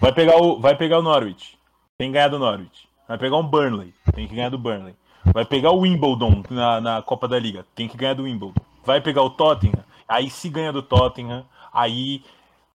vai 0.00 0.12
pegar 0.12 0.36
o 0.36 0.58
vai 0.58 0.74
pegar 0.74 0.98
o 0.98 1.02
Norwich, 1.02 1.56
tem 1.96 2.08
que 2.08 2.14
ganhar 2.14 2.28
do 2.28 2.38
Norwich. 2.38 2.88
Vai 3.08 3.16
pegar 3.16 3.38
um 3.38 3.42
Burnley, 3.42 3.94
tem 4.14 4.28
que 4.28 4.34
ganhar 4.34 4.50
do 4.50 4.58
Burnley. 4.58 4.94
Vai 5.32 5.44
pegar 5.44 5.70
o 5.70 5.80
Wimbledon 5.80 6.42
na, 6.50 6.80
na 6.80 7.02
Copa 7.02 7.26
da 7.26 7.38
Liga, 7.38 7.64
tem 7.74 7.88
que 7.88 7.96
ganhar 7.96 8.14
do 8.14 8.24
Wimbledon. 8.24 8.60
Vai 8.84 9.00
pegar 9.00 9.22
o 9.22 9.30
Tottenham, 9.30 9.84
aí 10.06 10.28
se 10.28 10.48
ganha 10.48 10.72
do 10.72 10.82
Tottenham, 10.82 11.44
aí 11.78 12.22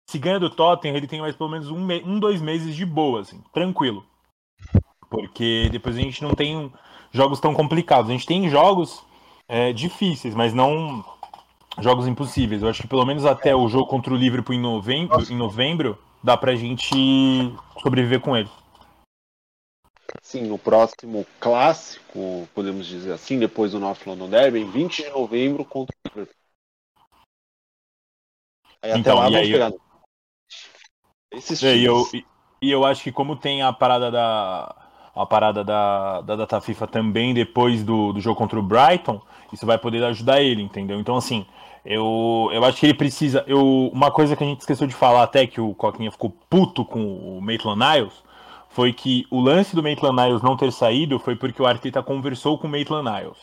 se 0.07 0.19
ganha 0.19 0.41
do 0.41 0.49
Tottenham, 0.49 0.97
ele 0.97 1.07
tem 1.07 1.21
mais 1.21 1.37
pelo 1.37 1.51
menos 1.51 1.71
um, 1.71 1.87
um 2.05 2.19
dois 2.19 2.41
meses 2.41 2.75
de 2.75 2.87
boa, 2.87 3.21
assim, 3.21 3.43
tranquilo. 3.53 4.05
Porque 5.11 5.69
depois 5.71 5.97
a 5.97 6.01
gente 6.01 6.23
não 6.23 6.35
tem 6.35 6.73
jogos 7.13 7.41
tão 7.41 7.55
complicados. 7.55 8.11
A 8.11 8.13
gente 8.13 8.27
tem 8.27 8.49
jogos 8.49 9.03
é, 9.49 9.73
difíceis, 9.73 10.35
mas 10.35 10.53
não 10.53 11.05
jogos 11.79 12.07
impossíveis. 12.07 12.63
Eu 12.63 12.69
acho 12.69 12.83
que 12.83 12.89
pelo 12.89 13.05
menos 13.05 13.25
até 13.25 13.55
o 13.55 13.69
jogo 13.69 13.87
contra 13.87 14.13
o 14.13 14.17
Liverpool 14.17 14.55
em 14.55 14.61
novembro, 14.61 15.21
em 15.31 15.37
novembro 15.37 15.99
dá 16.23 16.37
pra 16.37 16.55
gente 16.55 16.95
sobreviver 17.83 18.21
com 18.21 18.37
ele. 18.37 18.49
Sim, 20.23 20.43
no 20.47 20.59
próximo 20.59 21.27
clássico, 21.39 22.49
podemos 22.55 22.87
dizer 22.87 23.13
assim, 23.13 23.39
depois 23.39 23.73
do 23.73 23.79
North 23.79 24.07
London 24.07 24.29
Derby, 24.29 24.61
em 24.61 24.71
20 24.71 25.05
de 25.05 25.11
novembro 25.11 25.65
contra 25.65 25.95
o 25.95 26.09
Liverpool. 26.09 26.38
Aí 28.89 29.01
até 29.01 29.01
Então, 29.01 29.17
lá 29.17 29.29
e 29.29 29.33
vamos 29.33 29.47
aí- 29.47 29.53
pegar. 29.53 29.73
Esses 31.33 31.63
É, 31.63 31.77
e, 31.77 31.85
eu, 31.85 32.07
e, 32.15 32.25
e 32.63 32.71
eu 32.71 32.85
acho 32.85 33.03
que 33.03 33.13
como 33.13 33.37
tem 33.37 33.63
a 33.63 33.73
parada 33.73 34.11
da 34.11 34.75
a 35.15 35.27
parada 35.27 35.65
da, 35.65 36.21
da 36.21 36.37
data 36.37 36.61
FIFA 36.61 36.87
também 36.87 37.35
depois 37.35 37.83
do, 37.83 38.13
do 38.13 38.21
jogo 38.21 38.37
contra 38.39 38.57
o 38.59 38.63
Brighton, 38.63 39.21
isso 39.53 39.67
vai 39.67 39.77
poder 39.77 40.03
ajudar 40.05 40.41
ele, 40.41 40.63
entendeu? 40.63 40.99
Então 41.01 41.17
assim, 41.17 41.45
eu, 41.85 42.49
eu 42.53 42.65
acho 42.65 42.79
que 42.79 42.87
ele 42.87 42.95
precisa. 42.95 43.45
Eu, 43.47 43.91
uma 43.93 44.11
coisa 44.13 44.37
que 44.37 44.45
a 44.45 44.47
gente 44.47 44.61
esqueceu 44.61 44.87
de 44.87 44.95
falar 44.95 45.25
até 45.25 45.45
que 45.47 45.61
o 45.61 45.75
Coquinha 45.75 46.11
ficou 46.13 46.31
puto 46.49 46.85
com 46.85 47.01
o 47.39 47.41
Maitland 47.43 47.79
Niles 47.81 48.13
foi 48.71 48.93
que 48.93 49.27
o 49.31 49.41
lance 49.41 49.75
do 49.75 49.83
Maitland 49.83 50.15
Niles 50.23 50.41
não 50.43 50.57
ter 50.57 50.71
saído 50.73 51.19
foi 51.19 51.35
porque 51.35 51.61
o 51.61 51.67
Arteta 51.67 52.01
conversou 52.03 52.57
com 52.57 52.69
o 52.69 52.71
Maitland 52.71 53.11
Niles. 53.11 53.39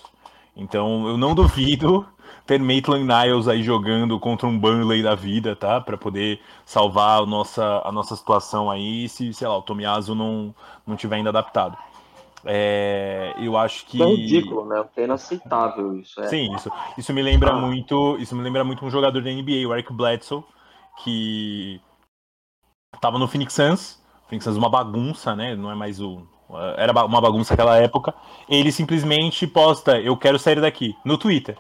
Então 0.55 1.07
eu 1.09 1.17
não 1.17 1.35
duvido 1.35 2.07
ter 2.45 2.59
Maitland 2.59 3.03
Niles 3.05 3.47
aí 3.47 3.61
jogando 3.63 4.19
contra 4.19 4.47
um 4.47 4.57
Burnley 4.57 5.01
da 5.03 5.15
vida, 5.15 5.55
tá? 5.55 5.81
Pra 5.81 5.97
poder 5.97 6.39
salvar 6.65 7.21
a 7.23 7.25
nossa, 7.25 7.81
a 7.83 7.91
nossa 7.91 8.15
situação 8.15 8.69
aí 8.69 9.07
se, 9.09 9.33
sei 9.33 9.47
lá, 9.47 9.57
o 9.57 9.61
Tomiyasu 9.61 10.13
não, 10.15 10.53
não 10.85 10.95
tiver 10.95 11.15
ainda 11.17 11.29
adaptado. 11.29 11.77
É, 12.47 13.33
eu 13.39 13.57
acho 13.57 13.85
que. 13.87 14.01
É 14.01 14.05
ridículo, 14.05 14.65
né? 14.65 14.85
É 14.95 15.03
inaceitável 15.03 15.97
isso. 15.99 16.21
É. 16.21 16.27
Sim, 16.27 16.53
isso, 16.53 16.71
isso 16.97 17.11
me 17.11 17.21
lembra 17.23 17.51
Ah. 17.51 17.55
muito. 17.55 18.17
Isso 18.19 18.35
me 18.35 18.43
lembra 18.43 18.63
muito 18.63 18.85
um 18.85 18.89
jogador 18.91 19.21
da 19.21 19.31
NBA, 19.31 19.67
o 19.67 19.73
Eric 19.73 19.91
Bledsoe, 19.91 20.43
que 21.03 21.81
tava 23.01 23.17
no 23.17 23.27
Phoenix 23.27 23.53
Suns. 23.53 23.99
Phoenix 24.29 24.43
Suns 24.45 24.57
uma 24.57 24.69
bagunça, 24.69 25.35
né? 25.35 25.55
Não 25.55 25.71
é 25.71 25.75
mais 25.75 25.99
o. 25.99 26.21
Era 26.77 26.91
uma 27.05 27.19
bagunça 27.19 27.53
naquela 27.53 27.77
época. 27.77 28.13
Ele 28.47 28.71
simplesmente 28.71 29.47
posta, 29.47 29.99
eu 29.99 30.15
quero 30.15 30.37
sair 30.37 30.61
daqui, 30.61 30.95
no 31.03 31.17
Twitter. 31.17 31.57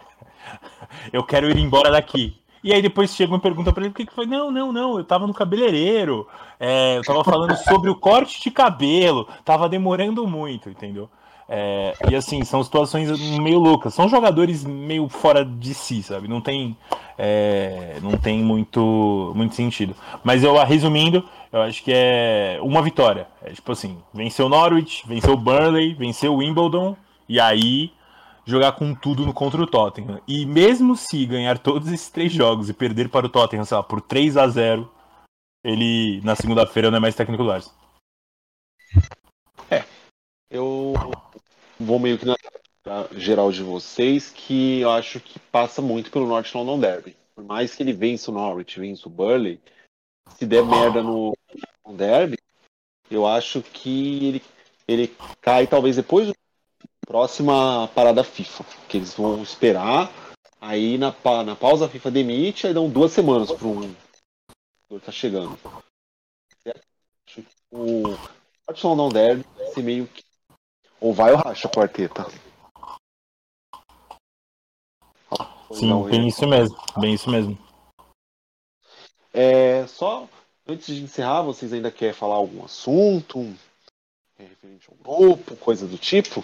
Eu 1.11 1.23
quero 1.23 1.49
ir 1.49 1.57
embora 1.57 1.91
daqui. 1.91 2.35
E 2.63 2.73
aí 2.73 2.81
depois 2.81 3.13
chega 3.13 3.35
e 3.35 3.39
pergunta 3.39 3.71
pra 3.71 3.83
ele 3.83 3.91
o 3.91 3.93
que, 3.93 4.05
que 4.07 4.13
foi. 4.13 4.25
Não, 4.25 4.49
não, 4.49 4.71
não, 4.71 4.97
eu 4.97 5.03
tava 5.03 5.27
no 5.27 5.33
cabeleireiro. 5.33 6.27
é, 6.59 6.97
eu 6.97 7.03
tava 7.03 7.23
falando 7.23 7.55
sobre 7.57 7.91
o 7.91 7.95
corte 7.95 8.41
de 8.41 8.49
cabelo. 8.49 9.27
Tava 9.43 9.69
demorando 9.69 10.25
muito, 10.27 10.69
entendeu? 10.69 11.07
É, 11.47 11.93
e 12.09 12.15
assim, 12.15 12.43
são 12.43 12.63
situações 12.63 13.19
meio 13.37 13.59
loucas. 13.59 13.93
São 13.93 14.09
jogadores 14.09 14.63
meio 14.63 15.07
fora 15.07 15.45
de 15.45 15.73
si, 15.73 16.01
sabe? 16.01 16.27
Não 16.27 16.41
tem, 16.41 16.75
é, 17.17 17.99
não 18.01 18.17
tem 18.17 18.39
muito, 18.43 19.31
muito 19.35 19.53
sentido. 19.53 19.95
Mas 20.23 20.43
eu, 20.43 20.55
resumindo, 20.63 21.23
eu 21.53 21.61
acho 21.61 21.83
que 21.83 21.91
é 21.93 22.57
uma 22.61 22.81
vitória. 22.81 23.27
É 23.43 23.51
tipo 23.51 23.71
assim, 23.71 23.97
venceu 24.13 24.49
Norwich, 24.49 25.07
venceu 25.07 25.37
Burnley, 25.37 25.93
venceu 25.93 26.35
Wimbledon, 26.35 26.97
e 27.29 27.39
aí 27.39 27.91
jogar 28.45 28.73
com 28.73 28.93
tudo 28.93 29.25
no 29.25 29.33
contra 29.33 29.61
o 29.61 29.67
Tottenham. 29.67 30.21
E 30.27 30.45
mesmo 30.45 30.95
se 30.95 31.25
ganhar 31.25 31.57
todos 31.57 31.91
esses 31.91 32.09
três 32.09 32.31
jogos 32.31 32.69
e 32.69 32.73
perder 32.73 33.09
para 33.09 33.25
o 33.25 33.29
Tottenham, 33.29 33.65
sei 33.65 33.77
lá, 33.77 33.83
por 33.83 34.01
3 34.01 34.37
a 34.37 34.47
0 34.47 34.91
ele 35.63 36.21
na 36.21 36.35
segunda-feira 36.35 36.91
não 36.91 36.97
é 36.97 37.01
mais 37.01 37.15
técnico 37.15 37.43
do 37.43 37.51
Arsenal. 37.51 37.75
Eu 40.49 40.93
vou 41.79 41.99
meio 41.99 42.19
que 42.19 42.25
na 42.25 42.35
geral 43.13 43.51
de 43.51 43.63
vocês, 43.63 44.29
que 44.29 44.79
eu 44.79 44.91
acho 44.91 45.19
que 45.19 45.39
passa 45.39 45.81
muito 45.81 46.11
pelo 46.11 46.27
North 46.27 46.53
London 46.53 46.79
Derby. 46.79 47.17
Por 47.33 47.43
mais 47.43 47.75
que 47.75 47.81
ele 47.81 47.91
vença 47.91 48.29
o 48.29 48.33
Norwich, 48.33 48.79
vença 48.79 49.07
o 49.07 49.11
Burley, 49.11 49.59
se 50.37 50.45
der 50.45 50.63
merda 50.63 51.01
no 51.01 51.35
Derby, 51.93 52.37
eu 53.09 53.25
acho 53.25 53.61
que 53.61 54.27
ele, 54.27 54.43
ele 54.87 55.15
cai 55.41 55.67
talvez 55.67 55.95
depois 55.95 56.27
da 56.27 56.33
próxima 57.05 57.87
parada 57.89 58.23
FIFA, 58.23 58.63
que 58.89 58.97
eles 58.97 59.13
vão 59.13 59.41
esperar, 59.41 60.11
aí 60.59 60.97
na, 60.97 61.11
pa- 61.11 61.43
na 61.43 61.55
pausa 61.55 61.85
a 61.85 61.89
FIFA 61.89 62.11
demite, 62.11 62.67
aí 62.67 62.73
dão 62.73 62.89
duas 62.89 63.11
semanas 63.11 63.51
para 63.51 63.67
um 63.67 63.95
tá 64.99 65.11
chegando. 65.11 65.57
Acho 67.27 67.41
que 67.41 68.85
o 68.85 68.89
London 68.89 69.09
Derby 69.09 69.45
vai 69.55 69.67
ser 69.67 69.83
meio 69.83 70.07
que 70.07 70.23
ou 70.99 71.13
vai 71.13 71.31
ou 71.31 71.37
racha 71.37 71.67
com 71.67 71.79
o 71.79 71.83
Arteta. 71.83 72.25
Sim, 75.71 75.87
Não, 75.87 76.03
bem 76.03 76.27
isso 76.27 76.47
mesmo, 76.47 76.77
bem 76.97 77.13
isso 77.13 77.29
mesmo. 77.29 77.57
É, 79.33 79.85
só 79.87 80.29
antes 80.65 80.95
de 80.95 81.03
encerrar, 81.03 81.41
vocês 81.41 81.73
ainda 81.73 81.91
querem 81.91 82.13
falar 82.13 82.35
algum 82.35 82.63
assunto 82.63 83.53
é, 84.39 84.43
referente 84.45 84.89
ao 84.89 84.95
grupo, 84.95 85.55
coisa 85.57 85.85
do 85.85 85.97
tipo? 85.97 86.43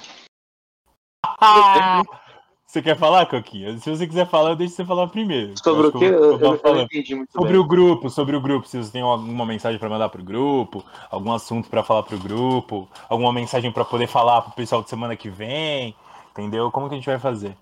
Você 2.72 2.82
quer 2.82 2.98
falar, 2.98 3.26
Coquinha? 3.26 3.78
Se 3.80 3.90
você 3.90 4.08
quiser 4.08 4.26
falar, 4.26 4.52
eu 4.52 4.56
deixo 4.56 4.76
você 4.76 4.86
falar 4.86 5.06
primeiro. 5.08 5.62
Sobre 5.62 5.88
o 5.88 5.92
que? 5.92 6.06
Eu, 6.06 6.40
eu, 6.40 6.62
eu 6.64 6.74
não 6.74 6.82
entendi 6.84 7.14
muito 7.14 7.30
Sobre 7.30 7.52
bem. 7.52 7.60
o 7.60 7.68
grupo, 7.68 8.10
sobre 8.10 8.34
o 8.34 8.40
grupo, 8.40 8.66
se 8.66 8.78
você 8.78 8.90
tem 8.90 9.02
alguma 9.02 9.46
mensagem 9.46 9.78
para 9.78 9.90
mandar 9.90 10.08
pro 10.08 10.24
grupo, 10.24 10.82
algum 11.10 11.34
assunto 11.34 11.70
para 11.70 11.84
falar 11.84 12.04
pro 12.04 12.18
grupo, 12.18 12.90
alguma 13.10 13.34
mensagem 13.34 13.74
para 13.74 13.84
poder 13.84 14.08
falar 14.08 14.42
pro 14.42 14.54
pessoal 14.54 14.82
de 14.82 14.90
semana 14.90 15.18
que 15.18 15.30
vem, 15.30 15.94
entendeu? 16.32 16.72
Como 16.72 16.88
que 16.88 16.94
a 16.94 16.98
gente 16.98 17.08
vai 17.08 17.20
fazer? 17.20 17.58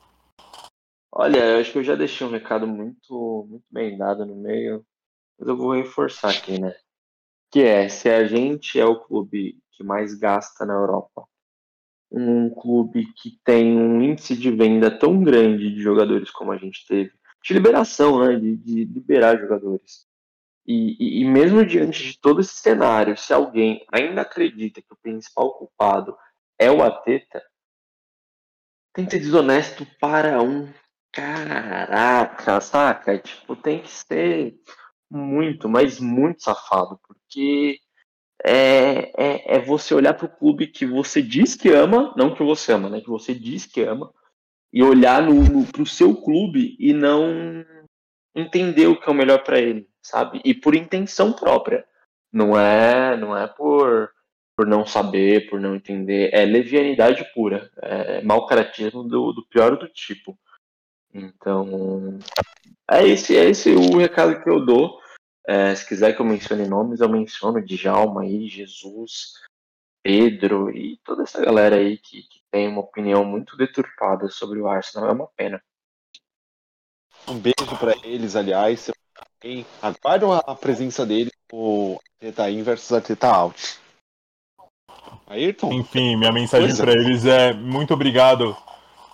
Olha, 1.12 1.44
eu 1.44 1.60
acho 1.60 1.72
que 1.72 1.80
eu 1.80 1.84
já 1.84 1.96
deixei 1.96 2.28
um 2.28 2.32
recado 2.32 2.68
muito, 2.68 3.48
muito 3.50 3.66
bem 3.72 3.98
dado 3.98 4.28
no 4.28 4.36
meio, 4.36 4.86
mas 5.40 5.50
eu 5.50 5.58
vou 5.58 5.74
reforçar 5.74 6.30
aqui, 6.30 6.62
né? 6.62 6.76
Que 7.50 7.64
é, 7.64 7.90
se 7.90 8.08
a 8.08 8.28
gente 8.28 8.80
é 8.80 8.86
o 8.86 9.00
clube 9.00 9.58
que 9.72 9.84
mais 9.84 10.14
gasta 10.14 10.68
na 10.68 10.74
Europa, 10.76 11.26
um 12.11 12.49
clube 12.49 13.06
que 13.14 13.40
tem 13.44 13.77
um 13.77 14.02
índice 14.02 14.36
de 14.36 14.52
venda 14.52 14.90
tão 14.90 15.22
grande 15.22 15.73
de 15.73 15.81
jogadores 15.81 16.31
como 16.31 16.52
a 16.52 16.57
gente 16.57 16.86
teve, 16.88 17.11
de 17.44 17.53
liberação, 17.53 18.19
né? 18.26 18.40
De, 18.40 18.57
de 18.57 18.86
liberar 18.86 19.40
jogadores. 19.40 20.07
E, 20.65 20.95
e, 20.99 21.22
e 21.22 21.26
mesmo 21.26 21.65
diante 21.65 22.03
de 22.03 22.19
todo 22.19 22.41
esse 22.41 22.56
cenário, 22.56 23.18
se 23.18 23.34
alguém 23.34 23.86
ainda 23.91 24.22
acredita 24.22 24.81
que 24.81 24.94
o 24.94 24.98
principal 25.02 25.53
culpado 25.53 26.15
é 26.57 26.72
o 26.72 26.84
Ateta, 26.84 27.41
tem 28.94 29.06
que 29.06 29.11
ser 29.11 29.19
desonesto 29.19 29.88
para 29.99 30.41
um 30.41 30.72
caraca, 31.11 32.60
saca? 32.61 33.18
Tipo, 33.18 33.56
tem 33.56 33.81
que 33.81 33.90
ser 33.90 34.60
muito, 35.10 35.68
mas 35.68 35.99
muito 35.99 36.44
safado, 36.44 36.99
porque 37.07 37.80
é, 38.45 39.11
é, 39.18 39.56
é 39.56 39.60
você 39.60 39.94
olhar 39.94 40.14
para 40.14 40.26
o 40.26 40.30
clube 40.30 40.68
que 40.68 40.86
você 40.86 41.22
diz 41.22 41.56
que 41.56 41.70
ama, 41.70 42.14
não 42.16 42.34
que 42.34 42.44
você 42.44 42.72
ama, 42.74 42.90
né? 42.90 43.02
Que 43.02 43.10
você 43.10 43.34
diz 43.34 43.66
que 43.66 43.82
ama, 43.82 44.11
e 44.72 44.84
olhar 44.84 45.22
no, 45.22 45.34
no, 45.34 45.66
pro 45.66 45.86
seu 45.86 46.16
clube 46.16 46.76
e 46.80 46.94
não 46.94 47.66
entender 48.36 48.88
o 48.88 48.99
que 48.99 49.10
é 49.10 49.11
o 49.11 49.16
melhor 49.16 49.44
para 49.44 49.60
ele, 49.60 49.88
sabe? 50.02 50.41
E 50.45 50.53
por 50.53 50.76
intenção 50.76 51.34
própria. 51.34 51.86
Não 52.32 52.57
é, 52.57 53.18
não 53.18 53.36
é 53.36 53.48
por, 53.48 54.11
por 54.56 54.68
não 54.68 54.86
saber, 54.86 55.49
por 55.49 55.60
não 55.60 55.76
entender. 55.76 56.30
É 56.32 56.45
levianidade 56.45 57.26
pura. 57.34 57.70
É 57.82 58.22
mau 58.22 58.45
caratismo 58.45 59.03
do, 59.03 59.34
do 59.34 59.45
pior 59.48 59.76
do 59.76 59.88
tipo. 59.88 60.38
Então, 61.11 62.20
é 62.90 63.07
esse, 63.07 63.36
é 63.36 63.45
esse 63.45 63.72
o 63.72 63.98
recado 63.98 64.41
que 64.44 64.49
eu 64.49 64.64
dou. 64.64 64.99
É, 65.48 65.74
se 65.74 65.88
quiser 65.88 66.14
que 66.16 66.22
eu 66.22 66.26
mencione 66.26 66.68
nomes, 66.68 66.99
eu 66.99 67.10
menciono 67.10 67.64
Djalma 67.64 68.22
aí, 68.22 68.48
Jesus, 68.48 69.34
Pedro 70.03 70.70
e 70.70 70.98
toda 71.03 71.24
essa 71.24 71.44
galera 71.44 71.76
aí 71.76 71.98
que, 71.98 72.24
que 72.24 72.41
tem 72.52 72.68
uma 72.68 72.82
opinião 72.82 73.24
muito 73.26 73.57
deturpada 73.57 74.30
sobre 74.30 74.60
o 74.60 74.68
Arsenal. 74.68 75.10
É 75.10 75.14
uma 75.14 75.28
pena. 75.28 75.61
Um 77.28 77.40
beijo 77.40 77.78
para 77.80 77.94
eles, 78.03 78.36
aliás. 78.36 78.90
Aguardam 79.82 80.34
a 80.34 80.56
presença 80.56 81.06
deles 81.06 81.32
no 81.52 81.99
Arteta 82.22 82.49
In 82.49 82.64
versus 82.64 82.91
Arteta 82.91 83.28
Out. 83.28 83.80
Ayrton? 85.28 85.72
Enfim, 85.74 86.16
minha 86.16 86.32
mensagem 86.32 86.76
para 86.76 86.91
eles 86.91 87.26
é 87.26 87.53
muito 87.53 87.94
obrigado 87.94 88.56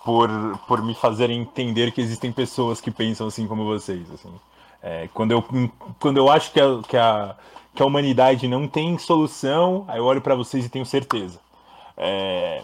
por, 0.04 0.28
por 0.66 0.82
me 0.82 0.94
fazerem 0.94 1.42
entender 1.42 1.92
que 1.92 2.00
existem 2.00 2.32
pessoas 2.32 2.80
que 2.80 2.90
pensam 2.90 3.26
assim 3.26 3.46
como 3.46 3.64
vocês. 3.64 4.10
Assim. 4.10 4.34
É, 4.88 5.08
quando, 5.12 5.32
eu, 5.32 5.44
quando 5.98 6.16
eu 6.16 6.30
acho 6.30 6.52
que 6.52 6.60
a, 6.60 6.80
que, 6.88 6.96
a, 6.96 7.34
que 7.74 7.82
a 7.82 7.86
humanidade 7.86 8.46
não 8.46 8.68
tem 8.68 8.96
solução, 8.98 9.84
aí 9.88 9.98
eu 9.98 10.04
olho 10.04 10.20
para 10.20 10.36
vocês 10.36 10.64
e 10.64 10.68
tenho 10.68 10.86
certeza. 10.86 11.40
É, 11.96 12.62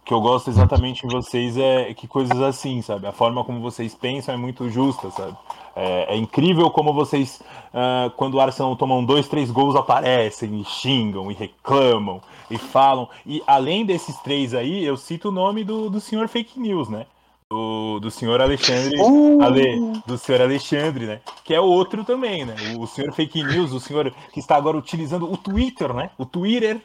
o 0.00 0.04
que 0.04 0.14
eu 0.14 0.20
gosto 0.20 0.50
exatamente 0.50 1.04
em 1.04 1.08
vocês 1.08 1.58
é 1.58 1.92
que 1.92 2.06
coisas 2.06 2.40
assim, 2.40 2.80
sabe? 2.80 3.08
A 3.08 3.12
forma 3.12 3.42
como 3.42 3.60
vocês 3.60 3.92
pensam 3.92 4.32
é 4.32 4.36
muito 4.36 4.70
justa, 4.70 5.10
sabe? 5.10 5.36
É, 5.74 6.14
é 6.14 6.16
incrível 6.16 6.70
como 6.70 6.94
vocês, 6.94 7.42
uh, 7.72 8.08
quando 8.10 8.34
o 8.34 8.40
Arsenal 8.40 8.76
tomam 8.76 9.04
dois, 9.04 9.26
três 9.26 9.50
gols, 9.50 9.74
aparecem 9.74 10.60
e 10.60 10.64
xingam 10.64 11.28
e 11.28 11.34
reclamam 11.34 12.20
e 12.48 12.56
falam. 12.56 13.08
E 13.26 13.42
além 13.48 13.84
desses 13.84 14.16
três 14.20 14.54
aí, 14.54 14.84
eu 14.84 14.96
cito 14.96 15.30
o 15.30 15.32
nome 15.32 15.64
do, 15.64 15.90
do 15.90 16.00
senhor 16.00 16.28
fake 16.28 16.60
news, 16.60 16.88
né? 16.88 17.06
Do, 17.54 18.00
do 18.00 18.10
senhor 18.10 18.40
Alexandre, 18.40 19.00
Uh! 19.00 19.40
Ale, 19.40 20.02
do 20.04 20.18
senhor 20.18 20.42
Alexandre, 20.42 21.06
né? 21.06 21.20
Que 21.44 21.54
é 21.54 21.60
outro 21.60 22.02
também, 22.02 22.44
né? 22.44 22.56
O, 22.76 22.82
o 22.82 22.86
senhor 22.88 23.12
fake 23.12 23.44
news, 23.44 23.72
o 23.72 23.78
senhor 23.78 24.12
que 24.32 24.40
está 24.40 24.56
agora 24.56 24.76
utilizando 24.76 25.32
o 25.32 25.36
Twitter, 25.36 25.94
né? 25.94 26.10
O 26.18 26.26
Twitter 26.26 26.80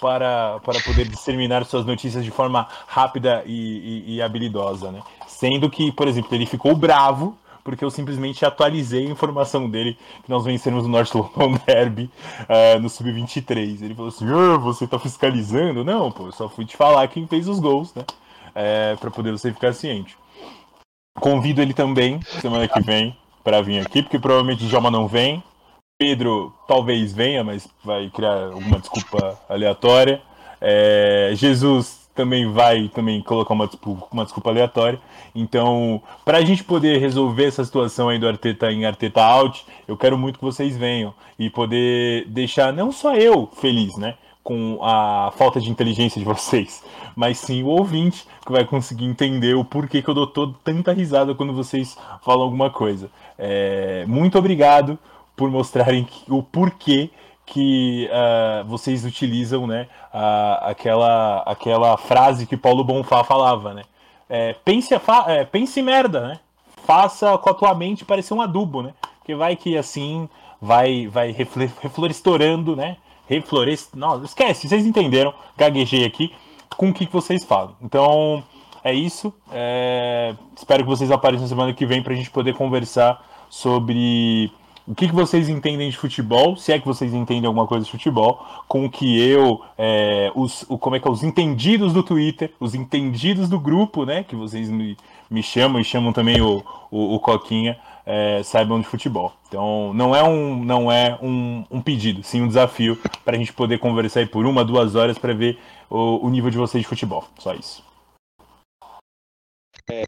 para, 0.00 0.58
para 0.64 0.80
poder 0.80 1.06
disseminar 1.06 1.64
suas 1.64 1.86
notícias 1.86 2.24
de 2.24 2.32
forma 2.32 2.66
rápida 2.88 3.44
e, 3.46 3.52
e, 4.08 4.16
e, 4.16 4.22
habilidosa, 4.22 4.90
né? 4.90 5.02
Sendo 5.28 5.70
que, 5.70 5.92
por 5.92 6.08
exemplo, 6.08 6.34
ele 6.34 6.46
ficou 6.46 6.74
bravo 6.74 7.38
porque 7.62 7.84
eu 7.84 7.90
simplesmente 7.90 8.44
atualizei 8.44 9.06
a 9.06 9.10
informação 9.10 9.70
dele 9.70 9.96
que 10.24 10.30
nós 10.30 10.44
vencemos 10.44 10.84
o 10.84 10.88
North 10.88 11.14
London 11.14 11.60
Derby 11.64 12.10
uh, 12.42 12.80
no 12.80 12.88
Sub-23. 12.88 13.82
Ele 13.82 13.94
falou 13.94 14.08
assim, 14.08 14.26
ah, 14.28 14.56
você 14.56 14.84
tá 14.84 14.98
fiscalizando? 14.98 15.84
Não, 15.84 16.10
pô, 16.10 16.26
eu 16.26 16.32
só 16.32 16.48
fui 16.48 16.64
te 16.64 16.76
falar 16.76 17.06
quem 17.06 17.24
fez 17.28 17.46
os 17.46 17.60
gols, 17.60 17.94
né? 17.94 18.04
É, 18.60 18.96
para 18.96 19.08
poder 19.08 19.30
você 19.30 19.52
ficar 19.52 19.72
ciente. 19.72 20.16
Convido 21.20 21.62
ele 21.62 21.72
também, 21.72 22.20
semana 22.40 22.66
que 22.66 22.80
vem, 22.80 23.16
para 23.44 23.62
vir 23.62 23.80
aqui, 23.80 24.02
porque 24.02 24.18
provavelmente 24.18 24.66
Djalma 24.66 24.90
não 24.90 25.06
vem, 25.06 25.42
Pedro 25.96 26.52
talvez 26.66 27.12
venha, 27.12 27.44
mas 27.44 27.68
vai 27.84 28.10
criar 28.10 28.52
alguma 28.52 28.78
desculpa 28.78 29.38
aleatória. 29.48 30.20
É, 30.60 31.32
Jesus 31.34 32.08
também 32.14 32.50
vai 32.50 32.88
também 32.88 33.22
colocar 33.22 33.54
uma 33.54 33.70
uma 34.10 34.24
desculpa 34.24 34.50
aleatória. 34.50 35.00
Então, 35.34 36.02
para 36.24 36.38
a 36.38 36.44
gente 36.44 36.64
poder 36.64 36.98
resolver 36.98 37.44
essa 37.44 37.64
situação 37.64 38.08
aí 38.08 38.18
do 38.18 38.26
Arteta 38.26 38.72
em 38.72 38.84
Arteta 38.84 39.22
out, 39.22 39.64
eu 39.86 39.96
quero 39.96 40.18
muito 40.18 40.40
que 40.40 40.44
vocês 40.44 40.76
venham 40.76 41.14
e 41.38 41.48
poder 41.48 42.26
deixar 42.28 42.72
não 42.72 42.90
só 42.90 43.14
eu 43.14 43.48
feliz, 43.60 43.96
né? 43.96 44.16
Com 44.48 44.78
a 44.82 45.30
falta 45.36 45.60
de 45.60 45.70
inteligência 45.70 46.18
de 46.18 46.24
vocês, 46.24 46.82
mas 47.14 47.36
sim 47.36 47.62
o 47.62 47.66
ouvinte 47.66 48.26
que 48.46 48.50
vai 48.50 48.64
conseguir 48.64 49.04
entender 49.04 49.54
o 49.54 49.62
porquê 49.62 50.00
que 50.00 50.08
eu 50.08 50.14
dou 50.14 50.26
todo, 50.26 50.56
tanta 50.64 50.90
risada 50.90 51.34
quando 51.34 51.52
vocês 51.52 51.98
falam 52.22 52.44
alguma 52.44 52.70
coisa. 52.70 53.10
É, 53.38 54.06
muito 54.06 54.38
obrigado 54.38 54.98
por 55.36 55.50
mostrarem 55.50 56.04
que, 56.04 56.32
o 56.32 56.42
porquê 56.42 57.10
que 57.44 58.08
uh, 58.10 58.64
vocês 58.64 59.04
utilizam, 59.04 59.66
né, 59.66 59.86
aquela, 60.62 61.42
aquela 61.42 61.98
frase 61.98 62.46
que 62.46 62.56
Paulo 62.56 62.82
Bonfá 62.82 63.22
falava, 63.24 63.74
né? 63.74 63.82
É, 64.30 64.54
pense, 64.64 64.94
é, 65.26 65.44
pense 65.44 65.82
merda, 65.82 66.26
né? 66.26 66.40
Faça 66.86 67.36
com 67.36 67.50
a 67.50 67.54
tua 67.54 67.74
mente 67.74 68.02
parecer 68.02 68.32
um 68.32 68.40
adubo, 68.40 68.82
né? 68.82 68.94
Porque 69.18 69.34
vai 69.34 69.56
que 69.56 69.76
assim 69.76 70.26
vai 70.58 71.06
vai 71.06 71.32
reflorestorando, 71.32 72.74
né? 72.74 72.96
Reflorest... 73.28 73.90
Não, 73.94 74.24
esquece, 74.24 74.68
vocês 74.68 74.86
entenderam, 74.86 75.34
gaguejei 75.56 76.04
aqui 76.04 76.32
com 76.76 76.90
o 76.90 76.94
que 76.94 77.06
vocês 77.06 77.44
falam. 77.44 77.76
Então, 77.82 78.42
é 78.82 78.94
isso. 78.94 79.32
É... 79.52 80.34
Espero 80.56 80.82
que 80.82 80.88
vocês 80.88 81.10
apareçam 81.10 81.46
semana 81.46 81.72
que 81.72 81.86
vem 81.86 82.02
para 82.02 82.12
a 82.12 82.16
gente 82.16 82.30
poder 82.30 82.54
conversar 82.54 83.24
sobre 83.50 84.50
o 84.88 84.94
que, 84.94 85.06
que 85.06 85.14
vocês 85.14 85.50
entendem 85.50 85.90
de 85.90 85.96
futebol, 85.98 86.56
se 86.56 86.72
é 86.72 86.78
que 86.78 86.86
vocês 86.86 87.12
entendem 87.12 87.46
alguma 87.46 87.66
coisa 87.66 87.84
de 87.84 87.90
futebol, 87.90 88.42
com 88.66 88.86
o 88.86 88.90
que 88.90 89.20
eu, 89.20 89.60
é, 89.76 90.32
os, 90.34 90.64
o, 90.66 90.78
como 90.78 90.96
é 90.96 91.00
que 91.00 91.06
é, 91.06 91.10
os 91.10 91.22
entendidos 91.22 91.92
do 91.92 92.02
Twitter, 92.02 92.54
os 92.58 92.74
entendidos 92.74 93.50
do 93.50 93.60
grupo, 93.60 94.06
né, 94.06 94.22
que 94.22 94.34
vocês 94.34 94.70
me, 94.70 94.96
me 95.30 95.42
chamam 95.42 95.78
e 95.78 95.84
chamam 95.84 96.10
também 96.10 96.40
o, 96.40 96.64
o, 96.90 97.16
o 97.16 97.20
Coquinha, 97.20 97.78
é, 98.08 98.42
saibam 98.42 98.80
de 98.80 98.86
futebol. 98.86 99.34
Então, 99.48 99.92
não 99.92 100.16
é 100.16 100.22
um, 100.22 100.64
não 100.64 100.90
é 100.90 101.18
um, 101.22 101.62
um 101.70 101.82
pedido, 101.82 102.22
sim 102.22 102.40
um 102.40 102.48
desafio 102.48 102.96
para 103.22 103.36
a 103.36 103.38
gente 103.38 103.52
poder 103.52 103.78
conversar 103.78 104.20
aí 104.20 104.26
por 104.26 104.46
uma, 104.46 104.64
duas 104.64 104.94
horas 104.94 105.18
para 105.18 105.34
ver 105.34 105.58
o, 105.90 106.26
o 106.26 106.30
nível 106.30 106.50
de 106.50 106.56
vocês 106.56 106.82
de 106.82 106.88
futebol. 106.88 107.28
Só 107.38 107.52
isso. 107.52 107.84
É, 109.90 110.04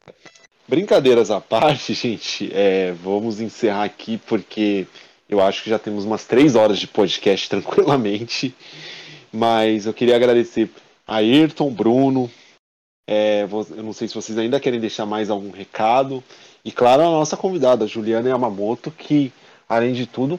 Brincadeiras 0.67 1.31
à 1.31 1.43
parte, 1.43 1.93
gente, 1.93 2.51
é, 2.55 2.93
vamos 2.93 3.39
encerrar 3.39 3.85
aqui 3.85 4.17
porque 4.17 4.87
eu 5.29 5.39
acho 5.39 5.63
que 5.63 5.69
já 5.69 5.79
temos 5.79 6.07
umas 6.07 6.25
três 6.25 6.55
horas 6.55 6.79
de 6.79 6.87
podcast 6.87 7.51
tranquilamente. 7.51 8.55
Mas 9.31 9.85
eu 9.85 9.93
queria 9.93 10.17
agradecer 10.17 10.71
a 11.07 11.17
Ayrton, 11.17 11.71
Bruno. 11.71 12.31
É, 13.07 13.43
eu 13.77 13.83
não 13.83 13.93
sei 13.93 14.09
se 14.09 14.15
vocês 14.15 14.39
ainda 14.39 14.59
querem 14.59 14.81
deixar 14.81 15.05
mais 15.05 15.29
algum 15.29 15.51
recado. 15.51 16.25
E 16.65 16.71
claro, 16.71 17.03
a 17.03 17.07
nossa 17.07 17.37
convidada, 17.37 17.87
Juliana 17.87 18.29
Yamamoto, 18.29 18.91
que, 18.91 19.33
além 19.69 19.93
de 19.93 20.07
tudo, 20.07 20.39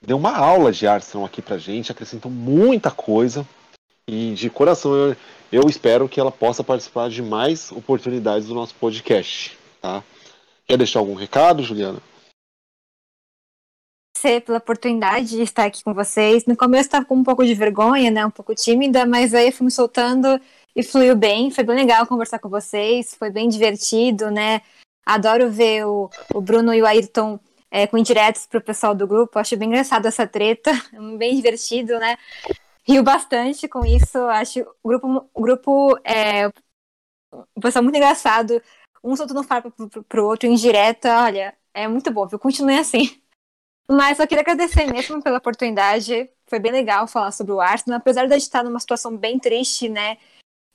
deu 0.00 0.16
uma 0.16 0.36
aula 0.36 0.72
de 0.72 0.86
Arsenal 0.86 1.26
aqui 1.26 1.42
pra 1.42 1.58
gente, 1.58 1.90
acrescentou 1.90 2.30
muita 2.30 2.90
coisa. 2.90 3.46
E 4.08 4.34
de 4.34 4.48
coração 4.48 4.94
eu, 4.94 5.16
eu 5.50 5.68
espero 5.68 6.08
que 6.08 6.20
ela 6.20 6.30
possa 6.30 6.62
participar 6.62 7.10
de 7.10 7.22
mais 7.22 7.72
oportunidades 7.72 8.46
do 8.46 8.54
nosso 8.54 8.74
podcast. 8.76 9.58
Tá? 9.80 10.02
Quer 10.66 10.78
deixar 10.78 11.00
algum 11.00 11.14
recado, 11.14 11.62
Juliana? 11.62 12.00
pela 14.44 14.58
oportunidade 14.58 15.28
de 15.28 15.42
estar 15.42 15.66
aqui 15.66 15.84
com 15.84 15.94
vocês. 15.94 16.46
No 16.46 16.56
começo 16.56 16.86
estava 16.86 17.04
com 17.04 17.14
um 17.14 17.22
pouco 17.22 17.44
de 17.44 17.54
vergonha, 17.54 18.10
né, 18.10 18.26
um 18.26 18.30
pouco 18.30 18.56
tímida, 18.56 19.06
mas 19.06 19.32
aí 19.32 19.52
fui 19.52 19.66
me 19.66 19.70
soltando 19.70 20.40
e 20.74 20.82
fluiu 20.82 21.14
bem. 21.14 21.50
Foi 21.50 21.62
bem 21.62 21.76
legal 21.76 22.06
conversar 22.06 22.40
com 22.40 22.48
vocês, 22.48 23.14
foi 23.14 23.30
bem 23.30 23.48
divertido, 23.48 24.30
né? 24.30 24.62
Adoro 25.06 25.48
ver 25.48 25.86
o, 25.86 26.10
o 26.34 26.40
Bruno 26.40 26.74
e 26.74 26.82
o 26.82 26.86
Ayrton 26.86 27.38
é, 27.70 27.86
com 27.86 27.96
indiretos 27.96 28.46
pro 28.46 28.60
pessoal 28.60 28.94
do 28.94 29.06
grupo. 29.06 29.38
Acho 29.38 29.56
bem 29.56 29.68
engraçado 29.68 30.06
essa 30.06 30.26
treta, 30.26 30.72
bem 31.16 31.36
divertido, 31.36 31.98
né? 31.98 32.16
Rio 32.84 33.02
bastante 33.02 33.68
com 33.68 33.84
isso. 33.84 34.18
Acho 34.18 34.66
o 34.82 34.88
grupo, 34.88 35.30
o 35.32 35.42
grupo 35.42 35.98
é 36.04 36.48
um 37.56 37.60
pessoal 37.60 37.82
muito 37.82 37.96
engraçado. 37.96 38.60
Um 39.02 39.14
soltando 39.14 39.42
farpa 39.44 39.70
pro, 39.70 40.02
pro 40.04 40.26
outro, 40.26 40.48
indireta. 40.48 41.22
Olha, 41.22 41.54
é 41.72 41.86
muito 41.86 42.10
bom, 42.10 42.26
viu? 42.26 42.38
Continue 42.38 42.78
assim. 42.78 43.20
Mas 43.88 44.16
só 44.16 44.26
queria 44.26 44.42
agradecer 44.42 44.86
mesmo 44.86 45.22
pela 45.22 45.38
oportunidade. 45.38 46.28
Foi 46.46 46.58
bem 46.58 46.72
legal 46.72 47.06
falar 47.06 47.30
sobre 47.30 47.52
o 47.52 47.60
Arsenal. 47.60 47.98
Apesar 47.98 48.26
de 48.26 48.32
a 48.32 48.38
gente 48.38 48.46
estar 48.46 48.64
numa 48.64 48.80
situação 48.80 49.16
bem 49.16 49.38
triste, 49.38 49.88
né? 49.88 50.18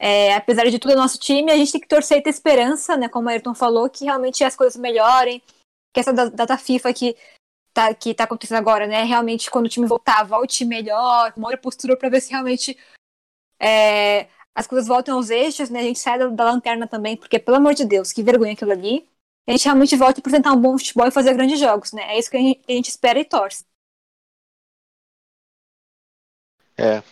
É, 0.04 0.34
apesar 0.34 0.68
de 0.68 0.80
tudo, 0.80 0.94
é 0.94 0.96
nosso 0.96 1.20
time, 1.20 1.52
a 1.52 1.56
gente 1.56 1.74
tem 1.74 1.80
que 1.80 1.88
torcer 1.88 2.18
e 2.18 2.24
ter 2.24 2.32
esperança, 2.32 2.98
né? 2.98 3.08
Como 3.08 3.28
o 3.28 3.30
Ayrton 3.30 3.54
falou, 3.54 3.88
que 3.88 4.06
realmente 4.06 4.44
as 4.44 4.56
coisas 4.56 4.76
melhorem. 4.82 5.40
Que 5.94 6.00
essa 6.00 6.12
data 6.12 6.58
FIFA 6.58 6.92
que 6.92 7.16
tá, 7.72 7.94
que 7.94 8.12
tá 8.16 8.24
acontecendo 8.24 8.58
agora, 8.58 8.88
né? 8.88 9.04
Realmente, 9.04 9.52
quando 9.52 9.68
o 9.68 9.70
time 9.70 9.86
voltar, 9.86 10.24
volte 10.24 10.66
melhor, 10.66 11.32
uma 11.38 11.56
postura 11.56 11.96
para 11.96 12.10
ver 12.10 12.20
se 12.20 12.32
realmente 12.32 12.76
é, 13.60 14.28
as 14.56 14.66
coisas 14.66 14.88
voltam 14.88 15.18
aos 15.18 15.30
eixos, 15.30 15.70
né? 15.70 15.82
A 15.82 15.84
gente 15.84 16.00
sai 16.00 16.18
da, 16.18 16.26
da, 16.28 16.46
lanterna 16.46 16.88
também, 16.88 17.16
porque, 17.16 17.38
pelo 17.38 17.58
amor 17.58 17.76
de 17.76 17.86
Deus, 17.86 18.12
que 18.12 18.24
vergonha 18.24 18.54
aquilo 18.54 18.72
ali. 18.72 19.08
A 19.48 19.52
gente 19.52 19.66
realmente 19.66 19.96
volta 19.96 20.20
a 20.20 20.22
apresentar 20.22 20.52
um 20.52 20.60
bom 20.60 20.76
futebol 20.80 21.08
e 21.08 21.12
fazer 21.12 21.36
grandes 21.36 21.60
jogos, 21.60 21.92
né? 21.92 22.16
É 22.16 22.18
isso 22.18 22.32
que 22.32 22.38
a 22.38 22.40
gente, 22.40 22.62
a 22.68 22.72
gente 22.72 22.90
espera 22.90 23.20
e 23.20 23.26
torce. 23.26 23.66
É, 26.76 27.04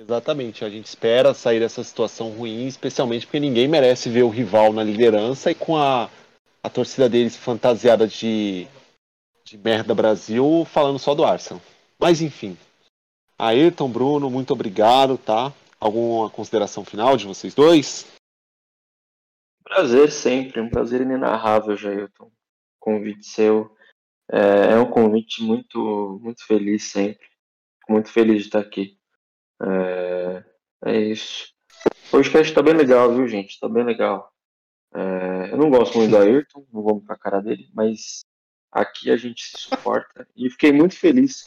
exatamente. 0.00 0.64
A 0.64 0.70
gente 0.70 0.86
espera 0.86 1.34
sair 1.34 1.60
dessa 1.60 1.84
situação 1.84 2.30
ruim, 2.30 2.66
especialmente 2.66 3.26
porque 3.26 3.40
ninguém 3.40 3.68
merece 3.68 4.08
ver 4.08 4.22
o 4.22 4.28
rival 4.28 4.72
na 4.72 4.82
liderança 4.82 5.50
e 5.50 5.54
com 5.54 5.76
a, 5.76 6.10
a 6.62 6.70
torcida 6.70 7.08
deles 7.08 7.36
fantasiada 7.36 8.06
de 8.06 8.66
de 9.50 9.58
merda 9.58 9.92
Brasil 9.94 10.64
falando 10.64 10.98
só 10.98 11.12
do 11.12 11.24
Arsenal. 11.24 11.60
Mas 11.98 12.22
enfim. 12.22 12.56
Ayrton, 13.36 13.90
Bruno, 13.90 14.30
muito 14.30 14.52
obrigado, 14.52 15.18
tá? 15.18 15.52
Alguma 15.80 16.30
consideração 16.30 16.84
final 16.84 17.16
de 17.16 17.26
vocês 17.26 17.52
dois? 17.52 18.06
Prazer 19.64 20.12
sempre, 20.12 20.60
um 20.60 20.70
prazer 20.70 21.00
inenarrável, 21.00 21.76
Jailton. 21.76 22.30
Convite 22.78 23.26
seu. 23.26 23.74
É, 24.30 24.74
é 24.74 24.76
um 24.76 24.88
convite 24.88 25.42
muito, 25.42 26.20
muito 26.22 26.46
feliz 26.46 26.84
sempre. 26.84 27.26
Muito 27.88 28.10
feliz 28.12 28.42
de 28.42 28.48
estar 28.48 28.60
aqui. 28.60 28.99
É, 29.62 30.44
é 30.86 30.98
isso. 31.00 31.52
O 32.08 32.10
podcast 32.10 32.52
tá 32.52 32.62
bem 32.62 32.74
legal, 32.74 33.14
viu, 33.14 33.26
gente? 33.28 33.58
Tá 33.58 33.68
bem 33.68 33.84
legal. 33.84 34.32
É, 34.94 35.52
eu 35.52 35.56
não 35.56 35.70
gosto 35.70 35.96
muito 35.98 36.10
do 36.10 36.16
Ayrton, 36.18 36.66
não 36.72 36.82
vou 36.82 37.00
com 37.00 37.12
a 37.12 37.18
cara 37.18 37.40
dele, 37.40 37.70
mas 37.74 38.22
Aqui 38.72 39.10
a 39.10 39.16
gente 39.16 39.42
se 39.42 39.62
suporta. 39.62 40.26
E 40.36 40.48
fiquei 40.48 40.72
muito 40.72 40.96
feliz 40.96 41.44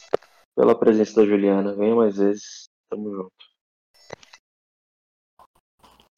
pela 0.54 0.78
presença 0.78 1.16
da 1.16 1.26
Juliana. 1.26 1.74
Venha 1.74 1.94
mais 1.94 2.18
vezes. 2.18 2.68
Tamo 2.90 3.10
junto. 3.14 3.32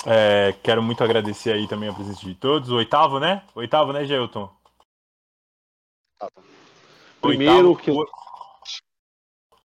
É, 0.05 0.53
quero 0.65 0.83
muito 0.83 1.03
agradecer 1.05 1.53
aí 1.53 1.69
também 1.69 1.89
a 1.89 1.95
presença 1.95 2.25
de 2.27 2.35
todos. 2.35 2.71
O 2.71 2.77
oitavo, 2.77 3.21
né? 3.21 3.47
Oitavo, 3.55 3.93
né, 3.93 4.05
Gelton? 4.05 4.53
Primeiro 7.21 7.69
oitavo, 7.71 7.77
que 7.77 7.91
eu... 7.91 8.05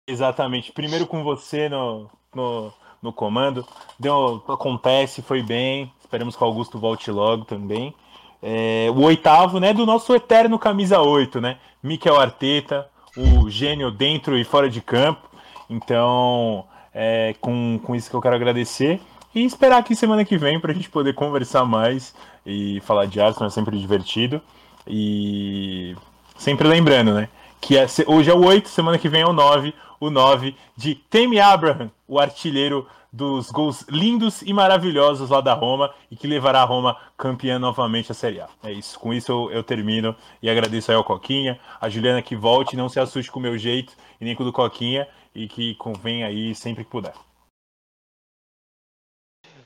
Exatamente. 0.08 0.72
Primeiro 0.72 1.06
com 1.06 1.22
você 1.22 1.68
no, 1.68 2.08
no, 2.34 2.72
no 3.02 3.12
comando. 3.12 3.64
Deu, 4.00 4.42
acontece, 4.48 5.20
foi 5.20 5.42
bem. 5.42 5.92
Esperamos 6.00 6.34
que 6.34 6.42
o 6.42 6.46
Augusto 6.46 6.78
volte 6.78 7.10
logo 7.10 7.44
também. 7.44 7.94
É, 8.42 8.86
o 8.90 9.02
oitavo, 9.02 9.60
né, 9.60 9.74
do 9.74 9.84
nosso 9.84 10.14
eterno 10.14 10.58
camisa 10.58 11.02
8, 11.02 11.42
né? 11.42 11.58
Mikel 11.82 12.18
Arteta, 12.18 12.88
o 13.14 13.50
gênio 13.50 13.90
dentro 13.90 14.38
e 14.38 14.44
fora 14.44 14.70
de 14.70 14.80
campo. 14.80 15.28
Então, 15.68 16.64
é 16.94 17.34
com, 17.38 17.78
com 17.84 17.94
isso 17.94 18.08
que 18.08 18.16
eu 18.16 18.22
quero 18.22 18.34
agradecer 18.34 19.00
e 19.34 19.44
esperar 19.44 19.78
aqui 19.78 19.94
semana 19.94 20.24
que 20.24 20.38
vem 20.38 20.58
para 20.58 20.72
a 20.72 20.74
gente 20.74 20.88
poder 20.88 21.12
conversar 21.12 21.66
mais 21.66 22.14
e 22.46 22.80
falar 22.80 23.04
de 23.04 23.20
Arsenal, 23.20 23.48
é 23.48 23.50
sempre 23.50 23.78
divertido. 23.78 24.40
E 24.86 25.94
sempre 26.38 26.66
lembrando, 26.66 27.12
né? 27.12 27.28
Que 27.60 27.76
é, 27.76 27.86
hoje 28.06 28.30
é 28.30 28.34
o 28.34 28.44
8, 28.44 28.68
semana 28.68 28.98
que 28.98 29.08
vem 29.08 29.22
é 29.22 29.26
o 29.26 29.32
9, 29.32 29.74
o 30.00 30.10
9 30.10 30.54
de 30.76 30.94
Temi 30.94 31.40
Abraham, 31.40 31.90
o 32.06 32.18
artilheiro 32.18 32.86
dos 33.12 33.50
gols 33.50 33.84
lindos 33.88 34.42
e 34.42 34.52
maravilhosos 34.52 35.30
lá 35.30 35.40
da 35.40 35.54
Roma 35.54 35.92
e 36.10 36.16
que 36.16 36.26
levará 36.26 36.60
a 36.60 36.64
Roma 36.64 36.96
campeã 37.16 37.58
novamente 37.58 38.12
a 38.12 38.14
Série 38.14 38.40
A. 38.40 38.48
É 38.62 38.72
isso. 38.72 38.98
Com 38.98 39.12
isso 39.12 39.32
eu, 39.32 39.50
eu 39.50 39.62
termino 39.62 40.14
e 40.42 40.50
agradeço 40.50 40.90
aí 40.90 40.96
ao 40.96 41.04
Coquinha, 41.04 41.58
a 41.80 41.88
Juliana 41.88 42.22
que 42.22 42.36
volte, 42.36 42.76
não 42.76 42.88
se 42.88 43.00
assuste 43.00 43.30
com 43.30 43.38
o 43.38 43.42
meu 43.42 43.56
jeito 43.56 43.94
e 44.20 44.24
nem 44.24 44.34
com 44.36 44.42
o 44.42 44.46
do 44.46 44.52
Coquinha 44.52 45.08
e 45.34 45.48
que 45.48 45.74
convém 45.76 46.24
aí 46.24 46.54
sempre 46.54 46.84
que 46.84 46.90
puder. 46.90 47.14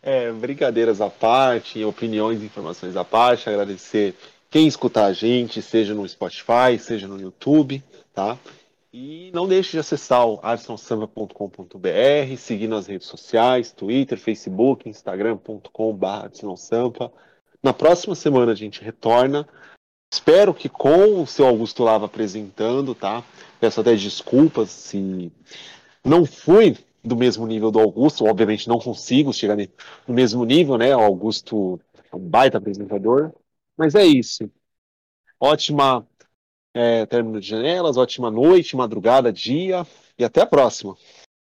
É, 0.05 0.33
brincadeiras 0.33 1.01
à 1.01 1.09
parte, 1.09 1.85
opiniões 1.85 2.43
e 2.43 2.47
informações 2.47 2.97
à 2.97 3.05
parte, 3.05 3.49
agradecer 3.49 4.17
quem 4.53 4.67
escutar 4.67 5.07
a 5.07 5.13
gente, 5.15 5.63
seja 5.63 5.95
no 5.95 6.07
Spotify, 6.07 6.79
seja 6.79 7.09
no 7.09 7.19
YouTube, 7.19 7.83
tá? 8.13 8.39
E 8.93 9.31
não 9.33 9.49
deixe 9.49 9.71
de 9.73 9.79
acessar 9.79 10.29
o 10.29 10.39
arsenalsamba.com.br, 10.43 12.37
seguir 12.37 12.69
nas 12.69 12.87
redes 12.87 13.07
sociais, 13.07 13.73
Twitter, 13.73 14.19
Facebook, 14.19 14.87
Instagram.com.br. 14.87 16.07
Na 17.63 17.73
próxima 17.73 18.15
semana 18.15 18.53
a 18.53 18.55
gente 18.55 18.85
retorna. 18.85 19.49
Espero 20.13 20.53
que 20.53 20.69
com 20.69 21.23
o 21.23 21.27
seu 21.27 21.47
Augusto 21.47 21.83
Lava 21.83 22.05
apresentando, 22.05 22.95
tá? 22.95 23.25
Peço 23.59 23.81
até 23.81 23.95
desculpas 23.95 24.69
se 24.69 25.33
não 26.05 26.27
fui 26.27 26.77
do 27.03 27.17
mesmo 27.17 27.47
nível 27.47 27.71
do 27.71 27.81
Augusto, 27.81 28.27
obviamente 28.27 28.69
não 28.69 28.79
consigo 28.79 29.33
chegar 29.33 29.57
no 29.57 30.15
mesmo 30.15 30.45
nível, 30.45 30.77
né? 30.77 30.95
O 30.95 31.01
Augusto 31.01 31.81
é 32.13 32.17
um 32.17 32.21
baita 32.21 32.59
apresentador, 32.59 33.33
mas 33.77 33.95
é 33.95 34.05
isso. 34.05 34.51
Ótima 35.41 36.07
é, 36.75 37.07
término 37.07 37.41
de 37.41 37.49
janelas, 37.49 37.97
ótima 37.97 38.31
noite, 38.31 38.77
madrugada, 38.77 39.33
dia 39.33 39.87
e 40.19 40.25
até 40.25 40.43
a 40.43 40.47
próxima. 40.47 40.97